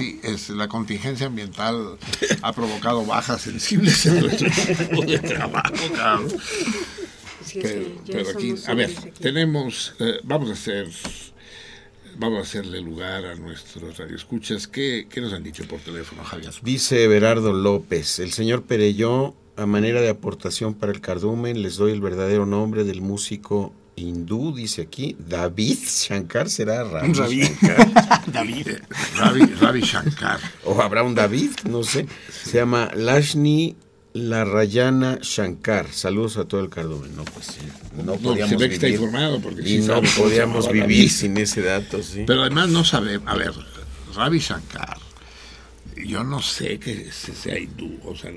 [0.02, 1.98] Sí, es la contingencia ambiental
[2.42, 6.30] ha provocado bajas sensibles en nuestro equipo de trabajo, cabrón.
[7.46, 9.12] Sí, Pero, aquí, a ver, aquí.
[9.20, 10.88] tenemos, eh, vamos a hacer,
[12.18, 14.68] vamos a hacerle lugar a nuestros radioescuchas.
[14.68, 16.54] ¿Qué, ¿Qué nos han dicho por teléfono, Javier?
[16.62, 21.92] Dice Berardo López, el señor Perelló, a manera de aportación para el cardumen, les doy
[21.92, 27.42] el verdadero nombre del músico hindú, dice aquí, David Shankar, será Ravi, Ravi.
[27.42, 28.24] Shankar.
[28.34, 28.68] David.
[29.18, 30.40] Ravi, Ravi Shankar.
[30.66, 32.08] O habrá un David, no sé.
[32.44, 33.76] Se llama Lashni
[34.14, 35.88] Larayana Shankar.
[35.92, 37.16] Saludos a todo el cardumen.
[37.16, 37.60] No, pues sí,
[37.98, 39.00] no No, podíamos se ve que está vivir.
[39.02, 41.10] informado, porque y sí no podíamos vivir David.
[41.10, 42.24] sin ese dato, sí.
[42.28, 43.52] Pero además no sabe, a ver,
[44.16, 44.98] Ravi Shankar,
[46.06, 48.32] yo no sé que se- sea hindú, o sea,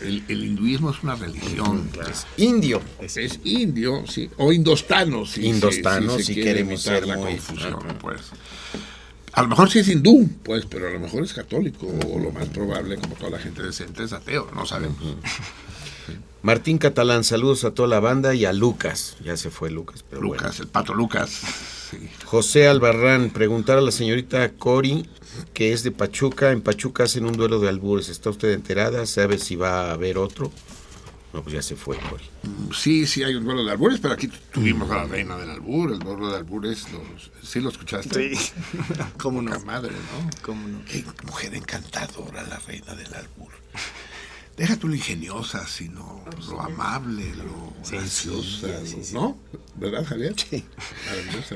[0.00, 1.90] el, el hinduismo es una religión.
[2.10, 2.80] Es indio.
[3.00, 5.46] Es, es indio, sí, o indostano, sí.
[5.46, 8.20] Indostano, se si quiere queremos evitar ser la muy- confusión, pues.
[9.34, 12.30] A lo mejor sí es hindú, pues, pero a lo mejor es católico, o lo
[12.32, 14.98] más probable, como toda la gente decente, es ateo, no sabemos.
[16.42, 19.16] Martín Catalán, saludos a toda la banda y a Lucas.
[19.24, 21.40] Ya se fue Lucas, pero Lucas, el pato Lucas.
[21.92, 22.08] Sí.
[22.24, 25.08] José Albarrán, preguntar a la señorita Cori,
[25.54, 26.50] que es de Pachuca.
[26.50, 28.08] En Pachuca hacen un duelo de albures.
[28.08, 29.06] ¿Está usted enterada?
[29.06, 30.50] ¿Sabe si va a haber otro?
[31.32, 32.24] No, pues ya se fue, Cori.
[32.74, 35.92] Sí, sí hay un duelo de albures, pero aquí tuvimos a la reina del albur,
[35.92, 38.36] el duelo de albures, los, ¿sí lo escuchaste?
[38.36, 38.52] Sí.
[39.18, 39.58] ¿Cómo no?
[39.60, 40.30] Madre, ¿no?
[40.42, 40.84] ¿Cómo no?
[40.84, 43.52] Qué mujer encantadora la reina del albur.
[44.56, 48.68] Deja tú lo ingeniosa, sino lo amable, lo graciosa,
[49.12, 49.36] ¿no?
[49.76, 50.34] ¿Verdad, Javier?
[50.36, 50.64] Sí.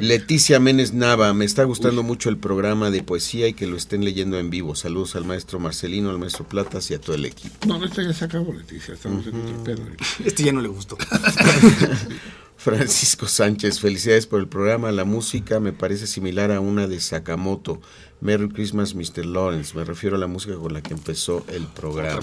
[0.00, 4.04] Leticia Menes Nava, me está gustando mucho el programa de poesía y que lo estén
[4.04, 4.74] leyendo en vivo.
[4.74, 7.66] Saludos al maestro Marcelino, al maestro Platas y a todo el equipo.
[7.66, 9.82] No, no, esta ya se acabó, Leticia, estamos en otro pedo.
[10.24, 10.96] Este ya no le gustó.
[12.56, 14.90] Francisco Sánchez, felicidades por el programa.
[14.90, 17.80] La música me parece similar a una de Sakamoto.
[18.26, 19.24] Merry Christmas, Mr.
[19.24, 19.76] Lawrence.
[19.78, 22.20] Me refiero a la música con la que empezó el programa.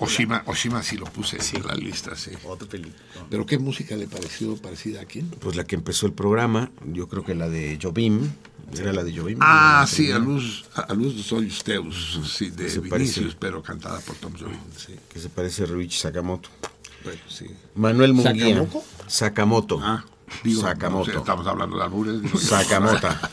[0.00, 2.30] Oshima, Oshima sí lo puse en la lista, sí.
[2.44, 2.94] Otra película.
[3.30, 5.30] ¿Pero qué música le pareció parecida a quién?
[5.30, 8.30] Pues la que empezó el programa, yo creo que la de Jobim.
[8.78, 9.38] ¿Era la de Jobim?
[9.40, 13.36] Ah, sí, a luz, a luz de Soyuz Teus, sí, de Se Vinicius, parece.
[13.40, 14.94] pero cantada por Tom Jones, sí.
[15.08, 16.50] Que se parece a Ryuichi Sakamoto.
[17.02, 17.46] Bueno, sí.
[17.76, 18.56] Manuel Munguía.
[18.56, 18.82] ¿Sakamoto?
[19.06, 19.80] Sakamoto.
[19.82, 20.04] Ah,
[20.44, 21.06] digo, Sakamoto.
[21.06, 22.20] no sé, estamos hablando de albures.
[22.42, 23.30] Sakamota.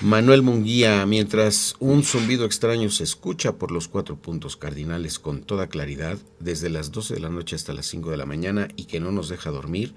[0.00, 5.66] Manuel Munguía, mientras un zumbido extraño se escucha por los cuatro puntos cardinales con toda
[5.66, 9.00] claridad, desde las 12 de la noche hasta las 5 de la mañana y que
[9.00, 9.94] no nos deja dormir,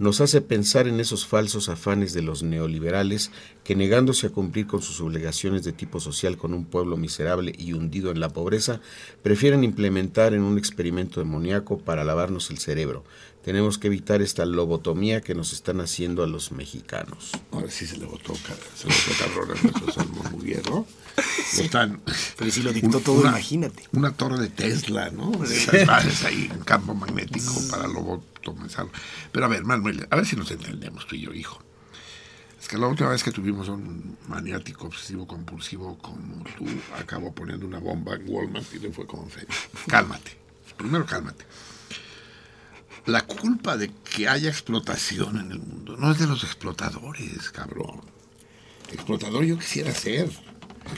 [0.00, 3.30] nos hace pensar en esos falsos afanes de los neoliberales
[3.62, 7.72] que negándose a cumplir con sus obligaciones de tipo social con un pueblo miserable y
[7.72, 8.80] hundido en la pobreza,
[9.22, 13.04] prefieren implementar en un experimento demoníaco para lavarnos el cerebro.
[13.46, 17.30] Tenemos que evitar esta lobotomía que nos están haciendo a los mexicanos.
[17.52, 18.34] Ahora sí se le votó,
[18.74, 20.04] se le votó cabrón a nuestro
[20.68, 20.86] ¿no?
[21.56, 22.00] Lo están-
[22.36, 23.84] Pero si lo dictó todo, imagínate.
[23.92, 25.30] Una torre de Tesla, ¿no?
[25.30, 28.90] De esas madres ahí, un campo magnético para lobotomizarlo.
[29.30, 31.62] Pero a ver, Manuel, a ver si nos entendemos tú y yo, hijo.
[32.60, 36.64] Es que la última vez que tuvimos a un maniático obsesivo compulsivo como tú,
[36.98, 39.54] acabó poniendo una bomba en Walmart y le fue como feria.
[39.86, 40.36] Cálmate.
[40.76, 41.44] Primero cálmate.
[43.06, 48.00] La culpa de que haya explotación en el mundo no es de los explotadores, cabrón.
[48.92, 50.30] Explotador yo quisiera ser.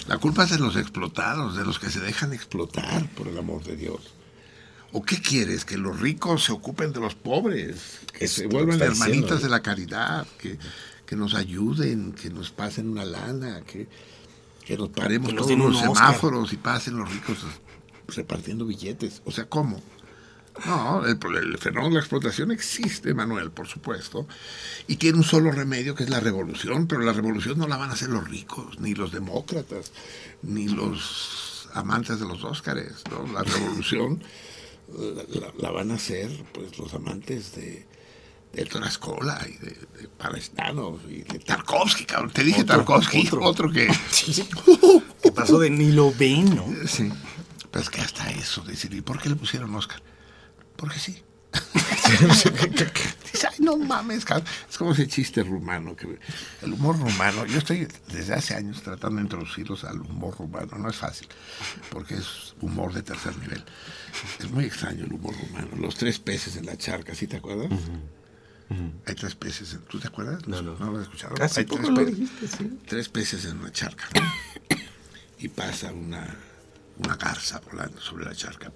[0.06, 3.62] La culpa es de los explotados, de los que se dejan explotar, por el amor
[3.64, 4.14] de Dios.
[4.92, 5.64] ¿O qué quieres?
[5.66, 9.36] Que los ricos se ocupen de los pobres, que se vuelvan hermanitas diciendo.
[9.38, 10.58] de la caridad, que,
[11.06, 13.86] que nos ayuden, que nos pasen una lana, que,
[14.64, 15.94] que nos paremos Que nos todos los Oscar.
[15.94, 17.38] semáforos y pasen los ricos
[18.08, 19.20] repartiendo billetes.
[19.26, 19.82] O sea, ¿cómo?
[20.66, 21.18] No, el,
[21.58, 24.26] fenómeno de la explotación existe, Manuel, por supuesto,
[24.86, 27.90] y tiene un solo remedio que es la revolución, pero la revolución no la van
[27.90, 29.92] a hacer los ricos, ni los demócratas,
[30.42, 33.32] ni los amantes de los Óscares, ¿no?
[33.32, 34.22] La revolución
[34.96, 37.86] la, la- la van a hacer pues los amantes de,
[38.54, 39.70] de Torascola y de,
[40.00, 42.30] de Palestano y de Tarkovsky, cabrón.
[42.32, 43.42] Te dije Otro, Tarkovsky, otro.
[43.44, 43.86] otro, que...
[45.22, 46.64] Que pasó de ni lo ven, ¿no?
[46.86, 47.12] Sí.
[47.70, 50.00] Pero es que hasta eso, decir, ¿y por qué le pusieron Oscar?
[50.78, 51.22] Porque sí.
[53.32, 54.46] Dice, ay, no mames, cabrón.
[54.70, 55.94] Es como ese chiste rumano.
[55.96, 56.18] que
[56.62, 60.78] El humor rumano, yo estoy desde hace años tratando de introducirlos al humor rumano.
[60.78, 61.28] No es fácil,
[61.90, 63.62] porque es humor de tercer nivel.
[64.38, 65.76] Es muy extraño el humor rumano.
[65.76, 67.68] Los tres peces en la charca, ¿sí te acuerdas?
[69.06, 69.72] Hay tres peces.
[69.74, 70.46] en- ¿Tú te acuerdas?
[70.46, 70.76] No, no.
[70.78, 71.34] ¿No lo has escuchado?
[71.42, 72.78] Hace Hay poco tres lo pe- dijiste, sí.
[72.86, 74.06] Tres peces en una charca.
[75.38, 76.36] y pasa una,
[76.98, 78.70] una garza volando sobre la charca.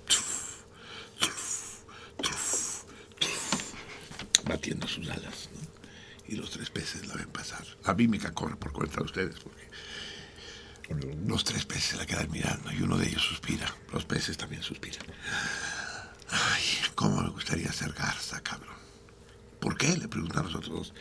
[4.45, 5.49] Batiendo sus alas.
[6.27, 7.65] Y los tres peces la ven pasar.
[7.85, 9.69] La mímica corre por cuenta de ustedes, porque
[11.27, 13.75] los tres peces la quedan mirando y uno de ellos suspira.
[13.93, 15.05] Los peces también suspiran.
[16.31, 16.63] Ay,
[16.95, 18.75] cómo me gustaría ser garza, cabrón.
[19.61, 19.97] ¿Por qué?
[19.97, 20.95] Le preguntan a los otros dos.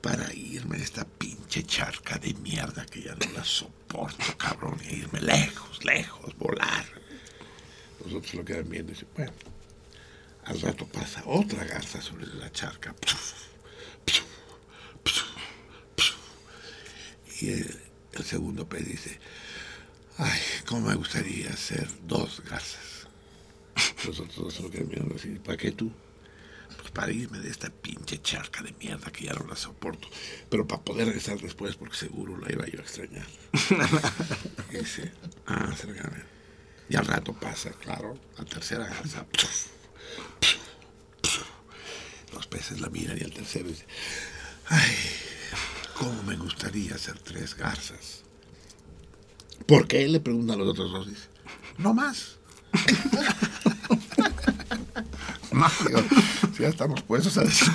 [0.00, 4.80] Para irme de esta pinche charca de mierda que ya no la soporto, cabrón.
[4.88, 6.84] Y irme lejos, lejos, volar.
[8.04, 9.32] Los otros lo quedan viendo y dicen, bueno,
[10.44, 12.94] al rato pasa otra garza sobre la charca.
[17.40, 17.80] Y el,
[18.12, 19.18] el segundo pez dice,
[20.18, 23.06] ay, cómo me gustaría ser dos garzas.
[24.06, 25.90] Los otros dos se lo quedan mirando así, ¿para qué tú?
[26.76, 30.08] Pues para irme de esta pinche charca de mierda que ya no la soporto.
[30.48, 33.26] Pero para poder regresar después, porque seguro la iba yo a extrañar.
[34.70, 35.12] Y dice,
[35.46, 36.24] ah, cercana.
[36.88, 39.24] Y al rato pasa, claro, la tercera garza.
[42.32, 43.86] Los peces la miran y el tercero dice,
[44.68, 44.96] ay,
[45.94, 48.22] cómo me gustaría ser tres garzas.
[49.66, 50.06] ¿Por qué?
[50.08, 51.08] Le preguntan los otros dos.
[51.08, 51.28] Dice,
[51.78, 52.38] no más.
[55.52, 56.02] no, digo,
[56.56, 57.68] si ya estamos puestos a decir.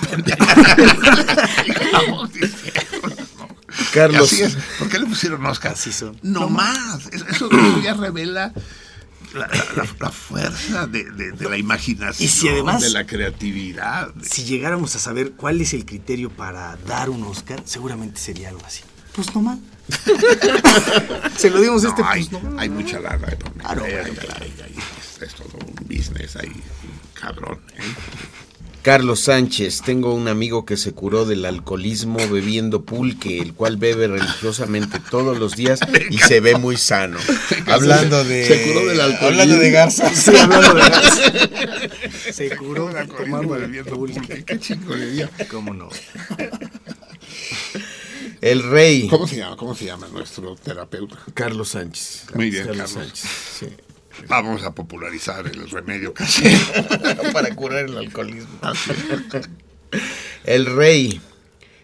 [3.93, 4.33] Carlos.
[4.33, 4.57] Y así es.
[4.79, 5.73] ¿Por qué le pusieron Oscar?
[5.73, 6.17] Así son.
[6.21, 7.07] No, más.
[7.07, 7.49] Eso
[7.81, 8.53] ya revela
[9.33, 14.13] la, la- la fuerza de, de- de la imaginación, Y si además- de la creatividad.
[14.21, 18.65] Si llegáramos a saber cuál es el criterio para dar un Oscar, seguramente sería algo
[18.65, 18.81] así.
[19.13, 19.59] Pues no mal.
[21.37, 22.59] Se lo dimos este, No, hay, pues no.
[22.59, 23.27] hay mucha lana.
[23.27, 24.45] Claro, claro.
[24.45, 26.51] es, es todo un business ahí,
[27.13, 27.59] cabrón.
[27.75, 27.81] ¿eh?
[28.85, 34.07] Carlos Sánchez, tengo un amigo que se curó del alcoholismo bebiendo pulque, el cual bebe
[34.07, 35.79] religiosamente todos los días
[36.11, 37.17] y se ve muy sano.
[37.65, 39.25] Hablando de Se curó del alcoholismo.
[39.25, 40.15] Hablando de garzas.
[40.15, 41.31] Sí, hablando de garzas.
[42.35, 44.45] Se curó tomando bebiendo pulque.
[44.45, 45.31] Qué chingonería.
[45.49, 45.89] ¿Cómo no?
[48.39, 49.57] El rey ¿Cómo se llama?
[49.57, 51.17] ¿Cómo se llama nuestro terapeuta?
[51.33, 52.25] Carlos Sánchez.
[52.35, 53.09] Muy bien, Carlos Carlos.
[53.09, 53.29] Sánchez.
[53.61, 53.67] sí.
[54.27, 56.59] Vamos a popularizar el remedio casero.
[57.33, 58.59] Para curar el alcoholismo.
[60.43, 61.21] El rey,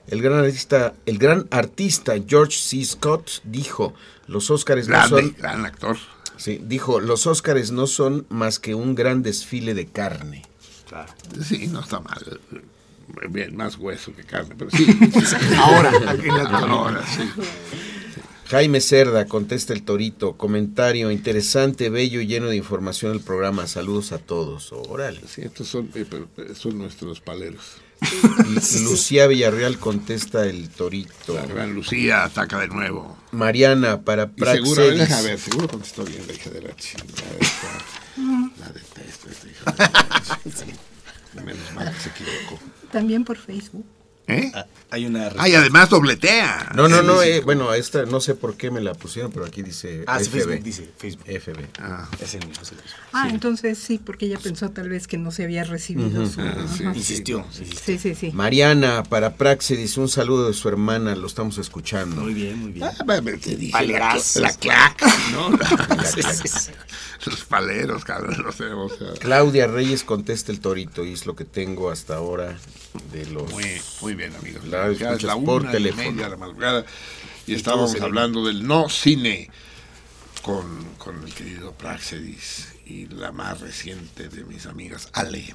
[0.08, 2.84] el gran artista, el gran artista George C.
[2.84, 3.94] Scott dijo,
[4.28, 5.98] los Óscares no Grande, son, gran actor.
[6.38, 10.44] sí, dijo, los Óscares no son más que un gran desfile de carne.
[10.88, 11.14] Claro.
[11.44, 12.40] Sí, no está mal.
[13.30, 14.86] Bien, más hueso que carne, pero sí.
[15.58, 16.56] Ahora, en la actualidad.
[16.70, 17.30] Ahora, sí.
[18.52, 23.66] Jaime Cerda, contesta el torito, comentario interesante, bello y lleno de información el programa.
[23.66, 24.74] Saludos a todos.
[24.74, 25.22] Órale.
[25.26, 26.06] Sí, estos son, eh,
[26.54, 27.78] son nuestros paleros.
[28.84, 31.34] Lucía Villarreal contesta el torito.
[31.34, 33.18] La gran Lucía ataca de nuevo.
[33.32, 35.00] Mariana para Y seguro, a ver, Praxedis.
[35.00, 37.38] deja ver, seguro contestó bien la hija de la chingada.
[37.40, 37.86] esta.
[38.60, 41.46] La detesto, esta hija de la chingada.
[41.46, 42.60] Menos mal que se equivocó.
[42.92, 43.86] También por Facebook.
[44.28, 44.52] ¿Eh?
[44.92, 45.30] Hay una.
[45.38, 46.72] Ah, y además dobletea.
[46.76, 47.42] No, no, no, Sí, eh, sí.
[47.46, 50.32] bueno, esta no sé por qué me la pusieron, pero aquí dice Ah, sí, FB.
[50.32, 51.26] Facebook dice Facebook.
[51.28, 51.60] FB.
[51.80, 52.62] Ah, Es el mismo.
[52.62, 52.92] es el mismo.
[53.14, 56.42] Ah, entonces sí, porque ella pensó tal vez que no se había recibido su...
[56.42, 56.84] Ah, sí.
[56.84, 57.46] Insistió.
[57.52, 58.32] Sí, sí, sí.
[58.34, 62.22] Mariana para Praxedis, un saludo de su hermana, lo estamos escuchando.
[62.22, 62.86] Muy bien, muy bien.
[62.86, 64.36] Ah, te dije, la, Paleras.
[64.38, 65.52] la clac, ¿no?
[66.06, 66.72] Sí, sí, sí.
[67.26, 69.14] Los paleros, cabrón, no sé, o sea.
[69.20, 72.58] Claudia Reyes contesta el torito y es lo que tengo hasta ahora
[73.14, 73.50] de los...
[73.52, 73.66] Muy,
[74.02, 74.66] muy bien, amigos.
[74.66, 76.12] La Ya es la por una y teléfono.
[76.12, 76.86] media de la madrugada
[77.48, 78.08] y estábamos sereno.
[78.08, 79.50] hablando del no cine.
[80.42, 85.54] con, con el querido Praxedis y la más reciente de mis amigas, Ale.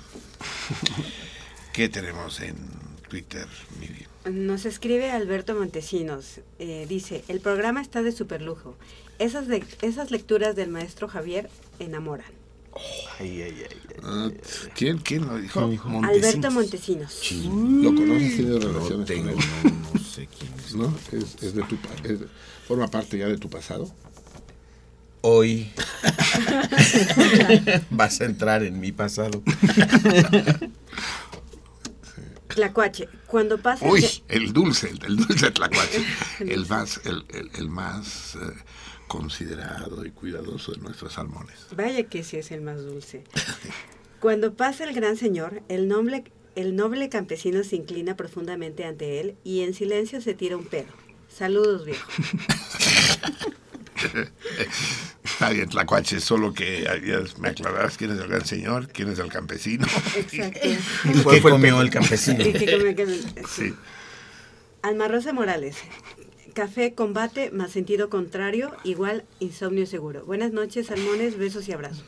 [1.72, 2.56] ¿Qué tenemos en
[3.08, 3.46] Twitter,
[3.80, 4.06] Miri?
[4.30, 6.40] Nos escribe Alberto Montesinos.
[6.58, 8.76] eh, dice, el programa está de superlujo.
[9.18, 12.30] Esas, le- esas lecturas del maestro Javier enamoran.
[13.18, 13.76] Ay, ay, ay.
[14.02, 14.28] Ah,
[14.74, 15.60] ¿Quién, ¿Quién lo dijo?
[16.02, 17.20] Alberto Montesinos.
[17.44, 18.30] ¿Lo conoces?
[18.30, 19.48] ¿Has tenido relaciones tengo, con él?
[19.64, 20.74] no, no sé quién es.
[20.74, 20.94] ¿No?
[21.12, 22.18] Es, es de tu, es
[22.68, 23.90] ¿Forma parte ya de tu pasado?
[25.22, 25.72] Hoy
[27.90, 29.42] vas a entrar en mi pasado.
[32.48, 33.84] Tlacuache, cuando pasa...
[33.86, 36.04] Uy, el dulce, el, dulce Tlacuache.
[36.40, 38.38] el más, el, el- el más eh,
[39.08, 41.56] considerado y cuidadoso de nuestros salmones.
[41.76, 43.24] Vaya que sí es el más dulce.
[44.20, 46.24] Cuando pasa el gran señor, el noble,
[46.54, 50.88] el noble campesino se inclina profundamente ante él y en silencio se tira un pedo.
[51.28, 52.08] Saludos, viejo.
[55.24, 56.86] Está bien, Tlacuache, solo que
[57.38, 59.86] me aclararás quién es el gran señor, quién es el campesino.
[60.16, 60.60] Exacto.
[61.30, 62.42] ¿Qué comió el campesino?
[62.46, 63.74] Y que- Sí.
[64.82, 65.76] Alma Rosa Morales.
[66.56, 70.24] Café combate más sentido contrario, igual insomnio seguro.
[70.24, 72.02] Buenas noches, salmones, besos y abrazos.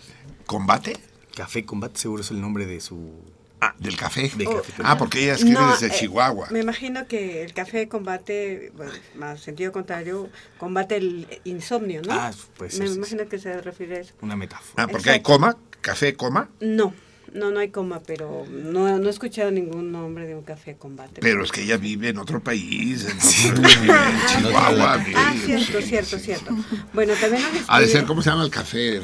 [0.46, 0.96] ¿Combate?
[1.36, 3.12] Café Combate seguro es el nombre de su...
[3.60, 4.32] Ah, del café.
[4.38, 4.72] De Oh, café.
[4.82, 6.48] Ah, porque ella escribe No, desde eh, Chihuahua.
[6.50, 12.14] Me imagino que el café combate, bueno, más sentido contrario, combate el insomnio, ¿no?
[12.14, 12.98] Ah, pues sí, Me sí, sí.
[13.00, 14.14] imagino que se refiere a eso.
[14.22, 14.84] Una metáfora.
[14.84, 16.94] Ah, porque hay coma, café, coma, No,
[17.34, 21.20] no, no hay coma, pero no, no he escuchado ningún nombre de un café combate.
[21.20, 25.04] pero es que ella vive en otro país, en, en Chihuahua.
[25.16, 26.56] Ah, cierto, cierto, cierto.
[26.92, 29.00] Bueno, también nos Ha de ser, ¿cómo se llama el café?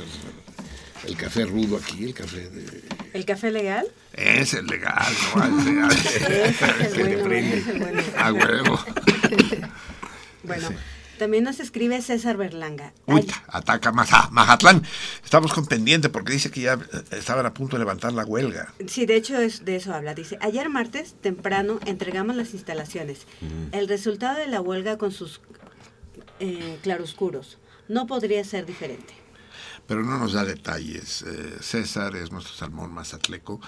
[1.07, 2.83] El café rudo aquí, el café de...
[3.13, 3.87] ¿El café legal?
[4.15, 8.03] Es el legal, no Ese- Ese es el bueno, es el bueno.
[8.19, 8.79] A huevo.
[10.45, 10.69] Bueno,
[11.19, 12.93] también nos escribe César Berlanga.
[13.07, 14.83] Uy, ataca Maza- Mazatlán.
[15.25, 16.79] Estamos con pendiente porque dice que ya
[17.11, 18.73] estaban a punto de levantar la huelga.
[18.87, 20.15] Sí, de hecho es, de eso habla.
[20.15, 23.27] Dice, ayer martes temprano entregamos las instalaciones.
[23.73, 25.41] El resultado de la huelga con sus
[26.41, 27.59] eh, claroscuros
[27.89, 29.15] no podría ser diferente.
[29.87, 31.23] Pero no nos da detalles.
[31.23, 33.61] Eh, César es nuestro salmón mazatleco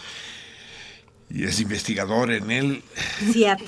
[1.28, 2.82] y es investigador en el
[3.32, 3.60] CIAT,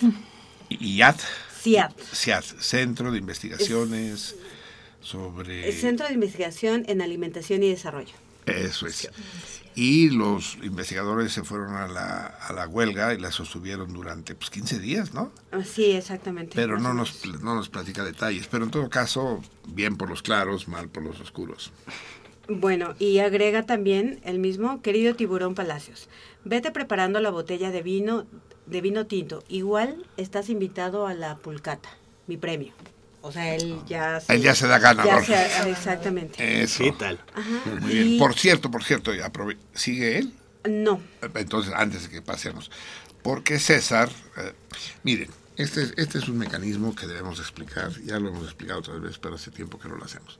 [0.70, 1.20] IAT,
[1.60, 4.36] CIAT, CIAT, Centro de Investigaciones
[5.00, 5.68] sobre...
[5.68, 8.14] el Centro de Investigación en Alimentación y Desarrollo.
[8.46, 9.10] Eso es.
[9.74, 14.50] Y los investigadores se fueron a la, a la huelga y la sostuvieron durante pues,
[14.50, 15.30] 15 días, ¿no?
[15.64, 16.52] Sí, exactamente.
[16.54, 18.48] Pero no nos, no nos platica detalles.
[18.48, 21.70] Pero en todo caso, bien por los claros, mal por los oscuros.
[22.48, 26.08] Bueno, y agrega también el mismo querido Tiburón Palacios.
[26.44, 28.26] Vete preparando la botella de vino
[28.70, 29.42] de vino tinto.
[29.48, 31.88] Igual estás invitado a la pulcata,
[32.26, 32.72] mi premio.
[33.20, 35.26] O sea, él ya Él ya se da ganador.
[35.26, 36.62] ya se- exactamente.
[36.62, 36.84] Eso.
[36.84, 37.20] ¿Qué tal?
[37.34, 37.50] Ajá,
[37.80, 38.18] Muy bien.
[38.18, 39.10] Por cierto, por cierto,
[39.74, 40.32] ¿sigue él?
[40.68, 41.00] No,
[41.34, 42.70] Entonces, antes de que pasemos.
[43.22, 44.52] Porque César, eh,
[45.02, 49.00] miren, este, es- este es un mecanismo que debemos explicar, ya lo hemos explicado otras
[49.00, 50.38] veces, pero hace tiempo que no lo hacemos.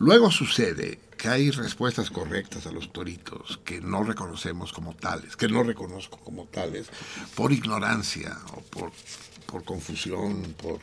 [0.00, 5.46] Luego sucede que hay respuestas correctas a los toritos que no reconocemos como tales, que
[5.46, 6.86] no reconozco como tales,
[7.34, 8.92] por ignorancia o por,
[9.44, 10.80] por confusión, por...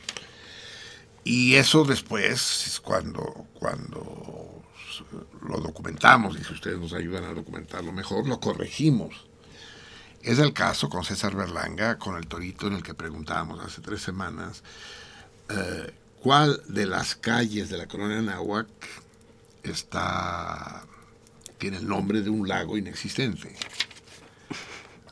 [1.24, 4.64] Y eso después, cuando, cuando
[5.42, 9.26] lo documentamos, y si ustedes nos ayudan a documentarlo mejor, lo corregimos.
[10.22, 14.04] Es el caso con César Berlanga, con el torito en el que preguntábamos hace tres
[14.04, 14.62] semanas,
[15.50, 15.92] eh,
[16.22, 18.68] ¿cuál de las calles de la colonia Nahuac
[19.72, 20.84] está,
[21.58, 23.56] tiene el nombre de un lago inexistente?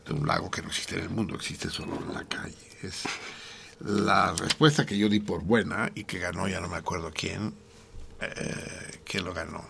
[0.06, 2.56] De un lago que no existe en el mundo, existe solo en la calle.
[2.84, 3.04] Es
[3.80, 7.54] la respuesta que yo di por buena y que ganó, ya no me acuerdo quién,
[8.22, 9.66] eh, quién lo ganó.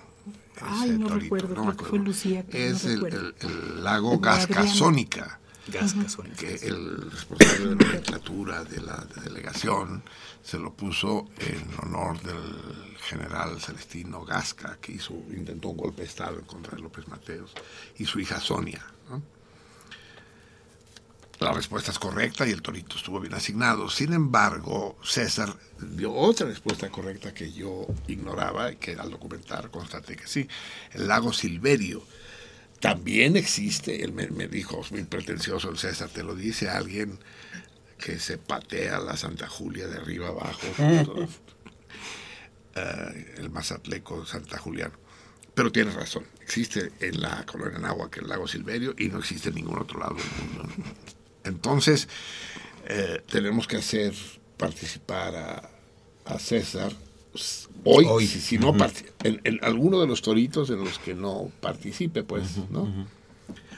[0.61, 2.05] Ay, no torito, recuerdo, no me que fue acuerdo.
[2.05, 4.19] Lucía, Es no el, el- el lago.
[4.19, 5.39] Gascasónica.
[5.67, 10.03] Gascasónica, Que el responsable de nomenclatura de la delegación
[10.43, 16.07] se lo puso en honor del general Celestino Gasca, que hizo, intentó un golpe de
[16.07, 17.51] Estado en contra de López Mateos,
[17.97, 18.85] y su hija Sonia.
[19.09, 19.21] ¿no?
[21.39, 23.89] La respuesta es correcta y el torito estuvo bien asignado.
[23.89, 30.15] Sin embargo, César dio otra respuesta correcta que yo ignoraba y que al documentar constaté
[30.15, 30.47] que sí.
[30.93, 32.03] El lago Silverio
[32.85, 34.03] también existe.
[34.03, 37.17] Él me, me dijo, es muy pretencioso el César, te lo dice alguien
[37.97, 40.67] que se patea la Santa Julia de arriba abajo.
[42.75, 44.93] Eh, el Mazatleco Santa Juliano.
[45.53, 49.55] Pero tienes razón, existe en la colonia Nahuac el lago Silverio y no existe en
[49.55, 50.85] ningún otro lado del mundo.
[51.45, 52.09] Entonces,
[52.85, 54.13] eh, tenemos que hacer
[54.57, 55.69] participar a,
[56.25, 56.91] a César
[57.85, 58.27] hoy, Hoy.
[58.27, 58.75] si, si no
[59.23, 62.91] en, en alguno de los toritos en los que no participe, pues, ¿no?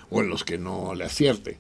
[0.09, 1.59] O en los que no le acierte,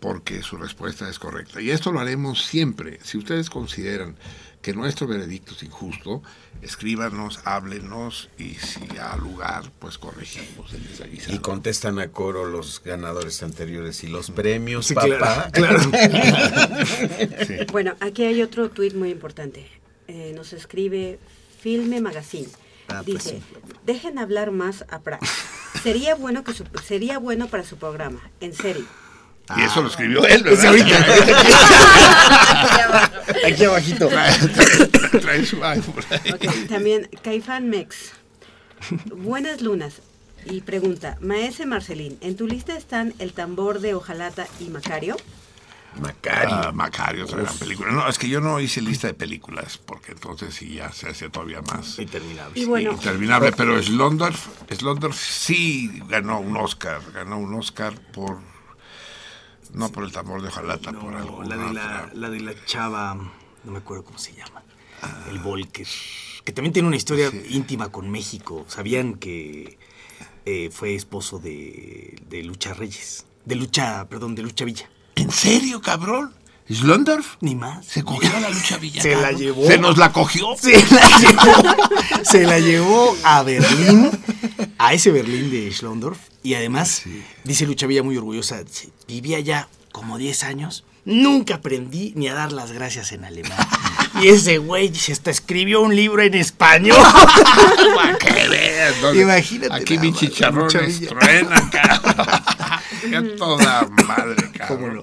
[0.00, 1.60] porque su respuesta es correcta.
[1.60, 2.98] Y esto lo haremos siempre.
[3.02, 4.16] Si ustedes consideran
[4.62, 6.22] que nuestro veredicto es injusto,
[6.62, 11.34] escríbanos, háblenos y si ha lugar, pues corregimos el desaguisado.
[11.34, 15.50] Y contestan a coro los ganadores anteriores y los premios, Sí, papá.
[15.52, 15.80] claro,
[17.72, 19.66] Bueno, aquí hay otro tuit muy importante.
[20.08, 21.18] Eh, nos escribe
[21.60, 22.48] Filme Magazine.
[22.88, 23.42] Ah, pues Dice, sí.
[23.84, 25.22] dejen hablar más a Prat.
[25.82, 28.86] Sería bueno que su- sería bueno para su programa, en serio.
[29.56, 30.74] Y eso lo escribió él, ¿verdad?
[33.46, 34.08] Aquí abajito.
[34.08, 35.58] Trae, su
[36.68, 38.12] también Caifán Mex.
[39.14, 39.94] Buenas lunas.
[40.44, 45.16] Y pregunta, Maese Marcelín, ¿en tu lista están el tambor de Ojalata y Macario?
[46.00, 46.54] Macario.
[46.54, 47.90] Ah, Macario, otra gran película.
[47.90, 51.30] No, es que yo no hice lista de películas, porque entonces sí ya se hacía
[51.30, 52.60] todavía más Interminable.
[52.60, 53.52] Y bueno, interminable.
[53.52, 58.38] Pero Slondorf, Slondorf sí ganó un Oscar, ganó un Oscar por
[59.74, 61.42] no por el tambor de hojalata, por algo.
[61.44, 64.62] la de la, la de la chava, no me acuerdo cómo se llama,
[65.30, 65.86] el Volker,
[66.44, 68.64] que también tiene una historia íntima con México.
[68.68, 69.78] Sabían que
[70.46, 74.88] eh, fue esposo de, de Lucha Reyes, de Lucha, perdón, de Lucha Villa.
[75.18, 76.32] ¿En serio, cabrón?
[76.70, 77.36] ¿Slondorf?
[77.40, 77.84] Ni más.
[77.86, 79.02] Se cogió a la lucha Villa.
[79.02, 79.66] Se la llevó.
[79.66, 80.54] ¿Se nos la cogió?
[80.56, 81.76] Se la llevó,
[82.22, 84.10] se la llevó a Berlín,
[84.78, 86.18] a ese Berlín de Schlondorf.
[86.44, 87.02] Y además,
[87.42, 88.60] dice Lucha Villa muy orgullosa,
[89.08, 93.58] vivía ya como 10 años, nunca aprendí ni a dar las gracias en alemán.
[94.22, 96.98] Y ese güey dice, hasta escribió un libro en español.
[97.94, 98.18] Para
[99.02, 99.14] ¿no?
[99.14, 101.10] Imagínate Aquí mi chicharrón Lucha es Villa.
[101.10, 102.26] truena, cabrón.
[103.36, 105.02] Toda madre, cabrón.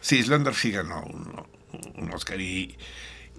[0.00, 1.44] Sí, Slender sí ganó un,
[1.96, 2.76] un Oscar y,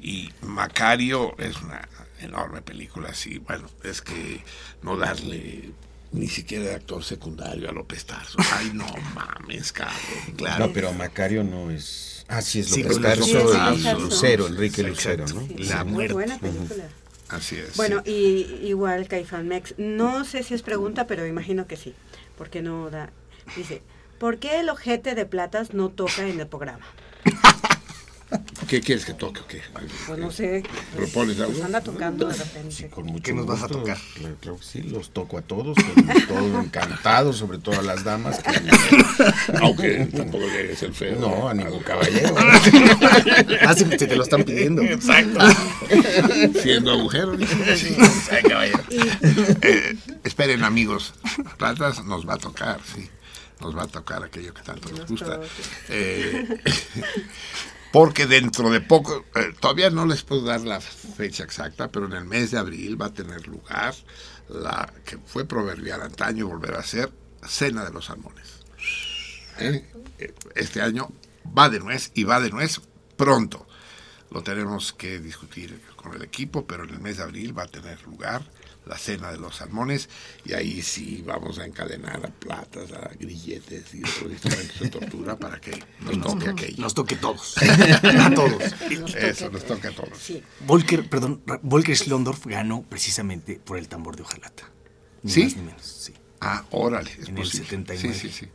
[0.02, 1.88] y Macario es una
[2.20, 3.40] enorme película, sí.
[3.40, 4.44] Bueno, es que
[4.82, 5.72] no darle
[6.12, 8.38] ni siquiera de actor secundario a López Tarso.
[8.54, 8.86] Ay, no
[9.16, 9.98] mames, cabrón.
[10.60, 12.26] No, pero Macario no es.
[12.28, 13.99] Ah, sí, es Sí, López Tarso López y Tarso.
[13.99, 15.26] Lucero, Enrique Sí, Lucero.
[15.28, 15.48] ¿no?
[15.58, 16.14] La Muy muerte.
[16.14, 16.84] buena película.
[17.30, 17.76] Así es.
[17.76, 21.94] Bueno, y igual Caifán Mex, no sé si es pregunta, pero imagino que sí,
[22.38, 23.10] porque no da.
[23.56, 23.82] Dice,
[24.19, 26.86] ¿por qué el ojete de platas no toca en el programa?
[28.68, 29.61] ¿Qué quieres que toque o qué?
[30.06, 30.61] Pues no sé.
[30.94, 31.53] ¿Propones algo?
[31.53, 32.90] Pues anda tocando de repente.
[32.90, 33.80] Con mucho ¿Qué nos vas a gusto.
[33.80, 33.98] tocar?
[34.15, 38.03] Claro, claro que sí, los toco a todos, con todo encantado, sobre todo a las
[38.03, 38.40] damas.
[38.44, 41.18] que- Aunque tampoco le es el feo.
[41.18, 42.36] No, a ningún caballero.
[43.65, 44.82] Ah, sí, te lo están pidiendo.
[44.82, 45.40] Exacto.
[46.61, 47.36] Siendo agujero.
[47.38, 47.76] dice.
[47.78, 47.95] Sí,
[48.48, 48.80] caballero.
[49.61, 49.95] Eh,
[50.26, 51.14] esperen, amigos.
[51.57, 53.10] Platas nos va a tocar, sí.
[53.61, 55.39] Nos va a tocar aquello que tanto nos gusta.
[55.89, 56.61] Eh,
[57.91, 62.13] porque dentro de poco, eh, todavía no les puedo dar la fecha exacta, pero en
[62.13, 63.95] el mes de abril va a tener lugar
[64.49, 67.11] la que fue proverbial antaño y volverá a ser
[67.47, 68.57] Cena de los Salmones.
[69.59, 69.85] ¿Eh?
[70.55, 71.11] Este año
[71.57, 72.81] va de nuez y va de nuez
[73.15, 73.67] pronto.
[74.31, 77.67] Lo tenemos que discutir con el equipo, pero en el mes de abril va a
[77.67, 78.43] tener lugar
[78.88, 80.09] la cena de los salmones
[80.45, 85.38] y ahí sí vamos a encadenar a platas, a grilletes y otros instrumentos de tortura
[85.38, 86.81] para que nos toque aquello.
[86.81, 87.55] Nos toque todos.
[88.03, 88.64] A todos.
[89.15, 90.31] Eso, nos toque a todos.
[90.65, 94.64] Volker, perdón, Volker Schlondorf ganó precisamente por el tambor de hojalata.
[95.23, 95.43] Ni ¿Sí?
[95.43, 96.14] más ni menos, sí.
[96.41, 97.11] Ah, órale.
[97.11, 97.65] es En el posible.
[97.65, 98.14] 79.
[98.14, 98.47] Sí, sí, sí.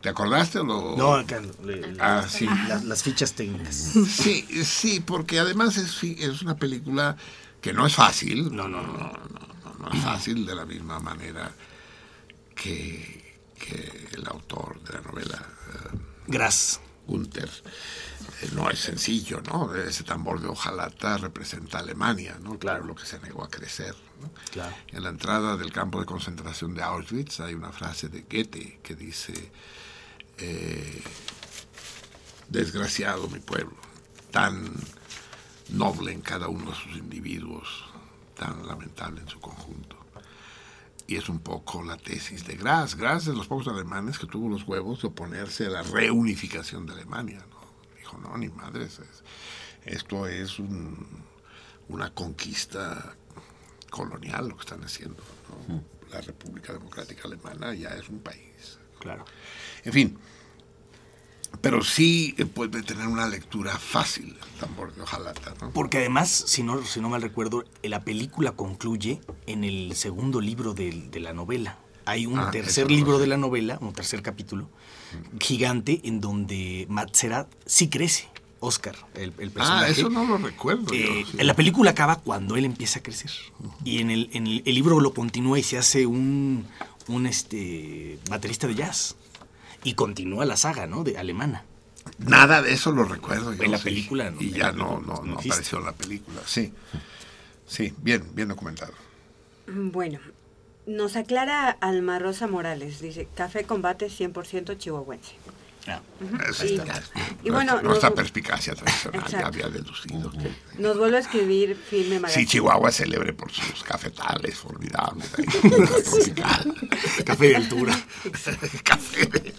[0.00, 0.96] ¿Te acordaste o lo...?
[0.96, 2.48] No, acá, le- le- Ah, sí.
[2.84, 3.92] las fichas técnicas.
[4.10, 7.16] Sí, sí, porque además es, fi- es una película
[7.60, 8.54] que no es fácil.
[8.54, 11.50] No, no, no, no, no, es fácil de la misma manera
[12.54, 15.46] que, que el autor de la novela.
[15.74, 16.80] eh, Gras.
[17.06, 17.50] Gunther.
[18.42, 19.74] Eh, no es sencillo, ¿no?
[19.74, 22.58] Ese tambor de hojalata representa a Alemania, ¿no?
[22.58, 23.94] Claro, lo que se negó a crecer.
[24.20, 24.30] ¿no?
[24.52, 24.74] Claro.
[24.88, 28.94] En la entrada del campo de concentración de Auschwitz hay una frase de Goethe que
[28.94, 29.50] dice,
[30.38, 31.02] eh,
[32.48, 33.76] desgraciado mi pueblo,
[34.30, 34.70] tan
[35.70, 37.66] noble en cada uno de sus individuos,
[38.42, 39.96] tan lamentable en su conjunto.
[41.06, 42.94] Y es un poco la tesis de Graz.
[42.96, 46.86] Graz es de los pocos alemanes que tuvo los huevos de oponerse a la reunificación
[46.86, 47.44] de Alemania.
[47.50, 47.96] ¿no?
[47.98, 49.22] Dijo, no, ni madres, es-
[49.84, 51.06] esto es un-
[51.88, 53.14] una conquista
[53.90, 55.22] colonial lo que están haciendo.
[55.68, 55.82] ¿no?
[56.10, 58.78] La República Democrática Alemana ya es un país.
[58.98, 59.24] Claro.
[59.84, 60.18] En fin,
[61.60, 65.70] pero sí eh, puede tener una lectura fácil el tambor de hojalata, ¿no?
[65.70, 70.74] Porque además, si no, si no mal recuerdo, la película concluye en el segundo libro
[70.74, 71.78] de, la novela.
[72.04, 74.68] Hay un Ah, tercer libro de la novela, un tercer capítulo,
[75.40, 78.28] gigante, en donde Matzerat sí crece.
[78.64, 79.90] Oscar, el, el Ah, personaje.
[79.92, 80.86] eso no lo recuerdo.
[80.92, 81.36] yo, Eh, sí.
[81.38, 83.32] La película acaba cuando él empieza a crecer.
[83.84, 86.64] Y en el, en el, el libro lo continúa y se hace un,
[87.08, 89.16] un este, baterista de jazz.
[89.84, 91.04] Y continúa la saga, ¿no?
[91.04, 91.64] De alemana.
[92.18, 93.62] Nada de eso lo recuerdo yo.
[93.62, 93.84] En la sí.
[93.84, 94.40] película no.
[94.40, 96.40] Y ya no, no, no apareció en la película.
[96.46, 96.72] Sí.
[97.66, 98.92] Sí, bien, bien documentado.
[99.66, 100.18] Bueno,
[100.86, 103.00] nos aclara Alma Rosa Morales.
[103.00, 105.34] Dice, café combate 100% chihuahuense.
[106.62, 107.00] Y- está-
[107.42, 109.46] y bueno, nuestra nos- perspicacia tradicional ya Exacto.
[109.48, 110.30] había deducido.
[110.30, 112.46] que- Nos vuelve a escribir Filme Sí, Magazine.
[112.46, 115.28] Chihuahua es célebre por sus cafetales formidables.
[116.04, 116.74] tropical.
[117.24, 118.06] Café de altura.
[118.84, 119.52] café de,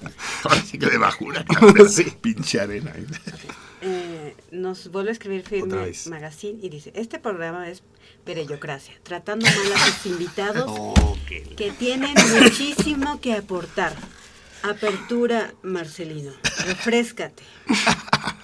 [0.44, 1.44] ahora sí que de bajura.
[1.46, 2.14] café, Sí.
[2.22, 2.92] Pinche arena.
[2.96, 3.06] ahí.
[3.82, 5.92] Eh, nos vuelve a escribir Filme.
[6.08, 7.84] Magazine y dice, este programa es
[8.24, 13.94] perellocracia, tratando mal a sus invitados Oh, que tienen muchísimo que aportar.
[14.64, 16.32] Apertura, Marcelino.
[16.66, 17.44] Refrescate.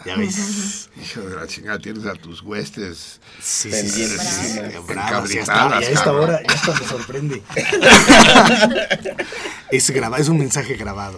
[0.06, 0.90] Ya ves.
[1.02, 3.20] Hijo de la chingada, tienes a tus huestes.
[3.42, 7.44] Sí, eh, sí, sí, sí, sí, eh, y a esta hora ya hasta me sorprende.
[9.72, 11.18] es, graba, es un mensaje grabado.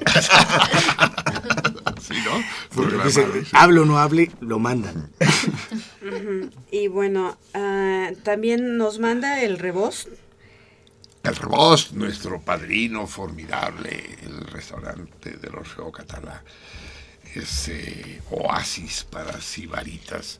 [2.02, 2.44] Sí, ¿no?
[2.74, 3.52] Porque dice, sí.
[3.54, 5.12] hable o no hable, lo mandan.
[6.72, 10.08] Y bueno, ah, también nos manda el rebost.
[11.24, 16.44] El Rost, nuestro padrino formidable, el restaurante del Orfeo Catalá,
[17.36, 20.40] ese oasis para sibaritas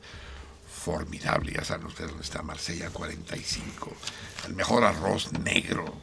[0.66, 1.52] formidable.
[1.52, 3.92] Ya saben ustedes dónde está Marsella 45,
[4.48, 5.94] el mejor arroz negro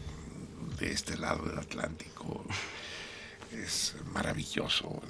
[0.79, 2.45] de este lado del Atlántico.
[3.51, 5.01] Es maravilloso.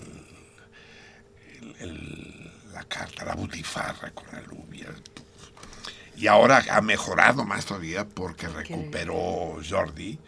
[2.73, 4.95] la carta, la butifarra con alubias.
[6.19, 10.19] Y ahora ha mejorado más todavía porque recuperó Jordi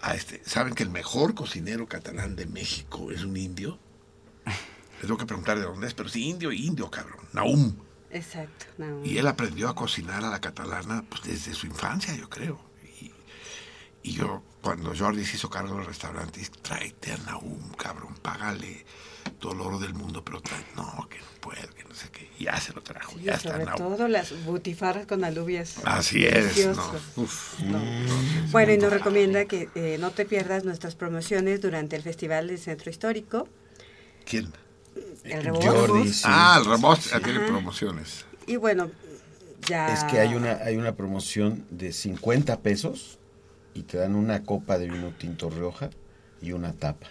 [0.00, 0.42] a este.
[0.46, 3.78] ¿Saben que el mejor cocinero catalán de México es un indio?
[4.46, 7.20] Les tengo que preguntar de dónde es, pero sí, indio, indio, cabrón.
[7.34, 7.76] Naum.
[8.10, 8.64] Exacto.
[8.78, 9.04] no.
[9.04, 12.58] Y él aprendió a cocinar a la catalana pues, desde su infancia, yo creo.
[12.98, 13.12] Y,
[14.02, 18.86] y yo, cuando Jordi se hizo cargo del restaurante, dije, tráete a Naum, cabrón, págale
[19.40, 22.28] todo el oro del mundo, pero trae, no, que no puedo, que no sé qué.
[22.38, 25.76] Ya se lo trajo, ya está sobre todo las butifarras con alubias.
[25.84, 26.66] Así es.
[26.66, 26.82] ¿no?
[27.16, 27.54] Uf.
[28.52, 32.58] Bueno, y nos recomienda que eh, no te pierdas nuestras promociones durante el Festival del
[32.58, 33.48] Centro Histórico.
[34.24, 34.52] ¿Quién?
[35.24, 35.66] El Rebost.
[35.66, 36.22] Jordi, sí.
[36.26, 37.22] Ah, el Rebost Sí, sí.
[37.22, 37.48] tiene Ajá.
[37.48, 38.24] promociones.
[38.46, 38.90] Y bueno,
[39.66, 39.92] ya...
[39.92, 43.18] Es que hay una, hay una promoción de 50 pesos
[43.74, 45.90] y te dan una copa de vino tinto Rioja
[46.42, 47.08] y una tapa.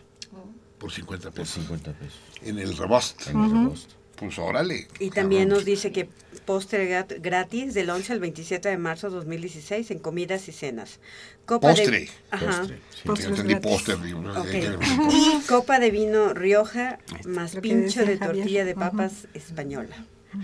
[0.80, 1.56] Por 50 Por pesos.
[1.56, 2.20] 50 pesos.
[2.42, 3.28] En el Rebost.
[3.28, 3.92] En el Rebost.
[4.16, 4.88] Pues órale.
[5.00, 5.58] Y también cabrón.
[5.60, 6.10] nos dice que
[6.46, 11.00] postre grat- gratis del 11 al 27 de marzo de 2016 en comidas y cenas.
[11.46, 12.00] Copa Postre.
[12.02, 12.60] De, ajá.
[12.60, 14.02] Postre, Sí, yo entendí póster.
[14.02, 14.48] digo, no sé Ok.
[14.50, 14.78] qué-
[15.16, 18.36] Y copa de vino Rioja más pincho de Javier.
[18.44, 18.80] tortilla de Ujú.
[18.82, 19.96] papas española.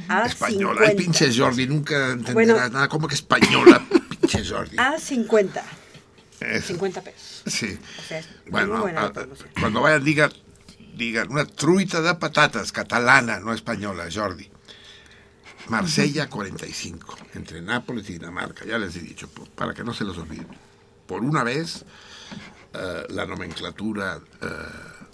[0.08, 0.80] A Española.
[0.82, 1.04] Ay, 50.
[1.04, 2.70] pinche Jordi, nunca entenderás Bueno.
[2.70, 2.88] nada.
[2.88, 3.86] ¿Cómo que española,
[4.22, 4.78] pinche Jordi?
[4.80, 5.64] A 50.
[6.40, 6.68] Eso.
[6.68, 7.44] 50 pesos.
[7.46, 7.78] Sí.
[8.00, 9.50] O sea, Bueno, buena a- promoción.
[9.60, 10.32] cuando vayan, digan,
[10.96, 14.50] digan, una truita de patatas, catalana, no española, Jordi.
[15.70, 20.18] Marsella 45, entre Nápoles y Dinamarca, ya les he dicho, para que no se los
[20.18, 20.46] olvide.
[21.08, 21.86] Por una vez,
[22.74, 24.48] eh, la nomenclatura eh,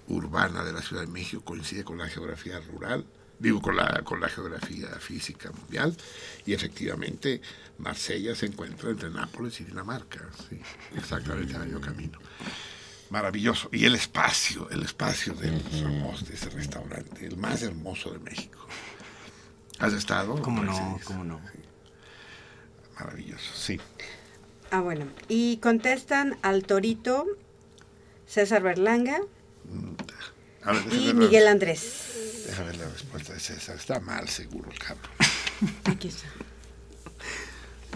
[0.07, 3.05] urbana de la Ciudad de México coincide con la geografía rural,
[3.41, 5.95] digo, con la, con la geografía física mundial,
[6.45, 7.41] y efectivamente
[7.79, 10.61] Marsella se encuentra entre Nápoles y Dinamarca, sí,
[10.95, 12.19] exactamente a medio camino.
[13.09, 13.69] Maravilloso.
[13.73, 18.65] Y el espacio, el espacio del Ramos, de ese restaurante, el más hermoso de México.
[19.79, 20.41] ¿Has estado?
[20.41, 20.99] ¿Cómo no?
[21.03, 21.41] ¿Cómo no?
[22.97, 23.79] Maravilloso, sí.
[24.69, 25.05] Ah, bueno.
[25.27, 27.25] Y contestan al Torito,
[28.27, 29.19] César Berlanga
[30.65, 32.30] ver, déjame y Miguel Andrés.
[32.45, 33.75] Déjame ver la respuesta de César.
[33.75, 35.11] Está mal, seguro, el cabrón.
[35.85, 36.27] Aquí está.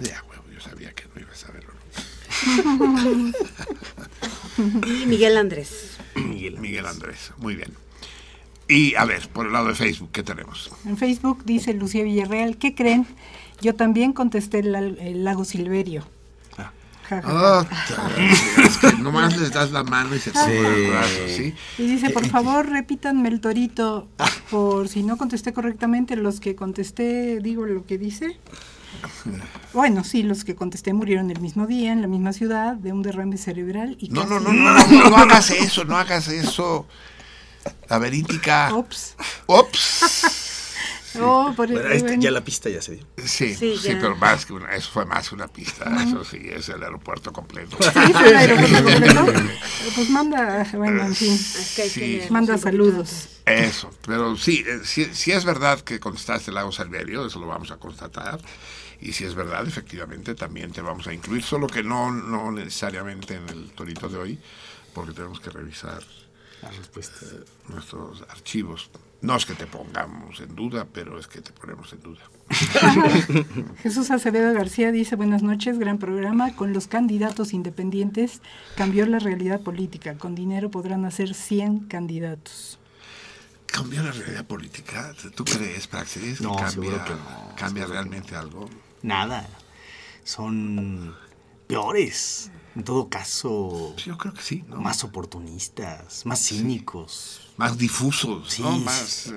[0.02, 1.74] Ya, huevo, yo sabía que no iba a saberlo.
[4.58, 5.98] Y Miguel Andrés.
[6.16, 6.58] Miguel.
[6.60, 7.74] Miguel Andrés, muy bien.
[8.70, 10.72] Y a ver, por el lado de Facebook, ¿qué tenemos?
[10.86, 13.06] En Facebook dice Lucía Villarreal, ¿qué creen?
[13.62, 16.08] Yo también contesté el lago Silverio.
[17.12, 17.22] Ah.
[17.24, 17.66] Ah,
[18.64, 20.88] es que nomás les das la mano y se te Sí.
[20.90, 21.54] brazo, ¿sí?
[21.78, 24.08] Y dice, por favor, repítanme el torito,
[24.50, 28.38] por si no contesté correctamente, los que contesté, digo lo que dice.
[29.74, 33.02] Bueno, sí, los que contesté murieron el mismo día, en la misma ciudad, de un
[33.04, 36.28] derrame cerebral y No, casi- no, no, no, no, no, no hagas eso, no hagas
[36.28, 36.88] eso.
[37.90, 38.74] Laberíntica.
[38.76, 39.16] Ops.
[39.48, 40.55] Ops.
[41.22, 42.22] Oh, por Bueno, el- este- bueno.
[42.24, 43.06] ya la pista ya se dio.
[43.24, 46.40] Sí, Sí, sí, pero más que una, eso fue más que una pista, eso sí,
[46.44, 47.78] es el aeropuerto completo.
[47.82, 49.26] Sí, fue el aeropuerto completo.
[49.96, 51.38] Pues manda, bueno, en fin.
[51.38, 52.22] Sí.
[52.30, 53.30] Manda saludos.
[53.46, 57.70] Eso, pero sí, eh, sí, sí es verdad que contestaste Lago Salverio, eso lo vamos
[57.72, 58.40] a constatar.
[59.02, 63.36] Y si es verdad, efectivamente, también te vamos a incluir, solo que no, no necesariamente
[63.36, 64.40] en el torito de hoy,
[64.94, 66.02] porque tenemos que revisar
[66.64, 68.90] eh, nuestros archivos.
[69.26, 72.22] No es que te pongamos en duda, pero es que te ponemos en duda.
[73.82, 76.56] Jesús Acevedo García dice, buenas noches, gran programa.
[76.56, 78.42] Con los candidatos independientes
[78.76, 80.16] cambió la realidad política.
[80.20, 82.78] Con dinero podrán hacer 100 candidatos.
[83.66, 85.16] ¿Cambió la realidad política?
[85.34, 88.70] ¿Tú crees, Praxis, que No, cambia, seguro que no, cambia realmente algo?
[89.02, 89.50] Nada.
[90.24, 91.16] Son
[91.66, 92.52] peores.
[92.76, 93.96] En todo caso.
[93.98, 94.64] Yo creo que sí.
[94.68, 94.78] ¿no?
[94.78, 97.45] Más oportunistas, más cínicos.
[97.58, 98.78] Más difusos, Sí, ¿no?
[98.80, 99.32] Más,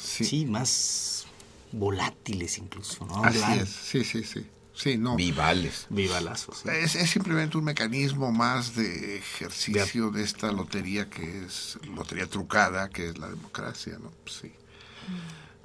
[0.00, 0.22] sí.
[0.22, 0.46] eh, sí.
[0.46, 1.26] más
[1.72, 3.24] volátiles incluso, ¿no?
[3.24, 4.46] Así es, sí, sí, sí.
[4.74, 5.16] Sí, no.
[5.16, 5.86] Vivales.
[5.90, 6.58] Vivalazos.
[6.62, 6.68] sí.
[6.72, 12.88] Es, es simplemente un mecanismo más de ejercicio de esta lotería que es lotería trucada,
[12.88, 14.10] que es la democracia, ¿no?
[14.26, 14.50] Sí.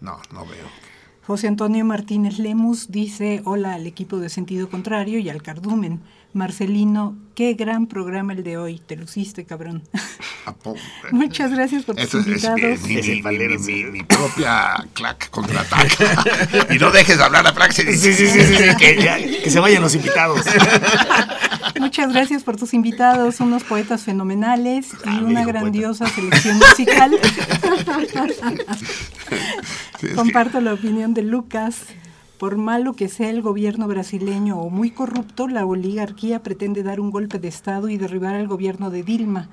[0.01, 0.67] No, no veo.
[1.25, 6.01] José Antonio Martínez Lemus dice, hola al equipo de sentido contrario y al cardumen.
[6.33, 8.79] Marcelino, qué gran programa el de hoy.
[8.85, 9.83] Te luciste, cabrón.
[11.11, 12.81] Muchas gracias por tus Eso es, es invitados.
[12.83, 13.21] mi, mi-
[13.57, 16.23] mi- mi- mi propia clac contraataca.
[16.73, 17.85] y no dejes de hablar a Praxis.
[18.01, 20.45] Sí, sí, sí, sí, sí, que, ya- que se vayan los invitados.
[21.79, 27.17] Muchas gracias por tus invitados, unos poetas fenomenales y Ah, una grandiosa selección musical.
[30.01, 31.77] Es Comparto la opinión de Lucas.
[32.37, 37.09] Por malo que sea el gobierno brasileño o muy corrupto, la oligarquía pretende dar un
[37.09, 39.49] golpe de Estado y derribar al gobierno de Dilma.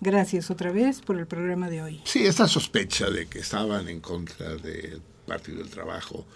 [0.00, 2.00] Gracias otra vez por el programa de hoy.
[2.04, 6.26] Sí, esta sospecha de que estaban en contra del Partido del Trabajo,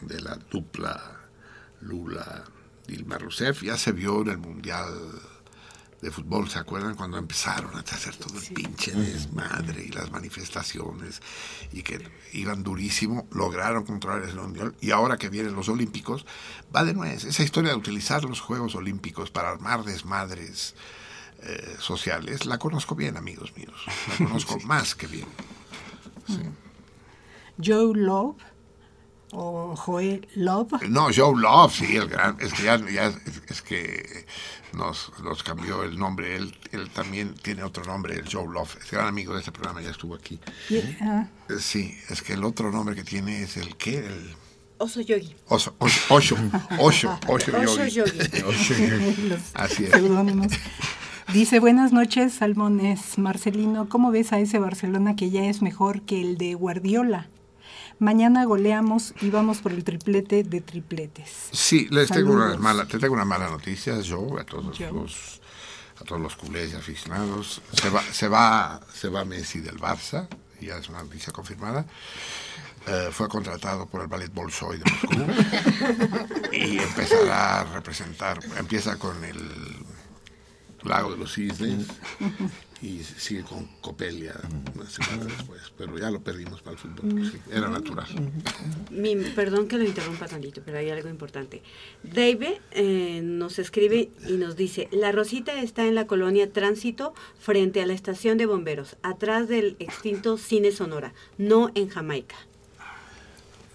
[0.00, 1.20] de la dupla
[1.82, 4.88] Lula-Dilma Rousseff, ya se vio en el Mundial
[6.04, 6.94] de Fútbol, ¿se acuerdan?
[6.94, 11.20] Cuando empezaron a hacer todo el pinche desmadre y las manifestaciones
[11.72, 16.26] y que iban durísimo, lograron controlar el Mundial y ahora que vienen los Olímpicos,
[16.74, 20.74] va de nuevo esa historia de utilizar los Juegos Olímpicos para armar desmadres
[21.42, 23.74] eh, sociales, la conozco bien, amigos míos,
[24.18, 25.26] la conozco más que bien.
[27.62, 28.36] Joe Love
[29.32, 30.82] o Joel Love.
[30.88, 34.26] No, Joe Love, sí, el gran, es que ya, ya- es, es que
[34.74, 38.90] nos, nos cambió el nombre, él, él también tiene otro nombre, el Joe Love, es
[38.90, 40.38] gran amigo de este programa, ya estuvo aquí.
[41.00, 44.34] Ah, Eh, Sí, es que el otro nombre que tiene es el qué, el
[44.78, 45.34] Oso yogi.
[45.48, 46.36] oso, oso, Osho,
[46.78, 48.18] Osho, Osho Osho Yogi.
[49.54, 49.92] Así es.
[51.32, 53.18] Dice, buenas noches, Salmones.
[53.18, 57.28] Marcelino, ¿cómo ves a ese Barcelona que ya es mejor que el de Guardiola?
[58.04, 61.48] Mañana goleamos y vamos por el triplete de tripletes.
[61.52, 65.40] Sí, les tengo una mala, te tengo una mala noticia, yo, a todos los
[65.98, 67.62] a todos los culés y aficionados.
[67.72, 70.28] Se va, se va, se va Messi del Barça,
[70.60, 71.86] ya es una noticia confirmada.
[72.86, 79.24] Eh, fue contratado por el Ballet Bolshoi de Moscú y empezará a representar, empieza con
[79.24, 79.38] el
[80.84, 81.86] Lago de los Cisnes
[82.82, 84.34] y sigue con Copelia
[84.74, 88.06] una semana después, pero ya lo perdimos para el fútbol, sí, era natural.
[88.90, 91.62] Mi- perdón que lo interrumpa tantito, pero hay algo importante.
[92.02, 97.80] Dave eh, nos escribe y nos dice, la Rosita está en la colonia Tránsito frente
[97.80, 102.36] a la estación de bomberos, atrás del extinto Cine Sonora, no en Jamaica.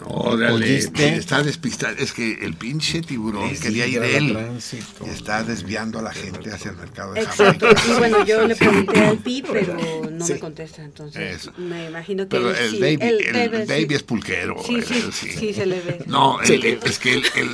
[0.05, 1.95] Órale, está despistado.
[1.97, 4.31] Es que el pinche tiburón Les quería ir él.
[4.33, 5.05] tránsito.
[5.05, 7.67] Y está desviando a la gente hacia el mercado de Exacto.
[7.67, 7.83] Jamaica.
[7.87, 9.77] Y bueno, yo le pregunté al Pi, pero
[10.09, 10.33] no Sí.
[10.33, 11.53] me contesta, entonces Eso.
[11.57, 13.93] me imagino que Pero él el sí, Davey, él el debe- Davey sí.
[13.95, 14.55] es pulquero.
[14.65, 16.03] Sí, él- sí, él sí, se le ve.
[16.07, 17.49] No, el- el- es que el, el,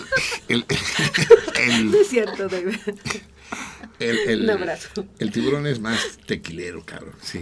[0.50, 0.66] el,
[1.68, 2.80] el- No es cierto, Dave.
[4.00, 5.06] el- el- Un abrazo.
[5.20, 7.14] el tiburón es más tequilero, cabrón.
[7.22, 7.42] Sí.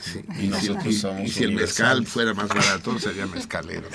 [0.00, 0.20] Sí.
[0.28, 3.88] Y Y, si, nosotros y- somos y si el mezcal fuera más barato, sería mezcalero.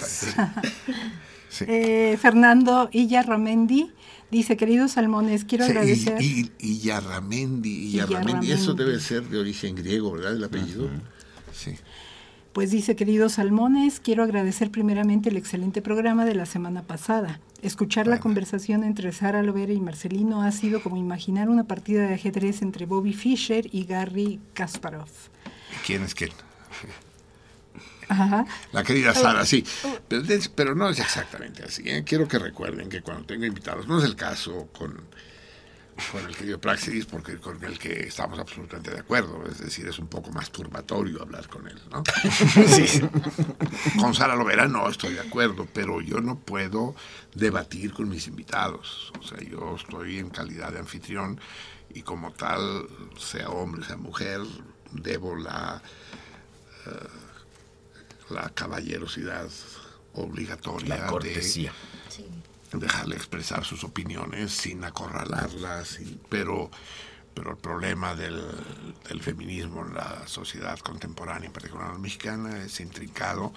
[1.49, 1.65] Sí.
[1.67, 3.91] Eh, Fernando Illarramendi
[4.30, 6.22] dice, queridos salmones, quiero Sí, agradecer...
[6.22, 8.01] y, y, Yarramendi,
[8.51, 10.33] eso debe ser de origen griego, ¿verdad?
[10.35, 10.90] El apellido.
[11.53, 11.75] Sí.
[12.51, 17.40] Pues dice, queridos salmones, quiero agradecer primeramente el excelente programa de la semana pasada.
[17.61, 22.14] Escuchar la conversación entre Sara Lovera y Marcelino ha sido como imaginar una partida de
[22.14, 25.09] ajedrez entre Bobby Fischer y Gary Kasparov.
[25.86, 26.32] ¿Quién es quién?
[28.08, 28.46] Ajá.
[28.72, 29.66] La querida Sara, sí.
[30.08, 31.84] Pero, de- pero no es exactamente así.
[31.90, 32.04] ¿eh?
[32.06, 34.94] Quiero que recuerden que cuando tengo invitados, no es el caso con,
[36.12, 39.44] con el querido Praxis, porque con el que estamos absolutamente de acuerdo.
[39.50, 42.04] Es decir, es un poco más turbatorio hablar con él, ¿no?
[42.68, 43.02] sí.
[44.00, 46.96] Con Sara Lovera no estoy de acuerdo, pero yo no puedo
[47.34, 49.12] debatir con mis invitados.
[49.20, 51.40] O sea, yo estoy en calidad de anfitrión
[51.92, 54.42] y como tal, sea hombre, sea mujer,
[55.01, 55.82] debo la,
[56.85, 59.49] uh, la caballerosidad
[60.14, 61.74] obligatoria la cortesía.
[62.72, 65.99] de dejarle expresar sus opiniones sin acorralarlas,
[66.30, 66.69] pero,
[67.33, 68.41] pero el problema del,
[69.07, 73.53] del, feminismo en la sociedad contemporánea, en particular la mexicana, es intrincado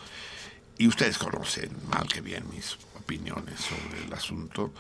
[0.77, 4.73] y ustedes conocen mal que bien mis opiniones sobre el asunto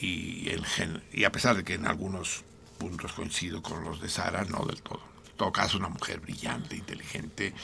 [0.00, 2.44] y, gen, y a pesar de que en algunos
[2.78, 5.07] puntos coincido con los de Sara, no del todo.
[5.38, 7.54] Todo caso, una mujer brillante, inteligente,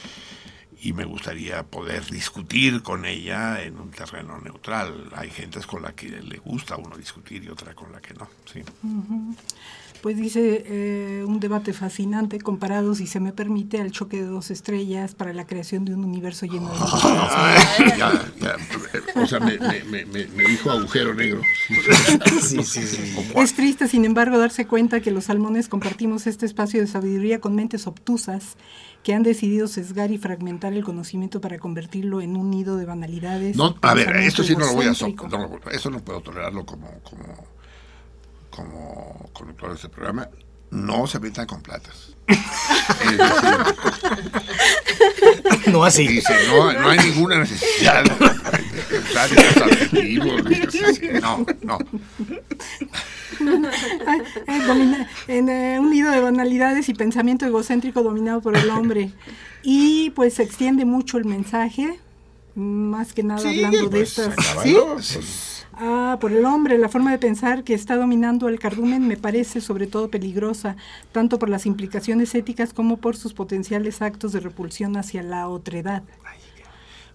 [0.81, 5.09] y me gustaría poder discutir con ella en un terreno neutral.
[5.13, 8.29] Hay gentes con la que le gusta uno discutir y otra con la que no.
[8.45, 8.63] Sí.
[10.05, 14.51] Pues dice eh, un debate fascinante comparado, si se me permite, al choque de dos
[14.51, 16.77] estrellas para la creación de un universo lleno de...
[17.97, 18.55] ya, ya,
[19.15, 21.41] o sea, me, me, me, me, dijo agujero negro.
[22.39, 23.15] Sí, sí, sí.
[23.35, 27.55] Es triste, sin embargo, darse cuenta que los salmones compartimos este espacio de sabiduría con
[27.55, 28.57] mentes obtusas
[29.01, 33.57] que han decidido sesgar y fragmentar el conocimiento para convertirlo en un nido de banalidades.
[33.57, 34.93] No, a ver, esto sí no lo voy a...
[34.93, 36.91] So no, eso no puedo tolerarlo como...
[37.01, 37.54] como
[38.55, 40.29] como conductor de este programa,
[40.71, 42.15] no se metan con platas.
[42.27, 42.37] Es
[43.17, 43.59] decir,
[45.71, 46.07] no así.
[46.07, 48.11] Dice, no, no, hay ninguna necesidad de
[49.63, 50.41] adjetivos.
[51.21, 51.77] No, no.
[55.27, 59.11] en eh, un nido de banalidades y pensamiento egocéntrico dominado por el hombre.
[59.61, 61.99] Y pues se extiende mucho el mensaje,
[62.55, 64.35] más que nada sí, hablando pues, de estas.
[64.63, 64.75] ¿sí?
[64.93, 69.17] Pues, Ah, por el hombre, la forma de pensar que está dominando el cardumen me
[69.17, 70.77] parece sobre todo peligrosa,
[71.11, 76.03] tanto por las implicaciones éticas como por sus potenciales actos de repulsión hacia la otredad.
[76.23, 76.39] Ay,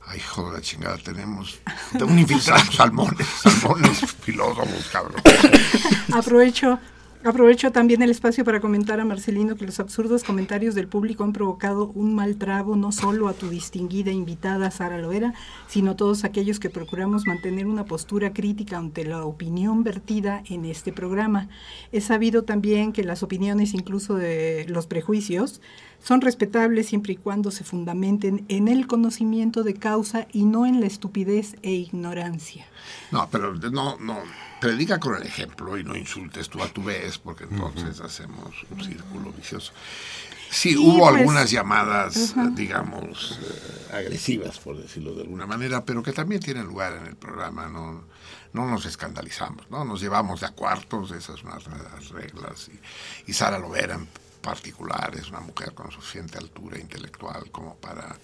[0.06, 1.60] ay joder, la chingada, tenemos
[1.98, 5.22] infiltrado salmones, salmones filósofos, cabrón.
[6.12, 6.78] Aprovecho
[7.22, 11.34] Aprovecho también el espacio para comentar a Marcelino que los absurdos comentarios del público han
[11.34, 15.34] provocado un mal trago no solo a tu distinguida invitada Sara Loera,
[15.68, 20.64] sino a todos aquellos que procuramos mantener una postura crítica ante la opinión vertida en
[20.64, 21.50] este programa.
[21.92, 25.60] Es sabido también que las opiniones, incluso de los prejuicios,
[26.02, 30.80] son respetables siempre y cuando se fundamenten en el conocimiento de causa y no en
[30.80, 32.64] la estupidez e ignorancia.
[33.10, 34.20] No, pero no, no,
[34.60, 38.06] predica con el ejemplo y no insultes tú a tu vez, porque entonces uh -huh.
[38.06, 39.72] hacemos un círculo vicioso.
[40.50, 42.54] Sí, hubo pues, algunas llamadas, uh -huh.
[42.54, 47.16] digamos, eh, agresivas, por decirlo de alguna manera, pero que también tienen lugar en el
[47.16, 48.04] programa, no,
[48.52, 49.84] no nos escandalizamos, ¿no?
[49.84, 54.08] Nos llevamos de a cuartos, esas son las reglas, y, y Sara Lovera en
[54.42, 58.16] particular es una mujer con suficiente altura intelectual como para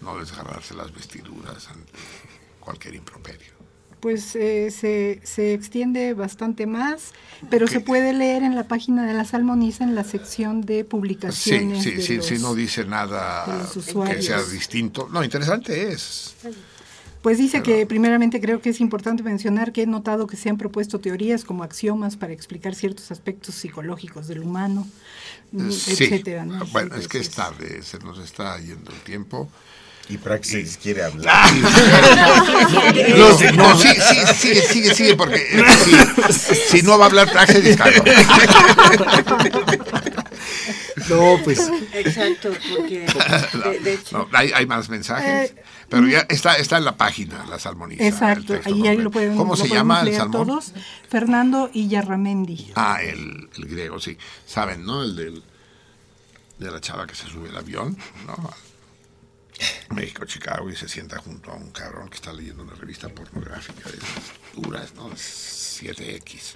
[0.00, 1.92] no desgarrarse las vestiduras ante
[2.60, 3.61] cualquier improperio
[4.02, 7.12] pues eh, se, se, extiende bastante más,
[7.48, 7.78] pero okay.
[7.78, 11.84] se puede leer en la página de la Salmoniza en la sección de publicaciones.
[11.84, 13.46] Sí, sí, sí, los, sí, no dice nada
[14.08, 15.08] que sea distinto.
[15.08, 16.34] No, interesante es.
[17.22, 20.50] Pues dice pero, que primeramente creo que es importante mencionar que he notado que se
[20.50, 24.84] han propuesto teorías como axiomas para explicar ciertos aspectos psicológicos del humano,
[25.70, 25.92] sí.
[25.92, 26.44] etcétera.
[26.44, 26.66] ¿no?
[26.72, 29.48] Bueno, es que es tarde, se nos está yendo el tiempo.
[30.08, 31.52] Y Praxis quiere hablar.
[33.16, 35.38] no, no, sí, sí, sigue, sigue, sigue, porque
[36.30, 37.78] si, si no va a hablar Praxis.
[41.08, 41.70] No, pues.
[41.92, 44.18] Exacto, porque de, de hecho.
[44.18, 48.06] No, hay, hay, más mensajes, eh, pero ya está, está en la página, la salmoniza.
[48.06, 50.46] Exacto, ahí, ahí, lo pueden ¿Cómo lo se llama el salmón?
[50.46, 50.72] Todos.
[51.08, 52.72] Fernando Illarramendi.
[52.74, 54.16] Ah, el, el, griego, sí.
[54.46, 55.02] Saben, ¿no?
[55.02, 55.42] El del,
[56.58, 58.36] de la chava que se sube al avión, ¿no?
[59.90, 63.90] México, Chicago, y se sienta junto a un cabrón que está leyendo una revista pornográfica
[63.90, 65.10] de esas duras, ¿no?
[65.10, 66.54] 7X.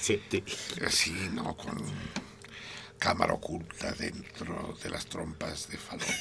[0.00, 0.44] 7.
[0.86, 1.56] Así, ¿no?
[1.56, 1.82] Con
[2.98, 6.14] cámara oculta dentro de las trompas de falopio.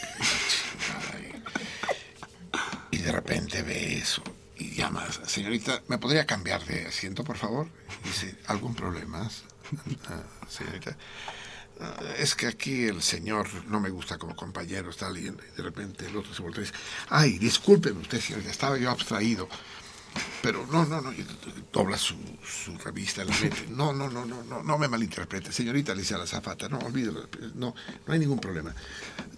[2.92, 4.24] Y, y, de repente ve eso
[4.58, 7.68] y llama, señorita, ¿me podría cambiar de asiento, por favor?
[8.04, 9.30] Y dice, ¿algún problema,
[10.50, 10.96] señorita?
[12.18, 16.06] Es que aquí el señor no me gusta como compañero, está leyendo y de repente
[16.06, 16.78] el otro se voltea y dice,
[17.10, 19.48] ay, discúlpeme usted, señor, estaba yo abstraído.
[20.42, 21.14] Pero no, no, no,
[21.72, 23.34] dobla su, su revista, la.
[23.70, 25.52] No, no, no, no, no, no me malinterprete.
[25.52, 27.76] Señorita Alicia La Zafata, no, olvídelo, no,
[28.08, 28.74] no hay ningún problema.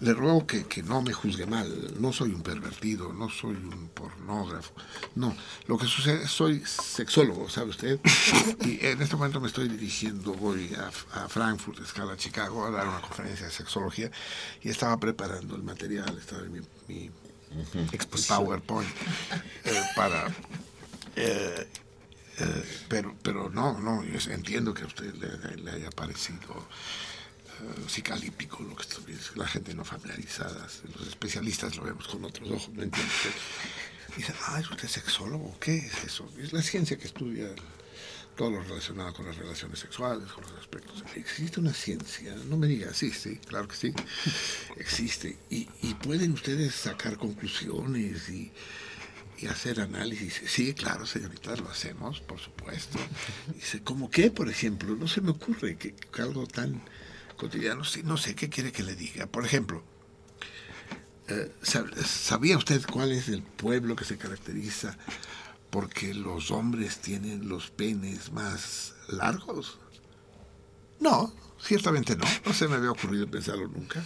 [0.00, 1.94] Le ruego que, que no me juzgue mal.
[2.00, 4.72] No soy un pervertido, no soy un pornógrafo.
[5.14, 5.36] No,
[5.66, 8.00] lo que sucede es soy sexólogo, ¿sabe usted?
[8.64, 12.88] Y en este momento me estoy dirigiendo, voy a, a Frankfurt, escala Chicago, a dar
[12.88, 14.10] una conferencia de sexología
[14.62, 17.10] y estaba preparando el material, estaba en mi, mi
[18.28, 18.88] PowerPoint
[19.64, 20.26] eh, para
[21.16, 21.66] eh,
[22.38, 26.66] eh, pero, pero no, no, entiendo que a usted le, haya parecido
[27.60, 30.66] eh, psicalípico lo que estoy la gente no familiarizada,
[30.98, 33.30] los especialistas lo vemos con otros ojos, ¿no entiende usted?
[34.16, 35.56] Dice, ah, ¿es usted sexólogo?
[35.60, 36.28] ¿Qué es eso?
[36.38, 37.48] Es la ciencia que estudia
[38.36, 41.04] todo lo relacionado con las relaciones sexuales, con los aspectos.
[41.14, 43.94] Existe una ciencia, no me diga, sí, sí, claro que sí,
[44.76, 45.36] existe.
[45.50, 48.52] Y pueden ustedes sacar conclusiones y,
[49.38, 50.40] y hacer análisis.
[50.46, 52.98] Sí, claro, señorita, lo hacemos, por supuesto.
[53.54, 54.94] Dice, ¿cómo qué, por ejemplo?
[54.96, 56.82] No se me ocurre que, algo tan
[57.36, 59.26] cotidiano, sí, no sé qué quiere que le diga.
[59.26, 59.82] Por ejemplo,
[61.28, 64.96] eh, sab- ¿sabía usted cuál es el pueblo que se caracteriza
[65.70, 69.78] porque los hombres tienen los penes más largos?
[71.00, 72.24] No, ciertamente no.
[72.46, 74.02] No se me había ocurrido pensarlo nunca.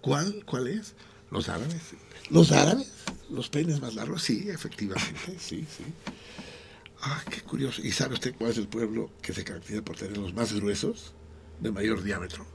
[0.00, 0.42] ¿Cuál?
[0.44, 0.94] ¿Cuál es?
[1.30, 1.80] Los árabes.
[2.30, 2.88] ¿Los árabes?
[3.30, 4.22] ¿Los penes más largos?
[4.22, 5.84] Sí, efectivamente, sí, sí.
[7.02, 7.82] Ah, qué curioso.
[7.82, 11.12] ¿Y sabe usted cuál es el pueblo que se caracteriza por tener los más gruesos,
[11.60, 12.46] de mayor diámetro?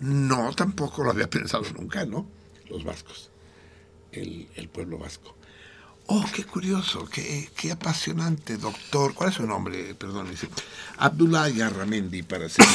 [0.00, 2.26] No, tampoco lo había pensado nunca, ¿no?
[2.68, 3.30] Los vascos.
[4.10, 5.36] El, el pueblo vasco.
[6.06, 9.14] Oh, qué curioso, qué, qué apasionante, doctor.
[9.14, 9.94] ¿Cuál es su nombre?
[9.94, 10.48] Perdón, dice.
[10.98, 12.66] Abdullah Yarramendi, para ser.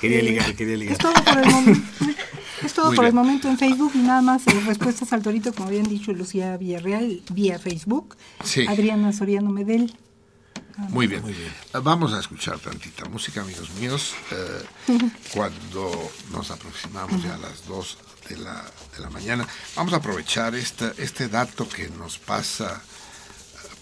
[0.00, 0.92] Quería ligar, quería ligar.
[0.94, 1.80] Es todo por el momento.
[2.82, 3.24] Todo Muy por el bien.
[3.24, 7.22] momento en Facebook y nada más eh, respuestas al torito, como habían dicho Lucía Villarreal,
[7.30, 8.16] vía Facebook.
[8.42, 8.66] Sí.
[8.66, 9.96] Adriana Soriano Medel.
[10.88, 11.22] Muy bien.
[11.28, 14.14] Eh, Vamos a escuchar tantita música, amigos míos.
[14.32, 14.64] eh,
[15.32, 17.98] cuando nos aproximamos ya a las 2
[18.30, 18.64] de la,
[18.96, 19.46] de la mañana,
[19.76, 22.82] vamos a aprovechar esta, este dato que nos pasa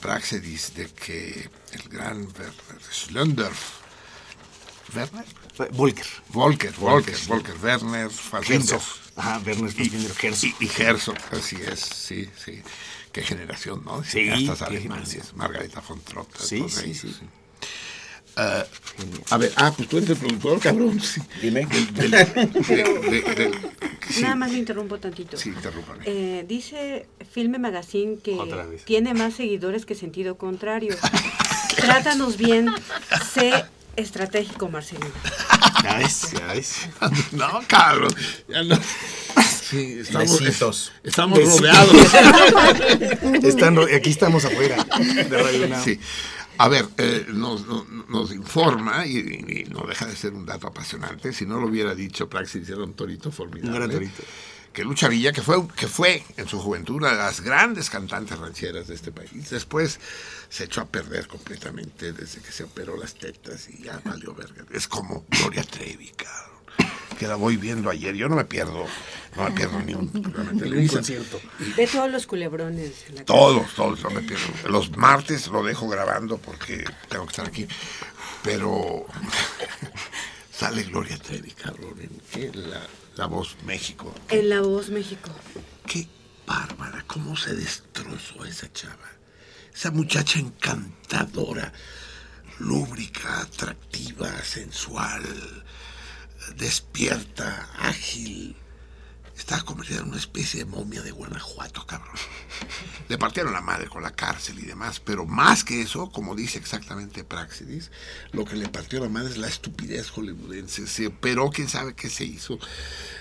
[0.00, 2.52] Praxedis de que el gran Werner
[2.92, 3.80] Schlöndorff,
[4.94, 5.24] ¿Werner?
[5.72, 6.06] Volker.
[6.28, 8.74] Volker, Volker, Volker, Werner Fassbinder.
[8.74, 8.82] Herzog.
[9.16, 10.50] Ajá, Werner Fassbinder, Herzog.
[10.60, 12.62] Y, y Herzog, así es, sí, sí.
[13.12, 14.02] Qué generación, ¿no?
[14.04, 16.28] Sí, qué alemanes, Margarita von Trott.
[16.38, 17.12] Sí, sí, sí.
[18.36, 18.64] Eh,
[19.30, 21.00] a ver, ah, pues tú eres el productor, cabrón.
[21.00, 21.20] Sí.
[21.42, 21.66] Dime.
[21.66, 22.24] Del- del- de-
[23.10, 23.54] de- del-
[24.08, 24.22] sí.
[24.22, 25.36] Nada más le interrumpo tantito.
[25.36, 26.04] Sí, interrúpame.
[26.06, 28.38] Eh, dice Filme Magazine que
[28.84, 30.96] tiene más seguidores que sentido contrario.
[31.76, 32.68] Trátanos bien,
[33.32, 33.64] sé
[33.96, 35.06] estratégico, Marcelino.
[35.82, 36.74] Ya ves, ya ves.
[37.32, 38.14] No, cabrón.
[38.48, 38.78] Ya no.
[39.70, 40.92] Sí, estamos, Besitos.
[41.02, 41.60] estamos Besitos.
[41.60, 43.44] rodeados.
[43.44, 45.82] Están aquí estamos afuera de Radio.
[45.82, 45.98] Sí.
[46.58, 50.66] A ver, eh, nos, nos- nos informa y, y no deja de ser un dato
[50.66, 51.32] apasionante.
[51.32, 53.70] Si no lo hubiera dicho Praxis, era un torito formidable.
[53.70, 54.22] Un gran torito.
[54.72, 58.38] Que Lucha Villa, que fue, que fue en su juventud una de las grandes cantantes
[58.38, 59.98] rancheras de este país, después
[60.48, 64.64] se echó a perder completamente desde que se operó las tetas y ya valió verga.
[64.72, 66.50] Es como Gloria Trevi, cabrón.
[67.18, 68.14] Que la voy viendo ayer.
[68.14, 68.86] Yo no me pierdo,
[69.36, 73.04] no me pierdo ni un programa de todos los culebrones.
[73.08, 74.46] en la Todos, todos, no me pierdo.
[74.68, 77.66] Los martes lo dejo grabando porque tengo que estar aquí.
[78.42, 79.04] Pero
[80.52, 82.50] sale Gloria Trevi, cabrón, en ¿qué?
[82.56, 82.80] La,
[83.20, 84.14] la Voz México.
[84.30, 85.30] En La Voz México.
[85.86, 86.08] Qué
[86.46, 89.10] bárbara, cómo se destrozó esa chava.
[89.74, 91.70] Esa muchacha encantadora,
[92.60, 95.22] lúbrica, atractiva, sensual,
[96.56, 98.56] despierta, ágil.
[99.40, 102.14] Estaba convertida en una especie de momia de Guanajuato, cabrón.
[103.08, 106.58] Le partieron la madre con la cárcel y demás, pero más que eso, como dice
[106.58, 107.90] exactamente Praxidis,
[108.32, 110.86] lo que le partió la madre es la estupidez hollywoodense.
[110.86, 112.58] Se operó, quién sabe qué se hizo.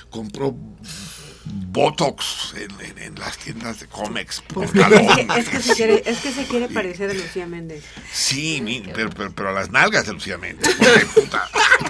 [0.10, 0.56] Compró
[1.72, 4.42] Botox en, en- en las tiendas de cómics.
[4.54, 5.32] por Es que, galón.
[5.38, 7.84] es que se quiere, es que se quiere parecer a Lucía Méndez.
[8.12, 10.76] Sí, mi- pero, pero, pero a las nalgas de Lucía Méndez.
[10.78, 11.48] porque, puta,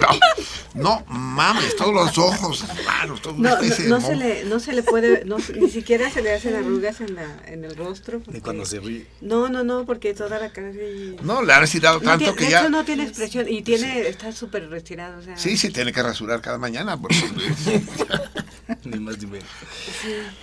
[0.74, 4.82] no, no mames, todos los ojos raros, No, de no se le, no se le
[4.82, 8.22] puede, no, ni siquiera se le hacen arrugas en, la, en el rostro.
[8.28, 9.06] Ni cuando se ríe.
[9.20, 12.36] No, no, no, porque toda la cara así- No, le han estirado No tanto tiene-
[12.38, 12.60] que de ya...
[12.60, 15.18] hecho no tiene expresión y tiene, está súper retirado.
[15.18, 16.96] O sea, Sí, sí, tiene que rasurar cada mañana.
[16.98, 17.16] porque-
[18.84, 19.48] Ni más ni menos.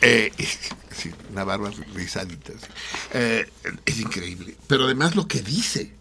[0.02, 0.32] Eh,
[0.92, 2.54] sí, una barba rizadita.
[2.54, 2.68] sí.
[3.14, 3.50] Eh,
[3.86, 4.56] es increíble.
[4.68, 5.96] Pero además lo que dice,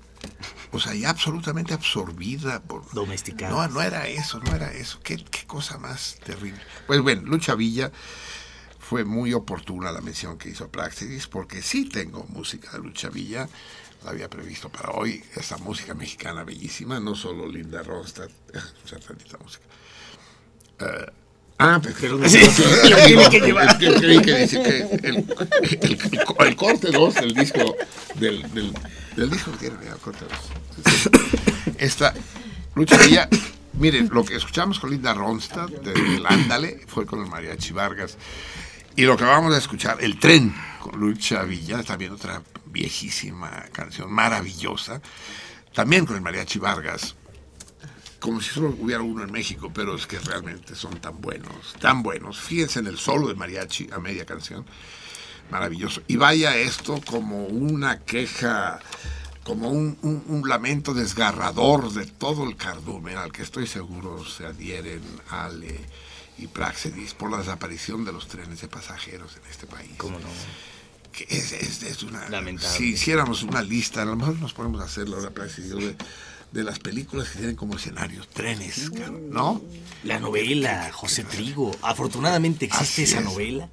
[0.73, 2.93] o sea, ya absolutamente absorbida por...
[2.93, 3.53] Domesticada.
[3.53, 4.99] No, no era eso, no era eso.
[5.03, 6.61] Qué, qué cosa más terrible.
[6.87, 7.93] Pues bueno, Lucha Villa
[8.79, 13.49] fue muy oportuna la mención que hizo Praxis, porque sí tengo música de Lucha Villa,
[14.05, 18.31] la había previsto para hoy, esta música mexicana bellísima, no solo Linda Ronstadt,
[19.43, 19.65] música.
[20.79, 21.07] Eh,
[21.59, 22.39] ah, pero Sí,
[22.89, 23.79] lo tiene que llevar.
[23.79, 24.77] que creí que dice que
[25.09, 25.25] el, el-
[25.81, 27.77] el- el corte 2 del disco,
[28.17, 28.73] del, del,
[29.17, 30.25] del disco que tiene, el corte
[30.85, 31.75] 2.
[31.79, 32.13] Esta
[32.75, 33.29] Lucha Villa,
[33.75, 38.17] miren, lo que escuchamos con Linda Ronstadt del Ándale fue con el Mariachi Vargas.
[38.97, 44.11] Y lo que vamos a escuchar, El Tren, con Lucha Villa, también otra viejísima canción
[44.13, 45.01] maravillosa,
[45.75, 47.15] también con el Mariachi Vargas,
[48.27, 52.03] como si solo hubiera uno en México, pero es que realmente son tan buenos, tan
[52.03, 52.41] buenos.
[52.41, 54.67] Fíjense en el solo de mariachi a media canción,
[55.51, 56.03] maravilloso.
[56.09, 58.81] Y vaya esto como una queja,
[59.45, 64.45] como un, un- un lamento desgarrador de todo el cardumen al que estoy seguro se
[64.45, 65.79] adhieren Ale
[66.39, 69.93] y Praxedis por la desaparición de los trenes de pasajeros en este país.
[69.99, 70.27] ¿Cómo no?
[71.13, 72.29] Que es, es- es una...
[72.29, 72.77] Lamentable.
[72.77, 75.95] Si hiciéramos una lista, a lo mejor nos podemos hacerlo ahora, Praxedis,
[76.57, 78.91] de, las películas que tienen como escenarios trenes,
[79.31, 79.63] ¿no?
[80.05, 81.71] La novela, José Trigo.
[81.83, 83.25] Afortunadamente existe esa es.
[83.25, 83.69] novela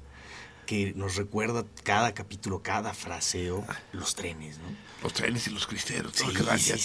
[0.66, 4.64] que nos recuerda cada capítulo, cada fraseo, los trenes, ¿no?
[5.02, 6.80] Los trenes y los cristeros, Sí, sí.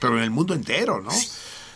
[0.00, 1.10] Pero en el mundo entero, ¿no?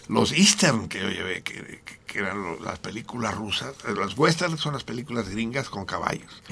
[0.08, 4.56] Los Eastern, que, oye, que, que- que eran lo- las películas rusas, eh, las Western
[4.58, 6.42] son las películas gringas con caballos.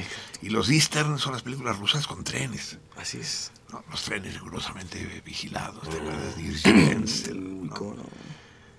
[0.41, 2.78] Y los Eastern son las películas rusas con trenes.
[2.97, 3.52] Así es.
[3.73, 3.83] ¿No?
[3.91, 7.97] Los trenes rigurosamente vigilados, de Dirk Benzel, ¿no?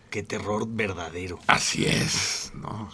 [0.10, 1.40] Qué terror verdadero.
[1.48, 2.90] Así es, ¿no?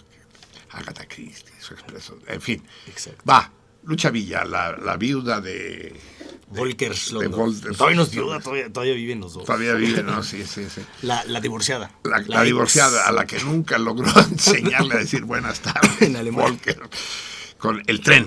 [0.70, 2.18] Agatha Christie, su expreso.
[2.26, 3.22] En fin, Exacto.
[3.28, 3.52] va.
[3.82, 5.98] Lucha Villa, la, la viuda de...
[6.48, 9.44] Volker Todavía nos viuda, todavía, todavía viven los dos.
[9.46, 10.22] Todavía vive, ¿no?
[10.22, 10.82] Sí, sí, sí.
[11.02, 11.90] La, la divorciada.
[12.04, 16.02] La, la divorciada a la que nunca logró enseñarle a decir buenas tardes.
[16.02, 16.46] En alemán.
[16.46, 16.80] Volker,
[17.56, 18.26] con el tren.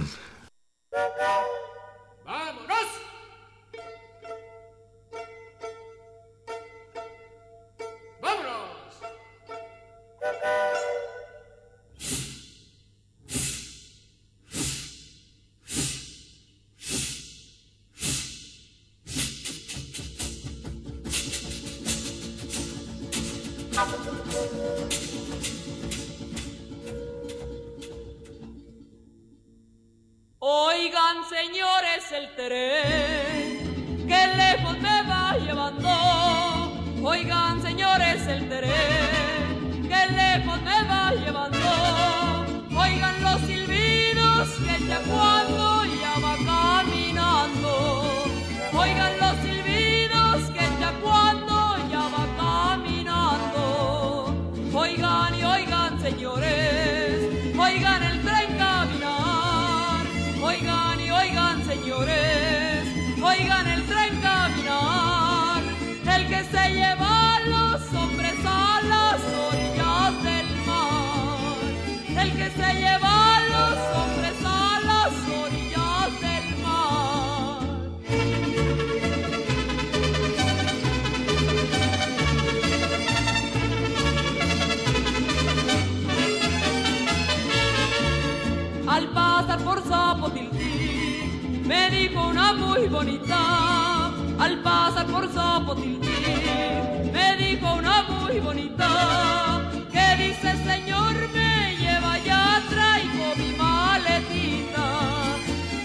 [92.73, 94.11] Muy bonita.
[94.39, 96.09] Al pasar por Zapotiltí,
[97.11, 99.61] me dijo una muy bonita.
[99.91, 104.85] Que dice, Señor, me lleva, ya traigo mi maletita.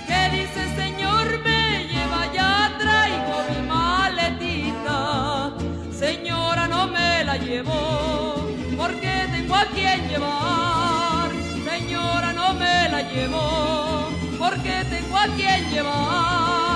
[0.06, 5.52] Que dice, Señor, me lleva, ya traigo mi maletita.
[5.92, 11.30] Señora, no me la llevo, porque tengo a quien llevar.
[11.70, 14.08] Señora, no me la llevo,
[14.38, 16.67] porque tengo a quien llevar.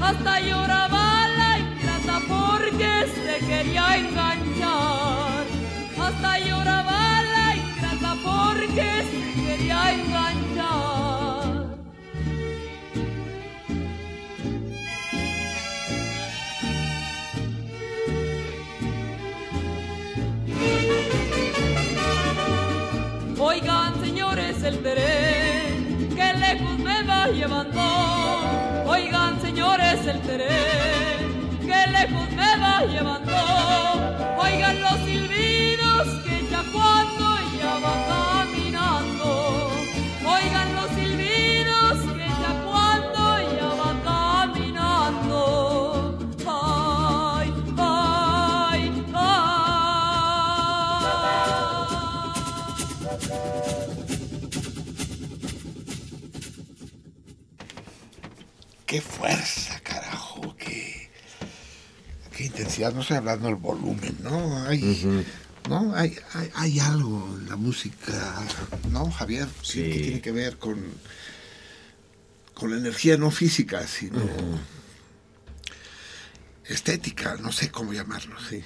[0.00, 5.44] Hasta lloraba la ingrata porque se quería enganchar.
[5.98, 10.36] Hasta lloraba la ingrata porque se quería enganchar.
[23.38, 25.35] Oigan, señores, el tren
[30.36, 31.18] volveré,
[31.60, 33.32] que lejos me va llevando.
[34.38, 39.70] Oigan los silbidos que ya cuando ya va caminando.
[40.24, 43.22] Oigan los silbidos que ya cuando
[43.56, 45.40] ya va caminando.
[46.46, 47.48] Ay,
[47.78, 48.82] ay,
[49.14, 49.56] ay.
[58.86, 59.55] ¡Qué fuerza!
[62.76, 64.62] Intensidad, no estoy hablando del volumen, ¿no?
[64.66, 65.24] Hay,
[65.68, 65.94] ¿no?
[65.94, 68.42] Hay, hay, hay, algo en la música,
[68.90, 69.48] ¿no, Javier?
[69.62, 69.82] Sí.
[69.82, 70.78] Que tiene que ver con,
[72.54, 74.20] con la energía no física, sino
[76.64, 78.62] estética, no sé cómo llamarlo, sí.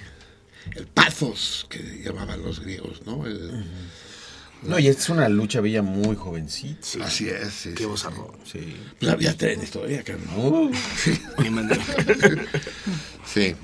[0.75, 3.25] El pathos que llamaban los griegos, ¿no?
[3.25, 3.65] El,
[4.63, 6.77] no, y es una lucha bella muy jovencita.
[6.81, 7.73] Sí, Así es, sí.
[7.73, 8.07] Qué sí,
[8.51, 8.75] Sí.
[8.99, 10.69] Pues había trenes todavía, que no.
[10.97, 11.19] Sí.
[13.25, 13.55] sí.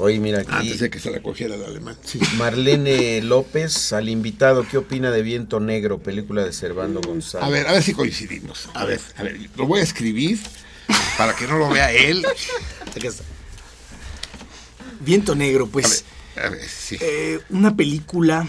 [0.00, 0.50] Oye, mira aquí.
[0.50, 1.94] Antes de que se la cogiera el alemán.
[2.02, 2.18] Sí.
[2.38, 7.46] Marlene López, al invitado, ¿qué opina de Viento Negro, película de Servando González?
[7.46, 8.70] A ver, a ver si coincidimos.
[8.72, 10.38] A ver, a ver, lo voy a escribir
[11.18, 12.24] para que no lo vea él.
[15.00, 16.04] Viento Negro, pues.
[16.34, 16.96] A ver, a ver, sí.
[16.98, 18.48] eh, una película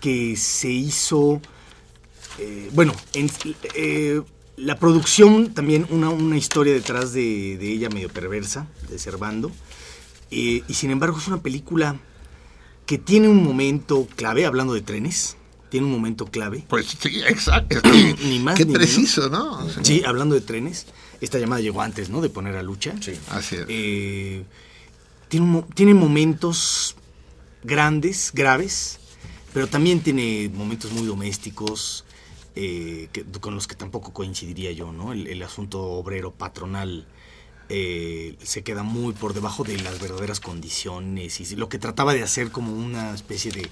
[0.00, 1.40] que se hizo,
[2.38, 3.28] eh, bueno, en,
[3.74, 4.22] eh,
[4.56, 9.50] la producción también, una, una historia detrás de, de, ella medio perversa, de Servando,
[10.36, 11.96] eh, y sin embargo es una película
[12.84, 15.36] que tiene un momento clave, hablando de trenes,
[15.70, 16.64] tiene un momento clave.
[16.68, 17.80] Pues sí, exacto.
[18.24, 19.76] ni más Qué ni preciso, menos.
[19.78, 19.84] ¿no?
[19.84, 20.86] Sí, hablando de trenes,
[21.20, 22.20] esta llamada llegó antes, ¿no?
[22.20, 22.94] De poner a lucha.
[23.00, 23.64] Sí, así es.
[23.68, 24.44] Eh,
[25.28, 26.96] tiene, un, tiene momentos
[27.64, 28.98] grandes, graves,
[29.54, 32.04] pero también tiene momentos muy domésticos
[32.54, 35.12] eh, que, con los que tampoco coincidiría yo, ¿no?
[35.12, 37.06] El, el asunto obrero patronal
[37.68, 42.22] eh, se queda muy por debajo de las verdaderas condiciones y lo que trataba de
[42.22, 43.68] hacer como una especie de...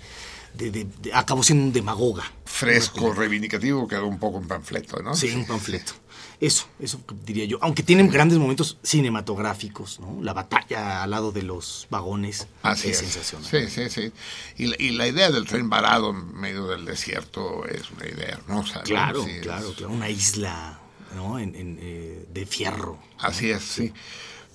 [0.54, 2.24] de, de, de acabó siendo un demagoga.
[2.44, 5.14] Fresco, reivindicativo, quedó un poco un panfleto, ¿no?
[5.14, 5.92] Sí, un panfleto.
[6.40, 7.58] Eso, eso diría yo.
[7.62, 10.18] Aunque tienen grandes momentos cinematográficos, ¿no?
[10.20, 13.08] La batalla al lado de los vagones Así es, es.
[13.12, 13.48] sensacional.
[13.48, 14.12] Sí, sí, sí.
[14.58, 18.30] Y, la- y la idea del tren varado en medio del desierto es una idea
[18.30, 18.78] hermosa.
[18.80, 18.82] ¿no?
[18.84, 19.92] Claro, Sí, es- claro, claro.
[19.92, 20.80] Una isla,
[21.14, 21.38] ¿no?
[21.38, 22.98] En, en, eh, de fierro.
[23.18, 23.92] Así es, sí.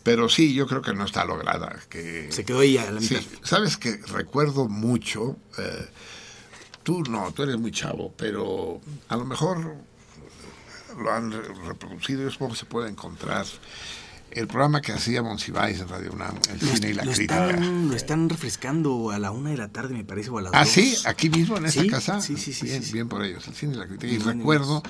[0.03, 1.77] Pero sí, yo creo que no está lograda.
[1.89, 2.31] Que...
[2.31, 3.27] Se quedó ahí a la Sí, mitad.
[3.43, 5.87] sabes que recuerdo mucho, eh,
[6.83, 8.79] tú no, tú eres muy chavo, pero
[9.09, 9.75] a lo mejor
[10.97, 13.45] lo han re- reproducido, yo supongo que se puede encontrar.
[14.31, 17.49] El programa que hacía Monsiváis en Radio UNAM, el Lo, cine y la lo crítica.
[17.49, 20.51] están, lo están refrescando a la una de la tarde, me parece, o a las
[20.53, 20.69] Ah, dos.
[20.69, 22.21] sí, aquí mismo en esta Sí, casa.
[22.21, 22.65] Sí, sí, sí.
[22.67, 24.13] bien, sí, bien por ellos, el cine y la crítica.
[24.13, 24.83] Y recuerdo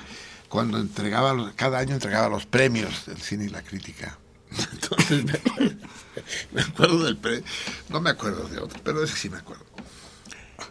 [0.50, 4.18] cuando entregaba, los- cada año entregaba los premios del cine y la crítica.
[4.72, 5.76] Entonces me acuerdo,
[6.52, 7.42] me acuerdo del premio,
[7.88, 9.64] no me acuerdo de otro, pero ese sí me acuerdo.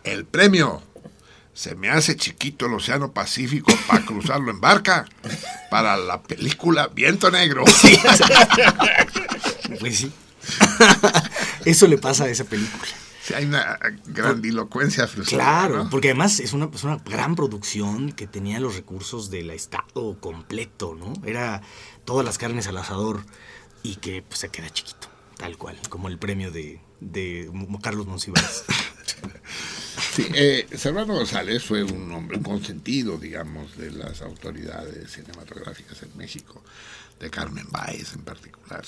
[0.03, 0.83] El premio,
[1.53, 5.05] se me hace chiquito el Océano Pacífico para cruzarlo en barca,
[5.71, 7.63] para la película Viento Negro.
[9.79, 10.11] Pues sí.
[11.63, 12.91] Eso le pasa a esa película.
[13.29, 13.77] Sí, hay una
[14.07, 15.67] grandilocuencia frustrada.
[15.67, 15.89] Claro, ¿no?
[15.91, 20.95] porque además es una, es una gran producción que tenía los recursos del Estado completo,
[20.95, 21.13] ¿no?
[21.23, 21.61] Era
[22.05, 23.23] todas las carnes al asador
[23.83, 27.51] y que pues, se queda chiquito, tal cual, como el premio de, de
[27.83, 28.63] Carlos Monsiváis.
[30.13, 36.15] Sí, eh, Servando González fue un hombre, un consentido, digamos, de las autoridades cinematográficas en
[36.17, 36.63] México,
[37.19, 38.83] de Carmen Báez en particular.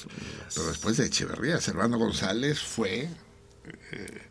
[0.53, 3.09] Pero después de Echeverría, Servando González fue,
[3.91, 4.21] eh,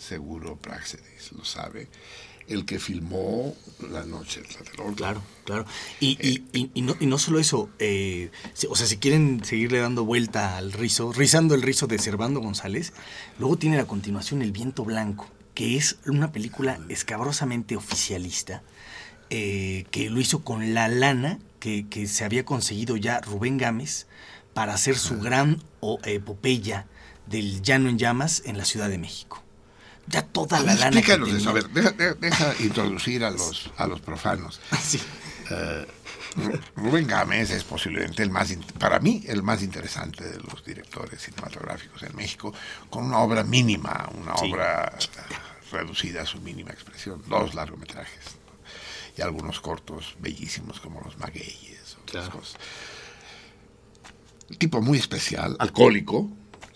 [0.00, 1.88] seguro Praxedis lo sabe,
[2.48, 3.54] el que filmó
[3.90, 4.96] La Noche del Tlatelolco.
[4.96, 5.66] Claro, claro.
[6.00, 8.30] Y, y, y, y no, y no solo eso, eh,
[8.68, 12.92] o sea, si quieren seguirle dando vuelta al rizo, rizando el rizo de Servando González,
[13.38, 18.62] luego tiene a continuación El Viento Blanco, que es una película escabrosamente oficialista,
[19.28, 24.06] eh, que lo hizo con la lana que, que se había conseguido ya Rubén Gámez
[24.54, 25.62] para hacer su gran
[26.04, 26.86] epopeya
[27.26, 29.40] del llano en llamas en la Ciudad de México.
[30.06, 31.50] Ya toda la lana explícanos eso.
[31.50, 34.60] A ver, deja, deja- deja introducir a los, a los profanos.
[34.82, 35.00] Sí.
[35.50, 35.86] Eh,
[36.36, 41.20] Ru- Rubén Gámez es posiblemente el más, para mí, el más interesante de los directores
[41.22, 42.52] cinematográficos en México,
[42.88, 44.96] con una obra mínima, una Sí, obra
[45.72, 48.52] reducida a su mínima expresión, dos largometrajes ¿no?
[49.18, 52.54] y algunos cortos bellísimos como Los Magueyes, otras cosas.
[54.50, 56.28] Un tipo muy especial, alcohólico.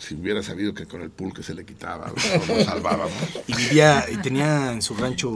[0.07, 3.13] Si hubiera sabido que con el pulque se le quitaba, lo, lo salvábamos.
[3.47, 5.31] Y vivía, y tenía en su rancho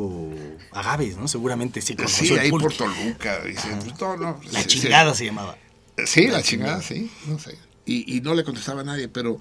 [0.72, 1.26] agaves, ¿no?
[1.28, 3.42] Seguramente sí conoció Sí, ahí por Toluca.
[3.44, 5.56] Dice, pues, no, no, La se- chingada se- se llamaba.
[6.04, 6.82] Sí, la, La chingada, chingada.
[6.82, 7.56] sí, no sé.
[7.86, 9.38] Y, y no le contestaba a nadie, pero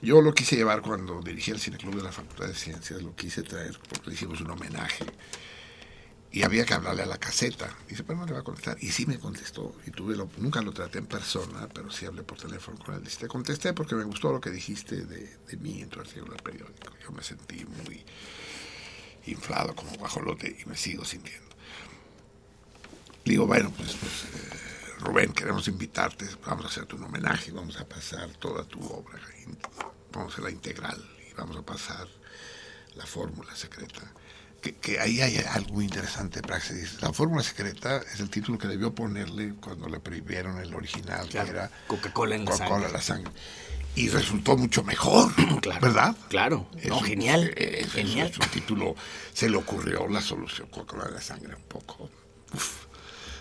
[0.00, 3.42] yo lo quise llevar cuando dirigí el Cineclub de la Facultad de Ciencias, lo quise
[3.42, 5.04] traer porque le hicimos un homenaje.
[6.32, 7.76] Y había que hablarle a la caseta.
[7.88, 8.78] Dice, pero no le va a contestar.
[8.80, 9.76] Y sí me contestó.
[9.86, 13.04] Y tuve lo, nunca lo traté en persona, pero sí hablé por teléfono con él.
[13.04, 16.32] Dice, te contesté porque me gustó lo que dijiste de, de mí en tu artículo
[16.32, 16.94] del periódico.
[17.02, 18.02] Yo me sentí muy
[19.26, 21.52] inflado como guajolote y me sigo sintiendo.
[23.24, 24.58] Digo, bueno, pues, pues, eh,
[25.00, 29.20] Rubén, queremos invitarte, vamos a hacerte un homenaje, vamos a pasar toda tu obra
[30.12, 32.06] vamos a la integral y vamos a pasar
[32.94, 34.12] la fórmula secreta.
[34.62, 37.02] Que, que ahí hay algo muy interesante, Praxis.
[37.02, 41.46] La fórmula secreta es el título que debió ponerle cuando le prohibieron el original, Claro,
[41.46, 42.86] que era Coca-Cola en la sangre.
[42.86, 43.32] en la sangre.
[43.96, 45.32] Y resultó mucho mejor,
[45.82, 46.16] ¿verdad?
[46.28, 48.28] Claro, no, un- genial, eh, es- genial.
[48.28, 48.94] Es un título,
[49.34, 52.08] se le ocurrió la solución Coca-Cola en la sangre un poco
[52.54, 52.86] uf,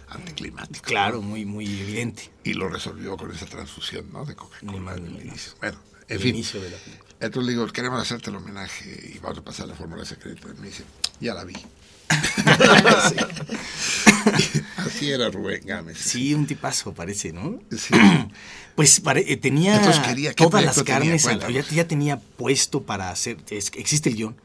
[0.09, 0.83] anticlimático.
[0.85, 2.31] Claro, muy, muy evidente.
[2.43, 4.25] Y lo resolvió con esa transfusión, ¿no?
[4.25, 5.53] De Coca-Cola en el inicio.
[5.61, 5.77] Bueno,
[6.07, 6.35] en El fin.
[6.35, 7.10] inicio de la película.
[7.21, 10.47] Entonces le digo, queremos hacerte el homenaje y vamos a pasar la fórmula secreta.
[10.57, 10.83] Y me dice,
[11.19, 11.53] ya la vi.
[14.77, 15.97] Así era Rubén Gámez.
[15.97, 17.59] Sí, un tipazo parece, ¿no?
[17.75, 17.93] Sí.
[18.75, 20.93] Pues pare- eh, tenía quería- ¿qué todas las tenía?
[20.95, 21.69] carnes, al- Cuéntanos.
[21.69, 24.35] ya, ya tenía puesto para hacer, es- existe el guion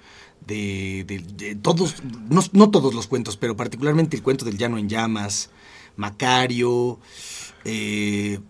[0.45, 1.95] de, de- de todos,
[2.29, 5.49] no, no todos los cuentos, pero particularmente el cuento del llano en llamas,
[5.95, 6.99] Macario,
[7.65, 8.41] eh,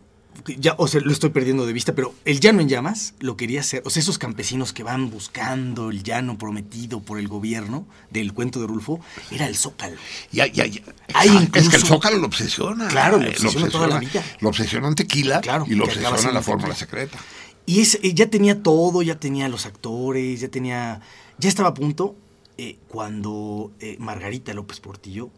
[0.58, 3.60] ya, o sea, lo estoy perdiendo de vista, pero el llano en llamas lo quería
[3.60, 8.32] hacer, o sea, esos campesinos que van buscando el llano prometido por el gobierno del
[8.32, 9.00] cuento de Rulfo,
[9.30, 9.96] era el Zócalo.
[10.32, 10.80] Ya, ya, ya.
[11.14, 11.58] Hay Exacto.
[11.58, 12.88] es que el Zócalo lo obsesiona.
[12.88, 14.24] Claro, lo Eh, obsesiona toda la vida.
[14.40, 17.18] Lo obsesiona en tequila y lo obsesiona la fórmula secreta.
[17.66, 21.00] Y es, eh, ya tenía todo, ya tenía los actores, ya tenía.
[21.38, 22.14] Ya estaba a punto
[22.58, 25.30] eh, cuando eh, Margarita López Portillo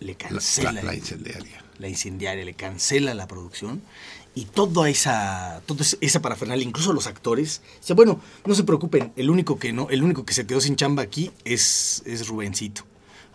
[0.00, 0.72] le cancela.
[0.72, 1.62] la- la incendiaria.
[1.78, 3.82] La incendiaria, le cancela la producción.
[4.36, 7.62] Y toda esa, toda esa- parafernalia, incluso los actores.
[7.80, 10.74] Dice, bueno, no se preocupen, el único que no, el único que se quedó sin
[10.76, 12.82] chamba aquí es, es Rubencito.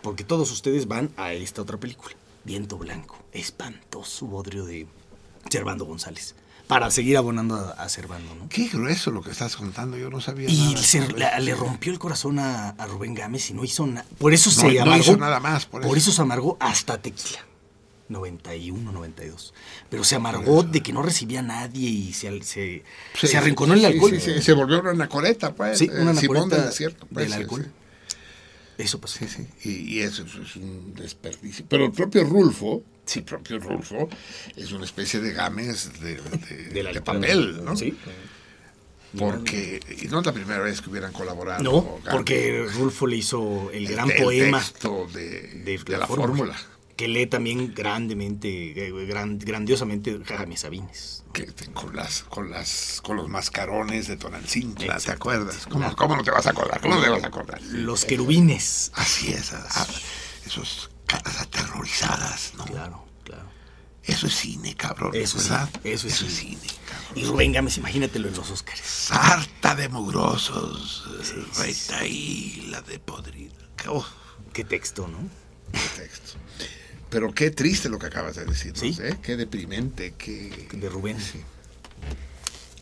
[0.02, 2.14] Porque todos ustedes van a esta otra película.
[2.44, 3.16] Viento Blanco.
[3.32, 4.86] Espantoso bodrio de
[5.50, 6.34] Servando González.
[6.66, 8.48] Para seguir abonando a, a Servando, ¿no?
[8.48, 10.82] Qué grueso lo que estás contando, yo no sabía Y nada.
[10.82, 14.06] se- la- le rompió el corazón a, a Rubén Gámez y no hizo nada.
[14.18, 15.02] Por eso No, se no amargó.
[15.02, 16.12] hizo nada más, por eso.
[16.12, 17.40] se amargó hasta Tequila.
[18.10, 19.54] 91, 92.
[19.88, 22.82] Pero se amargó de que no recibía a nadie y se, se,
[23.18, 24.10] Sí, se arrinconó en el alcohol.
[24.10, 25.78] sí, sí, se volvió una anacoreta, pues.
[25.78, 27.06] Sí, eh, una Simón anacoreta del desierto.
[27.12, 27.72] pues, del sí, alcohol.
[28.78, 29.18] Eso pasó.
[29.18, 29.46] Sí, sí.
[29.68, 31.64] Y, y eso, es un desperdicio.
[31.68, 32.82] Pero el propio Rulfo,
[33.14, 34.08] el propio Rulfo,
[34.56, 36.16] es una especie de games de,
[36.72, 37.76] de- de papel, ¿no?
[37.76, 37.96] Sí.
[39.18, 41.62] Porque, y no es la primera vez que hubieran colaborado.
[41.64, 46.56] No, porque Rulfo le hizo el gran el poema texto de, de, de la fórmula.
[47.00, 51.24] Que lee también grandemente, eh, gran- grandiosamente Jaime Sabines.
[51.32, 55.64] Que con las, con las, con los mascarones de Tonalcintla, ¿te acuerdas?
[55.64, 55.96] ¿Cómo, Claro.
[55.96, 56.78] cómo no te vas a acordar?
[56.82, 57.62] ¿Cómo no te vas a acordar?
[57.62, 58.92] Los querubines.
[58.96, 59.86] Así es, a- a-
[60.44, 62.66] esos caras aterrorizadas, ¿no?
[62.66, 63.48] Claro, claro.
[64.04, 65.70] Eso es cine, cabrón, Eso sí, ¿verdad?
[65.84, 66.30] eso es cine.
[66.30, 66.60] cine.
[67.14, 68.84] Y Rubén Gámez, imagínatelo en los Óscares.
[68.84, 73.54] Sarta de mugrosos, eh, retaíla de podrida.
[73.88, 74.04] Oh,
[74.52, 75.18] Qué texto, ¿no?
[75.72, 76.32] qué texto.
[77.10, 78.96] Pero qué triste lo que acabas de decir, Sí.
[79.02, 79.16] ¿eh?
[79.22, 80.68] Qué deprimente, qué...
[80.72, 81.16] De Rubén.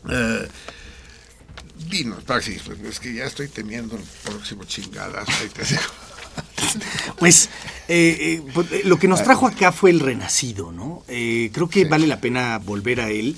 [0.09, 0.47] Eh,
[1.89, 5.93] dinos, Praxis, pues, es que ya estoy temiendo el próximo dejo.
[7.17, 7.49] Pues
[7.87, 11.03] eh, eh, pues, eh, lo que nos trajo acá fue el renacido, ¿no?
[11.07, 13.35] Eh, creo que vale la pena volver a él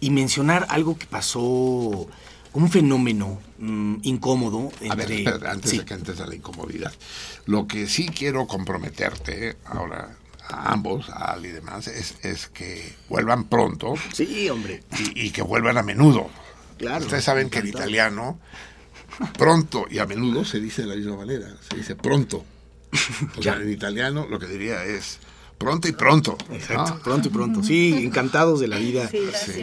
[0.00, 2.08] y mencionar algo que pasó
[2.54, 5.26] un fenómeno mm, incómodo entre...
[5.26, 5.78] A ver, antes Sí.
[5.78, 6.92] de que entres a la incomodidad.
[7.46, 10.16] Lo que sí quiero comprometerte ahora
[10.50, 13.94] a ambos, a Ali y demás, es, es que vuelvan pronto.
[14.12, 14.82] Sí, hombre.
[15.14, 16.28] Y, y que vuelvan a menudo.
[16.78, 18.38] Claro, Ustedes saben que en italiano,
[19.36, 21.48] pronto y a menudo se dice de la misma manera.
[21.68, 22.44] Se dice pronto.
[23.36, 25.18] O sea, en italiano lo que diría es
[25.58, 26.38] pronto y pronto.
[26.48, 26.54] ¿no?
[26.54, 27.62] Exacto, pronto y pronto.
[27.62, 29.18] Sí, encantados de la vida Sí,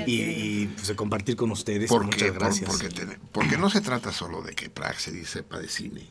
[0.05, 1.89] y, y, pues, de compartir con ustedes.
[1.89, 2.69] Porque, Muchas gracias.
[2.69, 6.05] porque, ten- porque no se trata solo de que Praxedis sepa de cine,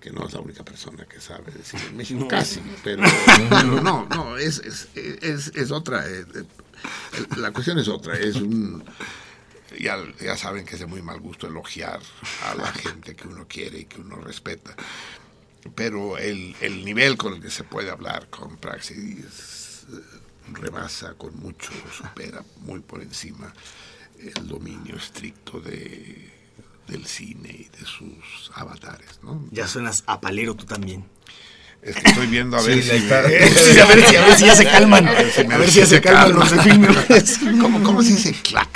[0.00, 2.28] que no es la única persona que sabe de cine en México, No.
[2.28, 3.02] casi, pero,
[3.50, 6.44] pero no, no, es, es, es, es otra, eh, eh,
[7.36, 8.84] la cuestión es otra, es un...
[9.78, 12.00] Ya, ya saben que es de muy mal gusto elogiar
[12.46, 14.74] a la gente que uno quiere y que uno respeta,
[15.74, 20.00] pero el, el nivel con el que se puede hablar con Praxedis eh,
[20.54, 23.52] rebasa con mucho, supera muy por encima
[24.18, 26.30] el dominio estricto de,
[26.88, 29.44] del cine y de sus avatares, ¿no?
[29.50, 31.04] Ya suenas a palero tú también.
[31.80, 32.96] Es que estoy viendo a ver Sí, si...
[32.96, 35.04] está- me- Sí, a ver si- a ver si ya se calman.
[35.04, 36.88] me- A ver si ya se calman los de filme.
[37.60, 38.68] ¿Cómo, ¿Cómo se dice clac?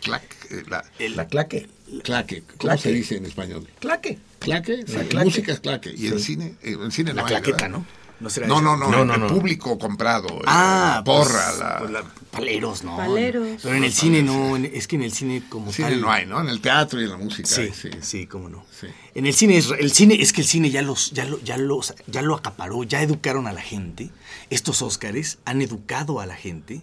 [0.00, 1.68] Clac eh, la, La claque.
[2.02, 2.42] claque.
[2.42, 2.82] ¿Cómo Claque.
[2.82, 3.68] se dice en español?
[3.78, 4.18] Claque.
[4.40, 4.78] Claque.
[4.88, 5.24] La Sí, claque.
[5.24, 5.94] música es claque.
[5.96, 7.78] Y el cine, eh, el cine La no claqueta, ¿verdad?
[7.78, 7.86] ¿no?
[8.22, 10.28] No será No, no, no, No, el no, público comprado.
[10.46, 11.78] Ah, la porra, pues, la...
[11.80, 12.96] pues la- paleros, ¿no?
[12.96, 13.60] Paleros.
[13.62, 16.00] Pero en el cine no, es que en el cine como cine tal.
[16.00, 16.40] no hay, ¿no?
[16.40, 17.48] En el teatro y en la música.
[17.48, 18.26] Sí, hay, sí, sí.
[18.26, 18.64] cómo no.
[18.80, 18.86] Sí.
[19.14, 21.56] En el cine es el cine es que el cine ya los ya lo ya
[21.58, 24.10] los ya lo acaparó, ya educaron a la gente.
[24.50, 26.80] Estos Óscares han educado a la gente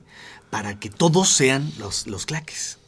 [0.49, 2.78] para que todos sean los los claques.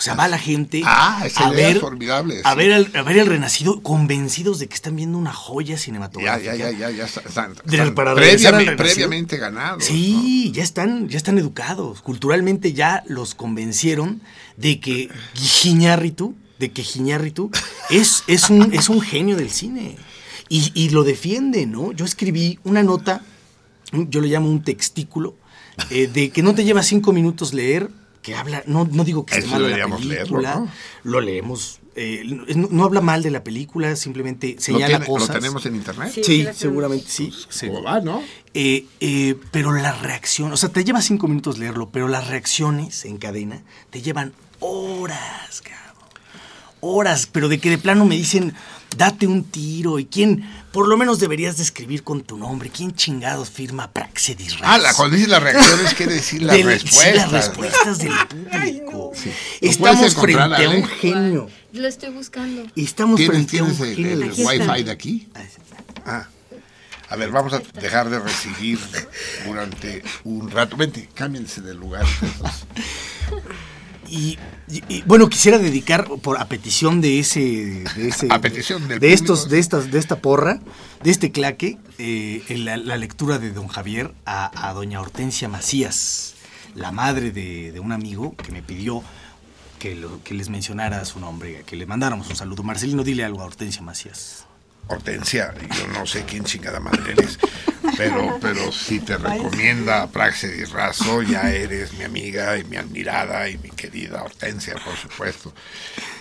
[0.00, 2.56] O sea, va la gente Ah, esa a, ver, formidable, a, sí.
[2.56, 6.56] ver al- a ver el renacido convencidos de que están viendo una joya Ya, cinematográfica.
[6.56, 9.84] ya, ya, ya, ya está- están, están para al previamente, previamente ganados.
[9.84, 12.00] Sí, ya están, ya están educados.
[12.00, 14.22] Culturalmente ya los convencieron
[14.56, 17.50] de que Giñárritu, de que Giñárritu
[17.90, 19.96] es, es, un, es un genio del cine.
[20.48, 21.92] Y, y lo defiende, ¿no?
[21.92, 23.22] Yo escribí una nota,
[23.92, 25.36] yo le llamo un textículo,
[25.90, 27.90] eh, de que no te lleva cinco minutos leer,
[28.22, 30.68] que habla, no, no digo que esté mal la leerlo, ¿no?
[31.04, 31.80] lo leemos.
[31.96, 32.22] eh,
[32.54, 35.36] no, no habla mal de la película, simplemente señala tiene- lo cosas.
[35.36, 36.12] tenemos en internet?
[36.14, 37.32] Sí, Sí, sí la seguramente sí.
[37.66, 38.22] ¿Cómo va, no?
[38.54, 43.04] Eh, eh, pero la reacción, o sea, te lleva cinco minutos leerlo, pero las reacciones
[43.06, 45.89] en cadena te llevan horas, cabrón.
[46.80, 48.54] Horas, pero de que de plano me dicen,
[48.96, 52.94] date un tiro, y quién, por lo menos deberías de escribir con tu nombre, quién
[52.94, 57.32] chingados firma Praxedis Ah, la, cuando dices las reacciones quiere decir las Del- sí, respuestas.
[57.32, 59.12] las respuestas del público.
[59.14, 59.30] Sí.
[59.60, 61.48] Estamos ¿Lo puedes encontrar, frente a un genio.
[61.72, 62.64] Lo estoy buscando.
[62.74, 64.24] Estamos ¿Tienes, frente a un tienes el, genio.
[64.24, 65.28] el wifi de aquí?
[66.06, 66.26] Ah.
[67.10, 68.78] A ver, vamos a dejar de recibir
[69.44, 70.76] durante un rato.
[70.76, 72.06] Vente, cámbiense de lugar.
[74.10, 78.88] Y, y- y, bueno, quisiera dedicar por a petición de ese, de ese- A petición
[78.88, 80.58] del de estos, de estas, de esta porra,
[81.04, 86.34] de este claque, eh, la, la lectura de Don Javier a, a Doña Hortensia Macías,
[86.74, 89.02] la madre de, de un amigo que me pidió
[89.78, 92.62] que, lo- que les mencionara su nombre, que le mandáramos un saludo.
[92.62, 94.44] Marcelino, dile algo a Hortensia Macías.
[94.88, 97.38] Hortensia, yo no sé quién chingada madre eres,
[97.96, 103.56] pero, pero si te recomienda Praxedis Razo, ya eres mi amiga y mi admirada y
[103.58, 105.54] mi querida Hortensia, por supuesto.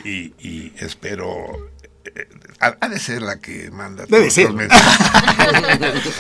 [0.04, 1.72] Y, y espero.
[2.06, 2.28] eh,
[2.60, 4.52] ha, ha de ser la que manda Debe todos ser.
[4.54, 4.68] Debe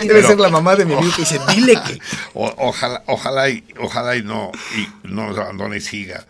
[0.07, 1.99] Pero- ser la mamá de mi amigo que dice, dile que.
[2.33, 6.25] O- ojalá, ojalá y, ojalá y no, y no nos abandone y siga,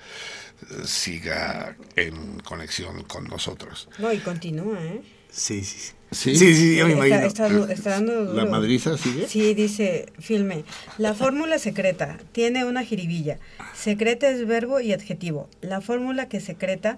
[0.86, 3.88] siga en conexión con nosotros.
[4.00, 5.02] No, y continúa, ¿eh?
[5.32, 5.92] Sí, sí, sí.
[6.12, 7.66] Sí, Sí, sí, yo me Está- imagino.
[7.72, 8.52] está dando ¿La duro.
[8.52, 9.28] madriza sigue?
[9.28, 10.64] Sí, dice, filme.
[10.98, 13.38] La fórmula secreta tiene una jiribilla.
[13.76, 15.50] Secreta es verbo y adjetivo.
[15.62, 16.98] La fórmula que secreta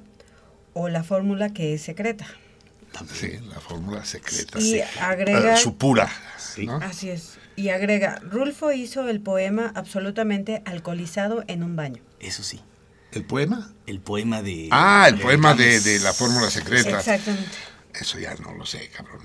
[0.74, 2.26] o la fórmula que es secreta.
[3.14, 4.60] Sí, la fórmula secreta.
[4.60, 4.82] Y sí.
[5.00, 6.10] agrega- Eh, su pura.
[6.58, 6.78] ¿no?
[6.78, 7.38] Así es.
[7.58, 12.02] Y agrega, Rulfo hizo el poema absolutamente alcoholizado en un baño.
[12.22, 12.62] Eso sí.
[13.12, 13.74] ¿El poema?
[13.88, 14.70] El poema de...
[14.72, 16.98] Ah, el de poema de, de la fórmula secreta.
[17.00, 17.50] Exactamente.
[17.94, 19.22] Eso ya no lo sé, cabrón.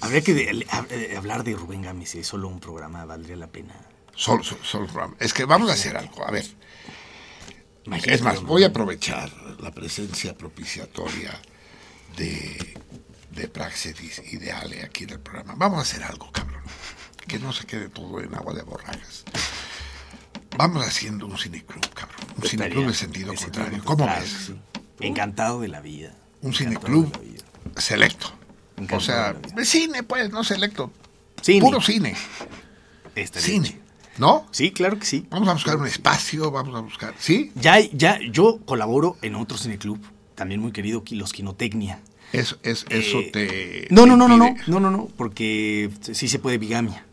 [0.00, 3.74] Habría que de- eh, hablar de Rubén Gámez, es solo un programa, valdría la pena.
[4.14, 5.16] Solo, solo, solo programa.
[5.18, 6.26] Es que vamos a hacer algo.
[6.26, 6.46] A ver.
[7.84, 11.40] Imagínate, es más, voy a aprovechar la presencia propiciatoria
[12.16, 12.78] de,
[13.30, 15.54] de Praxedis y de Ale aquí en el programa.
[15.56, 16.62] Vamos a hacer algo, cabrón.
[17.28, 19.24] Que no se quede todo en agua de borrajas.
[20.56, 22.16] Vamos haciendo un cineclub, cabrón.
[22.36, 23.70] Un cineclub en sentido en contrario.
[23.72, 24.36] sentido ¿Cómo ves?
[24.46, 24.60] sí.
[25.00, 26.14] Encantado de la vida.
[26.40, 27.42] Un cineclub de.
[27.76, 28.32] Selecto.
[28.92, 30.90] O sea, cine, pues, no selecto.
[31.40, 31.60] Cine.
[31.60, 32.14] Puro cine.
[33.14, 33.68] Estaría Cine.
[33.68, 33.80] chido.
[34.18, 34.46] ¿No?
[34.50, 35.26] Sí, claro que sí.
[35.30, 37.14] Vamos a buscar un espacio, vamos a buscar.
[37.18, 37.52] ¿Sí?
[37.54, 39.98] Ya, ya, yo colaboro en otro cineclub,
[40.34, 42.00] también muy querido, Los Quinotecnia.
[42.32, 43.94] Eso, es, eso Eh, te.
[43.94, 47.05] No, no, no, no, no, no, no, no, porque sí se puede bigamia.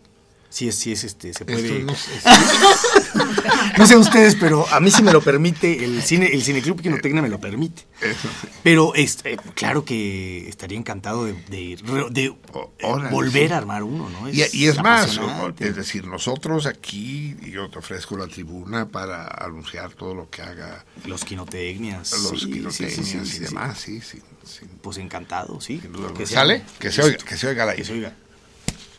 [0.54, 1.80] Sí es, sí es, este, se puede.
[1.80, 2.12] Esto no sé.
[3.78, 7.24] No sé ustedes, pero a mí sí me lo permite, el cine, el cineclub Quinotecnia
[7.24, 7.88] me lo permite.
[8.62, 11.78] Pero este, claro que estaría encantado de, de-
[12.12, 12.34] de, eh,
[12.84, 13.54] órale, volver sí.
[13.54, 14.30] a armar uno, ¿no?
[14.30, 15.20] Y, y es más,
[15.60, 20.86] es decir, nosotros aquí, yo te ofrezco la tribuna para anunciar todo lo que haga
[21.06, 22.12] Los quinotecnias.
[22.32, 24.20] los sí, quinotecnias sí, y demás, sí, sí.
[24.46, 24.66] sí.
[24.84, 25.82] Pues encantado, sí.
[26.16, 26.64] ¿Que ¿Sale?
[26.78, 28.14] Que se oiga, que se oiga la Que se oiga.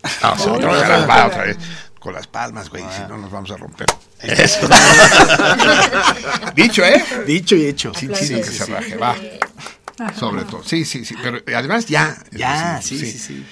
[0.05, 1.33] O sea, otra vez Otra las palmas, vez.
[1.33, 1.57] otra vez.
[1.99, 3.87] Con las palmas, güey, si no nos vamos a romper.
[4.21, 4.69] Eso.
[6.55, 7.03] Dicho, ¿eh?
[7.27, 7.93] Dicho y hecho.
[7.95, 9.17] Sí, sí, que se raje, va.
[10.19, 10.63] Sobre todo.
[10.65, 11.15] Sí, sí, sí.
[11.23, 12.17] Pero además ya.
[12.33, 13.47] Ya, sí, sí, sí.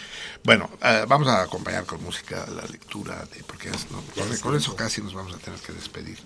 [0.45, 4.57] Bueno, eh, vamos a acompañar con música la lectura, de, porque es- no, con, con
[4.57, 6.19] eso casi nos vamos a tener que despedir.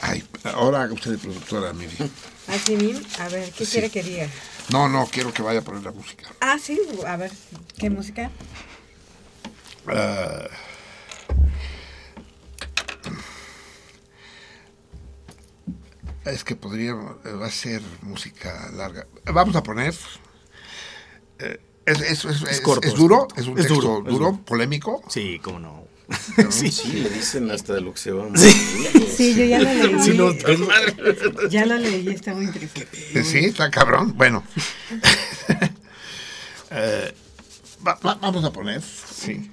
[0.00, 0.24] Ay,
[0.54, 1.96] ahora haga usted de productora, Miri.
[2.48, 3.72] Así mismo, a ver, ¿qué Sí.
[3.72, 4.26] quiere que diga?
[4.72, 6.24] No, no, quiero que vaya a poner la música.
[6.40, 7.30] Ah, sí, a ver,
[7.78, 8.30] ¿qué música?
[9.92, 10.48] Eh,
[16.24, 19.06] es que podríamos, eh, va a ser música larga.
[19.26, 19.94] Vamos a poner.
[21.38, 23.34] eh, es, es- es- es- corto, es es duro, corto.
[23.40, 24.44] es un Es texto duro, duro, es duro.
[24.44, 25.02] polémico.
[25.08, 25.81] Sí, cómo no.
[26.50, 28.50] Sí, le dicen hasta de lo que se va Sí.
[29.16, 30.02] Sí, yo ya la leí.
[30.02, 33.24] Sí, no, Ya la leí, está muy interesante.
[33.24, 34.14] Sí, está cabrón.
[34.16, 34.42] Bueno.
[36.70, 37.14] Eh,
[37.86, 39.50] va- va- vamos a poner, sí.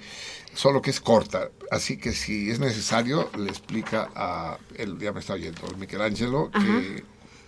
[0.54, 1.50] Solo que es corta.
[1.72, 4.58] Así que si es necesario, le explica a.
[4.78, 7.04] Él ya me está oyendo, el Michelangelo, que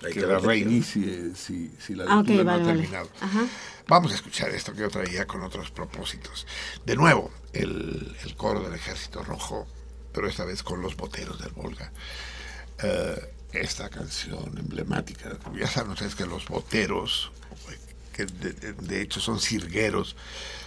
[0.10, 2.80] que, que la reinicie si, si la Ah, ok, lectura no vale, ha vale.
[2.82, 3.10] terminado.
[3.22, 3.46] Ajá.
[3.88, 6.48] Vamos a escuchar esto que yo traía con otros propósitos.
[6.86, 9.68] De nuevo, el, el coro del Ejército Rojo,
[10.14, 11.92] pero esta vez con los boteros del Volga.
[12.84, 15.38] Eh, esta canción emblemática.
[15.58, 17.32] Ya saben ustedes que los boteros,
[18.14, 20.16] que de, de- de hecho son cirgueros,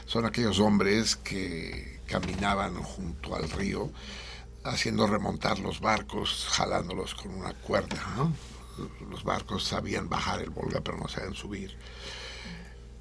[0.07, 3.91] son aquellos hombres que caminaban junto al río
[4.65, 7.97] haciendo remontar los barcos, jalándolos con una cuerda.
[8.17, 8.33] ¿no?
[9.11, 11.77] Los barcos sabían bajar el Volga, pero no sabían subir.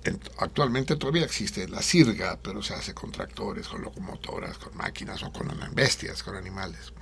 [0.04, 5.24] En- actualmente todavía existe la sirga, pero se hace con tractores, con locomotoras, con máquinas
[5.24, 6.94] o con bestias, con animales.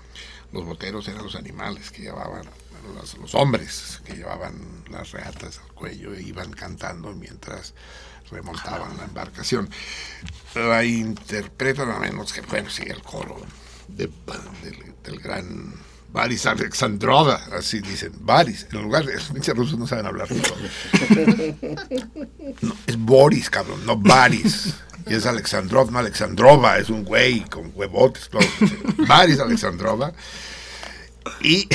[0.52, 2.44] Los boteros eran los animales que llevaban,
[2.96, 7.74] los, los hombres que llevaban las reatas al cuello e iban cantando mientras
[8.30, 9.70] remontaban la embarcación.
[10.54, 13.42] La interpretan a menos que, bueno, sí, el coro
[13.88, 14.12] de-
[14.64, 15.74] del, del gran
[16.12, 20.56] Baris Alexandrova, así dicen, Baris, en lugar de, los pinches rusos no saben hablar ruso.
[22.62, 24.74] No, es Boris, cabrón, no Baris.
[25.08, 28.42] Y es Alexandrov, no Alexandrova, es un güey con huevotes, todo.
[29.08, 30.14] Baris Alexandrova.
[31.42, 31.68] Y,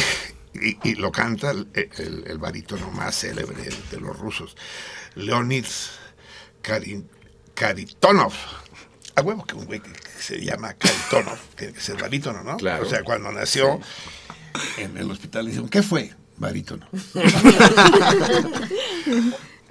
[0.55, 4.57] y, y lo canta el, el, el barítono más célebre de los rusos,
[5.15, 5.67] Leonid
[6.63, 7.09] Karin-
[7.55, 8.33] Karitonov.
[9.17, 9.91] A huevo que un güey que
[10.21, 12.57] se llama Karitonov, tiene que ser barítono, ¿no?
[12.59, 12.85] Claro.
[12.87, 13.81] O sea, cuando nació
[14.79, 16.13] en el hospital le dijeron, ¿qué fue?
[16.37, 16.87] Barítono.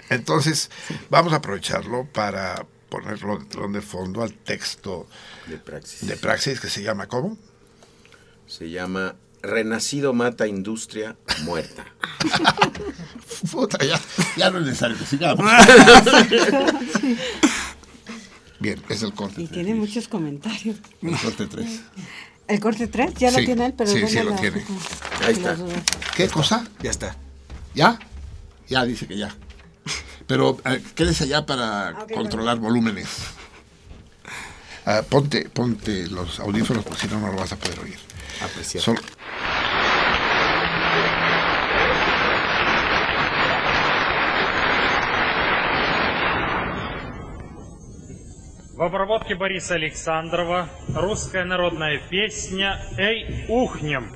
[0.09, 0.69] Entonces,
[1.09, 5.07] vamos a aprovecharlo para ponerlo de telón de fondo al texto
[5.47, 6.07] de praxis.
[6.07, 7.37] de praxis que se llama ¿cómo?
[8.47, 11.85] Se llama Renacido mata industria muerta.
[13.51, 13.99] Puta, ya,
[14.37, 15.45] ya no es necesario que sigamos.
[18.59, 19.41] Bien, es el corte.
[19.43, 20.77] Y tiene muchos comentarios.
[21.01, 21.81] El corte 3.
[22.47, 23.13] ¿El corte 3?
[23.15, 24.63] Ya lo Sí, tiene él, pero sí, sí lo la- tiene.
[25.25, 25.57] Ahí está.
[26.15, 26.67] ¿Qué cosa?
[26.81, 27.15] Ya está.
[27.73, 27.99] ¿Ya?
[28.67, 29.35] Ya, dice que ya.
[30.27, 33.07] Pero eh, quédese allá para controlar volúmenes.
[34.85, 37.97] Ah, ponte, ponte los audífonos porque si no, no lo vas a poder oír.
[38.41, 38.83] Apreciar.
[38.83, 39.01] Solo-
[48.75, 54.09] В обработке Бориса Александрова русская народная песня «Эй, ухнем».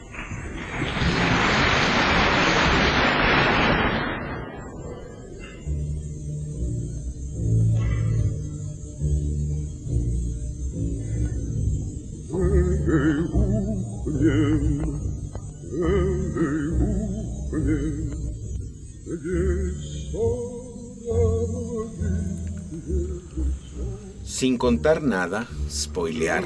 [24.40, 26.46] Sin contar nada, spoilear,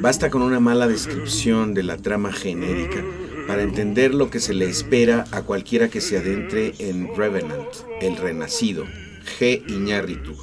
[0.00, 3.04] basta con una mala descripción de la trama genérica
[3.48, 7.66] para entender lo que se le espera a cualquiera que se adentre en Revenant,
[8.00, 8.84] El Renacido,
[9.40, 9.64] G.
[9.68, 10.36] Iñárritu,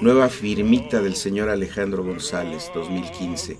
[0.00, 3.58] nueva firmita del señor Alejandro González, 2015,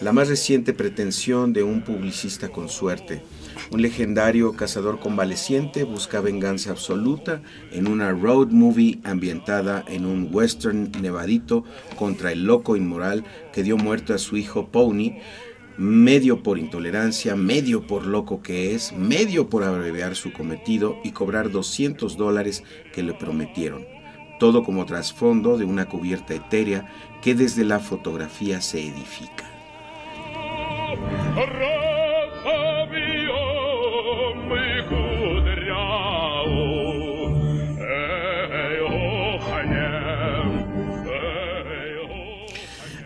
[0.00, 3.22] la más reciente pretensión de un publicista con suerte.
[3.70, 10.90] Un legendario cazador convaleciente busca venganza absoluta en una road movie ambientada en un western
[11.00, 11.64] nevadito
[11.96, 15.18] contra el loco inmoral que dio muerte a su hijo Pony,
[15.76, 21.50] medio por intolerancia, medio por loco que es, medio por abreviar su cometido y cobrar
[21.50, 23.86] 200 dólares que le prometieron.
[24.38, 29.50] Todo como trasfondo de una cubierta etérea que desde la fotografía se edifica.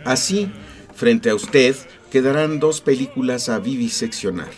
[0.04, 0.50] Así,
[0.94, 1.74] frente a usted
[2.10, 4.50] quedarán dos películas a viviseccionar.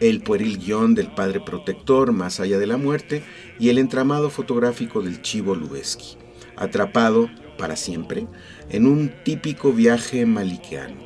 [0.00, 3.24] El pueril guion del padre protector más allá de la muerte
[3.58, 6.18] y el entramado fotográfico del Chivo Lubeski,
[6.56, 8.26] atrapado para siempre
[8.68, 10.96] en un típico viaje maliquiano.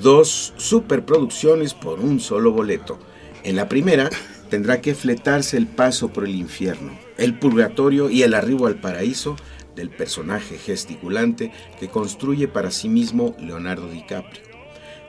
[0.00, 2.98] Dos superproducciones por un solo boleto.
[3.44, 4.08] En la primera
[4.48, 9.36] tendrá que fletarse el paso por el infierno, el purgatorio y el arribo al paraíso
[9.80, 14.42] del personaje gesticulante que construye para sí mismo Leonardo DiCaprio.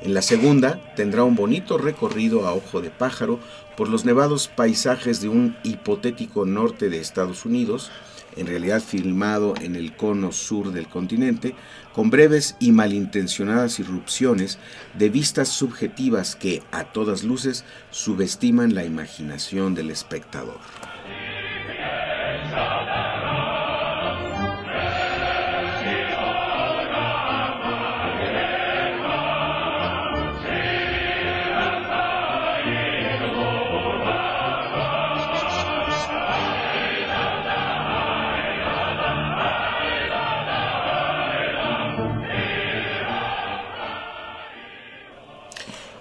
[0.02, 3.38] En la segunda tendrá un bonito recorrido a ojo de pájaro
[3.76, 7.92] por los nevados paisajes de un hipotético norte de Estados Unidos,
[8.38, 11.54] en realidad filmado en el cono sur del continente,
[11.94, 14.58] con breves y malintencionadas irrupciones
[14.98, 20.60] de vistas subjetivas que, a todas luces, subestiman la imaginación del espectador.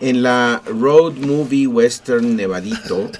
[0.00, 3.10] En la Road Movie Western Nevadito,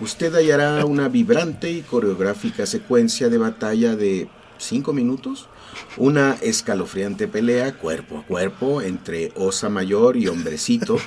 [0.00, 4.28] usted hallará una vibrante y coreográfica secuencia de batalla de
[4.58, 5.48] 5 minutos,
[5.96, 10.98] una escalofriante pelea cuerpo a cuerpo entre Osa Mayor y Hombrecito,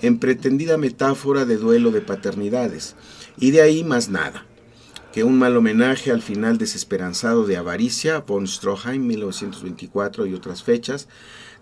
[0.00, 2.96] en pretendida metáfora de duelo de paternidades,
[3.38, 4.46] y de ahí más nada
[5.12, 11.08] que un mal homenaje al final desesperanzado de Avaricia, von Stroheim, 1924 y otras fechas.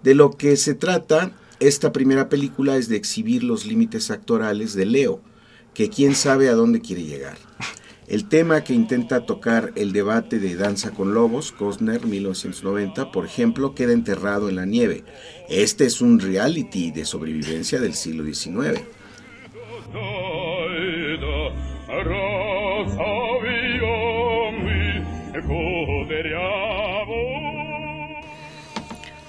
[0.02, 4.86] De lo que se trata esta primera película es de exhibir los límites actorales de
[4.86, 5.20] Leo,
[5.74, 7.36] que quién sabe a dónde quiere llegar.
[8.06, 13.74] El tema que intenta tocar el debate de Danza con Lobos, Cosner 1990, por ejemplo,
[13.74, 15.04] queda enterrado en la nieve.
[15.50, 18.80] Este es un reality de sobrevivencia del siglo XIX.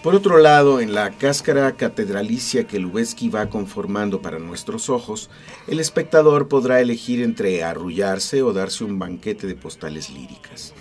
[0.09, 5.29] Por otro lado, en la cáscara catedralicia que Lubeski va conformando para nuestros ojos,
[5.67, 10.73] el espectador podrá elegir entre arrullarse o darse un banquete de postales líricas.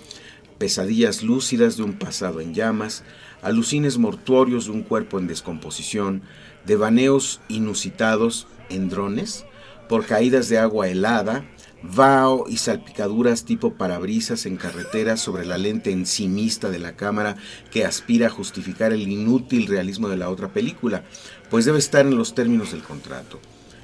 [0.57, 3.05] Pesadillas lúcidas de un pasado en llamas,
[3.42, 6.23] alucines mortuorios de un cuerpo en descomposición,
[6.65, 9.44] devaneos inusitados en drones,
[9.90, 11.44] por caídas de agua helada,
[11.82, 17.36] vaho y salpicaduras tipo parabrisas en carreteras sobre la lente encimista de la cámara
[17.70, 21.05] que aspira a justificar el inútil realismo de la otra película,
[21.50, 23.40] pues debe estar en los términos del contrato.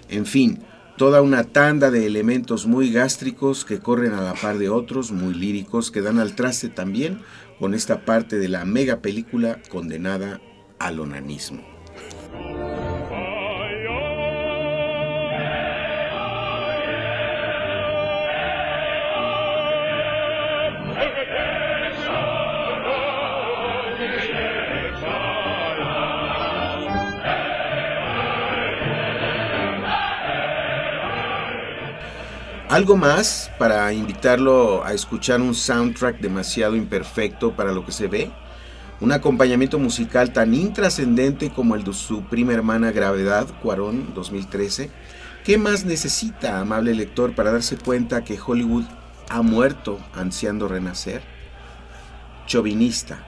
[0.08, 0.62] En fin,
[0.97, 5.34] toda una tanda de elementos muy gástricos que corren a la par de otros muy
[5.34, 7.20] líricos que dan al traste también
[7.58, 10.40] con esta parte de la mega película condenada
[10.78, 11.64] al onanismo.
[32.70, 38.33] Algo más para invitarlo a escuchar un soundtrack demasiado imperfecto para lo que se ve.
[39.01, 44.91] Un acompañamiento musical tan intrascendente como el de su prima hermana Gravedad, Cuarón, 2013.
[45.44, 48.86] ¿Qué más necesita, amable lector, para darse cuenta que Hollywood
[49.28, 51.23] ha muerto ansiando renacer?
[52.47, 53.26] Chauvinista,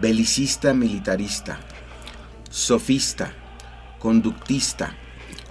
[0.00, 1.58] belicista militarista,
[2.50, 3.32] sofista,
[3.98, 4.96] conductista,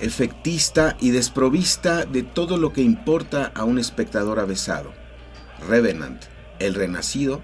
[0.04, 4.92] efectista y desprovista de todo lo que importa a un espectador avesado.
[5.68, 6.22] Revenant,
[6.60, 7.42] el renacido,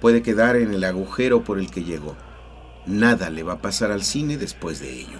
[0.00, 2.14] puede quedar en el agujero por el que llegó.
[2.84, 5.18] Nada le va a pasar al cine después de ello.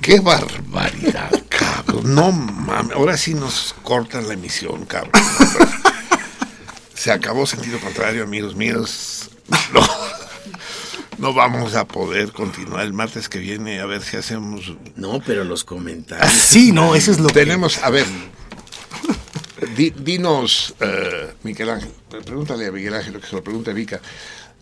[0.00, 2.14] ¡Qué barbaridad, cabrón!
[2.14, 5.12] No mames, ahora sí nos cortan la emisión, cabrón.
[6.98, 9.30] Se acabó sentido contrario, amigos míos.
[9.72, 9.80] No,
[11.18, 14.74] no vamos a poder continuar el martes que viene a ver si hacemos.
[14.96, 16.32] No, pero los comentarios.
[16.32, 18.04] sí, no, eso es lo Tenemos, a ver.
[19.96, 24.00] dinos, uh, Miguel Ángel, pregúntale a Miguel Ángel lo que se lo pregunte Vika.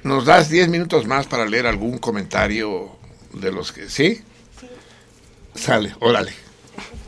[0.03, 2.99] ¿Nos das 10 minutos más para leer algún comentario
[3.33, 3.89] de los que.
[3.89, 4.23] ¿Sí?
[4.61, 4.67] Sí.
[5.55, 6.46] Sale, órale.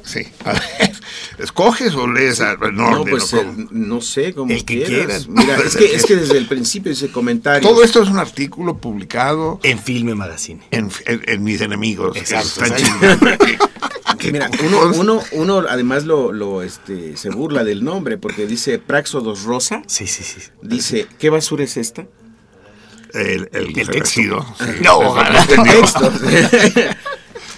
[0.09, 0.27] Sí.
[0.45, 0.93] A ver,
[1.39, 5.29] ¿escoges o lees al no, pues, eh, no sé, como el que quieras.
[5.29, 7.69] Mira, es que, es que desde el principio ese comentario.
[7.69, 10.63] Todo esto es un artículo publicado en Filme Magazine.
[10.71, 12.17] En, en, Mis Enemigos.
[12.17, 12.63] Exacto.
[14.33, 19.43] Mira, uno, uno, uno además lo, lo este, se burla del nombre porque dice Praxodos
[19.43, 19.83] Rosa.
[19.87, 20.41] Sí, sí, sí.
[20.63, 22.07] Dice, ¿qué basura es esta?
[23.13, 24.47] El, el, el texto.
[24.83, 25.43] No, ojalá.
[25.43, 26.13] El texto.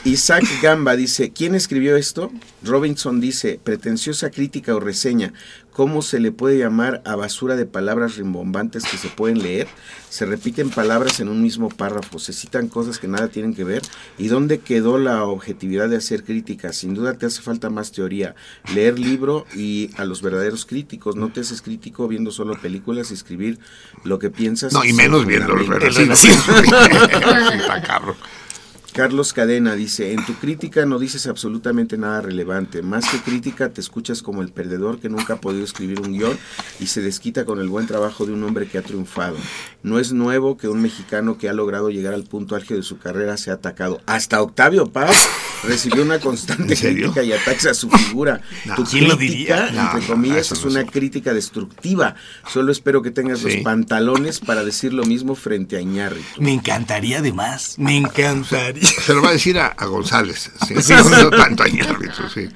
[0.05, 2.33] Isaac Gamba dice, ¿quién escribió esto?
[2.63, 5.35] Robinson dice, pretenciosa crítica o reseña,
[5.73, 9.69] ¿cómo se le puede llamar a basura de palabras rimbombantes que se pueden leer?
[10.09, 13.83] Se repiten palabras en un mismo párrafo, se citan cosas que nada tienen que ver.
[14.17, 16.73] ¿Y dónde quedó la objetividad de hacer crítica?
[16.73, 18.35] Sin duda te hace falta más teoría,
[18.75, 21.15] leer libro y a los verdaderos críticos.
[21.15, 23.59] No te haces crítico viendo solo películas y escribir
[24.05, 24.73] lo que piensas.
[24.73, 26.27] No, y menos viendo los verdaderos.
[29.01, 32.83] Carlos Cadena dice, en tu crítica no dices absolutamente nada relevante.
[32.83, 36.39] Más que crítica, te escuchas como el perdedor que nunca ha podido escribir un guion
[36.81, 39.39] y se desquita con el buen trabajo de un hombre que ha triunfado.
[39.83, 42.99] No es nuevo que un mexicano que ha logrado llegar al punto álgido de su
[42.99, 44.03] carrera sea atacado.
[44.05, 45.31] Hasta Octavio Paz
[45.65, 48.43] recibió una constante crítica y ataques a su figura.
[48.77, 52.17] tu crítica, entre comillas, es una crítica destructiva.
[52.53, 56.39] Solo espero que tengas los pantalones para decir lo mismo frente a Iñárritu.
[56.39, 58.90] Me encantaría además, me encantaría.
[59.03, 60.51] se lo va a decir a, a González.
[60.81, 62.49] Sí, no, no tanto a Iñárritu, sí.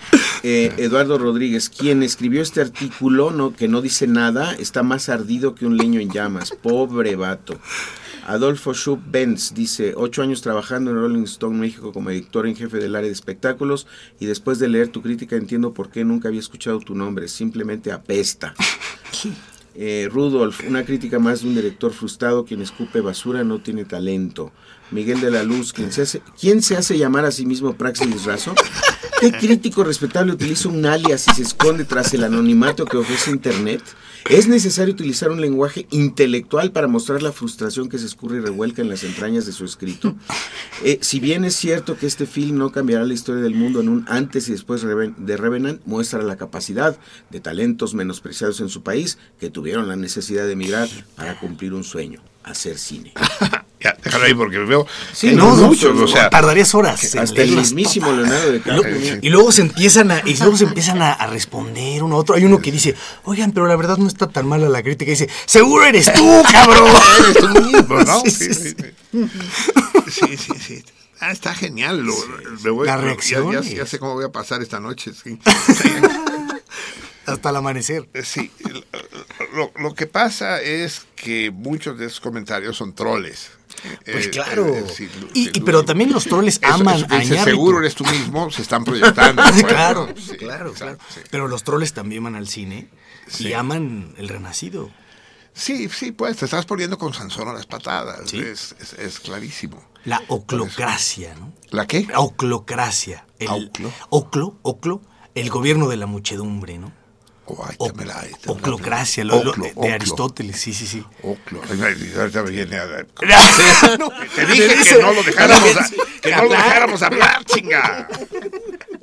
[0.43, 5.55] Eh, Eduardo Rodríguez, quien escribió este artículo no, que no dice nada, está más ardido
[5.55, 6.53] que un leño en llamas.
[6.53, 7.59] Pobre vato.
[8.27, 12.79] Adolfo Schub Benz dice, ocho años trabajando en Rolling Stone México como editor en jefe
[12.79, 13.87] del área de espectáculos
[14.19, 17.93] y después de leer tu crítica entiendo por qué nunca había escuchado tu nombre, simplemente
[17.93, 18.55] apesta.
[19.77, 24.53] Eh, Rudolf, una crítica más de un director frustrado, quien escupe basura no tiene talento.
[24.91, 28.25] Miguel de la Luz, ¿quién se hace, ¿quién se hace llamar a sí mismo Praxis
[28.25, 28.55] Razo?
[29.21, 33.83] ¿Qué crítico respetable utiliza un alias y se esconde tras el anonimato que ofrece Internet?
[34.29, 38.81] ¿Es necesario utilizar un lenguaje intelectual para mostrar la frustración que se escurre y revuelca
[38.81, 40.15] en las entrañas de su escrito?
[40.83, 43.91] Eh, si bien es cierto que este film no cambiará la historia del mundo en
[43.91, 46.99] un antes y después de Revenant, muestra la capacidad
[47.31, 51.85] de talentos menospreciados en su país que tuvieron la necesidad de emigrar para cumplir un
[51.85, 53.13] sueño, hacer cine.
[53.85, 54.87] Ya, déjalo ahí porque veo.
[55.13, 56.99] Sí, no, o sea, tardarías horas.
[57.03, 58.11] que hasta el mismísimo.
[58.13, 61.13] Leonardo Y DiCaprio luego- tenía- Y luego se empiezan a, y luego se empiezan a,
[61.13, 62.35] a responder uno a otro.
[62.35, 65.11] Hay uno que dice, oigan, pero la verdad no está tan mala la crítica.
[65.11, 66.89] Y dice, seguro eres tú, cabrón.
[67.29, 68.21] Eres tú mismo, ¿no?
[68.23, 69.29] Sí, Sí, sí, sí,
[70.11, 70.85] sí, sí, sí.
[71.21, 72.01] Ah, está genial.
[72.07, 72.15] Lo,
[72.75, 73.69] voy- ya- reacciones.
[73.69, 75.13] Ya, ya sé cómo voy a pasar esta noche.
[75.13, 75.39] Sí.
[77.27, 78.09] Hasta el amanecer.
[78.23, 78.51] Sí,
[79.55, 83.51] lo, lo que pasa es que muchos de esos comentarios son troles.
[84.05, 84.67] Pues Eh, claro.
[84.75, 85.63] eh, sin- Y- sin y duda.
[85.65, 87.45] pero también los troles aman eso a Iñárritu.
[87.45, 89.43] Seguro eres tú mismo, se están proyectando.
[89.69, 90.99] claro, claro, claro.
[91.13, 91.21] sí.
[91.31, 92.89] Pero los troles también van al cine
[93.27, 93.49] Sí.
[93.49, 94.91] y aman el renacido.
[95.55, 98.33] Sí, sí, pues te estás poniendo con Sansón a las patadas.
[98.33, 99.83] Es, es- es clarísimo.
[100.05, 101.53] La oclocracia, ¿no?
[101.71, 102.07] ¿La qué?
[102.11, 103.27] La oclocracia.
[103.39, 103.93] El Oclo.
[104.11, 105.01] oclo, oclo,
[105.35, 106.93] el gobierno de la muchedumbre, ¿no?
[107.47, 109.93] Oclocracia, lo- lo- Oclo, de oclo.
[109.95, 111.05] Aristóteles, sí, sí, sí.
[111.23, 111.61] Oclo.
[112.19, 112.87] Ahorita viene a-
[113.99, 115.91] No, Te dije que dice- no lo dejáramos, a-
[116.23, 118.09] que no lo dejáramos hablar, chinga.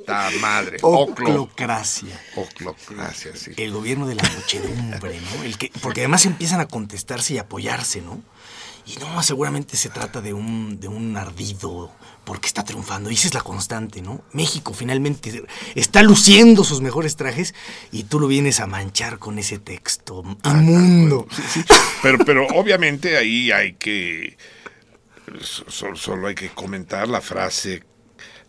[0.06, 0.78] Ta madre.
[0.82, 1.30] Oclo.
[1.44, 2.20] Oclocracia.
[2.34, 3.52] Oclocracia, sí.
[3.56, 5.44] El gobierno de la muchedumbre, ¿no?
[5.44, 8.20] El que, porque además empiezan a contestarse y apoyarse, ¿no?
[8.84, 11.92] Y no, seguramente se trata de un, de un ardido,
[12.24, 13.10] porque está triunfando.
[13.10, 14.22] Y esa es la constante, ¿no?
[14.32, 15.42] México finalmente
[15.74, 17.54] está luciendo sus mejores trajes
[17.90, 21.26] y tú lo vienes a manchar con ese texto inmundo.
[22.02, 24.36] Pero, pero obviamente ahí hay que.
[25.40, 27.82] so- solo hay que comentar la frase.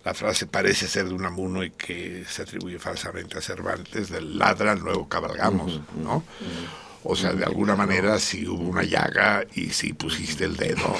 [0.03, 4.75] La frase parece ser de Unamuno y que se atribuye falsamente a Cervantes, del ladra,
[4.75, 6.25] luego cabalgamos, ¿no?
[7.05, 10.95] O sea, de alguna manera sí hubo una llaga y sí pusiste el dedo,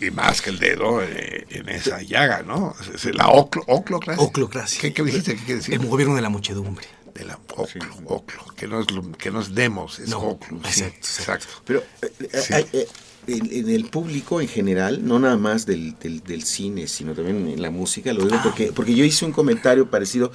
[0.00, 2.74] y más que el dedo, eh, en esa llaga, ¿no?
[3.14, 4.22] La oclo, oclocracia.
[4.24, 4.80] Oclocracia.
[4.80, 5.34] ¿Qué, qué dijiste?
[5.34, 5.74] ¿Qué quiere decir?
[5.74, 6.86] El gobierno de la muchedumbre.
[7.14, 10.60] De la oclo, oclo, que no es, lo- que no es demos, es No, oclo.
[10.70, 11.46] sí, exacto, exacto.
[11.64, 12.54] Pero eh, eh, Sí.
[12.54, 12.86] hay, eh,
[13.26, 17.48] en, en el público en general, no nada más del, del, del cine, sino también
[17.48, 18.42] en la música, lo digo Ah.
[18.44, 20.30] porque, porque yo hice un comentario parecido.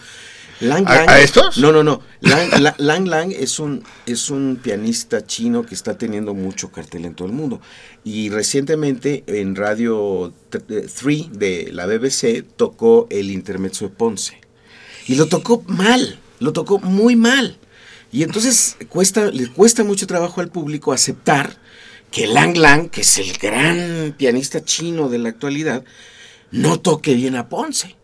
[0.61, 1.57] Lang ¿A- Lang, a estos?
[1.57, 2.01] No, no, no.
[2.21, 7.05] Lang La- Lang, Lang es, un, es un pianista chino que está teniendo mucho cartel
[7.05, 7.59] en todo el mundo.
[8.03, 14.39] Y recientemente en Radio 3 de la BBC tocó el intermezzo de Ponce.
[15.07, 17.57] Y lo tocó mal, lo tocó muy mal.
[18.11, 21.57] Y entonces cuesta, le cuesta mucho trabajo al público aceptar
[22.11, 25.83] que Lang Lang, que es el gran pianista chino de la actualidad,
[26.51, 27.97] no toque bien a Ponce.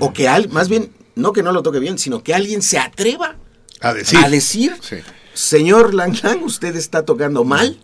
[0.00, 0.90] O que al, más bien,
[1.20, 3.36] no que no lo toque bien, sino que alguien se atreva
[3.80, 4.18] A decir.
[4.24, 4.96] a decir, Sí.
[5.34, 7.78] señor Lang Lang, usted está tocando mal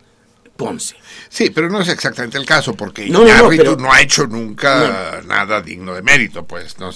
[0.56, 0.96] Ponce.
[1.28, 4.00] Sí, pero no es exactamente el caso, porque No, no, no, Iñárritu pero- no ha
[4.00, 6.78] hecho nunca nada digno de mérito, pues.
[6.78, 6.90] ¿no?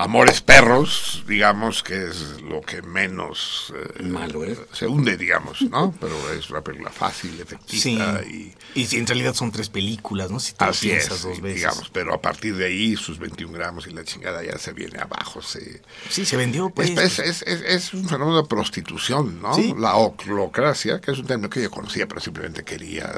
[0.00, 4.56] Amores perros, digamos que es lo que menos eh, Malo, ¿eh?
[4.72, 5.92] se hunde, digamos, ¿no?
[6.00, 7.40] Pero es una película fácil, Sí.
[7.42, 10.38] efectista y Y si en realidad son tres películas, ¿no?
[10.38, 11.56] Si te así piensas es, dos veces.
[11.56, 11.90] digamos.
[11.92, 15.42] Pero a partir de ahí, sus 21 gramos y la chingada ya se viene abajo,
[15.42, 15.82] se...
[16.08, 16.90] Sí, se vendió, pues.
[16.90, 19.52] Es, es, es- es un fenómeno de prostitución, ¿no?
[19.54, 19.74] Sí.
[19.76, 23.10] La oclocracia, que es un término que yo conocía, pero simplemente quería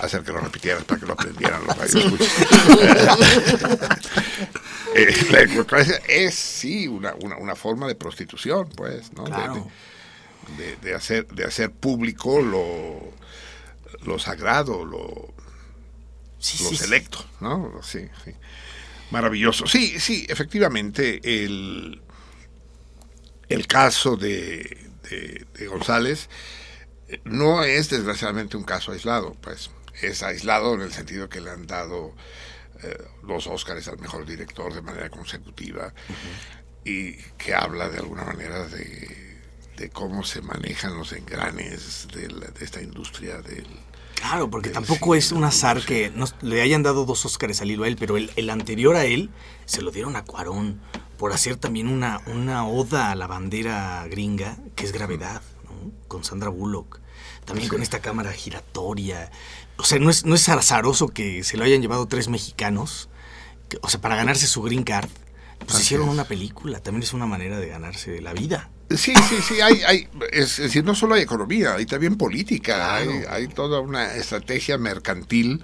[0.00, 2.28] hacer que lo repitieras para que lo aprendieran los radioescuchas.
[4.94, 9.24] Eh, la oclocracia es, sí, una, una, una forma de prostitución, pues, ¿no?
[9.24, 9.68] De- Claro.
[10.58, 13.12] De, de- de hacer, de hacer público lo,
[14.04, 15.32] lo sagrado, lo,
[16.38, 16.84] Sí, lo sí, sí.
[16.84, 17.80] selecto, ¿no?
[17.82, 18.32] Sí, sí.
[19.12, 19.66] Maravilloso.
[19.66, 22.02] Sí, sí, efectivamente, el,
[23.48, 26.28] el caso de, de- de González
[27.08, 29.70] eh, no es desgraciadamente un caso aislado, pues
[30.00, 32.14] es aislado en el sentido que le han dado
[33.22, 35.92] los Óscares al mejor director de manera consecutiva
[36.84, 39.38] y que habla de alguna manera de,
[39.76, 43.66] de cómo se manejan los engranes de, la- de esta industria del,
[44.16, 47.84] Claro, porque tampoco es un azar que nos- le hayan dado dos Óscares al hilo
[47.84, 49.30] a él, pero el, el anterior a él
[49.64, 50.80] se lo dieron a Cuarón
[51.18, 55.90] por hacer también una, una oda a la bandera gringa, que es Gravedad, ¿no?
[56.08, 57.00] con Sandra Bullock.
[57.44, 59.28] También con esta cámara giratoria.
[59.78, 63.08] O sea, no es, no es azaroso que se lo hayan llevado tres mexicanos,
[63.68, 65.08] que- o sea, para ganarse su green card.
[65.60, 66.12] Pues Así hicieron es.
[66.14, 68.70] una película, también es una manera de ganarse la vida.
[68.90, 72.94] Sí, sí, sí, hay, hay, es, es decir, no solo hay economía, hay también política,
[72.96, 75.62] hay, hay toda una estrategia mercantil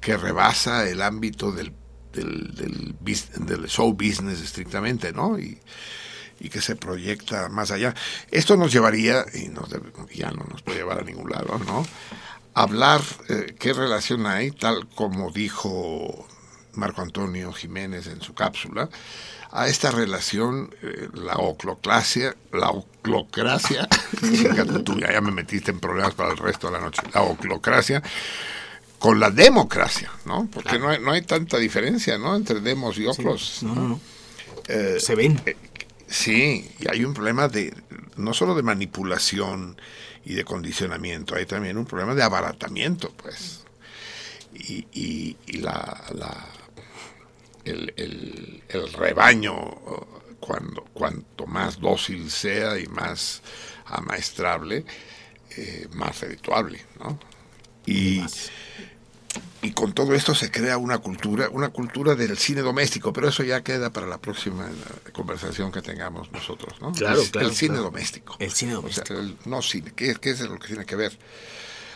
[0.00, 1.72] que rebasa el ámbito del,
[2.12, 5.38] del, del, bus- del show business estrictamente, ¿no?
[5.38, 5.58] Y,
[6.40, 7.94] y que se proyecta más allá.
[8.30, 11.86] Esto nos llevaría, y nos debe- ya no nos puede llevar a ningún lado, ¿no?
[12.58, 16.26] Hablar eh, qué relación hay, tal como dijo
[16.72, 18.88] Marco Antonio Jiménez en su cápsula,
[19.52, 23.88] a esta relación, eh, la oclocracia, la oclocracia,
[24.84, 28.02] tú, ya me metiste en problemas para el resto de la noche, la oclocracia,
[28.98, 30.48] con la democracia, ¿no?
[30.52, 32.34] Porque no, hay, no hay tanta diferencia, ¿no?
[32.34, 33.62] Entre demos y oclos.
[33.62, 34.00] No, no, no.
[34.66, 35.40] Eh, Se ven.
[35.46, 35.56] eh,
[36.08, 37.72] sí, y hay un problema de
[38.16, 39.80] no solo de manipulación
[40.24, 43.64] y de condicionamiento, hay también un problema de abaratamiento, pues.
[44.54, 46.46] Y, y- la, la-
[47.64, 49.54] el, el- rebaño,
[50.40, 53.42] cuando, cuanto más dócil sea y más
[53.86, 54.84] amaestrable,
[55.56, 57.18] eh, más redituable, ¿no?
[57.86, 58.24] Y,
[59.60, 63.42] y con todo esto se crea una cultura, una cultura del cine doméstico, pero eso
[63.42, 66.92] ya queda para la próxima eh, conversación que tengamos nosotros, ¿no?
[66.92, 67.84] Claro, el, claro, El cine claro.
[67.84, 68.36] doméstico.
[68.38, 69.18] El cine O sea, doméstico.
[69.18, 71.18] el no cine, ¿qué, qué es lo que tiene que ver?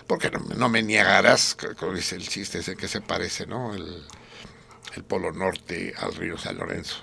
[0.09, 3.75] Porque no, no me niegarás, como dice el chiste ese que se parece, ¿no?
[3.75, 4.05] El,
[4.97, 6.97] el polo norte al río San Lorenzo.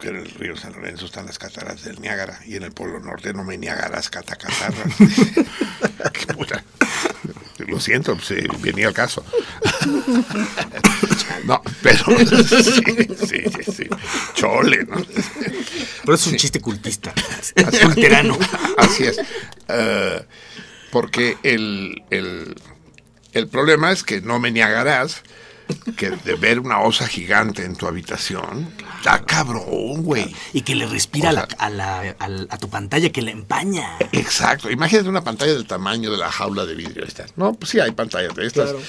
[0.00, 2.98] Que en el río San Lorenzo están las cataratas del Niágara y en el polo
[3.00, 4.94] norte no me niegarás catacatarras.
[6.14, 6.64] Qué puta.
[7.66, 9.24] Lo siento, eh, venía el caso.
[11.44, 13.88] No, pero sí, sí, sí, sí.
[14.34, 14.96] Chole, ¿no?
[16.02, 17.14] Pero es un chiste cultista.
[17.82, 18.38] Culterano.
[18.76, 19.18] Así es.
[19.68, 20.22] Eh,
[20.90, 22.54] porque el, el,
[23.32, 25.22] el problema es que no me negarás
[25.96, 28.68] que de ver una osa gigante en tu habitación,
[28.98, 30.34] está cabrón, güey.
[30.52, 33.30] Y que le respira a, la- a la- a la- a tu pantalla, que la
[33.30, 33.96] empaña.
[34.12, 34.70] Exacto.
[34.70, 37.26] Imagínate una pantalla del tamaño de la jaula de vidrio esta.
[37.36, 38.70] No, pues sí hay pantallas de estas.
[38.70, 38.84] Claro.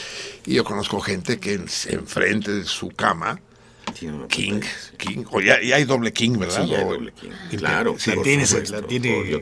[0.45, 3.39] Y yo conozco gente que en- enfrente de su cama,
[4.29, 4.61] King,
[4.97, 6.63] King, o ya, ya hay doble King, ¿verdad?
[6.63, 7.29] Sí, ya hay O- doble king.
[7.57, 9.39] Claro, sí, la tienes, supuesto, la tiene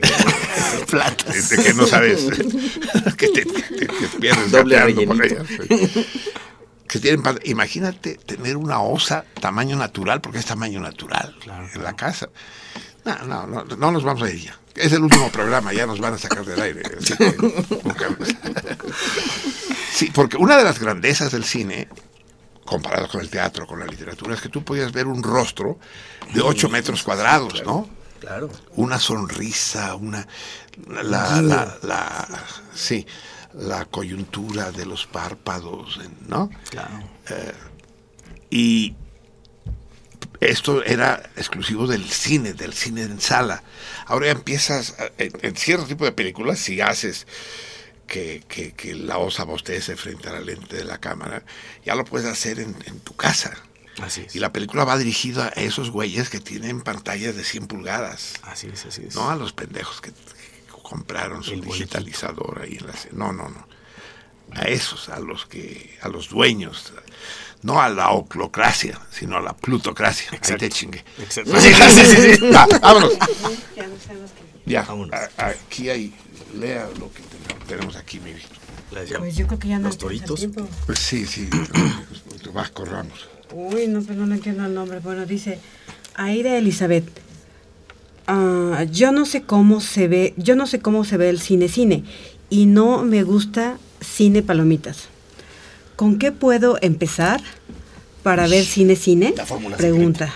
[0.90, 1.50] platas.
[1.50, 2.24] De que no sabes
[3.16, 6.00] que te, te- te pierdes Doble gateando por rellenito.
[6.90, 11.36] Que tienen, imagínate tener una osa tamaño natural, porque es tamaño natural
[11.74, 12.28] en la casa.
[13.04, 14.58] No, no, no, no nos vamos a ir ya.
[14.74, 16.82] Es el último programa, ya nos van a sacar del aire.
[19.92, 21.88] Sí, porque una de las grandezas del cine,
[22.64, 25.78] comparado con el teatro, con la literatura, es que tú podías ver un rostro
[26.32, 27.88] de 8 metros cuadrados, ¿no?
[28.20, 28.50] Claro.
[28.76, 30.26] Una sonrisa, una.
[30.88, 31.02] La,
[31.42, 32.28] la, la-
[32.74, 33.06] sí,
[33.54, 36.50] la coyuntura de los párpados, ¿no?
[36.70, 37.02] Claro.
[37.28, 37.52] Eh,
[38.50, 38.94] y
[40.40, 43.62] esto era exclusivo del cine, del cine en sala.
[44.06, 47.26] Ahora ya empiezas, a- en, en cierto tipo de películas, si haces
[48.06, 51.44] que, que- que la osa bostece frente a la lente de la cámara,
[51.84, 53.52] ya lo puedes hacer en, en tu casa.
[54.00, 54.34] Así es.
[54.34, 58.34] Y la película va dirigida a esos güeyes que tienen pantallas de 100 pulgadas.
[58.42, 59.14] Así es, así es.
[59.14, 60.12] No a los pendejos que
[60.90, 62.94] compraron su El digitalizador ahí en la...
[63.12, 63.66] No, no, no.
[64.52, 66.92] A esos, a los que, a los dueños.
[67.62, 70.28] No a la oclocracia, sino a la plutocracia.
[70.32, 71.04] Ahí te chingue.
[71.18, 71.60] Exacto.
[71.60, 72.46] Sí, sí, sí.
[72.52, 73.12] Va, vámonos.
[74.66, 76.12] Ya a- aquí hay,
[76.58, 77.22] lea lo que
[77.68, 78.32] tenemos, aquí, mi.
[78.90, 80.38] Pues yo creo que ya no Los toritos.
[80.40, 80.68] tiempo.
[80.86, 81.48] Pues sí, sí,
[82.52, 83.28] vas, corramos.
[83.52, 84.98] Uy, no, pero no entiendo el nombre.
[84.98, 85.60] Bueno, dice
[86.14, 87.08] Aida Elizabeth.
[88.30, 91.68] Ah, yo no sé cómo se ve, yo no sé cómo se ve el cine
[91.68, 92.04] cine
[92.48, 95.08] y no me gusta cine palomitas.
[95.96, 97.40] ¿Con qué puedo empezar
[98.22, 99.34] para ver cine cine?
[99.36, 100.32] La fórmula Pregunta.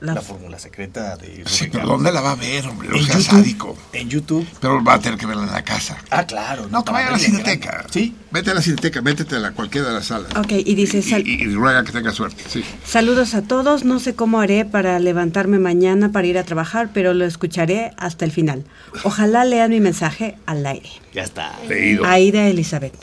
[0.00, 1.42] La- La fórmula secreta de...
[1.46, 2.88] Sí, pero ¿dónde la va a ver, hombre?
[2.88, 3.30] No En sea YouTube.
[3.30, 3.78] sádico.
[3.92, 4.46] En YouTube.
[4.60, 5.98] Pero va a tener que verla en la casa.
[6.10, 6.68] Ah, claro.
[6.70, 7.84] No, que vaya a la cineteca.
[7.90, 8.14] Sí.
[8.30, 10.30] Vete a la cineteca, métete a la, cualquiera de las salas.
[10.36, 12.62] Ok, y dice, Y, sal- y- y ruega que tenga suerte, sí.
[12.86, 17.12] saludos a todos, no sé cómo haré para levantarme mañana para ir a trabajar, pero
[17.12, 18.64] lo escucharé hasta el final.
[19.02, 20.90] Ojalá lean mi mensaje al aire.
[21.12, 21.58] Ya está.
[21.68, 22.04] Leído.
[22.04, 22.94] Aida Elizabeth.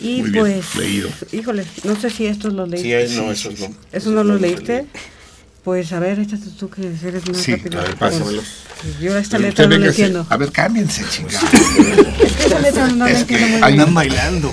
[0.00, 1.08] Y Muy bien, pues, leído.
[1.32, 3.08] híjole, no sé si estos los leíste.
[3.08, 3.74] Sí, no, esos no.
[3.92, 4.86] ¿Eso no lo leíste?
[5.64, 7.78] Pues a ver, échate tú que eres más Sí, rápido.
[7.78, 8.44] a ver, pásamelos.
[8.82, 10.26] Pues, yo esta Pero letra usted no la entiendo.
[10.28, 11.40] A ver, cámbiense, chingada.
[12.42, 13.78] Esta letra no la Es entiendo que muy bien.
[13.80, 14.52] Están bailando.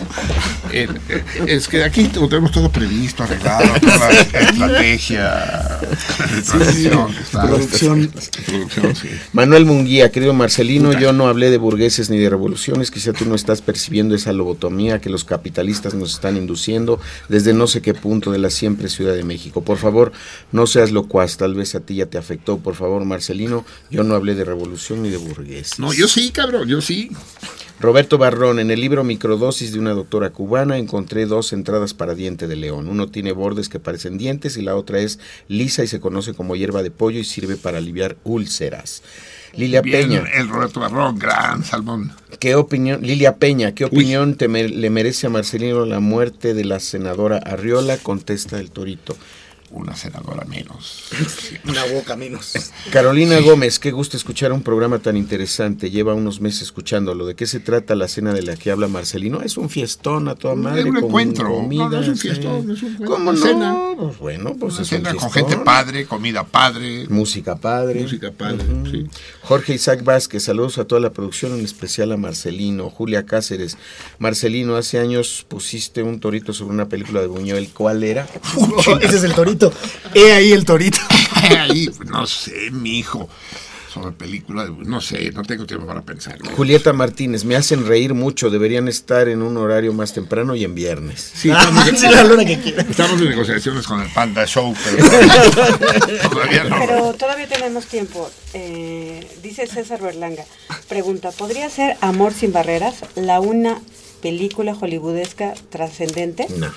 [0.71, 5.79] Eh, eh, es que aquí tenemos todo previsto, arreglado, toda la estrategia
[6.51, 8.11] Producción.
[8.45, 9.09] Producción, sí.
[9.33, 13.33] Manuel Munguía, querido Marcelino, yo no hablé de burgueses ni de revoluciones, quizá tú no
[13.33, 18.31] estás percibiendo esa lobotomía que los capitalistas nos están induciendo desde no sé qué punto
[18.31, 19.63] de la siempre Ciudad de México.
[19.63, 20.11] Por favor,
[20.51, 22.57] no seas locuaz, tal vez a ti ya te afectó.
[22.59, 25.79] Por favor, Marcelino, yo no hablé de revolución ni de burgueses.
[25.79, 27.09] No, yo sí, cabrón, yo sí.
[27.79, 32.45] Roberto Barrón, en el libro Microdosis de una doctora cubana encontré dos entradas para diente
[32.45, 32.89] de león.
[32.89, 36.57] Uno tiene bordes que parecen dientes y la otra es lisa y se conoce como
[36.57, 39.01] hierba de pollo y sirve para aliviar úlceras.
[39.55, 42.11] Lilia Bien, Peña, el Roberto Barrón, gran salmón.
[42.39, 46.65] ¿qué opinión, Lilia Peña, qué opinión te me- le merece a Marcelino la muerte de
[46.65, 47.97] la senadora Arriola?
[47.97, 49.15] Contesta el Torito.
[49.71, 51.03] Una senadora menos.
[51.67, 52.53] Una boca menos.
[52.91, 55.91] Carolina Gómez, qué gusto escuchar un programa tan interesante.
[55.91, 57.25] Lleva unos meses escuchándolo.
[57.27, 59.41] ¿De qué se trata la cena de la que habla Marcelino?
[59.41, 60.81] Es un fiestón a toda madre.
[60.81, 61.53] Es un con encuentro.
[61.53, 62.29] comida, no, no es un sí.
[62.29, 62.95] fiestón, es un.
[62.95, 63.45] ¿Cómo Una no?
[63.45, 63.77] cena.
[63.97, 65.49] Pues bueno, pues Una es un cena con fiestón.
[65.49, 67.05] gente padre, comida padre.
[67.09, 68.01] Música padre.
[68.01, 69.07] Música padre, sí.
[69.43, 72.89] Jorge Isaac Vázquez, saludos a toda la producción, en especial a Marcelino.
[72.89, 73.77] Julia Cáceres.
[74.17, 77.69] Marcelino, hace años pusiste un torito sobre una película de Buñuel.
[77.69, 78.27] ¿Cuál era?
[79.01, 79.58] Ese es el torito.
[80.13, 80.99] He ahí el torito.
[81.59, 83.29] Ahí, no sé, mi hijo.
[83.93, 86.37] Sobre película, de- no sé, no tengo tiempo para pensar.
[86.55, 90.75] Julieta Martínez, me hacen reír mucho, deberían estar en un horario más temprano y en
[90.75, 91.31] viernes.
[91.33, 92.83] Sí, Ah, estamos, la que quiera.
[92.83, 96.75] estamos en negociaciones con el Panda Show, pero todavía, todavía no.
[96.79, 98.29] Pero todavía tenemos tiempo.
[98.53, 100.45] Eh, dice César Berlanga.
[100.87, 103.81] Pregunta, ¿podría ser Amor sin barreras la una
[104.21, 106.45] película hollywoodesca trascendente?
[106.57, 106.67] No.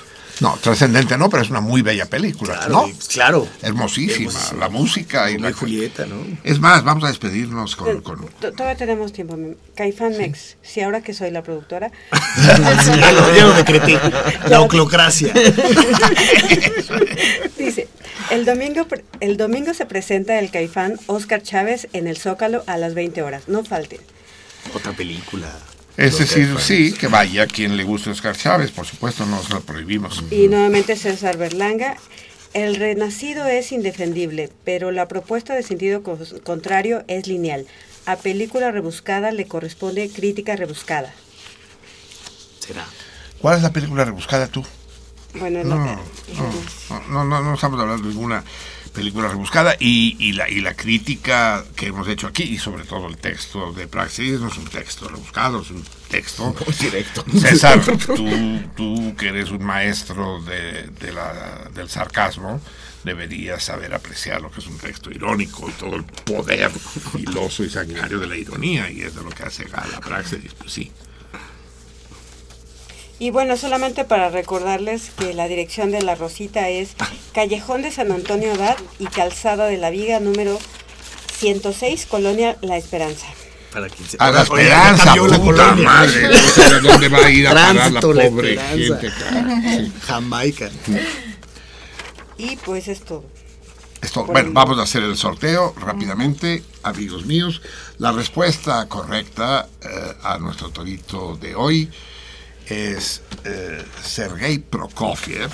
[0.40, 2.88] No, trascendente no, pero es una muy bella película, Claro, ¿no?
[2.88, 3.46] y- claro.
[3.60, 4.60] Hermosísima, Hermosísima.
[4.60, 6.16] la música y la Julieta, ¿no?
[6.42, 8.02] Es más, vamos a despedirnos con,
[8.40, 9.36] Todavía tenemos tiempo.
[9.76, 11.92] Caifán Mex, si ahora que soy la productora.
[12.46, 14.00] ya, lo, ya lo decreté.
[14.48, 15.32] La oclocracia.
[17.58, 17.88] Dice,
[18.30, 18.86] el domingo,
[19.20, 23.44] el domingo se presenta el Caifán Oscar Chávez en el Zócalo a las 20 horas.
[23.48, 24.00] No falten.
[24.74, 25.48] Otra película.
[25.96, 29.60] Es decir, sí, que vaya quien le guste Oscar Chávez, por supuesto, no se lo
[29.60, 30.24] prohibimos.
[30.30, 31.96] Y nuevamente César Berlanga.
[32.54, 37.66] El renacido es indefendible, pero la propuesta de sentido co- contrario es lineal.
[38.04, 41.14] A película rebuscada le corresponde crítica rebuscada.
[42.58, 42.84] Será.
[43.40, 44.62] ¿Cuál es la película rebuscada tú?
[45.34, 45.78] Bueno, No,
[47.08, 48.44] no, no, no estamos hablando de ninguna
[48.94, 53.08] película rebuscada y, y la, y la crítica que hemos hecho aquí y sobre todo
[53.08, 57.24] el texto de Praxis no es un texto rebuscado, es un texto directo.
[57.40, 57.80] César,
[58.14, 62.60] tú, tú que eres un maestro de, de la- del sarcasmo,
[63.04, 67.70] deberías saber apreciar lo que es un texto irónico y todo el poder filoso y
[67.70, 70.92] sanguinario de la ironía y es de lo que hace la Praxis, pues sí.
[73.22, 76.96] Y bueno, solamente para recordarles que la dirección de La Rosita es
[77.32, 80.58] Callejón de San Antonio Abad y Calzada de la Viga número
[81.38, 83.26] 106, Colonia La Esperanza.
[83.72, 84.16] Para quien se...
[84.18, 85.84] A la esperanza, puta colonia.
[85.84, 86.30] madre.
[86.30, 88.98] No sé dónde va a ir a parar la pobre esperanza.
[88.98, 89.12] gente.
[89.16, 89.60] cara.
[89.70, 89.92] Sí.
[90.04, 90.70] Jamaica.
[92.38, 93.24] Y pues es todo.
[94.00, 97.62] Esto, Por bueno, el- vamos a hacer el sorteo rápidamente, amigos míos.
[97.98, 101.88] La respuesta correcta eh, a nuestro torito de hoy
[102.72, 105.50] es eh, Sergei Prokofiev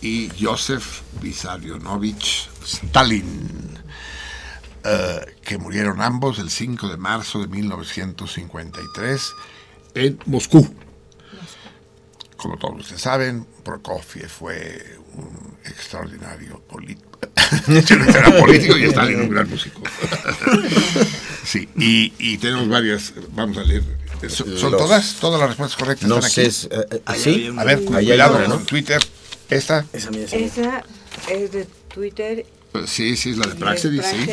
[0.00, 3.78] y Josef Vissarionovich Stalin,
[4.84, 9.32] eh, que murieron ambos el 5 de marzo de 1953
[9.94, 10.68] en Moscú.
[12.36, 17.20] Como todos ustedes saben, Prokofiev fue un extraordinario político.
[17.68, 19.80] era político y Stalin un gran músico.
[21.44, 24.01] sí, y, y tenemos varias, vamos a leer.
[24.28, 25.14] ¿Son, son Los- todas?
[25.20, 26.48] ¿Todas las respuestas correctas No están sé, aquí?
[26.50, 27.30] es- eh, eh, Ahí ¿sí?
[27.34, 28.54] había una- A ver, cuidado una, ¿no?
[28.56, 29.02] con Twitter.
[29.50, 29.84] ¿Esta?
[29.92, 30.46] Esa mía, esa mía.
[30.46, 30.84] Esa
[31.30, 32.46] es de Twitter.
[32.72, 34.26] Pues Sí, sí, es la de Praxedis, sí.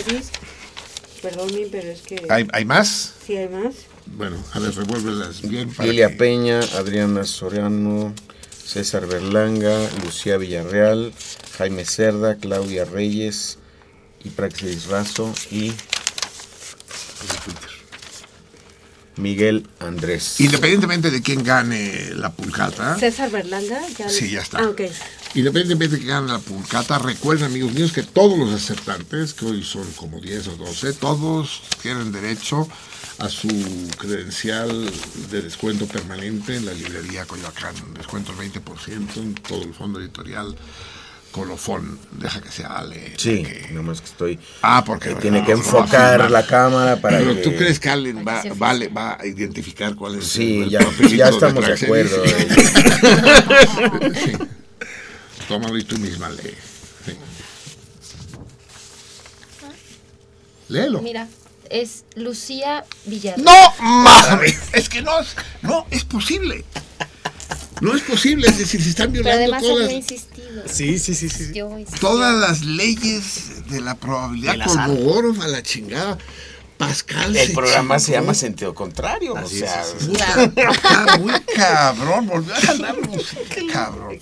[1.22, 2.26] Perdonen, pero es que...
[2.30, 3.14] ¿Hay, hay más?
[3.28, 3.76] Sí, hay más.
[4.06, 5.70] Bueno, a ver, revuélvelas bien.
[5.74, 8.14] para Lilia que- Peña, Adriana Soriano,
[8.66, 11.12] César Berlanga, Lucía Villarreal,
[11.58, 13.58] Jaime Cerda, Claudia Reyes
[14.24, 15.74] y Praxis Razo y
[19.20, 20.40] Miguel Andrés.
[20.40, 23.80] Independientemente de quién gane la pulcata, César Berlanga.
[23.98, 24.60] Ya Sí, ya está.
[24.60, 24.82] Ah, ok.
[25.36, 29.64] independientemente de que gane la pulcata, recuerden, amigos míos, que todos los aceptantes, que hoy
[29.64, 32.68] son como 10 o 12, todos tienen derecho
[33.20, 33.50] a su
[33.98, 34.90] credencial
[35.30, 37.76] de descuento permanente en la librería Coyoacán.
[37.94, 40.56] Descuento del 20% en todo el fondo editorial
[41.32, 42.00] colofón.
[42.12, 43.14] Deja que sea Ale.
[43.18, 44.40] Sí, nomás que estoy.
[44.62, 45.16] Ah, porque.
[45.16, 47.42] tiene que enfocar la cámara para Pero que.
[47.42, 50.80] tú crees que Ale va, vale, va a identificar cuál es Sí, el ya,
[51.16, 52.24] ya estamos de acuerdo.
[54.14, 54.34] Sí.
[55.48, 56.54] Tómalo y tú misma lee.
[57.06, 57.14] Sí.
[60.68, 61.02] Léelo.
[61.02, 61.28] Mira,
[61.70, 63.44] es Lucía Villarreal.
[63.44, 64.60] ¡No mames!
[64.74, 66.66] Es que no es, no es posible.
[67.82, 69.90] No es posible, es decir, se están Pero violando además todas,
[70.66, 71.52] Sí, sí, sí, sí.
[71.54, 71.70] Yo
[72.00, 74.62] todas las leyes de la probabilidad.
[74.62, 74.88] Azar.
[74.88, 76.18] Kolmogorov a la chingada.
[76.78, 79.34] Pascal El programa se llama Sentido Contrario.
[79.34, 83.40] o sea, Está muy cabrón, volvió a ganar Lucía,
[83.74, 84.18] cabrón.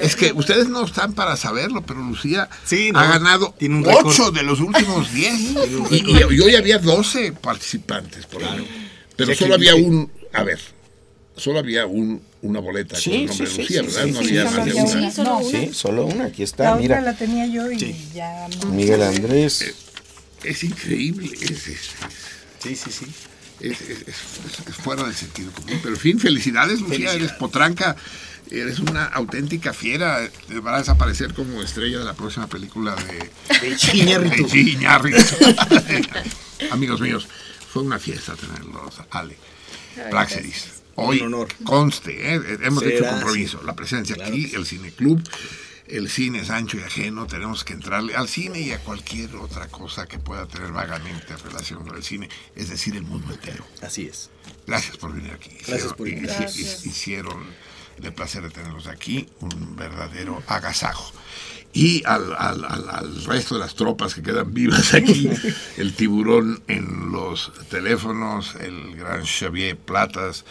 [0.00, 2.48] Es que ustedes no están para saberlo, pero Lucía
[2.92, 4.06] no, ha ganado tiene un récord.
[4.08, 5.34] 8 de los últimos 10.
[5.54, 8.64] un y, y- y hoy había 12 participantes por año.
[9.14, 10.58] Pero solo había un, a ver,
[11.40, 14.06] solo había un, una boleta con el nombre de Lucía, ¿verdad?
[14.06, 15.10] no sí, había solo más de una.
[15.10, 15.50] solo una.
[15.60, 16.24] Sí, solo una.
[16.26, 17.00] Aquí La está, otra mira.
[17.00, 17.78] la tenía yo y
[18.14, 18.46] ya.
[18.70, 19.74] Miguel Andrés.
[20.44, 21.30] Es increíble.
[21.40, 21.90] Es, es-
[22.62, 23.06] Sí, sí, sí.
[23.60, 25.78] es- es- es- es fuera del sentido común.
[25.82, 26.88] Pero en fin, felicidades, Lucía.
[27.10, 27.22] Felicidades.
[27.22, 27.96] Eres potranca.
[28.50, 30.28] Eres una auténtica fiera.
[30.48, 33.76] Te va a desaparecer como estrella de la próxima película de, De
[35.00, 36.08] de.
[36.70, 37.26] Amigos míos,
[37.72, 39.36] fue una fiesta tenerlos, Ale.
[40.10, 40.79] Gracias.
[40.96, 41.48] Hoy Un honor.
[41.64, 42.58] conste, ¿eh?
[42.62, 43.62] hemos Será, hecho compromiso.
[43.64, 45.22] La presencia Claro aquí, el cineclub,
[45.86, 47.26] el cine es ancho y ajeno.
[47.26, 51.84] Tenemos que entrarle al cine y a cualquier otra cosa que pueda tener vagamente relación
[51.86, 53.64] con el cine, es decir, el mundo entero.
[53.82, 54.30] Así es.
[54.66, 55.50] Gracias por venir aquí.
[55.66, 56.46] Gracias por Hicieron- invitarme.
[56.46, 56.86] hici- Gracias.
[56.86, 57.44] Hicieron
[58.02, 61.12] el placer de tenerlos aquí, un verdadero agasajo.
[61.72, 65.30] Y al, al- al- al resto de las tropas que quedan vivas aquí,
[65.76, 70.44] el tiburón en los teléfonos, el gran Xavier Platas,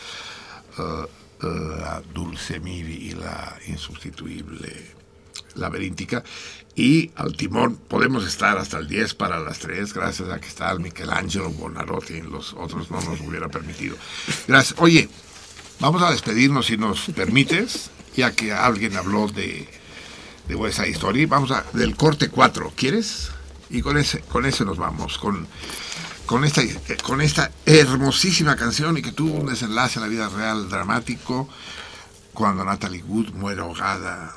[0.77, 1.07] eh,
[1.41, 4.95] la Dulce Mivi y la insustituible
[5.55, 6.23] laberíntica.
[6.75, 10.71] Y al timón podemos estar hasta el 10 para las 3, gracias a que está
[10.71, 13.97] el Michelangelo Bonarotti y los otros no nos hubiera permitido.
[14.47, 14.79] Gracias.
[14.79, 15.09] Oye,
[15.81, 19.67] vamos a despedirnos si nos permites, ya que alguien habló de,
[20.49, 21.25] de West Story.
[21.25, 23.31] Vamos a del corte 4, ¿quieres?
[23.69, 25.47] Y con ese, con ese nos vamos, con,
[26.25, 26.63] con, esta,
[27.03, 31.47] con esta hermosísima canción y que tuvo un desenlace en la vida real dramático
[32.33, 34.35] cuando Natalie Wood muere ahogada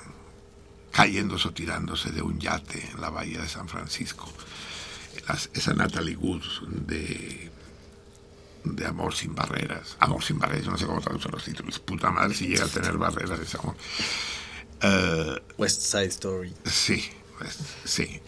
[0.93, 4.31] cayéndose o tirándose de un yate en la bahía de San Francisco.
[5.55, 7.51] Esa Natalie Wood de,
[8.65, 9.97] de Amor sin barreras.
[9.99, 11.79] Amor sin barreras, no sé cómo traducen los títulos.
[11.79, 13.77] Puta madre si llega a tener barreras ese amor.
[14.83, 16.55] Eh, West Side Story.
[16.65, 17.05] Sí,
[17.39, 18.03] pues, sí.
[18.03, 18.21] eh,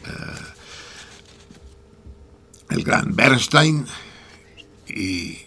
[2.71, 3.87] el gran Bernstein
[4.89, 5.39] y,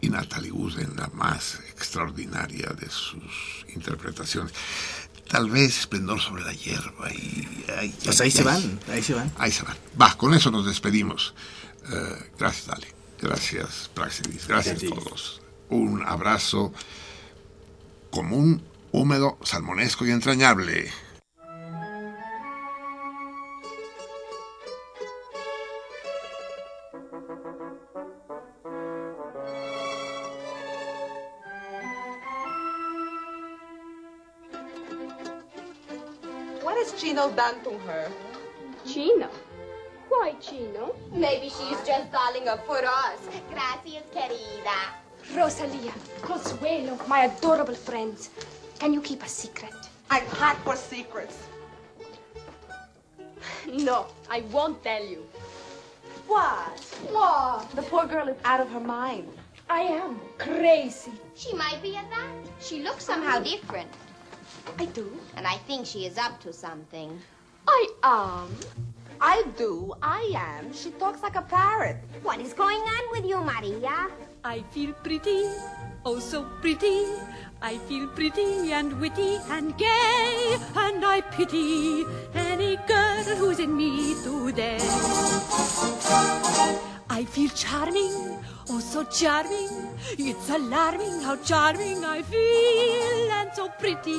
[0.00, 4.52] y Natalie Wood en la más extraordinaria de sus interpretaciones.
[5.28, 7.64] Tal vez Esplendor sobre la hierba y...
[7.78, 9.32] ay, Pues ay, ahí se van, ahí se van.
[9.38, 9.76] Ahí se van.
[10.00, 11.34] Va, con eso nos despedimos.
[11.90, 12.86] Eh, gracias, Ale.
[13.20, 14.46] Gracias, Praxedis.
[14.46, 15.40] Gracias a todos.
[15.70, 16.72] Un abrazo
[18.10, 18.62] común,
[18.92, 20.90] húmedo, salmonesco y entrañable.
[36.62, 38.08] What has Chino done to her?
[38.86, 39.28] Chino?
[40.08, 40.94] Why Chino?
[41.10, 43.18] Maybe she's just darling her for us.
[43.50, 45.00] Gracias, querida.
[45.34, 48.28] Rosalia, Consuelo, my adorable friends.
[48.82, 49.72] Can you keep a secret?
[50.10, 51.38] I'm hot for secrets.
[53.72, 55.24] No, I won't tell you.
[56.26, 56.80] What?
[57.12, 57.70] What?
[57.76, 59.28] The poor girl is out of her mind.
[59.70, 61.12] I am crazy.
[61.36, 62.32] She might be at that.
[62.60, 63.44] She looks somehow mm.
[63.44, 63.88] different.
[64.76, 65.06] I do.
[65.36, 67.16] And I think she is up to something.
[67.68, 68.48] I am.
[69.20, 69.94] I do.
[70.02, 70.74] I am.
[70.74, 71.98] She talks like a parrot.
[72.24, 74.08] What is going on with you, Maria?
[74.42, 75.46] I feel pretty,
[76.04, 77.04] oh so pretty.
[77.64, 84.14] I feel pretty and witty and gay, and I pity any girl who's in me
[84.24, 84.78] today.
[87.08, 88.36] I feel charming,
[88.68, 89.68] oh so charming.
[90.18, 94.18] It's alarming how charming I feel, and so pretty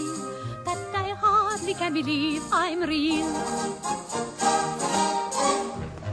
[0.64, 3.28] that I hardly can believe I'm real.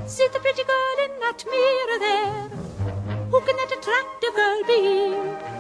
[0.09, 2.49] See the pretty girl in that mirror there.
[3.31, 5.60] Who can that attractive girl be?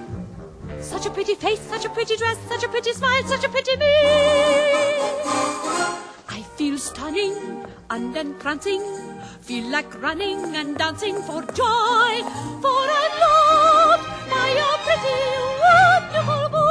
[0.80, 3.76] Such a pretty face, such a pretty dress, such a pretty smile, such a pretty
[3.76, 3.94] me.
[6.28, 8.82] I feel stunning and entrancing,
[9.42, 12.22] feel like running and dancing for joy,
[12.62, 13.14] for I'm
[14.30, 14.50] by
[14.84, 15.18] pretty,
[15.60, 16.70] wonderful boy.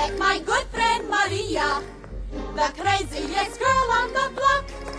[0.00, 1.82] like my good friend Maria,
[2.54, 4.89] the craziest girl on the block.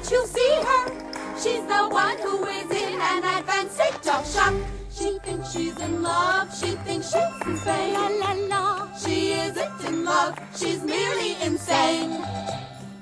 [0.00, 1.36] Minute you see her.
[1.36, 4.54] She's the one who is in an advanced state of shock.
[4.90, 7.94] She thinks she's in love, she thinks she's insane.
[7.94, 8.98] La la la.
[8.98, 12.22] She isn't in love, she's merely insane.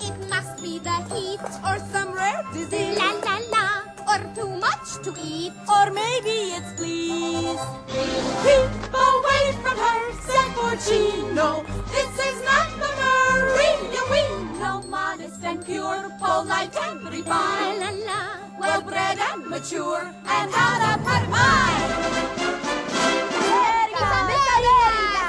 [0.01, 2.99] It must be the heat or some rare disease.
[2.99, 3.48] La la la.
[4.09, 5.53] Or too much to eat.
[5.69, 7.61] Or maybe it's fleas.
[8.43, 11.49] Keep away from her, Semporcino.
[11.93, 14.23] This is not the Maria we
[14.59, 14.81] know.
[14.89, 17.81] Modest and pure, polite and refined.
[17.81, 18.21] La la.
[18.59, 20.05] Well bred and mature,
[20.37, 21.91] and out of her mind.
[23.89, 25.27] Miss América.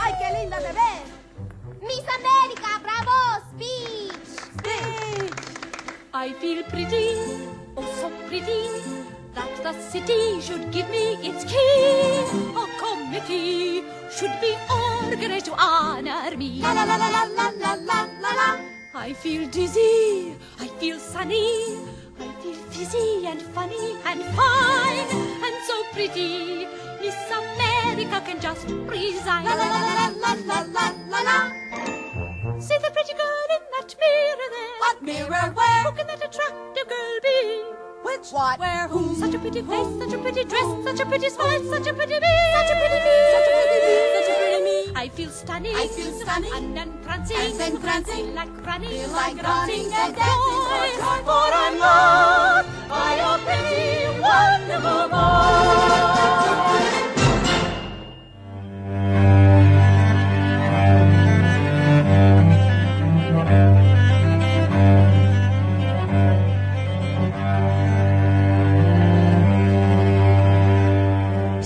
[0.00, 1.08] ¡Ay, qué linda te ves!
[1.82, 3.18] Miss America, bravo,
[3.50, 4.32] speech.
[6.14, 7.08] I feel pretty,
[7.76, 8.68] oh so pretty,
[9.34, 12.24] that the city should give me its key.
[12.56, 16.60] A committee should be organized to honor me.
[16.60, 18.58] La la la la la la la la la la.
[18.94, 21.78] I feel dizzy, I feel sunny,
[22.20, 25.08] I feel fizzy and funny and fine
[25.44, 26.66] and so pretty.
[27.00, 29.44] Miss America can just resign.
[29.44, 32.21] La la la la la la la la la.
[32.60, 34.78] See the pretty girl in that mirror there.
[34.78, 35.52] What mirror?
[35.54, 35.82] Where?
[35.84, 37.62] Who can that attractive girl be?
[38.02, 38.30] Which?
[38.30, 38.58] What?
[38.60, 38.88] Where?
[38.88, 39.14] Who?
[39.16, 42.20] Such a pretty face, such a pretty dress, such a pretty smile, such a pretty
[42.20, 42.34] me.
[42.54, 43.16] Such a pretty me.
[43.34, 43.94] Such a pretty me.
[44.14, 44.92] Such a pretty me.
[44.94, 45.76] I feel stunning.
[45.76, 46.52] I feel stunning.
[46.54, 47.36] And entrancing.
[47.36, 48.34] And entrancing.
[48.34, 48.90] Like running.
[48.90, 51.20] Feel like running and dancing for joy.
[51.24, 56.41] For I'm loved by a pretty, wonderful boy.